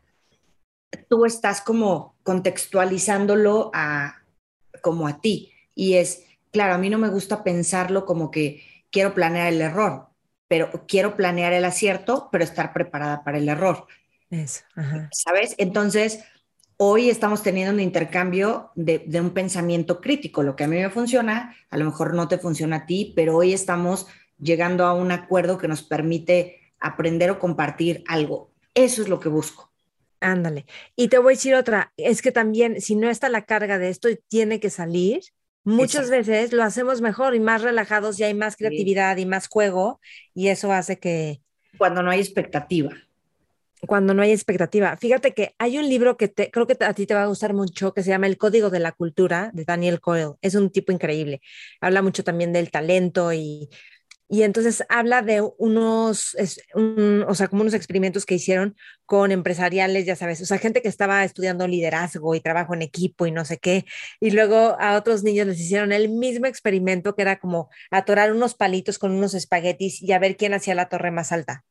tú 1.09 1.25
estás 1.25 1.61
como 1.61 2.15
contextualizándolo 2.23 3.71
a, 3.73 4.21
como 4.81 5.07
a 5.07 5.19
ti. 5.21 5.51
Y 5.75 5.95
es, 5.95 6.23
claro, 6.51 6.73
a 6.73 6.77
mí 6.77 6.89
no 6.89 6.97
me 6.97 7.09
gusta 7.09 7.43
pensarlo 7.43 8.05
como 8.05 8.31
que 8.31 8.63
quiero 8.91 9.13
planear 9.13 9.47
el 9.53 9.61
error, 9.61 10.07
pero 10.47 10.85
quiero 10.87 11.15
planear 11.15 11.53
el 11.53 11.65
acierto, 11.65 12.29
pero 12.31 12.43
estar 12.43 12.73
preparada 12.73 13.23
para 13.23 13.37
el 13.37 13.49
error. 13.49 13.85
Eso, 14.29 14.63
¿Sabes? 15.11 15.55
Entonces, 15.57 16.23
hoy 16.77 17.09
estamos 17.09 17.43
teniendo 17.43 17.73
un 17.73 17.79
intercambio 17.79 18.71
de, 18.75 18.99
de, 18.99 19.21
un 19.21 19.31
pensamiento 19.31 20.01
crítico. 20.01 20.43
Lo 20.43 20.55
que 20.55 20.65
a 20.65 20.67
mí 20.67 20.77
me 20.77 20.89
funciona, 20.89 21.55
a 21.69 21.77
lo 21.77 21.85
mejor 21.85 22.13
no 22.13 22.27
te 22.27 22.37
funciona 22.37 22.77
a 22.77 22.85
ti, 22.85 23.13
pero 23.15 23.37
hoy 23.37 23.53
estamos 23.53 24.07
llegando 24.39 24.85
a 24.85 24.93
un 24.93 25.11
acuerdo 25.11 25.57
que 25.57 25.67
nos 25.67 25.83
permite 25.83 26.73
aprender 26.79 27.31
o 27.31 27.39
compartir 27.39 28.03
algo. 28.07 28.51
Eso 28.73 29.01
es 29.01 29.09
lo 29.09 29.19
que 29.19 29.29
busco. 29.29 29.71
Ándale. 30.19 30.65
Y 30.95 31.09
te 31.09 31.19
voy 31.19 31.33
a 31.33 31.35
decir 31.35 31.55
otra, 31.55 31.93
es 31.97 32.21
que 32.21 32.31
también 32.31 32.81
si 32.81 32.95
no 32.95 33.09
está 33.09 33.29
la 33.29 33.45
carga 33.45 33.77
de 33.77 33.89
esto 33.89 34.09
y 34.09 34.19
tiene 34.27 34.59
que 34.59 34.69
salir, 34.69 35.21
muchas 35.63 36.09
veces 36.09 36.53
lo 36.53 36.63
hacemos 36.63 37.01
mejor 37.01 37.35
y 37.35 37.39
más 37.39 37.61
relajados 37.61 38.19
y 38.19 38.23
hay 38.23 38.33
más 38.33 38.55
creatividad 38.55 39.17
y 39.17 39.25
más 39.25 39.47
juego 39.47 39.99
y 40.33 40.47
eso 40.47 40.71
hace 40.71 40.97
que... 40.97 41.41
Cuando 41.77 42.01
no 42.01 42.09
hay 42.09 42.19
expectativa. 42.19 42.91
Cuando 43.85 44.15
no 44.15 44.23
hay 44.23 44.31
expectativa. 44.31 44.97
Fíjate 44.97 45.35
que 45.35 45.53
hay 45.59 45.77
un 45.77 45.87
libro 45.87 46.17
que 46.17 46.27
te, 46.27 46.49
creo 46.49 46.65
que 46.65 46.83
a 46.83 46.93
ti 46.93 47.05
te 47.05 47.13
va 47.13 47.23
a 47.23 47.27
gustar 47.27 47.53
mucho 47.53 47.93
que 47.93 48.01
se 48.01 48.09
llama 48.09 48.25
El 48.25 48.37
Código 48.37 48.71
de 48.71 48.79
la 48.79 48.91
Cultura 48.91 49.51
de 49.53 49.65
Daniel 49.65 50.01
Coyle. 50.01 50.33
Es 50.41 50.55
un 50.55 50.71
tipo 50.71 50.91
increíble. 50.91 51.41
Habla 51.79 52.01
mucho 52.01 52.23
también 52.23 52.53
del 52.53 52.71
talento 52.71 53.31
y 53.33 53.69
y 54.29 54.43
entonces 54.43 54.83
habla 54.89 55.21
de 55.21 55.41
unos, 55.57 56.35
o 56.75 57.33
sea, 57.35 57.47
como 57.47 57.61
unos 57.61 57.73
experimentos 57.73 58.25
que 58.25 58.35
hicieron 58.35 58.75
con 59.05 59.31
empresariales, 59.31 60.05
ya 60.05 60.17
sabes, 60.17 60.41
o 60.41 60.45
sea, 60.45 60.57
gente 60.57 60.81
que 60.81 60.89
estaba 60.89 61.23
estudiando 61.23 61.65
liderazgo 61.67 62.35
y 62.35 62.41
trabajo 62.41 62.73
en 62.73 62.81
equipo 62.81 63.25
y 63.25 63.31
no 63.31 63.45
sé 63.45 63.57
qué. 63.57 63.85
Y 64.19 64.31
luego 64.31 64.75
a 64.79 64.97
otros 64.97 65.23
niños 65.23 65.47
les 65.47 65.59
hicieron 65.59 65.93
el 65.93 66.09
mismo 66.09 66.45
experimento 66.45 67.15
que 67.15 67.21
era 67.21 67.39
como 67.39 67.69
atorar 67.89 68.33
unos 68.33 68.53
palitos 68.53 68.99
con 68.99 69.11
unos 69.11 69.33
espaguetis 69.33 70.01
y 70.01 70.11
a 70.11 70.19
ver 70.19 70.35
quién 70.35 70.53
hacía 70.53 70.75
la 70.75 70.89
torre 70.89 71.11
más 71.11 71.31
alta. 71.31 71.63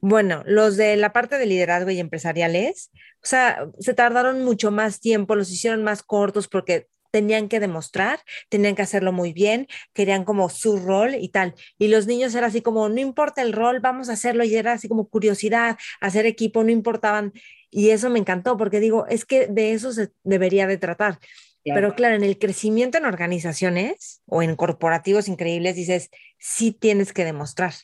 Bueno, 0.00 0.42
los 0.46 0.76
de 0.78 0.96
la 0.96 1.12
parte 1.12 1.36
de 1.36 1.44
liderazgo 1.44 1.90
y 1.90 2.00
empresariales, 2.00 2.90
o 3.22 3.26
sea, 3.26 3.68
se 3.78 3.92
tardaron 3.92 4.42
mucho 4.44 4.70
más 4.70 5.00
tiempo, 5.00 5.36
los 5.36 5.50
hicieron 5.50 5.84
más 5.84 6.02
cortos 6.02 6.48
porque 6.48 6.88
tenían 7.18 7.48
que 7.48 7.58
demostrar, 7.58 8.20
tenían 8.48 8.76
que 8.76 8.82
hacerlo 8.82 9.12
muy 9.12 9.32
bien, 9.32 9.66
querían 9.92 10.24
como 10.24 10.48
su 10.48 10.76
rol 10.76 11.16
y 11.16 11.30
tal. 11.30 11.54
Y 11.76 11.88
los 11.88 12.06
niños 12.06 12.32
era 12.36 12.46
así 12.46 12.62
como, 12.62 12.88
no 12.88 13.00
importa 13.00 13.42
el 13.42 13.52
rol, 13.52 13.80
vamos 13.80 14.08
a 14.08 14.12
hacerlo. 14.12 14.44
Y 14.44 14.54
era 14.54 14.74
así 14.74 14.88
como 14.88 15.08
curiosidad, 15.08 15.76
hacer 16.00 16.26
equipo, 16.26 16.62
no 16.62 16.70
importaban. 16.70 17.32
Y 17.70 17.90
eso 17.90 18.08
me 18.08 18.20
encantó 18.20 18.56
porque 18.56 18.78
digo, 18.78 19.06
es 19.08 19.24
que 19.24 19.48
de 19.48 19.72
eso 19.72 19.92
se 19.92 20.12
debería 20.22 20.68
de 20.68 20.78
tratar. 20.78 21.18
Pero 21.64 21.94
claro, 21.94 22.14
en 22.14 22.24
el 22.24 22.38
crecimiento 22.38 22.96
en 22.96 23.04
organizaciones 23.04 24.22
o 24.24 24.42
en 24.42 24.56
corporativos 24.56 25.28
increíbles 25.28 25.76
dices, 25.76 26.08
sí 26.38 26.72
tienes 26.72 27.12
que 27.12 27.24
demostrar. 27.24 27.74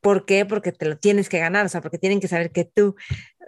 ¿Por 0.00 0.24
qué? 0.24 0.44
Porque 0.46 0.72
te 0.72 0.86
lo 0.86 0.98
tienes 0.98 1.28
que 1.28 1.38
ganar, 1.38 1.66
o 1.66 1.68
sea, 1.68 1.82
porque 1.82 1.98
tienen 1.98 2.20
que 2.20 2.26
saber 2.26 2.50
que 2.50 2.64
tú, 2.64 2.96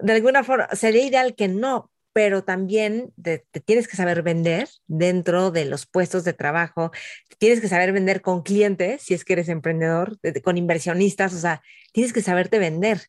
de 0.00 0.12
alguna 0.12 0.44
forma, 0.44 0.68
sería 0.74 1.04
ideal 1.04 1.34
que 1.34 1.48
no, 1.48 1.89
pero 2.12 2.42
también 2.44 3.12
te, 3.22 3.44
tienes 3.64 3.88
que 3.88 3.96
saber 3.96 4.22
vender 4.22 4.68
dentro 4.86 5.50
de 5.50 5.64
los 5.64 5.86
puestos 5.86 6.24
de 6.24 6.32
trabajo, 6.32 6.90
tienes 7.38 7.60
que 7.60 7.68
saber 7.68 7.92
vender 7.92 8.20
con 8.20 8.42
clientes, 8.42 9.02
si 9.02 9.14
es 9.14 9.24
que 9.24 9.34
eres 9.34 9.48
emprendedor, 9.48 10.18
con 10.42 10.58
inversionistas, 10.58 11.34
o 11.34 11.38
sea, 11.38 11.62
tienes 11.92 12.12
que 12.12 12.22
saberte 12.22 12.58
vender. 12.58 13.00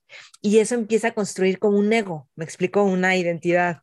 Y 0.41 0.59
eso 0.59 0.75
empieza 0.75 1.09
a 1.09 1.13
construir 1.13 1.59
como 1.59 1.77
un 1.77 1.91
ego, 1.91 2.29
me 2.35 2.45
explico, 2.45 2.83
una 2.83 3.15
identidad. 3.15 3.81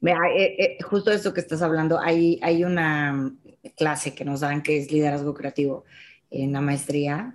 Mira, 0.00 0.18
eh, 0.36 0.56
eh, 0.58 0.78
justo 0.82 1.10
esto 1.10 1.32
que 1.32 1.40
estás 1.40 1.62
hablando, 1.62 1.98
hay, 1.98 2.38
hay 2.42 2.64
una 2.64 3.32
clase 3.76 4.14
que 4.14 4.24
nos 4.24 4.40
dan 4.40 4.62
que 4.62 4.78
es 4.78 4.90
liderazgo 4.90 5.34
creativo 5.34 5.84
en 6.30 6.52
la 6.52 6.60
maestría. 6.60 7.34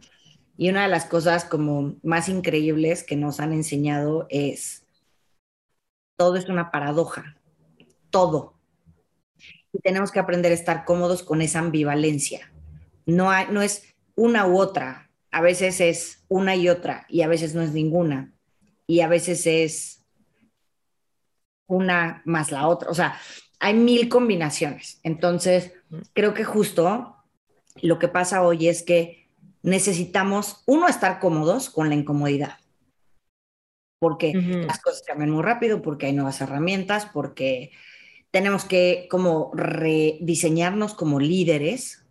Y 0.58 0.70
una 0.70 0.84
de 0.84 0.90
las 0.90 1.06
cosas 1.06 1.46
como 1.46 1.96
más 2.04 2.28
increíbles 2.28 3.04
que 3.04 3.16
nos 3.16 3.40
han 3.40 3.54
enseñado 3.54 4.28
es 4.30 4.79
todo 6.20 6.36
es 6.36 6.50
una 6.50 6.70
paradoja, 6.70 7.38
todo. 8.10 8.54
Y 9.72 9.80
tenemos 9.80 10.12
que 10.12 10.20
aprender 10.20 10.52
a 10.52 10.56
estar 10.56 10.84
cómodos 10.84 11.24
con 11.24 11.42
esa 11.42 11.60
ambivalencia. 11.60 12.52
No, 13.06 13.32
hay, 13.32 13.48
no 13.52 13.62
es 13.62 13.96
una 14.16 14.46
u 14.46 14.60
otra, 14.60 15.10
a 15.32 15.40
veces 15.40 15.80
es 15.80 16.26
una 16.28 16.58
y 16.58 16.68
otra, 16.68 17.06
y 17.08 17.22
a 17.22 17.30
veces 17.30 17.56
no 17.56 17.62
es 17.62 17.72
ninguna, 17.72 18.34
y 18.86 19.00
a 19.00 19.08
veces 19.08 19.48
es 19.48 20.04
una 21.68 22.22
más 22.26 22.52
la 22.52 22.68
otra. 22.68 22.90
O 22.90 22.94
sea, 22.94 23.18
hay 23.58 23.76
mil 23.76 24.10
combinaciones. 24.10 25.00
Entonces, 25.04 25.72
creo 26.12 26.34
que 26.34 26.44
justo 26.44 27.16
lo 27.82 27.98
que 27.98 28.10
pasa 28.10 28.44
hoy 28.44 28.68
es 28.68 28.84
que 28.84 29.30
necesitamos, 29.62 30.64
uno, 30.66 30.90
estar 30.90 31.22
cómodos 31.22 31.70
con 31.70 31.88
la 31.88 31.96
incomodidad 31.96 32.59
porque 34.00 34.34
las 34.34 34.80
cosas 34.80 35.04
cambian 35.06 35.30
muy 35.30 35.44
rápido, 35.44 35.82
porque 35.82 36.08
hay 36.08 36.14
nuevas 36.14 36.40
herramientas, 36.42 37.08
porque 37.14 37.72
tenemos 38.32 38.64
que 38.64 39.08
como 39.10 39.52
rediseñarnos 39.54 40.94
como 40.94 41.20
líderes, 41.20 42.06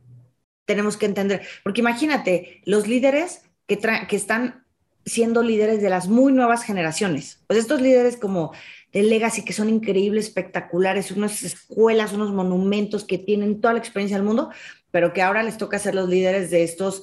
tenemos 0.67 0.97
que 0.97 1.07
entender, 1.07 1.43
porque 1.65 1.81
imagínate, 1.81 2.61
los 2.65 2.87
líderes 2.87 3.43
que, 3.67 3.79
que 3.79 4.17
están 4.17 4.67
siendo 5.07 5.43
líderes 5.43 5.81
de 5.81 5.89
las 5.89 6.09
muy 6.09 6.33
nuevas 6.33 6.63
generaciones, 6.63 7.43
pues 7.47 7.59
estos 7.59 7.81
líderes 7.81 8.19
como 8.19 8.53
de 8.93 9.03
Legacy 9.03 9.45
que 9.45 9.53
son 9.53 9.69
increíbles, 9.69 10.27
espectaculares, 10.27 11.11
unas 11.11 11.43
escuelas, 11.43 12.13
unos 12.13 12.33
monumentos 12.33 13.05
que 13.05 13.19
tienen 13.19 13.61
toda 13.61 13.75
la 13.75 13.81
experiencia 13.81 14.17
del 14.17 14.27
mundo, 14.27 14.51
pero 14.91 15.13
que 15.13 15.23
ahora 15.23 15.43
les 15.43 15.59
toca 15.59 15.79
ser 15.79 15.95
los 15.95 16.09
líderes 16.09 16.51
de 16.51 16.65
estos 16.65 17.03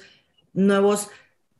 nuevos 0.53 1.09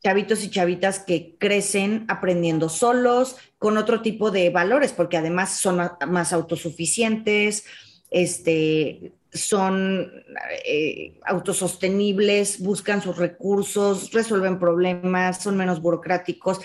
chavitos 0.06 0.44
y 0.44 0.52
chavitas 0.52 1.00
que 1.00 1.36
crecen 1.40 2.06
aprendiendo 2.10 2.70
solos, 2.70 3.38
con 3.58 3.76
otro 3.76 4.04
tipo 4.04 4.30
de 4.30 4.52
valores, 4.52 4.94
porque 4.94 5.18
además 5.18 5.58
son 5.58 5.82
más 6.08 6.32
autosuficientes, 6.32 7.66
este, 8.12 9.14
son 9.34 10.12
eh, 10.64 11.20
autosostenibles, 11.26 12.62
buscan 12.62 13.02
sus 13.02 13.18
recursos, 13.18 14.12
resuelven 14.14 14.60
problemas, 14.60 15.42
son 15.42 15.58
menos 15.58 15.82
burocráticos, 15.82 16.60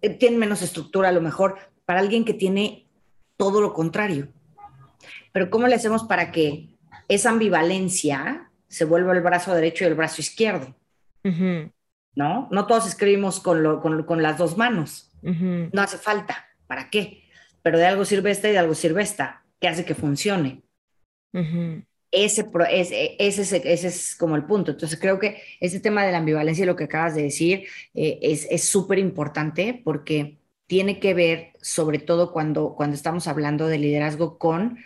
eh, 0.00 0.08
tienen 0.08 0.38
menos 0.38 0.62
estructura 0.62 1.10
a 1.10 1.12
lo 1.12 1.20
mejor, 1.20 1.58
para 1.84 2.00
alguien 2.00 2.24
que 2.24 2.32
tiene 2.32 2.86
todo 3.36 3.60
lo 3.60 3.74
contrario. 3.74 4.28
Pero 5.32 5.50
¿cómo 5.50 5.66
le 5.66 5.74
hacemos 5.74 6.04
para 6.04 6.32
que 6.32 6.70
esa 7.08 7.28
ambivalencia 7.28 8.50
se 8.68 8.86
vuelva 8.86 9.12
el 9.12 9.20
brazo 9.20 9.54
derecho 9.54 9.84
y 9.84 9.88
el 9.88 9.94
brazo 9.96 10.22
izquierdo? 10.22 10.74
¿No? 12.16 12.48
No 12.50 12.66
todos 12.66 12.88
escribimos 12.88 13.38
con, 13.38 13.62
las 14.22 14.38
dos 14.38 14.56
manos. 14.56 15.12
No 15.22 15.82
hace 15.82 15.98
falta. 15.98 16.46
¿Para 16.66 16.90
qué? 16.90 17.22
Pero 17.62 17.78
de 17.78 17.86
algo 17.86 18.04
sirve 18.04 18.32
esta 18.32 18.48
y 18.48 18.52
de 18.52 18.58
algo 18.58 18.74
sirve 18.74 19.02
esta, 19.02 19.44
que 19.60 19.68
hace 19.68 19.84
que 19.84 19.94
funcione. 19.94 20.62
ese, 22.10 22.46
ese, 22.70 23.16
ese, 23.18 23.88
es 23.88 24.16
como 24.16 24.34
el 24.34 24.44
punto. 24.44 24.72
Entonces 24.72 24.98
creo 24.98 25.18
que 25.18 25.42
ese 25.60 25.78
tema 25.78 26.04
de 26.04 26.12
la 26.12 26.18
ambivalencia 26.18 26.62
y 26.62 26.66
lo 26.66 26.74
que 26.74 26.84
acabas 26.84 27.14
de 27.14 27.22
decir 27.22 27.66
eh, 27.94 28.18
es 28.22 28.64
súper 28.64 28.98
importante 28.98 29.80
porque 29.84 30.38
tiene 30.66 30.98
que 30.98 31.14
ver, 31.14 31.52
sobre 31.60 31.98
todo 31.98 32.32
cuando, 32.32 32.74
cuando 32.74 32.96
estamos 32.96 33.28
hablando 33.28 33.68
de 33.68 33.78
liderazgo, 33.78 34.38
con 34.38 34.78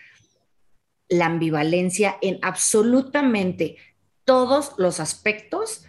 la 1.08 1.26
ambivalencia 1.26 2.16
en 2.20 2.38
absolutamente 2.42 3.76
todos 4.24 4.74
los 4.78 5.00
aspectos 5.00 5.86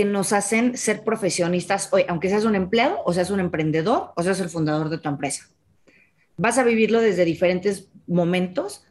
que 0.00 0.06
nos 0.06 0.32
hacen 0.32 0.78
ser 0.78 1.04
profesionistas 1.04 1.92
hoy, 1.92 2.06
aunque 2.08 2.30
seas 2.30 2.46
un 2.46 2.54
empleado 2.54 3.02
o 3.04 3.12
seas 3.12 3.28
un 3.28 3.38
emprendedor 3.38 4.12
o 4.16 4.22
seas 4.22 4.40
el 4.40 4.48
fundador 4.48 4.88
de 4.88 4.96
tu 4.96 5.10
empresa. 5.10 5.50
Vas 6.38 6.56
a 6.56 6.64
vivirlo 6.64 7.02
desde 7.02 7.26
diferentes 7.26 7.90
momentos, 8.06 8.86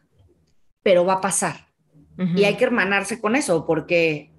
pero 0.83 1.05
va 1.05 1.13
a 1.13 1.21
pasar. 1.21 1.67
Y 2.35 2.43
hay 2.43 2.57
que 2.57 2.65
hermanarse 2.65 3.19
con 3.19 3.35
eso, 3.35 3.65
porque 3.65 4.29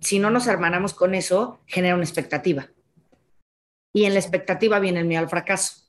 si 0.00 0.18
no 0.18 0.30
nos 0.30 0.48
hermanamos 0.48 0.92
con 0.92 1.14
eso, 1.14 1.60
genera 1.66 1.94
una 1.94 2.02
expectativa. 2.02 2.68
Y 3.92 4.04
en 4.04 4.14
la 4.14 4.18
expectativa 4.18 4.80
viene 4.80 4.98
el 4.98 5.06
miedo 5.06 5.22
al 5.22 5.28
fracaso. 5.28 5.84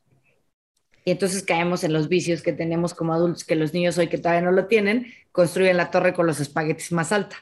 Y 1.05 1.11
entonces 1.11 1.41
caemos 1.41 1.83
en 1.83 1.93
los 1.93 2.07
vicios 2.07 2.43
que 2.43 2.53
tenemos 2.53 2.93
como 2.93 3.15
adultos, 3.15 3.45
que 3.45 3.55
los 3.55 3.73
niños 3.73 3.97
hoy 3.97 4.09
que 4.09 4.19
todavía 4.19 4.41
no 4.41 4.51
lo 4.51 4.67
tienen, 4.67 5.11
construyen 5.31 5.77
la 5.77 5.89
torre 5.89 6.13
con 6.13 6.27
los 6.27 6.39
espaguetis 6.39 6.91
más 6.91 7.11
alta. 7.11 7.35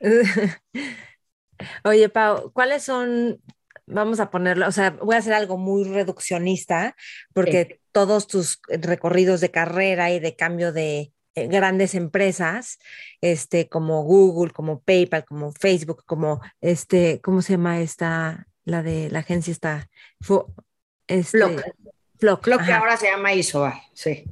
Oye, 1.84 2.08
Pau, 2.08 2.50
¿cuáles 2.52 2.82
son 2.82 3.40
vamos 3.86 4.20
a 4.20 4.30
ponerlo, 4.30 4.66
o 4.68 4.72
sea, 4.72 4.90
voy 4.90 5.16
a 5.16 5.18
hacer 5.18 5.32
algo 5.32 5.58
muy 5.58 5.84
reduccionista, 5.84 6.96
porque 7.32 7.80
todos 7.92 8.26
tus 8.26 8.60
recorridos 8.68 9.40
de 9.40 9.50
carrera 9.50 10.10
y 10.10 10.20
de 10.20 10.36
cambio 10.36 10.72
de 10.72 11.12
eh, 11.34 11.46
grandes 11.46 11.94
empresas, 11.94 12.78
este, 13.20 13.68
como 13.68 14.02
Google, 14.02 14.52
como 14.52 14.80
PayPal, 14.80 15.24
como 15.24 15.52
Facebook, 15.52 16.04
como 16.04 16.40
este, 16.60 17.20
¿cómo 17.22 17.42
se 17.42 17.54
llama 17.54 17.80
esta? 17.80 18.46
La 18.64 18.82
de 18.82 19.10
la 19.10 19.20
agencia 19.20 19.50
está. 19.50 19.88
Este, 21.08 21.38
Flock. 21.38 22.44
Flock, 22.44 22.64
que 22.64 22.72
ahora 22.72 22.96
se 22.96 23.06
llama 23.06 23.34
ISOA, 23.34 23.82
sí. 23.92 24.24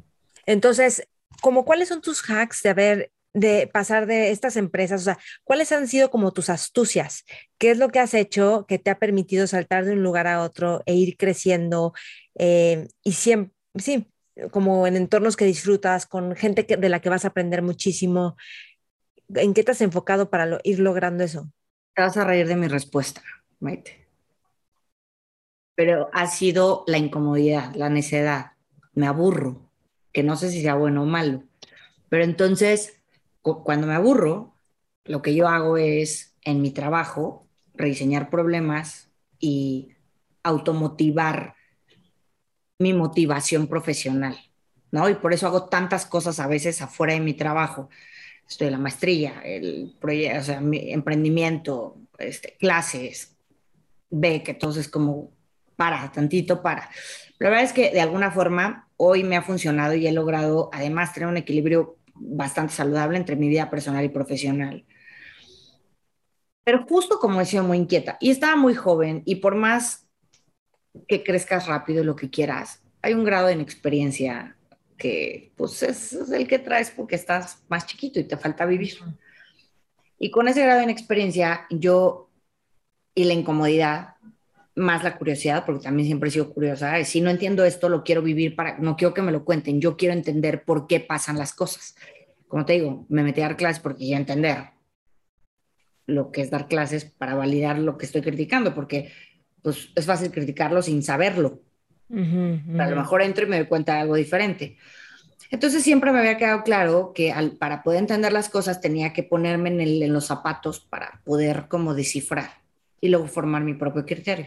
Entonces, 0.47 1.09
como 1.41 1.65
cuáles 1.65 1.89
son 1.89 2.01
tus 2.01 2.23
hacks 2.23 2.63
de 2.63 2.69
haber 2.69 3.13
de 3.33 3.69
pasar 3.73 4.07
de 4.07 4.31
estas 4.31 4.57
empresas? 4.57 5.03
O 5.03 5.05
sea, 5.05 5.19
¿cuáles 5.45 5.73
han 5.73 5.89
sido 5.89 6.11
como 6.11 6.33
tus 6.33 6.51
astucias? 6.51 7.25
¿Qué 7.59 7.71
es 7.71 7.79
lo 7.79 7.89
que 7.89 8.01
has 8.01 8.15
hecho 8.15 8.67
que 8.69 8.79
te 8.79 8.91
ha 8.91 8.99
permitido 8.99 9.47
saltar 9.47 9.85
de 9.85 9.93
un 9.93 10.03
lugar 10.03 10.27
a 10.27 10.43
otro 10.43 10.83
e 10.87 10.95
ir 10.95 11.17
creciendo? 11.17 11.93
Eh, 12.37 12.89
y 13.03 13.13
siempre, 13.13 13.55
sí, 13.77 14.07
como 14.51 14.87
en 14.87 14.97
entornos 14.97 15.37
que 15.37 15.45
disfrutas, 15.45 16.07
con 16.07 16.35
gente 16.37 16.65
de 16.65 16.89
la 16.89 17.01
que 17.01 17.11
vas 17.11 17.25
a 17.25 17.29
aprender 17.29 17.63
muchísimo. 17.63 18.37
¿En 19.35 19.55
qué 19.55 19.63
te 19.63 19.73
has 19.73 19.81
enfocado 19.81 20.31
para 20.31 20.59
ir 20.65 20.81
logrando 20.81 21.23
eso? 21.25 21.51
Te 21.95 22.03
vas 22.03 22.17
a 22.17 22.25
reír 22.25 22.47
de 22.47 22.57
mi 22.57 22.69
respuesta, 22.69 23.23
Maite. 23.61 24.09
Pero 25.75 26.11
ha 26.13 26.27
sido 26.27 26.85
la 26.87 26.99
incomodidad, 26.99 27.75
la 27.75 27.89
necedad. 27.89 28.53
Me 28.93 29.07
aburro, 29.07 29.71
que 30.13 30.23
no 30.23 30.37
sé 30.37 30.51
si 30.51 30.63
sea 30.63 30.75
bueno 30.75 31.03
o 31.03 31.07
malo. 31.07 31.45
Pero 32.09 32.25
entonces, 32.25 33.00
cuando 33.43 33.87
me 33.87 33.95
aburro, 33.95 34.55
lo 35.05 35.23
que 35.23 35.35
yo 35.35 35.49
hago 35.49 35.77
es, 35.77 36.37
en 36.43 36.63
mi 36.63 36.71
trabajo, 36.71 37.47
rediseñar 37.75 38.31
problemas 38.31 39.11
y 39.39 39.95
automotivar 40.43 41.55
mi 42.79 42.93
motivación 42.95 43.67
profesional, 43.67 44.39
¿no? 44.91 45.09
Y 45.09 45.15
por 45.15 45.33
eso 45.33 45.47
hago 45.47 45.69
tantas 45.69 46.07
cosas 46.07 46.41
a 46.41 46.47
veces 46.47 46.81
afuera 46.83 47.13
de 47.15 47.21
mi 47.21 47.35
trabajo. 47.35 47.89
Estoy 48.49 48.69
en 48.69 48.73
la 48.73 48.79
maestría, 48.79 49.41
el 49.45 49.95
proyecto, 50.01 50.41
o 50.41 50.43
sea, 50.43 50.61
mi 50.61 50.93
emprendimiento, 50.93 51.97
este, 52.19 52.57
clases, 52.59 53.37
ve 54.11 54.43
que 54.43 54.53
entonces 54.53 54.89
como 54.89 55.31
para, 55.77 56.11
tantito 56.13 56.63
para. 56.63 56.91
La 57.39 57.49
verdad 57.49 57.65
es 57.65 57.73
que 57.73 57.91
de 57.91 58.01
alguna 58.01 58.31
forma 58.31 58.89
hoy 58.97 59.25
me 59.25 59.37
ha 59.37 59.43
funcionado 59.43 59.95
y 59.95 60.07
he 60.07 60.13
logrado 60.13 60.69
además 60.73 61.15
tener 61.15 61.29
un 61.29 61.37
equilibrio 61.37 61.97
bastante 62.21 62.75
saludable 62.75 63.17
entre 63.17 63.37
mi 63.37 63.49
vida 63.49 63.71
personal 63.71 64.05
y 64.05 64.11
profesional. 64.11 64.85
Pero 66.65 66.87
justo 66.87 67.19
como 67.19 67.41
he 67.41 67.47
sido 67.47 67.65
muy 67.65 67.79
inquieta 67.79 68.17
y 68.21 68.31
estaba 68.31 68.55
muy 68.55 68.75
joven 68.75 69.23
y 69.25 69.37
por 69.37 69.57
más 69.57 70.07
que 71.09 71.25
crezcas 71.25 71.67
rápido 71.67 72.05
lo 72.05 72.17
que 72.17 72.31
quieras. 72.31 72.83
Hay 73.03 73.15
un 73.15 73.25
grado 73.25 73.47
de 73.47 73.55
inexperiencia 73.55 74.57
que 74.97 75.53
pues 75.57 75.83
es, 75.83 76.13
el 76.13 76.47
que 76.47 76.59
traes 76.59 76.91
porque 76.91 77.17
estás 77.17 77.65
más 77.69 77.87
chiquito 77.87 78.21
y 78.21 78.25
te 78.25 78.37
falta 78.37 78.67
vivir. 78.67 78.99
Y 80.19 80.31
con 80.31 80.49
ese 80.49 80.63
grado 80.63 80.79
de 80.79 80.85
inexperiencia, 80.85 81.67
yo 81.71 82.31
y 83.15 83.25
la 83.25 83.33
incomodidad, 83.33 84.17
más 84.81 85.05
la 85.05 85.17
curiosidad, 85.17 85.65
porque 85.65 85.85
también 85.85 86.07
siempre 86.07 86.29
he 86.29 86.33
sido 86.33 86.53
curiosa, 86.53 87.05
si 87.05 87.21
no 87.21 87.31
entiendo 87.31 87.65
esto, 87.65 87.89
lo 87.89 88.03
quiero 88.03 88.23
vivir 88.23 88.57
para, 88.57 88.79
no 88.79 88.97
quiero 88.97 89.15
que 89.15 89.23
me 89.23 89.33
lo 89.33 89.45
cuenten, 89.45 89.81
yo 89.81 89.97
quiero 89.97 90.15
entender 90.15 90.65
por 90.65 90.87
qué 90.87 91.01
pasan 91.01 91.39
las 91.39 91.53
cosas. 91.53 91.95
Como 92.49 92.65
te 92.65 92.75
digo, 92.75 93.07
me 93.09 93.23
metí 93.23 93.41
a 93.41 93.45
dar 93.45 93.57
clases 93.57 93.81
porque 93.81 94.07
ya 94.07 94.17
entender 94.17 94.71
lo 96.07 96.33
que 96.33 96.43
es 96.43 96.51
dar 96.51 96.67
clases 96.67 97.05
para 97.05 97.35
validar 97.35 97.79
lo 97.79 97.97
que 97.97 98.07
estoy 98.07 98.23
criticando, 98.23 98.75
porque 98.75 99.13
pues 99.63 99.91
es 99.95 100.07
fácil 100.07 100.31
criticarlo 100.31 100.83
sin 100.83 101.03
saberlo. 101.03 101.61
A 102.13 102.89
lo 102.89 102.97
mejor 102.97 103.23
entro 103.23 103.45
y 103.45 103.49
me 103.49 103.59
doy 103.59 103.67
cuenta 103.67 103.95
de 103.95 104.01
algo 104.01 104.17
diferente. 104.17 104.77
Entonces 105.51 105.83
siempre 105.83 106.13
me 106.13 106.19
había 106.19 106.37
quedado 106.37 106.63
claro 106.63 107.13
que 107.15 107.33
para 107.59 107.83
poder 107.83 108.01
entender 108.01 108.33
las 108.33 108.49
cosas 108.49 108.81
tenía 108.81 109.13
que 109.13 109.23
ponerme 109.23 109.71
en, 109.71 109.81
en, 109.81 110.13
los 110.13 110.27
zapatos 110.27 110.81
para 110.81 111.21
poder 111.25 111.67
como 111.69 111.95
descifrar 111.95 112.51
y 113.01 113.09
luego 113.09 113.27
formar 113.27 113.63
mi 113.63 113.75
propio 113.75 114.05
criterio. 114.05 114.47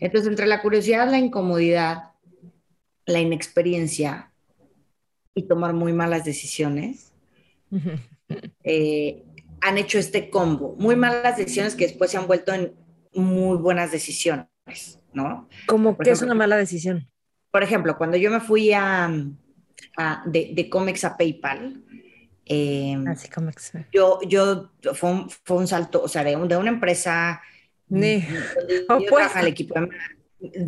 Entonces 0.00 0.28
entre 0.28 0.46
la 0.46 0.62
curiosidad, 0.62 1.10
la 1.10 1.18
incomodidad, 1.18 2.12
la 3.06 3.20
inexperiencia 3.20 4.32
y 5.34 5.42
tomar 5.44 5.74
muy 5.74 5.92
malas 5.92 6.24
decisiones, 6.24 7.12
eh, 8.64 9.24
han 9.60 9.78
hecho 9.78 9.98
este 9.98 10.30
combo. 10.30 10.74
Muy 10.78 10.96
malas 10.96 11.36
decisiones 11.36 11.74
que 11.74 11.86
después 11.86 12.10
se 12.10 12.16
han 12.16 12.26
vuelto 12.26 12.52
en 12.52 12.74
muy 13.12 13.58
buenas 13.58 13.92
decisiones, 13.92 14.48
¿no? 15.12 15.48
¿Cómo 15.66 15.96
que 15.96 16.10
es 16.10 16.22
una 16.22 16.34
mala 16.34 16.56
decisión? 16.56 17.08
Por 17.50 17.62
ejemplo, 17.62 17.98
cuando 17.98 18.16
yo 18.16 18.30
me 18.30 18.40
fui 18.40 18.72
a, 18.72 19.12
de, 20.26 20.52
de 20.54 20.70
Comex 20.70 21.04
a 21.04 21.16
PayPal, 21.16 21.84
eh, 22.52 22.96
Así 23.06 23.28
ah, 23.30 23.34
Comex. 23.34 23.72
Yo, 23.92 24.18
yo 24.22 24.72
fue, 24.94 25.10
un, 25.10 25.30
fue 25.30 25.58
un 25.58 25.68
salto, 25.68 26.02
o 26.02 26.08
sea, 26.08 26.24
de, 26.24 26.36
de 26.36 26.56
una 26.56 26.70
empresa 26.70 27.40
opuesta. 28.88 29.40
al 29.40 29.46
equipo 29.48 29.74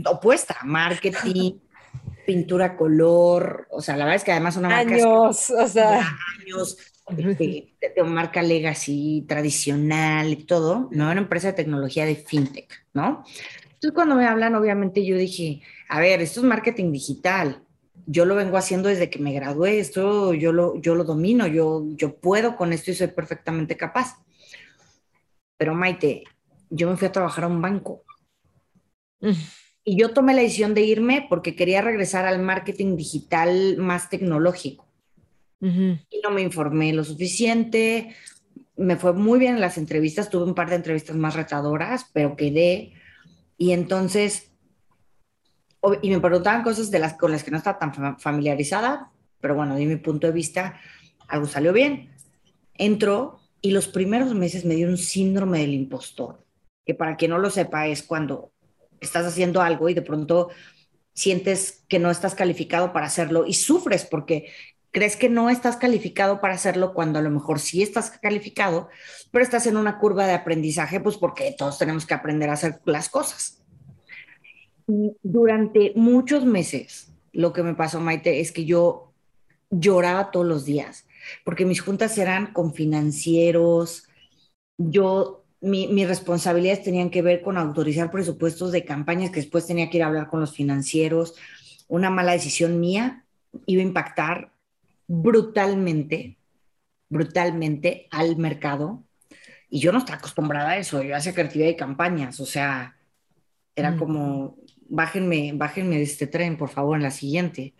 opuesta, 0.06 0.56
marketing, 0.64 1.58
pintura 2.26 2.76
color, 2.76 3.66
o 3.70 3.80
sea, 3.80 3.96
la 3.96 4.04
verdad 4.04 4.16
es 4.16 4.24
que 4.24 4.32
además 4.32 4.56
una 4.56 4.68
marca 4.68 4.94
años, 4.94 5.50
o 5.50 5.68
sea, 5.68 6.16
años, 6.40 6.78
de, 7.08 7.74
de, 7.96 8.02
marca 8.04 8.42
legacy 8.42 9.24
tradicional 9.28 10.30
y 10.30 10.44
todo, 10.44 10.88
¿no? 10.92 11.10
Una 11.10 11.20
empresa 11.20 11.48
de 11.48 11.54
tecnología 11.54 12.04
de 12.06 12.14
fintech, 12.16 12.86
¿no? 12.92 13.24
Entonces 13.64 13.92
cuando 13.94 14.14
me 14.14 14.26
hablan, 14.26 14.54
obviamente 14.54 15.04
yo 15.04 15.16
dije, 15.16 15.62
a 15.88 15.98
ver, 15.98 16.22
esto 16.22 16.40
es 16.40 16.46
marketing 16.46 16.92
digital. 16.92 17.64
Yo 18.06 18.24
lo 18.24 18.36
vengo 18.36 18.56
haciendo 18.56 18.88
desde 18.88 19.10
que 19.10 19.18
me 19.18 19.32
gradué, 19.32 19.80
esto 19.80 20.34
yo 20.34 20.52
lo, 20.52 20.80
yo 20.80 20.94
lo 20.94 21.04
domino, 21.04 21.46
yo, 21.48 21.84
yo 21.96 22.16
puedo 22.16 22.56
con 22.56 22.72
esto 22.72 22.92
y 22.92 22.94
soy 22.94 23.08
perfectamente 23.08 23.76
capaz. 23.76 24.16
Pero 25.56 25.74
Maite, 25.74 26.24
yo 26.72 26.90
me 26.90 26.96
fui 26.96 27.06
a 27.06 27.12
trabajar 27.12 27.44
a 27.44 27.48
un 27.48 27.60
banco. 27.60 28.02
Mm. 29.20 29.32
Y 29.84 29.96
yo 29.96 30.12
tomé 30.12 30.34
la 30.34 30.42
decisión 30.42 30.74
de 30.74 30.82
irme 30.82 31.26
porque 31.28 31.54
quería 31.54 31.82
regresar 31.82 32.24
al 32.24 32.40
marketing 32.40 32.96
digital 32.96 33.76
más 33.78 34.08
tecnológico. 34.10 34.88
Y 35.60 36.20
no 36.24 36.30
me 36.32 36.42
informé 36.42 36.92
lo 36.92 37.04
suficiente. 37.04 38.16
Me 38.76 38.96
fue 38.96 39.12
muy 39.12 39.38
bien 39.38 39.54
en 39.54 39.60
las 39.60 39.78
entrevistas, 39.78 40.28
tuve 40.28 40.42
un 40.42 40.56
par 40.56 40.68
de 40.68 40.76
entrevistas 40.76 41.14
más 41.14 41.36
retadoras, 41.36 42.06
pero 42.12 42.34
quedé. 42.34 42.94
Y 43.56 43.70
entonces, 43.70 44.50
y 46.00 46.10
me 46.10 46.18
preguntaban 46.18 46.64
cosas 46.64 46.90
de 46.90 46.98
las 46.98 47.14
con 47.14 47.30
las 47.30 47.44
que 47.44 47.52
no 47.52 47.58
estaba 47.58 47.78
tan 47.78 48.18
familiarizada, 48.18 49.12
pero 49.40 49.54
bueno, 49.54 49.76
de 49.76 49.86
mi 49.86 49.96
punto 49.96 50.26
de 50.26 50.32
vista, 50.32 50.80
algo 51.28 51.46
salió 51.46 51.72
bien. 51.72 52.10
Entró 52.74 53.40
y 53.60 53.70
los 53.70 53.86
primeros 53.86 54.34
meses 54.34 54.64
me 54.64 54.74
dio 54.74 54.88
un 54.88 54.98
síndrome 54.98 55.60
del 55.60 55.74
impostor, 55.74 56.41
que 56.84 56.94
para 56.94 57.16
quien 57.16 57.30
no 57.30 57.38
lo 57.38 57.50
sepa 57.50 57.86
es 57.86 58.02
cuando 58.02 58.52
estás 59.00 59.26
haciendo 59.26 59.60
algo 59.60 59.88
y 59.88 59.94
de 59.94 60.02
pronto 60.02 60.50
sientes 61.14 61.84
que 61.88 61.98
no 61.98 62.10
estás 62.10 62.34
calificado 62.34 62.92
para 62.92 63.06
hacerlo 63.06 63.44
y 63.46 63.54
sufres 63.54 64.04
porque 64.04 64.50
crees 64.92 65.16
que 65.16 65.28
no 65.28 65.50
estás 65.50 65.76
calificado 65.76 66.40
para 66.40 66.54
hacerlo 66.54 66.92
cuando 66.94 67.18
a 67.18 67.22
lo 67.22 67.30
mejor 67.30 67.58
sí 67.58 67.82
estás 67.82 68.10
calificado, 68.10 68.88
pero 69.30 69.42
estás 69.42 69.66
en 69.66 69.76
una 69.76 69.98
curva 69.98 70.26
de 70.26 70.34
aprendizaje, 70.34 71.00
pues 71.00 71.16
porque 71.16 71.54
todos 71.56 71.78
tenemos 71.78 72.06
que 72.06 72.14
aprender 72.14 72.50
a 72.50 72.54
hacer 72.54 72.80
las 72.84 73.08
cosas. 73.08 73.64
Durante 74.86 75.92
muchos 75.96 76.44
meses, 76.44 77.10
lo 77.32 77.54
que 77.54 77.62
me 77.62 77.74
pasó, 77.74 78.00
Maite, 78.00 78.40
es 78.40 78.52
que 78.52 78.66
yo 78.66 79.12
lloraba 79.70 80.30
todos 80.30 80.46
los 80.46 80.66
días, 80.66 81.06
porque 81.44 81.64
mis 81.64 81.80
juntas 81.80 82.18
eran 82.18 82.52
con 82.52 82.74
financieros, 82.74 84.08
yo, 84.76 85.41
mi, 85.62 85.86
mis 85.86 86.08
responsabilidades 86.08 86.82
tenían 86.82 87.08
que 87.08 87.22
ver 87.22 87.40
con 87.40 87.56
autorizar 87.56 88.10
presupuestos 88.10 88.72
de 88.72 88.84
campañas 88.84 89.30
que 89.30 89.40
después 89.40 89.66
tenía 89.66 89.88
que 89.88 89.98
ir 89.98 90.02
a 90.02 90.08
hablar 90.08 90.28
con 90.28 90.40
los 90.40 90.52
financieros. 90.52 91.34
Una 91.88 92.10
mala 92.10 92.32
decisión 92.32 92.80
mía 92.80 93.24
iba 93.66 93.80
a 93.80 93.86
impactar 93.86 94.52
brutalmente, 95.06 96.36
brutalmente 97.08 98.08
al 98.10 98.36
mercado. 98.36 99.04
Y 99.70 99.80
yo 99.80 99.92
no 99.92 99.98
estaba 99.98 100.18
acostumbrada 100.18 100.70
a 100.70 100.78
eso, 100.78 101.02
yo 101.02 101.16
hacía 101.16 101.32
creatividad 101.32 101.70
y 101.70 101.76
campañas, 101.76 102.40
o 102.40 102.46
sea, 102.46 102.96
era 103.74 103.96
como, 103.96 104.58
bájenme, 104.88 105.52
bájenme 105.54 105.96
de 105.96 106.02
este 106.02 106.26
tren, 106.26 106.58
por 106.58 106.68
favor, 106.68 106.96
en 106.96 107.02
la 107.04 107.10
siguiente. 107.10 107.74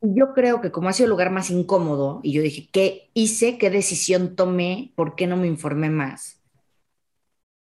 Yo 0.00 0.32
creo 0.34 0.60
que 0.62 0.70
como 0.72 0.88
ha 0.88 0.92
sido 0.94 1.04
el 1.06 1.10
lugar 1.10 1.30
más 1.30 1.50
incómodo, 1.50 2.20
y 2.22 2.32
yo 2.32 2.40
dije, 2.42 2.68
¿qué 2.72 3.10
hice? 3.14 3.58
¿Qué 3.58 3.68
decisión 3.70 4.34
tomé? 4.36 4.92
¿Por 4.96 5.16
qué 5.16 5.26
no 5.26 5.36
me 5.36 5.46
informé 5.48 5.90
más? 5.90 6.40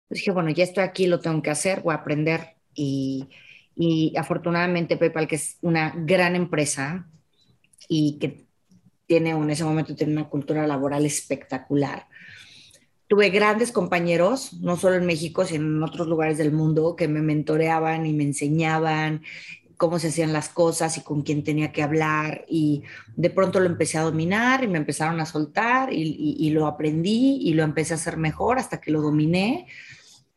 Pues 0.09 0.21
dije, 0.21 0.33
bueno, 0.33 0.51
ya 0.51 0.65
estoy 0.65 0.83
aquí, 0.85 1.07
lo 1.07 1.21
tengo 1.21 1.41
que 1.43 1.51
hacer, 1.51 1.83
voy 1.83 1.93
a 1.95 1.99
aprender. 1.99 2.57
Y, 2.75 3.29
y 3.77 4.15
afortunadamente 4.17 4.97
PayPal, 4.97 5.29
que 5.29 5.37
es 5.37 5.59
una 5.63 5.95
gran 5.97 6.35
empresa, 6.37 7.09
y 7.89 8.19
que 8.21 8.47
tiene 9.07 9.31
en 9.33 9.51
ese 9.51 9.65
momento 9.65 9.97
tiene 9.97 10.15
una 10.15 10.29
cultura 10.31 10.67
laboral 10.67 11.07
espectacular. 11.07 12.07
tuve 13.09 13.31
grandes 13.31 13.73
compañeros, 13.73 14.53
no 14.61 14.77
solo 14.77 14.95
en 14.97 15.05
México, 15.07 15.45
sino 15.45 15.65
en 15.67 15.83
otros 15.83 16.07
lugares 16.07 16.39
del 16.39 16.53
mundo, 16.53 16.95
que 16.97 17.09
me 17.09 17.21
mentoreaban 17.23 18.07
y 18.07 18.13
me 18.13 18.23
enseñaban 18.25 19.23
cómo 19.81 19.99
se 19.99 20.09
hacían 20.09 20.35
las 20.35 20.51
cosas 20.51 20.99
y 20.99 21.01
con 21.01 21.23
quién 21.23 21.43
tenía 21.43 21.73
que 21.73 21.83
hablar. 21.83 22.45
Y 22.47 22.83
de 23.17 23.31
pronto 23.31 23.61
lo 23.61 23.67
empecé 23.67 23.97
a 23.97 24.03
dominar 24.03 24.63
y 24.63 24.69
me 24.69 24.77
empezaron 24.77 25.19
a 25.21 25.25
soltar 25.25 25.91
y, 25.91 26.51
lo 26.51 26.67
aprendí 26.67 27.39
y 27.41 27.55
lo 27.55 27.63
empecé 27.63 27.95
a 27.95 27.97
hacer 27.97 28.19
mejor 28.19 28.59
hasta 28.59 28.79
que 28.79 28.91
lo 28.91 29.01
dominé. 29.01 29.69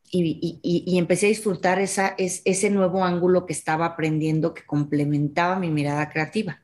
Y, 0.09 0.97
empecé 0.97 1.25
a 1.25 1.29
disfrutar 1.29 1.79
esa, 1.79 2.15
ese 2.17 2.69
nuevo 2.69 3.03
ángulo 3.03 3.45
que 3.45 3.51
estaba 3.51 3.85
aprendiendo 3.85 4.53
que 4.53 4.63
complementaba 4.63 5.59
mi 5.59 5.69
mirada 5.69 6.09
creativa. 6.09 6.61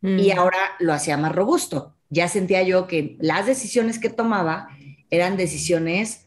Y 0.00 0.32
mm. 0.32 0.38
ahora 0.38 0.58
lo 0.80 0.94
hacía 0.94 1.18
más 1.18 1.34
robusto. 1.34 1.94
Ya 2.08 2.26
sentía 2.26 2.62
yo 2.62 2.86
que 2.86 3.18
las 3.20 3.44
decisiones 3.44 3.98
que 3.98 4.08
tomaba 4.08 4.68
eran 5.10 5.36
decisiones 5.36 6.26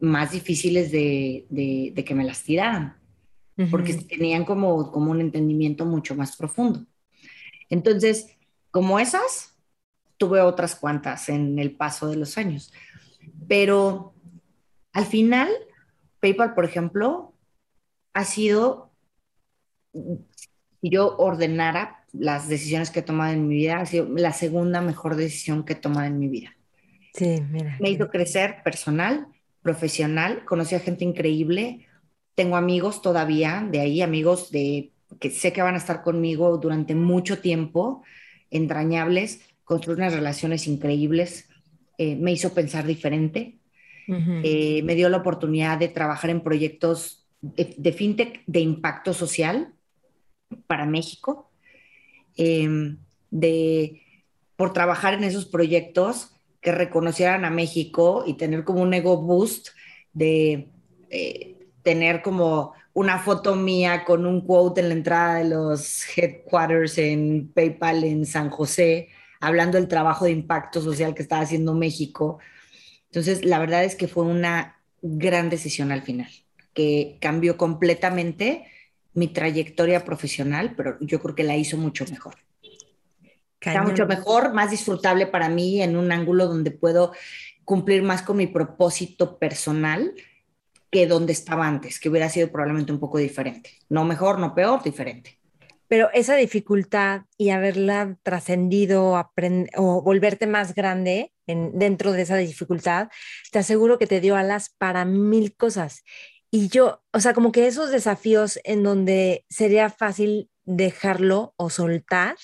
más 0.00 0.32
difíciles 0.32 0.90
de, 0.90 2.02
que 2.06 2.14
me 2.14 2.24
las 2.24 2.42
tiraran, 2.44 2.96
porque 3.70 3.94
tenían 3.94 4.44
como, 4.44 4.90
como 4.90 5.10
un 5.10 5.20
entendimiento 5.20 5.84
mucho 5.84 6.14
más 6.14 6.36
profundo. 6.36 6.84
Entonces, 7.68 8.36
como 8.70 8.98
esas, 8.98 9.56
tuve 10.16 10.40
otras 10.40 10.74
cuantas 10.74 11.28
en 11.28 11.58
el 11.58 11.72
paso 11.76 12.08
de 12.08 12.16
los 12.16 12.38
años. 12.38 12.72
Pero 13.48 14.14
al 14.92 15.06
final, 15.06 15.48
PayPal, 16.20 16.54
por 16.54 16.64
ejemplo, 16.64 17.34
ha 18.14 18.24
sido, 18.24 18.92
si 19.92 20.90
yo 20.90 21.16
ordenara 21.16 22.04
las 22.12 22.48
decisiones 22.48 22.90
que 22.90 23.00
he 23.00 23.02
tomado 23.02 23.32
en 23.32 23.48
mi 23.48 23.56
vida, 23.56 23.80
ha 23.80 23.86
sido 23.86 24.06
la 24.16 24.32
segunda 24.32 24.80
mejor 24.80 25.16
decisión 25.16 25.64
que 25.64 25.72
he 25.72 25.76
tomado 25.76 26.06
en 26.06 26.18
mi 26.18 26.28
vida. 26.28 26.54
Sí, 27.14 27.42
mira. 27.50 27.76
Me 27.80 27.90
hizo 27.90 28.08
crecer 28.08 28.62
personal, 28.62 29.26
profesional, 29.62 30.44
conocí 30.44 30.74
a 30.74 30.80
gente 30.80 31.04
increíble, 31.04 31.86
tengo 32.34 32.56
amigos 32.56 33.02
todavía 33.02 33.66
de 33.70 33.80
ahí, 33.80 34.02
amigos 34.02 34.50
de 34.50 34.92
que 35.20 35.30
sé 35.30 35.52
que 35.52 35.62
van 35.62 35.74
a 35.74 35.78
estar 35.78 36.02
conmigo 36.02 36.56
durante 36.58 36.94
mucho 36.94 37.38
tiempo, 37.38 38.02
entrañables, 38.50 39.40
construir 39.64 39.98
unas 39.98 40.14
relaciones 40.14 40.66
increíbles, 40.66 41.48
eh, 41.98 42.16
me 42.16 42.32
hizo 42.32 42.54
pensar 42.54 42.86
diferente, 42.86 43.58
eh, 44.08 44.82
me 44.82 44.94
dio 44.94 45.08
la 45.08 45.18
oportunidad 45.18 45.78
de 45.78 45.88
trabajar 45.88 46.30
en 46.30 46.42
proyectos 46.42 47.26
de, 47.40 47.92
fintech 47.92 48.42
de 48.46 48.60
impacto 48.60 49.14
social 49.14 49.72
para 50.66 50.86
México, 50.86 51.50
em, 52.36 52.98
de, 53.30 54.02
por 54.56 54.72
trabajar 54.72 55.14
en 55.14 55.24
esos 55.24 55.46
proyectos, 55.46 56.30
que 56.60 56.72
reconocieran 56.72 57.44
a 57.44 57.50
México 57.50 58.24
y 58.26 58.34
tener 58.34 58.64
como 58.64 58.82
un 58.82 58.94
ego 58.94 59.16
boost 59.16 59.68
de 60.12 60.68
eh, 61.10 61.61
tener 61.82 62.22
como 62.22 62.74
una 62.94 63.18
foto 63.18 63.56
mía 63.56 64.04
con 64.04 64.26
un 64.26 64.42
quote 64.42 64.80
en 64.80 64.88
la 64.88 64.94
entrada 64.94 65.34
de 65.36 65.44
los 65.44 66.04
headquarters 66.16 66.98
en 66.98 67.50
PayPal 67.54 68.04
en 68.04 68.26
San 68.26 68.50
José, 68.50 69.08
hablando 69.40 69.78
del 69.78 69.88
trabajo 69.88 70.26
de 70.26 70.32
impacto 70.32 70.80
social 70.80 71.14
que 71.14 71.22
estaba 71.22 71.42
haciendo 71.42 71.74
México. 71.74 72.38
Entonces, 73.06 73.44
la 73.44 73.58
verdad 73.58 73.84
es 73.84 73.94
que 73.94 74.08
fue 74.08 74.24
una 74.24 74.80
gran 75.00 75.50
decisión 75.50 75.90
al 75.90 76.02
final, 76.02 76.28
que 76.74 77.18
cambió 77.20 77.56
completamente 77.56 78.66
mi 79.14 79.28
trayectoria 79.28 80.04
profesional, 80.04 80.74
pero 80.76 80.96
yo 81.00 81.20
creo 81.20 81.34
que 81.34 81.44
la 81.44 81.56
hizo 81.56 81.76
mucho 81.76 82.04
mejor. 82.10 82.36
Está 83.60 83.82
mucho 83.82 84.06
mejor, 84.06 84.52
más 84.52 84.70
disfrutable 84.70 85.26
para 85.26 85.48
mí 85.48 85.82
en 85.82 85.96
un 85.96 86.10
ángulo 86.10 86.48
donde 86.48 86.72
puedo 86.72 87.12
cumplir 87.64 88.02
más 88.02 88.22
con 88.22 88.36
mi 88.36 88.48
propósito 88.48 89.38
personal 89.38 90.12
que 90.92 91.06
donde 91.06 91.32
estaba 91.32 91.66
antes, 91.66 91.98
que 91.98 92.10
hubiera 92.10 92.28
sido 92.28 92.52
probablemente 92.52 92.92
un 92.92 93.00
poco 93.00 93.16
diferente. 93.16 93.70
No 93.88 94.04
mejor, 94.04 94.38
no 94.38 94.54
peor, 94.54 94.82
diferente. 94.82 95.38
Pero 95.88 96.10
esa 96.12 96.36
dificultad 96.36 97.22
y 97.38 97.50
haberla 97.50 98.18
trascendido 98.22 99.14
o 99.76 100.02
volverte 100.02 100.46
más 100.46 100.74
grande 100.74 101.32
en, 101.46 101.78
dentro 101.78 102.12
de 102.12 102.22
esa 102.22 102.36
dificultad, 102.36 103.08
te 103.50 103.58
aseguro 103.58 103.98
que 103.98 104.06
te 104.06 104.20
dio 104.20 104.36
alas 104.36 104.74
para 104.78 105.06
mil 105.06 105.56
cosas. 105.56 106.04
Y 106.50 106.68
yo, 106.68 107.02
o 107.12 107.20
sea, 107.20 107.32
como 107.32 107.52
que 107.52 107.66
esos 107.66 107.90
desafíos 107.90 108.60
en 108.64 108.82
donde 108.82 109.46
sería 109.48 109.88
fácil 109.88 110.50
dejarlo 110.64 111.54
o 111.56 111.70
soltar, 111.70 112.36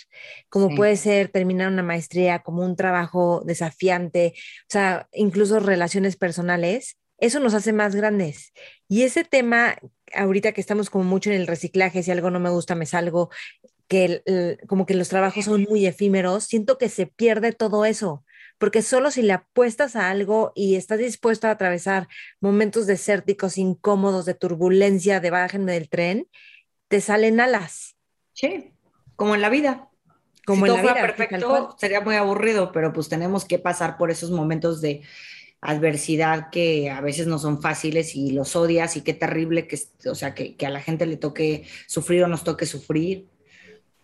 como 0.49 0.75
puede 0.75 0.97
ser 0.97 1.29
terminar 1.29 1.71
una 1.71 1.83
maestría, 1.83 2.41
como 2.41 2.65
un 2.65 2.77
trabajo 2.77 3.43
desafiante, 3.45 4.33
o 4.63 4.71
sea, 4.71 5.09
incluso 5.13 5.61
relaciones 5.61 6.17
personales, 6.17 6.97
eso 7.19 7.41
nos 7.41 7.55
hace 7.55 7.73
más 7.73 7.95
grandes. 7.95 8.53
Y 8.89 9.03
ese 9.03 9.25
tema, 9.25 9.77
ahorita 10.15 10.53
que 10.53 10.61
estamos 10.61 10.89
como 10.89 11.05
mucho 11.05 11.31
en 11.31 11.37
el 11.37 11.47
reciclaje, 11.47 12.03
si 12.03 12.11
algo 12.11 12.31
no 12.31 12.41
me 12.41 12.51
gusta, 12.51 12.75
me 12.75 12.87
salgo, 12.87 13.31
que 13.89 14.59
como 14.67 14.87
que 14.87 14.95
los 14.95 15.09
trabajos 15.09 15.47
son 15.47 15.67
muy 15.69 15.87
efímeros, 15.87 16.45
siento 16.45 16.79
que 16.79 16.89
se 16.89 17.07
pierde 17.07 17.53
todo 17.53 17.85
eso, 17.85 18.25
porque 18.59 18.83
solo 18.83 19.11
si 19.11 19.23
le 19.23 19.33
apuestas 19.33 19.97
a 19.97 20.11
algo 20.11 20.53
y 20.55 20.77
estás 20.77 20.99
dispuesto 20.99 21.47
a 21.47 21.53
atravesar 21.53 22.07
momentos 22.41 22.87
desérticos, 22.87 23.57
incómodos, 23.57 24.27
de 24.27 24.35
turbulencia, 24.35 25.21
de 25.21 25.31
bájenme 25.31 25.73
del 25.73 25.89
tren, 25.89 26.29
te 26.89 27.01
salen 27.01 27.41
alas. 27.41 27.97
Sí, 28.33 28.73
como 29.17 29.35
en 29.35 29.41
la 29.41 29.49
vida. 29.49 29.89
Como 30.45 30.65
si 30.65 30.71
en 30.71 30.77
todo 30.77 30.87
la 30.87 30.95
vida, 30.95 31.07
perfecto, 31.07 31.77
sería 31.79 32.01
muy 32.01 32.17
aburrido, 32.17 32.73
pero 32.73 32.93
pues 32.93 33.09
tenemos 33.09 33.45
que 33.45 33.59
pasar 33.59 33.97
por 33.97 34.11
esos 34.11 34.31
momentos 34.31 34.81
de 34.81 35.03
adversidad 35.61 36.51
que 36.51 36.91
a 36.91 37.01
veces 37.01 37.27
no 37.27 37.39
son 37.39 37.61
fáciles 37.61 38.15
y 38.15 38.31
los 38.31 38.55
odias 38.55 38.97
y 38.97 39.01
qué 39.03 39.13
terrible 39.13 39.67
que, 39.67 39.79
o 40.09 40.15
sea, 40.15 40.35
que, 40.35 40.55
a 40.65 40.71
la 40.71 40.81
gente 40.81 41.07
le 41.07 41.17
toque 41.17 41.65
sufrir 41.87 42.25
o 42.25 42.29
nos 42.29 42.45
toque 42.45 42.67
sufrir. 42.67 43.27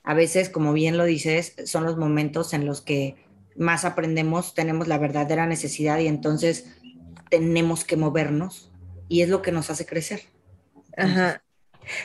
A 0.02 0.14
veces, 0.14 0.51
como 0.51 0.72
bien 0.72 0.97
lo 0.97 1.05
dices, 1.05 1.55
son 1.64 1.85
los 1.85 1.97
momentos 1.97 2.52
en 2.52 2.66
los 2.66 2.81
que 2.81 3.16
más 3.56 3.85
aprendemos, 3.85 4.55
tenemos 4.55 4.89
la 4.89 4.98
verdadera 4.98 5.47
necesidad 5.47 5.98
y 6.01 6.09
entonces 6.09 6.66
tenemos 7.31 7.85
que 7.85 7.97
movernos 7.97 8.70
y 9.09 9.22
es 9.22 9.28
lo 9.28 9.40
que 9.40 9.52
nos 9.52 9.70
hace 9.70 9.86
crecer. 9.86 10.22
Ajá. 10.97 11.43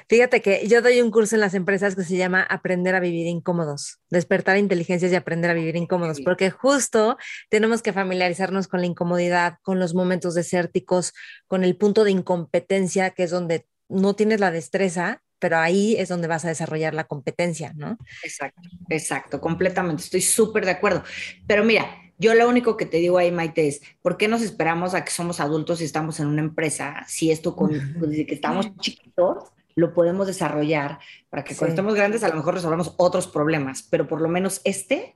Fíjate 0.07 0.41
que 0.41 0.67
yo 0.67 0.81
doy 0.81 1.01
un 1.01 1.11
curso 1.11 1.35
en 1.35 1.41
las 1.41 1.53
empresas 1.53 1.95
que 1.95 2.03
se 2.03 2.17
llama 2.17 2.43
Aprender 2.43 2.95
a 2.95 2.99
vivir 2.99 3.27
incómodos, 3.27 3.99
despertar 4.09 4.57
inteligencias 4.57 5.11
y 5.11 5.15
aprender 5.15 5.51
a 5.51 5.53
vivir 5.53 5.75
incómodos, 5.75 6.21
porque 6.21 6.49
justo 6.49 7.17
tenemos 7.49 7.81
que 7.81 7.93
familiarizarnos 7.93 8.67
con 8.67 8.81
la 8.81 8.87
incomodidad, 8.87 9.57
con 9.61 9.79
los 9.79 9.93
momentos 9.93 10.35
desérticos, 10.35 11.13
con 11.47 11.63
el 11.63 11.77
punto 11.77 12.03
de 12.03 12.11
incompetencia, 12.11 13.11
que 13.11 13.23
es 13.23 13.31
donde 13.31 13.65
no 13.87 14.15
tienes 14.15 14.39
la 14.39 14.51
destreza, 14.51 15.21
pero 15.39 15.57
ahí 15.57 15.95
es 15.97 16.09
donde 16.09 16.27
vas 16.27 16.45
a 16.45 16.49
desarrollar 16.49 16.93
la 16.93 17.05
competencia, 17.05 17.73
¿no? 17.75 17.97
Exacto, 18.23 18.61
exacto, 18.89 19.41
completamente, 19.41 20.03
estoy 20.03 20.21
súper 20.21 20.65
de 20.65 20.71
acuerdo. 20.71 21.03
Pero 21.47 21.63
mira, 21.63 21.87
yo 22.17 22.33
lo 22.35 22.49
único 22.49 22.75
que 22.75 22.85
te 22.85 22.97
digo 22.97 23.17
ahí, 23.17 23.31
Maite, 23.31 23.67
es, 23.67 23.81
¿por 24.01 24.17
qué 24.17 24.27
nos 24.27 24.41
esperamos 24.41 24.93
a 24.93 25.05
que 25.05 25.11
somos 25.11 25.39
adultos 25.39 25.79
y 25.79 25.85
estamos 25.85 26.19
en 26.19 26.27
una 26.27 26.41
empresa 26.41 27.05
si 27.07 27.31
esto 27.31 27.55
con, 27.55 27.71
desde 28.01 28.25
que 28.25 28.35
estamos 28.35 28.75
chiquitos 28.77 29.45
lo 29.79 29.93
podemos 29.93 30.27
desarrollar 30.27 30.99
para 31.29 31.43
que 31.43 31.55
cuando 31.55 31.73
estemos 31.73 31.95
grandes 31.95 32.23
a 32.23 32.29
lo 32.29 32.35
mejor 32.35 32.55
resolvamos 32.55 32.93
otros 32.97 33.27
problemas, 33.27 33.83
pero 33.83 34.07
por 34.07 34.21
lo 34.21 34.29
menos 34.29 34.61
este 34.63 35.15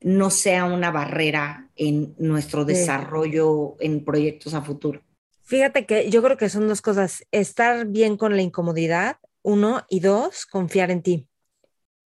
no 0.00 0.30
sea 0.30 0.64
una 0.64 0.90
barrera 0.90 1.70
en 1.76 2.14
nuestro 2.18 2.64
desarrollo 2.64 3.76
en 3.80 4.04
proyectos 4.04 4.54
a 4.54 4.62
futuro. 4.62 5.02
Fíjate 5.42 5.86
que 5.86 6.10
yo 6.10 6.22
creo 6.22 6.36
que 6.36 6.48
son 6.48 6.68
dos 6.68 6.82
cosas, 6.82 7.24
estar 7.30 7.86
bien 7.86 8.16
con 8.16 8.34
la 8.34 8.42
incomodidad, 8.42 9.18
uno, 9.42 9.84
y 9.88 10.00
dos, 10.00 10.44
confiar 10.44 10.90
en 10.90 11.02
ti, 11.02 11.28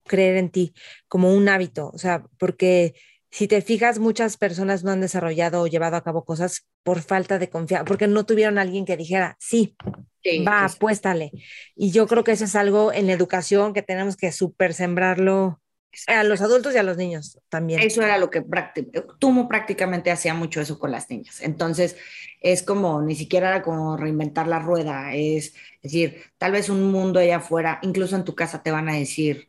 creer 0.05 0.37
en 0.37 0.51
ti 0.51 0.73
como 1.07 1.33
un 1.33 1.49
hábito, 1.49 1.89
o 1.93 1.97
sea, 1.97 2.23
porque 2.37 2.93
si 3.31 3.47
te 3.47 3.61
fijas, 3.61 3.97
muchas 3.97 4.35
personas 4.35 4.83
no 4.83 4.91
han 4.91 4.99
desarrollado 4.99 5.61
o 5.61 5.67
llevado 5.67 5.95
a 5.95 6.03
cabo 6.03 6.25
cosas 6.25 6.67
por 6.83 7.01
falta 7.01 7.39
de 7.39 7.49
confianza, 7.49 7.85
porque 7.85 8.07
no 8.07 8.25
tuvieron 8.25 8.57
a 8.57 8.61
alguien 8.61 8.85
que 8.85 8.97
dijera, 8.97 9.37
sí, 9.39 9.75
va, 10.45 10.65
apuéstale. 10.65 11.31
Y 11.75 11.91
yo 11.91 12.07
creo 12.07 12.25
que 12.25 12.33
eso 12.33 12.43
es 12.43 12.55
algo 12.57 12.91
en 12.91 13.07
la 13.07 13.13
educación 13.13 13.73
que 13.73 13.81
tenemos 13.81 14.17
que 14.17 14.33
super 14.33 14.73
sembrarlo 14.73 15.61
a 16.07 16.23
los 16.23 16.41
adultos 16.41 16.73
y 16.73 16.77
a 16.77 16.83
los 16.83 16.97
niños 16.97 17.39
también. 17.47 17.79
Eso 17.81 18.01
era 18.01 18.17
lo 18.17 18.29
que 18.29 18.43
Tumo 19.17 19.47
prácticamente 19.47 20.11
hacía 20.11 20.33
mucho 20.33 20.59
eso 20.59 20.77
con 20.77 20.91
las 20.91 21.09
niñas. 21.09 21.41
Entonces, 21.41 21.95
es 22.41 22.63
como, 22.63 23.01
ni 23.01 23.15
siquiera 23.15 23.47
era 23.49 23.61
como 23.61 23.95
reinventar 23.95 24.47
la 24.47 24.59
rueda, 24.59 25.13
es 25.13 25.53
decir, 25.81 26.21
tal 26.37 26.51
vez 26.51 26.69
un 26.69 26.91
mundo 26.91 27.19
allá 27.19 27.37
afuera, 27.37 27.79
incluso 27.81 28.15
en 28.15 28.25
tu 28.25 28.35
casa 28.35 28.61
te 28.61 28.71
van 28.71 28.89
a 28.89 28.95
decir, 28.95 29.47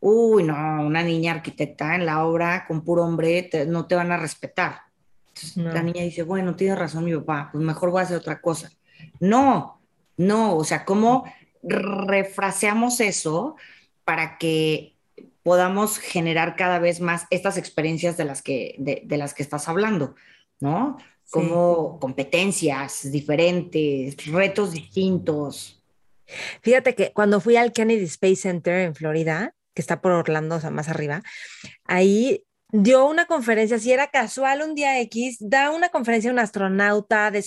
uy, 0.00 0.42
no, 0.42 0.54
una 0.84 1.02
niña 1.02 1.32
arquitecta 1.32 1.94
en 1.94 2.06
la 2.06 2.24
obra 2.24 2.64
con 2.66 2.82
puro 2.82 3.04
hombre, 3.04 3.50
no 3.66 3.86
te 3.86 3.94
van 3.94 4.12
a 4.12 4.16
respetar. 4.16 4.80
la 5.56 5.82
niña 5.82 6.02
dice, 6.02 6.22
bueno, 6.22 6.56
tiene 6.56 6.76
razón 6.76 7.04
mi 7.04 7.14
papá, 7.14 7.50
pues 7.52 7.64
mejor 7.64 7.90
voy 7.90 8.00
a 8.00 8.04
hacer 8.04 8.16
otra 8.16 8.40
cosa. 8.40 8.70
No, 9.18 9.80
no, 10.16 10.56
o 10.56 10.64
sea, 10.64 10.84
¿cómo 10.84 11.24
refraseamos 11.62 13.00
eso 13.00 13.56
para 14.04 14.38
que 14.38 14.96
podamos 15.42 15.98
generar 15.98 16.56
cada 16.56 16.78
vez 16.78 17.00
más 17.00 17.26
estas 17.30 17.56
experiencias 17.56 18.16
de 18.16 18.24
las 18.24 18.42
que, 18.42 18.74
de, 18.78 19.16
las 19.16 19.34
que 19.34 19.42
estás 19.42 19.68
hablando, 19.68 20.14
¿no? 20.58 20.98
como 21.30 21.98
competencias 22.00 23.10
diferentes, 23.10 24.16
retos 24.26 24.72
distintos. 24.72 25.80
Fíjate 26.60 26.94
que 26.94 27.12
cuando 27.12 27.40
fui 27.40 27.56
al 27.56 27.72
Kennedy 27.72 28.04
Space 28.04 28.36
Center 28.36 28.80
en 28.80 28.94
Florida, 28.94 29.54
que 29.74 29.82
está 29.82 30.00
por 30.00 30.12
Orlando, 30.12 30.56
o 30.56 30.60
sea, 30.60 30.70
más 30.70 30.88
arriba, 30.88 31.22
ahí 31.84 32.44
dio 32.72 33.06
una 33.06 33.26
conferencia, 33.26 33.78
si 33.78 33.92
era 33.92 34.10
casual 34.10 34.62
un 34.62 34.74
día 34.74 35.00
X, 35.00 35.38
da 35.40 35.70
una 35.70 35.88
conferencia 35.88 36.30
un 36.30 36.38
astronauta, 36.38 37.30
de 37.30 37.42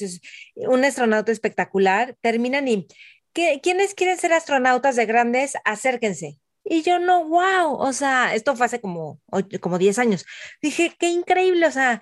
un 0.67 0.83
astronauta 0.83 1.31
espectacular, 1.31 2.15
terminan 2.21 2.67
y, 2.67 2.87
¿qué, 3.33 3.59
¿quiénes 3.61 3.93
quieren 3.93 4.17
ser 4.17 4.33
astronautas 4.33 4.95
de 4.95 5.05
grandes? 5.05 5.53
Acérquense. 5.65 6.39
Y 6.65 6.81
yo 6.81 6.99
no, 6.99 7.27
wow, 7.27 7.73
o 7.73 7.93
sea, 7.93 8.33
esto 8.35 8.55
fue 8.55 8.65
hace 8.65 8.79
como, 8.79 9.19
como 9.59 9.77
10 9.77 9.99
años. 9.99 10.25
Dije, 10.61 10.95
qué 10.97 11.09
increíble, 11.09 11.67
o 11.67 11.71
sea, 11.71 12.01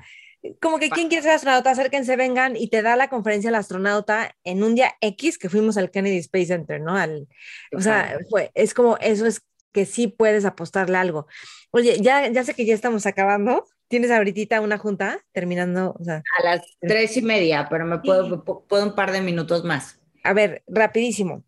como 0.60 0.80
que 0.80 0.90
quién 0.90 1.08
quiere 1.08 1.24
ser 1.24 1.34
astronauta, 1.34 1.72
acérquense, 1.72 2.16
vengan 2.16 2.56
y 2.56 2.68
te 2.70 2.82
da 2.82 2.96
la 2.96 3.10
conferencia 3.10 3.50
el 3.50 3.56
astronauta 3.56 4.36
en 4.44 4.64
un 4.64 4.76
día 4.76 4.94
X 5.02 5.38
que 5.38 5.50
fuimos 5.50 5.78
al 5.78 5.92
Kennedy 5.92 6.18
Space 6.18 6.48
Center, 6.48 6.82
¿no? 6.82 6.96
Al, 6.96 7.28
o 7.76 7.82
sea, 7.82 8.18
fue, 8.30 8.52
es 8.54 8.74
como, 8.74 8.98
eso 8.98 9.26
es 9.26 9.42
que 9.72 9.86
sí 9.86 10.08
puedes 10.08 10.46
apostarle 10.46 10.98
algo. 10.98 11.28
Oye, 11.72 12.00
ya, 12.02 12.28
ya 12.30 12.44
sé 12.44 12.54
que 12.54 12.66
ya 12.66 12.74
estamos 12.74 13.06
acabando. 13.06 13.66
¿Tienes 13.88 14.12
ahorita 14.12 14.62
una 14.62 14.78
junta 14.78 15.20
terminando? 15.34 15.96
a 16.08 16.44
las 16.44 16.62
tres 16.80 17.18
y 17.18 17.22
media, 17.22 17.68
pero 17.70 17.86
me 17.86 18.00
puedo, 18.00 18.44
puedo 18.44 18.86
un 18.86 18.96
par 18.96 19.12
de 19.12 19.22
minutos 19.22 19.64
más. 19.64 20.00
A 20.24 20.34
ver, 20.34 20.64
rapidísimo. 20.68 21.44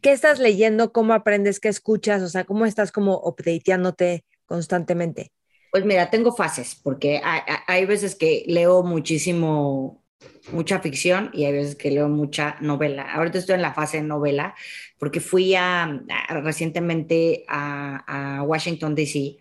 ¿Qué 0.00 0.12
estás 0.12 0.38
leyendo? 0.38 0.92
¿Cómo 0.92 1.14
aprendes? 1.14 1.58
¿Qué 1.58 1.68
escuchas? 1.68 2.22
O 2.22 2.28
sea, 2.28 2.44
¿cómo 2.44 2.64
estás 2.66 2.92
como 2.92 3.20
updateándote 3.24 4.24
constantemente? 4.46 5.32
Pues 5.72 5.84
mira, 5.84 6.10
tengo 6.10 6.32
fases, 6.32 6.76
porque 6.80 7.20
hay, 7.24 7.40
hay, 7.66 7.84
veces 7.84 8.14
que 8.14 8.44
leo 8.46 8.84
muchísimo, 8.84 10.03
mucha 10.52 10.80
ficción 10.80 11.30
y 11.32 11.44
hay 11.44 11.52
veces 11.52 11.76
que 11.76 11.90
leo 11.90 12.08
mucha 12.08 12.56
novela. 12.60 13.12
Ahorita 13.12 13.38
estoy 13.38 13.56
en 13.56 13.62
la 13.62 13.74
fase 13.74 13.98
de 13.98 14.04
novela, 14.04 14.54
porque 14.98 15.20
fui 15.20 15.54
a, 15.54 16.02
recientemente 16.28 17.44
a, 17.48 18.38
a, 18.38 18.42
Washington, 18.42 18.94
D.C., 18.94 19.38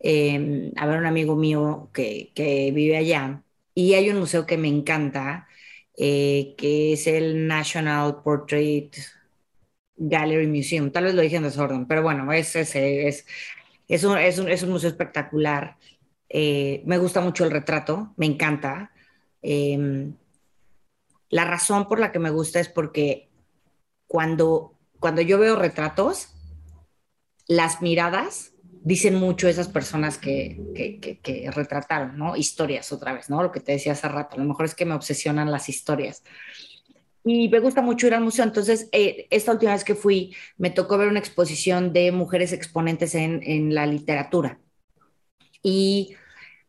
em, 0.00 0.72
a 0.76 0.86
ver 0.86 0.98
un 0.98 1.06
amigo 1.06 1.36
mío 1.36 1.90
que, 1.92 2.32
que, 2.34 2.70
vive 2.72 2.96
allá, 2.96 3.42
y 3.74 3.94
hay 3.94 4.10
un 4.10 4.18
museo 4.20 4.46
que 4.46 4.58
me 4.58 4.68
encanta, 4.68 5.48
eh, 5.96 6.54
que 6.58 6.94
es 6.94 7.06
el 7.06 7.46
National 7.46 8.22
Portrait 8.22 8.94
Gallery 9.96 10.46
Museum. 10.46 10.90
Tal 10.90 11.04
vez 11.04 11.14
lo 11.14 11.22
dije 11.22 11.36
en 11.36 11.44
desorden, 11.44 11.86
pero 11.86 12.02
bueno, 12.02 12.32
es, 12.32 12.56
es, 12.56 12.74
es, 12.76 13.26
es, 13.88 14.04
un, 14.04 14.18
es, 14.18 14.38
un, 14.38 14.48
es 14.48 14.62
un, 14.62 14.70
museo 14.70 14.90
espectacular. 14.90 15.76
Eh, 16.28 16.82
me 16.86 16.98
gusta 16.98 17.20
mucho 17.20 17.44
el 17.44 17.50
retrato, 17.50 18.12
me 18.16 18.26
encanta. 18.26 18.93
Em, 19.46 20.16
la 21.28 21.44
razón 21.44 21.86
por 21.86 22.00
la 22.00 22.12
que 22.12 22.18
me 22.18 22.30
gusta 22.30 22.60
es 22.60 22.68
porque 22.70 23.28
cuando, 24.06 24.78
cuando 24.98 25.20
yo 25.20 25.38
veo 25.38 25.54
retratos, 25.54 26.28
las 27.46 27.82
miradas 27.82 28.52
dicen 28.82 29.16
mucho 29.16 29.46
esas 29.46 29.68
personas 29.68 30.16
que, 30.16 30.58
que, 30.74 31.18
que, 31.20 31.50
retrataron, 31.50 32.16
¿no? 32.16 32.36
Historias 32.36 32.90
otra 32.90 33.12
vez, 33.12 33.28
¿no? 33.28 33.42
Lo 33.42 33.52
que 33.52 33.60
te 33.60 33.72
decía 33.72 33.92
hace 33.92 34.08
rato, 34.08 34.36
a 34.36 34.38
lo 34.38 34.46
mejor 34.46 34.64
es 34.64 34.74
que 34.74 34.86
me 34.86 34.94
obsesionan 34.94 35.50
las 35.50 35.68
historias. 35.68 36.22
Y 37.22 37.50
me 37.50 37.60
gusta 37.60 37.82
mucho 37.82 38.06
ir 38.06 38.14
al 38.14 38.24
museo, 38.24 38.44
entonces 38.44 38.88
eh, 38.92 39.26
esta 39.30 39.52
última 39.52 39.72
vez 39.72 39.84
que 39.84 39.94
fui 39.94 40.34
me 40.56 40.70
tocó 40.70 40.96
ver 40.96 41.08
una 41.08 41.18
exposición 41.18 41.92
de 41.92 42.12
mujeres 42.12 42.52
exponentes 42.52 43.14
en, 43.14 43.42
en 43.42 43.74
la 43.74 43.86
literatura. 43.86 44.58
Y 45.62 46.16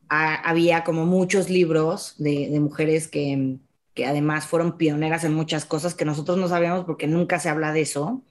había 0.10 0.84
como 0.84 1.06
muchos 1.06 1.50
libros 1.50 2.16
de, 2.18 2.60
mujeres 2.60 3.08
que, 3.08 3.58
que 3.94 4.06
además 4.06 4.48
fueron 4.48 4.78
pioneras 4.78 5.24
en 5.24 5.34
muchas 5.34 5.66
cosas 5.66 5.96
que 5.96 6.06
nosotros 6.06 6.38
no 6.38 6.48
sabíamos 6.48 6.86
porque 6.86 7.08
nunca 7.08 7.40
se 7.40 7.50
habla 7.50 7.72
de 7.72 7.82
eso. 7.82 8.24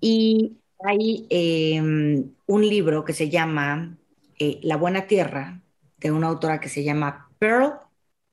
Y 0.00 0.56
hay 0.82 1.26
em, 1.28 2.30
un 2.46 2.68
libro 2.68 3.04
que 3.04 3.12
se 3.12 3.28
llama 3.28 3.96
eh, 4.38 4.58
La 4.62 4.76
Buena 4.76 5.06
Tierra, 5.06 5.60
de 5.98 6.10
una 6.10 6.28
autora 6.28 6.60
que 6.60 6.68
se 6.68 6.82
llama 6.82 7.28
Pearl 7.38 7.74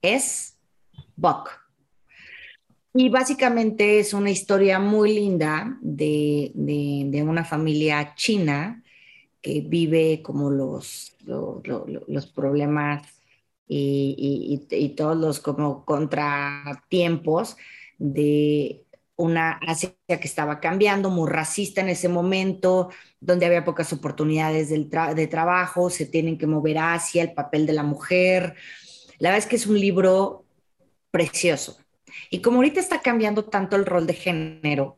S. 0.02 0.53
Buck. 1.15 1.49
Y 2.94 3.10
básicamente 3.10 3.99
es 3.99 4.14
una 4.14 4.32
historia 4.32 4.80
muy 4.80 5.14
linda 5.14 5.78
de, 5.82 6.52
de, 6.56 7.24
una 7.24 7.44
familia 7.44 8.15
china 8.15 8.82
que 9.41 9.61
vive 9.61 10.22
como 10.23 10.49
los, 10.49 11.15
los, 11.26 11.61
los 12.07 12.27
problemas 12.27 13.07
y, 13.68 14.93
todos 14.95 15.18
los 15.18 15.39
como 15.39 15.85
contratiempos 15.85 17.57
de 17.97 18.85
una 19.15 19.53
Asia 19.65 19.95
que 20.07 20.15
estaba 20.15 20.59
cambiando, 20.59 21.09
muy 21.09 21.30
racista 21.30 21.81
en 21.81 21.89
ese 21.89 22.07
momento, 22.07 22.89
donde 23.19 23.45
había 23.47 23.65
pocas 23.65 23.91
oportunidades 23.91 24.69
de 24.69 25.27
trabajo, 25.27 25.89
se 25.89 26.05
tienen 26.05 26.38
que 26.38 26.47
mover 26.47 26.77
hacia 26.77 27.23
el 27.23 27.34
papel 27.34 27.65
de 27.65 27.73
la 27.73 27.84
mujer. 27.84 28.55
La 29.18 29.30
verdad 29.30 29.43
es 29.43 29.49
que 29.49 29.55
es 29.55 29.65
un 29.65 29.80
libro 29.80 30.45
precioso. 31.09 31.77
Y 32.30 32.41
como 32.41 32.57
ahorita 32.57 32.80
está 32.80 33.01
cambiando 33.01 33.45
tanto 33.45 33.76
el 33.76 33.85
rol 33.85 34.05
de 34.05 34.14
género 34.14 34.97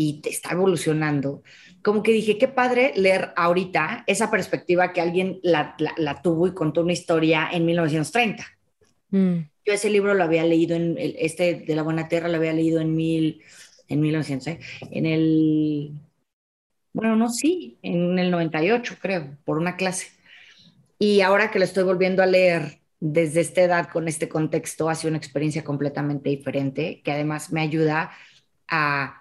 y 0.00 0.22
está 0.26 0.52
evolucionando, 0.52 1.42
como 1.82 2.04
que 2.04 2.12
dije, 2.12 2.38
qué 2.38 2.46
padre 2.46 2.92
leer 2.94 3.32
ahorita 3.34 4.04
esa 4.06 4.30
perspectiva 4.30 4.92
que 4.92 5.00
alguien 5.00 5.40
la, 5.42 5.74
tuvo 6.22 6.46
y 6.46 6.54
contó 6.54 6.82
una 6.82 6.92
historia 6.92 7.48
en 7.50 7.66
1930. 7.66 8.46
Mm. 9.10 9.38
Yo 9.64 9.72
ese 9.72 9.90
libro 9.90 10.14
lo 10.14 10.22
había 10.22 10.44
leído 10.44 10.76
en, 10.76 10.94
este 10.98 11.64
de 11.66 11.74
la 11.74 11.82
Buena 11.82 12.06
Tierra 12.06 12.28
lo 12.28 12.36
había 12.36 12.52
leído 12.52 12.80
en, 12.80 12.94
mil, 12.94 13.42
en 13.88 14.00
1900, 14.00 14.46
¿eh? 14.46 14.60
en 14.92 15.04
el, 15.04 15.90
bueno, 16.92 17.16
no, 17.16 17.28
sí, 17.28 17.76
en 17.82 18.20
el 18.20 18.30
98 18.30 18.98
creo, 19.02 19.36
por 19.44 19.58
una 19.58 19.74
clase. 19.74 20.06
Y 21.00 21.22
ahora 21.22 21.50
que 21.50 21.58
lo 21.58 21.64
estoy 21.64 21.82
volviendo 21.82 22.22
a 22.22 22.26
leer 22.26 22.78
desde 23.00 23.40
esta 23.40 23.62
edad, 23.62 23.88
con 23.90 24.06
este 24.06 24.28
contexto, 24.28 24.88
ha 24.88 24.94
sido 24.94 25.08
una 25.08 25.18
experiencia 25.18 25.64
completamente 25.64 26.30
diferente, 26.30 27.02
que 27.02 27.10
además 27.10 27.52
me 27.52 27.62
ayuda 27.62 28.12
a 28.68 29.17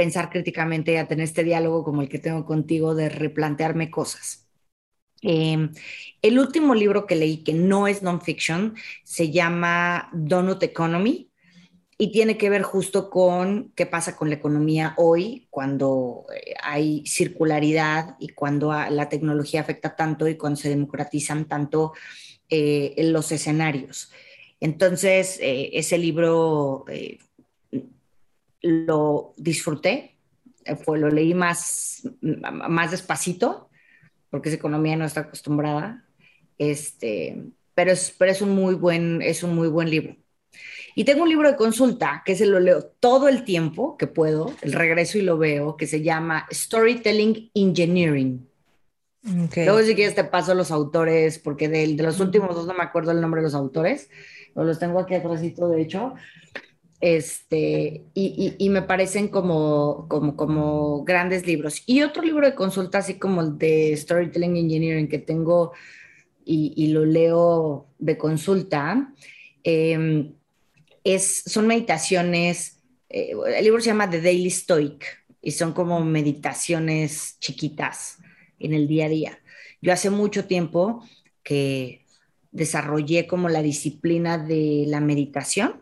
pensar 0.00 0.30
críticamente, 0.30 0.98
a 0.98 1.06
tener 1.06 1.24
este 1.24 1.44
diálogo 1.44 1.84
como 1.84 2.00
el 2.00 2.08
que 2.08 2.18
tengo 2.18 2.46
contigo 2.46 2.94
de 2.94 3.10
replantearme 3.10 3.90
cosas. 3.90 4.48
Em, 5.20 5.74
el 6.22 6.38
último 6.38 6.74
libro 6.74 7.06
que 7.06 7.16
leí, 7.16 7.44
que 7.44 7.52
no 7.52 7.86
es 7.86 8.02
non-fiction, 8.02 8.76
se 9.04 9.30
llama 9.30 10.08
Donut 10.14 10.62
Economy 10.62 11.30
y 11.98 12.12
tiene 12.12 12.38
que 12.38 12.48
ver 12.48 12.62
justo 12.62 13.10
con 13.10 13.72
qué 13.76 13.84
pasa 13.84 14.16
con 14.16 14.30
la 14.30 14.36
economía 14.36 14.94
hoy, 14.96 15.48
cuando 15.50 16.24
eh, 16.34 16.54
hay 16.62 17.04
circularidad 17.06 18.16
y 18.18 18.28
cuando 18.28 18.72
la 18.72 19.10
tecnología 19.10 19.60
afecta 19.60 19.96
tanto 19.96 20.26
y 20.28 20.38
cuando 20.38 20.56
se 20.56 20.70
democratizan 20.70 21.44
tanto 21.44 21.92
eh, 22.48 22.94
los 22.96 23.32
escenarios. 23.32 24.10
Entonces, 24.60 25.38
eh, 25.42 25.72
ese 25.74 25.98
libro 25.98 26.86
lo 28.62 29.34
disfruté, 29.36 30.16
eh, 30.64 30.76
fue, 30.76 30.98
lo 30.98 31.08
leí 31.08 31.34
más, 31.34 32.08
más 32.20 32.90
despacito, 32.90 33.70
porque 34.30 34.48
esa 34.48 34.58
economía 34.58 34.96
no 34.96 35.04
está 35.04 35.20
acostumbrada, 35.20 36.04
este, 36.58 37.42
pero, 37.74 37.92
es, 37.92 38.14
pero 38.16 38.32
es, 38.32 38.42
un 38.42 38.50
muy 38.50 38.74
buen, 38.74 39.22
es 39.22 39.42
un 39.42 39.54
muy 39.54 39.68
buen 39.68 39.90
libro. 39.90 40.16
Y 40.94 41.04
tengo 41.04 41.22
un 41.22 41.28
libro 41.28 41.48
de 41.48 41.56
consulta 41.56 42.22
que 42.24 42.34
se 42.34 42.46
lo 42.46 42.60
leo 42.60 42.82
todo 43.00 43.28
el 43.28 43.44
tiempo 43.44 43.96
que 43.96 44.06
puedo, 44.06 44.52
el 44.62 44.72
regreso 44.72 45.18
y 45.18 45.22
lo 45.22 45.38
veo, 45.38 45.76
que 45.76 45.86
se 45.86 46.02
llama 46.02 46.46
Storytelling 46.52 47.50
Engineering. 47.54 48.46
Luego 49.22 49.82
si 49.82 49.94
quieres 49.94 50.14
te 50.14 50.24
paso 50.24 50.54
los 50.54 50.70
autores, 50.70 51.38
porque 51.38 51.68
de, 51.68 51.94
de, 51.94 52.02
los 52.02 52.20
últimos 52.20 52.54
dos 52.54 52.66
no 52.66 52.74
me 52.74 52.82
acuerdo 52.82 53.12
el 53.12 53.20
nombre 53.20 53.40
de 53.40 53.46
los 53.46 53.54
autores, 53.54 54.08
los 54.54 54.78
tengo 54.78 54.98
aquí 54.98 55.14
atrás, 55.14 55.40
de 55.40 55.80
hecho, 55.80 56.14
este, 57.00 58.04
y, 58.12 58.68
me 58.68 58.82
parecen 58.82 59.28
como, 59.28 60.06
como, 60.08 60.36
como, 60.36 61.02
grandes 61.04 61.46
libros. 61.46 61.82
Y 61.86 62.02
otro 62.02 62.22
libro 62.22 62.46
de 62.46 62.54
consulta, 62.54 62.98
así 62.98 63.14
como 63.14 63.40
el 63.40 63.56
de 63.56 63.96
Storytelling 63.96 64.56
Engineering, 64.56 65.08
que 65.08 65.18
tengo 65.18 65.72
y, 66.44 66.88
lo 66.88 67.04
leo 67.06 67.86
de 67.98 68.18
consulta, 68.18 69.14
em, 69.62 70.34
es, 71.04 71.42
son 71.46 71.66
meditaciones, 71.66 72.82
eh, 73.08 73.32
el 73.56 73.64
libro 73.64 73.80
se 73.80 73.86
llama 73.86 74.10
The 74.10 74.20
Daily 74.20 74.50
Stoic 74.50 75.24
y 75.40 75.52
son 75.52 75.72
como 75.72 76.04
meditaciones 76.04 77.38
chiquitas 77.40 78.18
en 78.58 78.74
el 78.74 78.86
día 78.86 79.06
a 79.06 79.08
día. 79.08 79.38
Yo 79.80 79.92
hace 79.92 80.10
mucho 80.10 80.44
tiempo 80.44 81.02
que 81.42 82.04
desarrollé 82.52 83.26
como 83.26 83.48
la 83.48 83.62
disciplina 83.62 84.36
de 84.36 84.84
la 84.86 85.00
meditación 85.00 85.80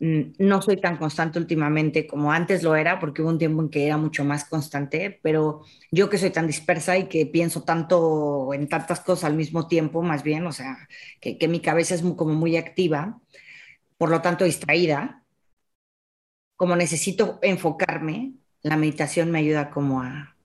no 0.00 0.62
soy 0.62 0.76
tan 0.80 0.96
constante 0.96 1.40
últimamente 1.40 2.06
como 2.06 2.30
antes 2.30 2.62
lo 2.62 2.76
era, 2.76 3.00
porque 3.00 3.22
hubo 3.22 3.30
un 3.30 3.38
tiempo 3.38 3.62
en 3.62 3.68
que 3.68 3.86
era 3.86 3.96
mucho 3.96 4.24
más 4.24 4.44
constante, 4.44 5.18
pero 5.22 5.62
yo 5.90 6.08
que 6.08 6.18
soy 6.18 6.30
tan 6.30 6.46
dispersa 6.46 6.96
y 6.96 7.08
que 7.08 7.26
pienso 7.26 7.64
tanto 7.64 8.54
en 8.54 8.68
tantas 8.68 9.00
cosas 9.00 9.24
al 9.24 9.34
mismo 9.34 9.66
tiempo, 9.66 10.02
más 10.02 10.22
bien, 10.22 10.46
o 10.46 10.52
sea, 10.52 10.88
que, 11.20 11.48
mi 11.48 11.60
cabeza 11.60 11.96
es 11.96 12.02
como 12.02 12.34
muy 12.34 12.56
activa, 12.56 13.20
por 13.96 14.10
lo 14.10 14.22
tanto 14.22 14.44
distraída, 14.44 15.24
como 16.54 16.76
necesito 16.76 17.38
enfocarme, 17.42 18.34
la 18.62 18.76
meditación 18.76 19.30
me 19.32 19.40
ayuda 19.40 19.70
como 19.70 20.02
a 20.02 20.36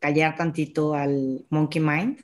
callar 0.00 0.36
tantito 0.36 0.94
al 0.94 1.46
monkey 1.50 1.80
mind 1.80 2.20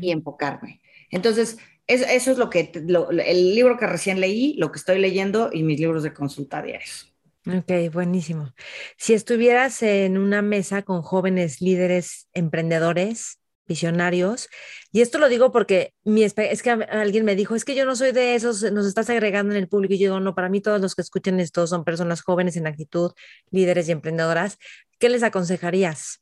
y 0.00 0.10
enfocarme. 0.10 0.80
Entonces, 1.10 1.58
eso 1.86 2.32
es 2.32 2.38
lo 2.38 2.50
que, 2.50 2.72
el 2.74 3.54
libro 3.54 3.76
que 3.76 3.86
recién 3.86 4.20
leí, 4.20 4.54
lo 4.58 4.72
que 4.72 4.78
estoy 4.78 4.98
leyendo 4.98 5.50
y 5.52 5.62
mis 5.62 5.78
libros 5.78 6.02
de 6.02 6.12
consulta 6.12 6.62
diarios. 6.62 7.12
Ok, 7.46 7.92
buenísimo. 7.92 8.52
Si 8.96 9.14
estuvieras 9.14 9.82
en 9.82 10.18
una 10.18 10.42
mesa 10.42 10.82
con 10.82 11.02
jóvenes 11.02 11.60
líderes 11.60 12.28
emprendedores, 12.32 13.38
visionarios, 13.68 14.48
y 14.90 15.00
esto 15.00 15.18
lo 15.18 15.28
digo 15.28 15.52
porque 15.52 15.92
mi, 16.02 16.24
es 16.24 16.34
que 16.34 16.70
alguien 16.70 17.24
me 17.24 17.36
dijo, 17.36 17.54
es 17.54 17.64
que 17.64 17.76
yo 17.76 17.84
no 17.84 17.94
soy 17.94 18.10
de 18.10 18.34
esos, 18.34 18.62
nos 18.72 18.86
estás 18.86 19.10
agregando 19.10 19.52
en 19.52 19.58
el 19.58 19.68
público, 19.68 19.94
y 19.94 19.98
yo 19.98 20.08
digo, 20.08 20.20
no, 20.20 20.34
para 20.34 20.48
mí 20.48 20.60
todos 20.60 20.80
los 20.80 20.96
que 20.96 21.02
escuchan 21.02 21.38
esto 21.38 21.66
son 21.68 21.84
personas 21.84 22.22
jóvenes 22.22 22.56
en 22.56 22.66
actitud, 22.66 23.12
líderes 23.50 23.88
y 23.88 23.92
emprendedoras. 23.92 24.58
¿Qué 24.98 25.08
les 25.08 25.22
aconsejarías? 25.22 26.20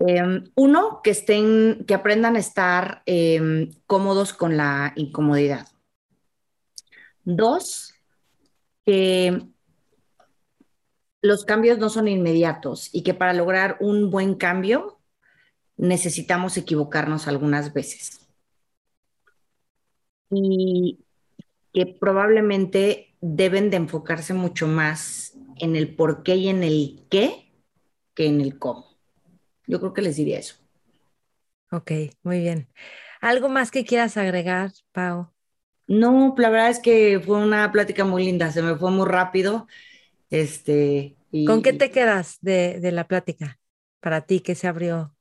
Em, 0.00 0.44
uno, 0.54 1.02
que 1.04 1.10
estén, 1.10 1.84
que 1.84 1.92
aprendan 1.92 2.36
a 2.36 2.38
estar 2.38 3.02
em, 3.04 3.68
cómodos 3.86 4.32
con 4.32 4.56
la 4.56 4.94
incomodidad. 4.96 5.68
Dos, 7.24 7.92
que 8.86 9.46
los 11.20 11.44
cambios 11.44 11.78
no 11.78 11.90
son 11.90 12.08
inmediatos 12.08 12.88
y 12.94 13.02
que 13.02 13.12
para 13.12 13.34
lograr 13.34 13.76
un 13.80 14.10
buen 14.10 14.36
cambio 14.36 14.98
necesitamos 15.76 16.56
equivocarnos 16.56 17.28
algunas 17.28 17.74
veces. 17.74 18.26
Y 20.30 21.00
que 21.74 21.84
probablemente 21.86 23.14
deben 23.20 23.68
de 23.68 23.76
enfocarse 23.76 24.32
mucho 24.32 24.66
más 24.66 25.34
en 25.56 25.76
el 25.76 25.94
por 25.94 26.22
qué 26.22 26.36
y 26.36 26.48
en 26.48 26.62
el 26.62 27.06
qué 27.10 27.52
que 28.14 28.26
en 28.26 28.40
el 28.40 28.58
cómo. 28.58 28.89
Yo 29.70 29.80
creo 29.80 29.92
que 29.92 30.02
les 30.02 30.16
diría 30.16 30.38
eso. 30.38 30.56
Ok, 31.72 31.92
muy 32.22 32.40
bien. 32.40 32.68
¿Algo 33.20 33.48
más 33.48 33.70
que 33.70 33.84
quieras 33.84 34.16
agregar, 34.16 34.72
Pau? 34.92 35.30
No, 35.86 36.34
la 36.36 36.50
verdad 36.50 36.70
es 36.70 36.78
que 36.78 37.20
fue 37.24 37.38
una 37.38 37.70
plática 37.70 38.04
muy 38.04 38.24
linda, 38.24 38.50
se 38.50 38.62
me 38.62 38.76
fue 38.76 38.90
muy 38.90 39.06
rápido. 39.06 39.66
Este, 40.30 41.16
¿Con 41.46 41.62
qué 41.62 41.72
te 41.72 41.90
quedas 41.90 42.38
de, 42.40 42.80
la 42.92 43.06
plática? 43.06 43.58
Para 44.00 44.22
ti, 44.22 44.40
¿qué 44.40 44.54
se 44.54 44.68
abrió? 44.68 45.14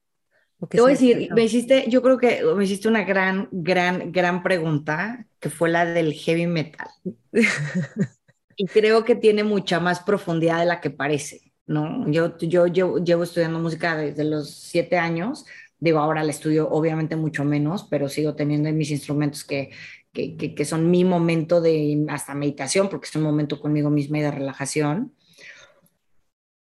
Te 0.69 0.81
voy 0.81 0.91
a 0.91 0.93
decir, 0.93 1.29
me 1.33 1.43
hiciste, 1.43 1.85
yo 1.87 2.01
creo 2.01 2.17
que 2.17 2.43
me 2.55 2.63
hiciste 2.63 2.87
una 2.87 3.03
gran, 3.03 3.47
gran, 3.51 4.11
gran 4.11 4.43
pregunta, 4.43 5.25
que 5.39 5.49
fue 5.49 5.69
la 5.69 5.85
del 5.85 6.13
heavy 6.13 6.47
metal. 6.47 6.89
y 8.55 8.65
creo 8.67 9.05
que 9.05 9.15
tiene 9.15 9.43
mucha 9.43 9.79
más 9.79 10.01
profundidad 10.01 10.59
de 10.59 10.65
la 10.65 10.81
que 10.81 10.89
parece. 10.89 11.48
¿No? 11.69 12.09
Yo, 12.11 12.35
yo 12.39 12.65
llevo, 12.65 13.23
estudiando 13.23 13.59
música 13.59 13.95
desde 13.95 14.23
los 14.23 14.49
siete 14.49 14.97
años, 14.97 15.45
digo, 15.79 15.99
ahora 15.99 16.23
la 16.23 16.31
estudio 16.31 16.67
obviamente 16.69 17.15
mucho 17.15 17.45
menos, 17.45 17.83
pero 17.83 18.09
sigo 18.09 18.35
teniendo 18.35 18.71
mis 18.73 18.89
instrumentos 18.89 19.43
que, 19.43 19.69
que, 20.11 20.35
que, 20.35 20.65
son 20.65 20.89
mi 20.89 21.05
momento 21.05 21.61
de 21.61 22.05
hasta 22.09 22.33
meditación, 22.33 22.89
porque 22.89 23.07
es 23.07 23.15
un 23.15 23.21
momento 23.21 23.59
conmigo 23.61 23.91
misma 23.91 24.17
y 24.17 24.21
de 24.21 24.31
relajación. 24.31 25.13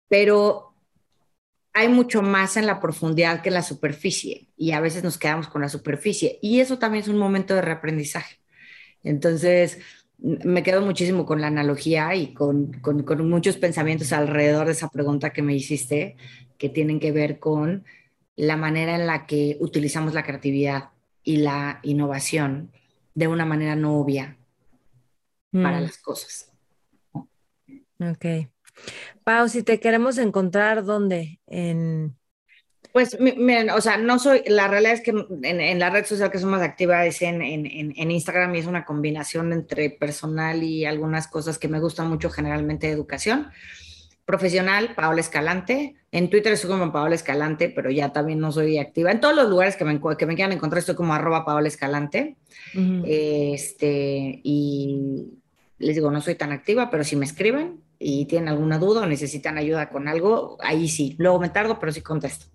Pero 0.09 0.75
hay 1.73 1.89
mucho 1.89 2.20
más 2.23 2.57
en 2.57 2.66
la 2.66 2.81
profundidad 2.81 3.41
que 3.41 3.51
en 3.51 3.55
la 3.55 3.62
superficie 3.62 4.49
y 4.57 4.73
a 4.73 4.81
veces 4.81 5.05
nos 5.05 5.16
quedamos 5.16 5.47
con 5.47 5.62
la 5.62 5.69
superficie 5.69 6.41
y 6.43 6.59
eso 6.59 6.79
también 6.79 7.03
es 7.03 7.09
un 7.09 7.19
momento 7.19 7.55
de 7.55 7.62
reaprendizaje. 7.62 8.41
Entonces, 9.05 9.79
me 10.19 10.62
quedo 10.62 10.82
muchísimo 10.82 11.24
con 11.24 11.40
la 11.40 11.47
analogía 11.47 12.15
y 12.15 12.35
con, 12.35 12.73
con, 12.81 13.05
con, 13.05 13.28
muchos 13.28 13.57
pensamientos 13.57 14.12
alrededor 14.12 14.66
de 14.66 14.73
esa 14.73 14.90
pregunta 14.90 15.32
que 15.32 15.43
me 15.43 15.55
hiciste, 15.55 16.16
que 16.59 16.69
tienen 16.69 16.99
que 16.99 17.12
ver 17.12 17.39
con 17.39 17.85
la 18.36 18.57
manera 18.57 18.97
en 18.97 19.07
la 19.07 19.27
que 19.27 19.57
utilizamos 19.61 20.15
la 20.15 20.24
creatividad 20.24 20.90
y 21.23 21.39
la 21.39 21.81
innovación 21.82 22.73
de 23.15 23.28
una 23.28 23.45
manera 23.45 23.77
no 23.77 23.99
obvia 23.99 24.36
para 25.53 25.81
mm. 25.81 25.82
las 25.82 25.99
cosas. 25.99 26.53
Ok. 27.12 28.49
Pau, 29.24 29.49
si 29.49 29.62
te 29.62 29.81
queremos 29.81 30.19
encontrar, 30.19 30.85
¿dónde? 30.85 31.40
En, 31.47 32.18
pues 32.93 33.19
miren, 33.20 33.70
o 33.70 33.81
sea, 33.81 33.97
no 33.97 34.19
soy, 34.19 34.43
la 34.47 34.66
realidad 34.66 34.94
es 34.94 35.02
que 35.02 35.10
en, 35.10 35.78
la 35.78 35.90
red 35.90 36.06
social 36.06 36.31
que 36.31 36.39
soy 36.39 36.51
más 36.51 36.62
activa 36.62 37.05
es 37.06 37.20
en, 37.23 37.43
en, 37.43 38.10
Instagram 38.10 38.55
y 38.55 38.59
es 38.60 38.66
una 38.66 38.85
combinación 38.85 39.52
entre 39.52 39.90
personal 39.90 40.62
y 40.62 40.85
algunas 40.85 41.28
cosas 41.28 41.59
que 41.59 41.69
me 41.69 41.81
gustan 41.81 42.09
mucho, 42.09 42.31
generalmente 42.31 42.86
de 42.86 42.94
educación. 42.94 43.48
Profesional, 44.24 44.94
Paola 44.94 45.20
Escalante. 45.20 45.97
En 46.12 46.28
Twitter 46.28 46.52
estoy 46.52 46.70
como 46.70 46.93
Paola 46.93 47.15
Escalante, 47.15 47.70
pero 47.74 47.90
ya 47.90 48.12
también 48.12 48.40
no 48.40 48.52
soy 48.52 48.78
activa. 48.78 49.10
En 49.10 49.20
todos 49.20 49.35
los 49.35 49.48
lugares 49.48 49.77
que 49.77 49.85
me, 49.85 50.01
que 50.19 50.27
me 50.27 50.35
quieran 50.35 50.52
encontrar 50.52 50.81
estoy 50.81 50.94
como 50.94 51.15
arroba 51.15 51.44
Paola 51.44 51.69
Escalante. 51.69 52.36
este, 53.06 54.40
y 54.43 55.28
les 55.78 55.94
digo, 55.94 56.10
no 56.10 56.20
soy 56.20 56.35
tan 56.35 56.52
activa, 56.52 56.90
pero 56.90 57.05
si 57.05 57.16
me 57.16 57.24
escriben 57.24 57.81
y 57.98 58.27
tienen 58.27 58.48
alguna 58.48 58.78
duda 58.78 59.02
o 59.02 59.06
necesitan 59.06 59.59
ayuda 59.59 59.89
con 59.89 60.09
algo, 60.09 60.59
ahí 60.60 60.89
sí. 60.89 61.15
Luego 61.19 61.40
me 61.40 61.48
tardo, 61.48 61.78
pero 61.78 61.93
sí 61.93 62.01
contesto. 62.01 62.47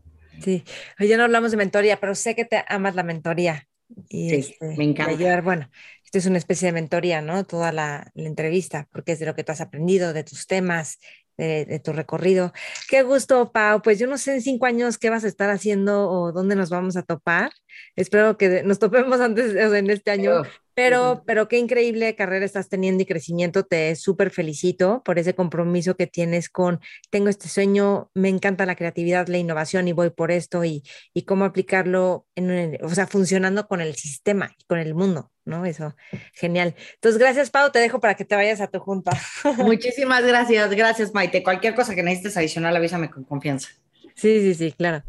Sí, 0.42 0.64
ya 1.00 1.18
no 1.18 1.24
hablamos 1.24 1.52
de 1.52 1.58
mentoría, 1.58 2.00
pero 2.00 2.16
sé 2.16 2.36
que 2.36 2.46
te 2.46 2.64
amas 2.68 2.96
la 2.96 3.04
mentoría. 3.04 3.68
Y 4.10 4.30
sí, 4.30 4.36
este, 4.36 4.76
me 4.78 4.84
encanta. 4.86 5.42
bueno, 5.42 5.70
esto 6.04 6.18
es 6.18 6.26
una 6.26 6.38
especie 6.38 6.68
de 6.68 6.72
mentoría, 6.72 7.22
¿no? 7.22 7.44
Toda 7.44 7.72
la, 7.72 8.12
la, 8.14 8.28
entrevista, 8.28 8.88
porque 8.92 9.14
es 9.14 9.20
de 9.20 9.26
lo 9.26 9.36
que 9.36 9.44
tú 9.44 9.52
has 9.52 9.62
aprendido, 9.62 10.14
de 10.14 10.24
tus 10.24 10.48
temas, 10.48 11.00
de, 11.38 11.80
tu 11.84 11.94
recorrido. 11.94 12.54
Qué 12.90 13.04
gusto, 13.04 13.52
Pau. 13.52 13.82
Pues 13.82 14.00
yo 14.00 14.08
no 14.08 14.18
sé 14.18 14.34
en 14.34 14.42
cinco 14.42 14.66
años 14.66 14.98
qué 14.98 15.10
vas 15.10 15.24
a 15.24 15.28
estar 15.28 15.50
haciendo 15.50 16.10
o 16.10 16.32
dónde 16.32 16.56
nos 16.56 16.70
vamos 16.70 16.96
a 16.98 17.04
topar. 17.04 17.52
Espero 17.96 18.38
que 18.38 18.64
nos 18.64 18.80
topemos 18.80 19.20
antes 19.22 19.56
en 19.56 19.90
este 19.90 20.12
año. 20.12 20.44
Pero, 20.76 21.24
pero 21.28 21.48
qué 21.48 21.60
increíble 21.60 22.16
carrera 22.16 22.46
estás 22.46 22.68
teniendo 22.68 23.04
y 23.04 23.06
crecimiento. 23.06 23.64
Te 23.64 23.96
súper 23.96 24.32
felicito 24.32 25.04
por 25.06 25.20
ese 25.20 25.36
compromiso 25.36 25.96
que 25.96 26.08
tienes 26.08 26.50
con, 26.50 26.80
tengo 27.12 27.30
este 27.30 27.48
sueño, 27.48 28.10
me 28.16 28.30
encanta 28.30 28.66
la 28.66 28.76
creatividad, 28.76 29.28
la 29.28 29.38
innovación 29.38 29.88
y 29.88 29.94
voy 29.94 30.10
por 30.10 30.32
esto 30.32 30.64
y, 30.66 30.84
y 31.14 31.24
cómo 31.24 31.46
aplicarlo, 31.46 32.26
en, 32.36 32.78
o 32.84 32.90
sea, 32.90 33.06
funcionando 33.06 33.68
con 33.68 33.82
el 33.82 33.96
sistema 33.96 34.56
y 34.58 34.64
con 34.66 34.80
el 34.80 34.96
mundo. 34.96 35.33
¿No? 35.46 35.66
Eso, 35.66 35.96
genial. 36.34 36.76
Entonces, 36.96 37.20
gracias, 37.20 37.50
Pau, 37.50 37.72
te 37.72 37.80
dejo 37.80 38.00
para 38.00 38.16
que 38.16 38.26
te 38.26 38.36
vayas 38.36 38.62
a 38.62 38.68
tu 38.68 38.80
junta. 38.80 39.12
Muchísimas 39.58 40.24
gracias, 40.26 40.70
gracias, 40.72 41.14
Maite. 41.14 41.44
Cualquier 41.44 41.76
cosa 41.76 41.96
que 41.96 42.04
necesites 42.04 42.38
adicional, 42.38 42.76
avísame 42.76 43.10
con 43.10 43.24
confianza. 43.24 43.70
Sí, 44.16 44.42
sí, 44.42 44.54
sí, 44.54 44.72
claro. 44.72 45.04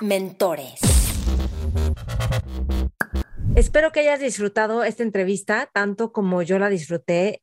Mentores. 0.00 0.80
Espero 3.56 3.92
que 3.92 4.00
hayas 4.00 4.20
disfrutado 4.20 4.84
esta 4.84 5.02
entrevista 5.02 5.68
tanto 5.72 6.12
como 6.12 6.42
yo 6.42 6.58
la 6.58 6.68
disfruté 6.68 7.42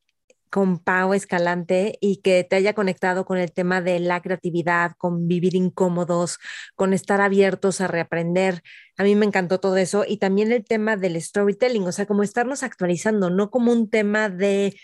con 0.50 0.78
Pau 0.78 1.14
Escalante 1.14 1.98
y 2.00 2.16
que 2.16 2.44
te 2.44 2.56
haya 2.56 2.74
conectado 2.74 3.24
con 3.24 3.38
el 3.38 3.52
tema 3.52 3.80
de 3.80 4.00
la 4.00 4.20
creatividad, 4.20 4.92
con 4.98 5.28
vivir 5.28 5.54
incómodos, 5.54 6.38
con 6.74 6.92
estar 6.92 7.20
abiertos 7.20 7.80
a 7.80 7.88
reaprender. 7.88 8.62
A 8.96 9.04
mí 9.04 9.14
me 9.14 9.26
encantó 9.26 9.60
todo 9.60 9.76
eso 9.76 10.04
y 10.06 10.18
también 10.18 10.52
el 10.52 10.64
tema 10.64 10.96
del 10.96 11.20
storytelling, 11.20 11.86
o 11.86 11.92
sea, 11.92 12.06
como 12.06 12.22
estarnos 12.22 12.62
actualizando, 12.62 13.30
no 13.30 13.50
como 13.50 13.72
un 13.72 13.90
tema 13.90 14.28
de 14.28 14.74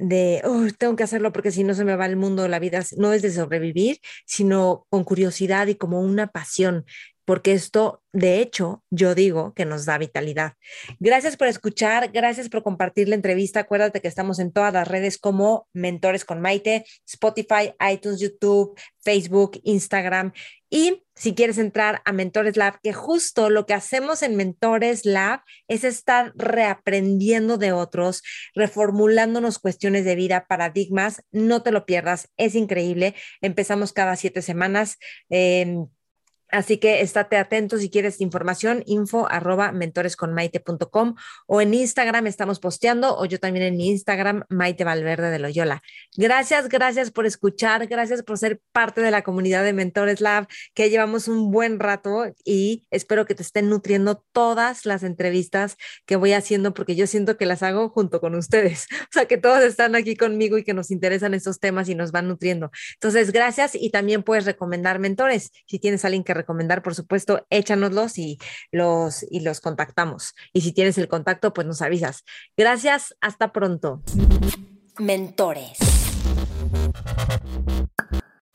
de, 0.00 0.42
tengo 0.78 0.96
que 0.96 1.02
hacerlo 1.02 1.32
porque 1.32 1.50
si 1.50 1.64
no 1.64 1.74
se 1.74 1.84
me 1.84 1.96
va 1.96 2.06
el 2.06 2.16
mundo, 2.16 2.46
la 2.48 2.58
vida 2.58 2.84
no 2.96 3.12
es 3.12 3.22
de 3.22 3.32
sobrevivir, 3.32 3.98
sino 4.26 4.86
con 4.90 5.04
curiosidad 5.04 5.66
y 5.66 5.74
como 5.74 6.00
una 6.00 6.28
pasión 6.28 6.84
porque 7.28 7.52
esto, 7.52 8.02
de 8.10 8.40
hecho, 8.40 8.82
yo 8.88 9.14
digo 9.14 9.52
que 9.52 9.66
nos 9.66 9.84
da 9.84 9.98
vitalidad. 9.98 10.54
Gracias 10.98 11.36
por 11.36 11.46
escuchar, 11.46 12.10
gracias 12.10 12.48
por 12.48 12.62
compartir 12.62 13.06
la 13.06 13.16
entrevista. 13.16 13.60
Acuérdate 13.60 14.00
que 14.00 14.08
estamos 14.08 14.38
en 14.38 14.50
todas 14.50 14.72
las 14.72 14.88
redes 14.88 15.18
como 15.18 15.68
Mentores 15.74 16.24
con 16.24 16.40
Maite, 16.40 16.86
Spotify, 17.06 17.74
iTunes, 17.92 18.18
YouTube, 18.18 18.80
Facebook, 19.02 19.60
Instagram. 19.62 20.32
Y 20.70 21.04
si 21.14 21.34
quieres 21.34 21.58
entrar 21.58 22.00
a 22.06 22.12
Mentores 22.12 22.56
Lab, 22.56 22.80
que 22.82 22.94
justo 22.94 23.50
lo 23.50 23.66
que 23.66 23.74
hacemos 23.74 24.22
en 24.22 24.34
Mentores 24.34 25.04
Lab 25.04 25.40
es 25.66 25.84
estar 25.84 26.32
reaprendiendo 26.34 27.58
de 27.58 27.72
otros, 27.72 28.22
reformulándonos 28.54 29.58
cuestiones 29.58 30.06
de 30.06 30.14
vida, 30.14 30.46
paradigmas, 30.48 31.22
no 31.30 31.62
te 31.62 31.72
lo 31.72 31.84
pierdas, 31.84 32.30
es 32.38 32.54
increíble. 32.54 33.14
Empezamos 33.42 33.92
cada 33.92 34.16
siete 34.16 34.40
semanas. 34.40 34.96
Así 36.50 36.78
que 36.78 37.02
estate 37.02 37.36
atento 37.36 37.78
si 37.78 37.90
quieres 37.90 38.20
información, 38.20 38.82
info 38.86 39.28
arroba 39.30 39.72
mentoresconmaite.com 39.72 41.14
o 41.46 41.60
en 41.60 41.74
Instagram 41.74 42.26
estamos 42.26 42.58
posteando 42.58 43.16
o 43.16 43.24
yo 43.26 43.38
también 43.38 43.66
en 43.66 43.80
Instagram, 43.80 44.44
Maite 44.48 44.84
Valverde 44.84 45.30
de 45.30 45.38
Loyola. 45.38 45.82
Gracias, 46.16 46.68
gracias 46.68 47.10
por 47.10 47.26
escuchar, 47.26 47.86
gracias 47.86 48.22
por 48.22 48.38
ser 48.38 48.60
parte 48.72 49.00
de 49.00 49.10
la 49.10 49.22
comunidad 49.22 49.62
de 49.62 49.72
Mentores 49.72 50.20
Lab, 50.20 50.46
que 50.74 50.90
llevamos 50.90 51.28
un 51.28 51.50
buen 51.50 51.78
rato 51.78 52.26
y 52.44 52.86
espero 52.90 53.26
que 53.26 53.34
te 53.34 53.42
estén 53.42 53.68
nutriendo 53.68 54.24
todas 54.32 54.86
las 54.86 55.02
entrevistas 55.02 55.76
que 56.06 56.16
voy 56.16 56.32
haciendo 56.32 56.72
porque 56.72 56.96
yo 56.96 57.06
siento 57.06 57.36
que 57.36 57.46
las 57.46 57.62
hago 57.62 57.90
junto 57.90 58.20
con 58.20 58.34
ustedes. 58.34 58.86
O 59.08 59.10
sea, 59.10 59.24
que 59.24 59.38
todos 59.38 59.64
están 59.64 59.94
aquí 59.94 60.16
conmigo 60.16 60.58
y 60.58 60.64
que 60.64 60.74
nos 60.74 60.90
interesan 60.90 61.32
estos 61.32 61.60
temas 61.60 61.88
y 61.88 61.94
nos 61.94 62.12
van 62.12 62.28
nutriendo. 62.28 62.70
Entonces, 62.94 63.32
gracias 63.32 63.74
y 63.74 63.90
también 63.90 64.22
puedes 64.22 64.44
recomendar 64.44 64.98
mentores. 64.98 65.50
Si 65.66 65.78
tienes 65.78 66.04
alguien 66.04 66.24
que 66.24 66.34
recomendar, 66.38 66.82
por 66.82 66.94
supuesto, 66.94 67.46
échanoslos 67.50 68.18
y 68.18 68.38
los, 68.72 69.24
y 69.30 69.40
los 69.40 69.60
contactamos. 69.60 70.34
Y 70.52 70.62
si 70.62 70.72
tienes 70.72 70.96
el 70.96 71.08
contacto, 71.08 71.52
pues 71.52 71.66
nos 71.66 71.82
avisas. 71.82 72.24
Gracias, 72.56 73.14
hasta 73.20 73.52
pronto. 73.52 74.02
Mentores. 74.98 75.78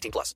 18 0.00 0.10
plus. 0.10 0.34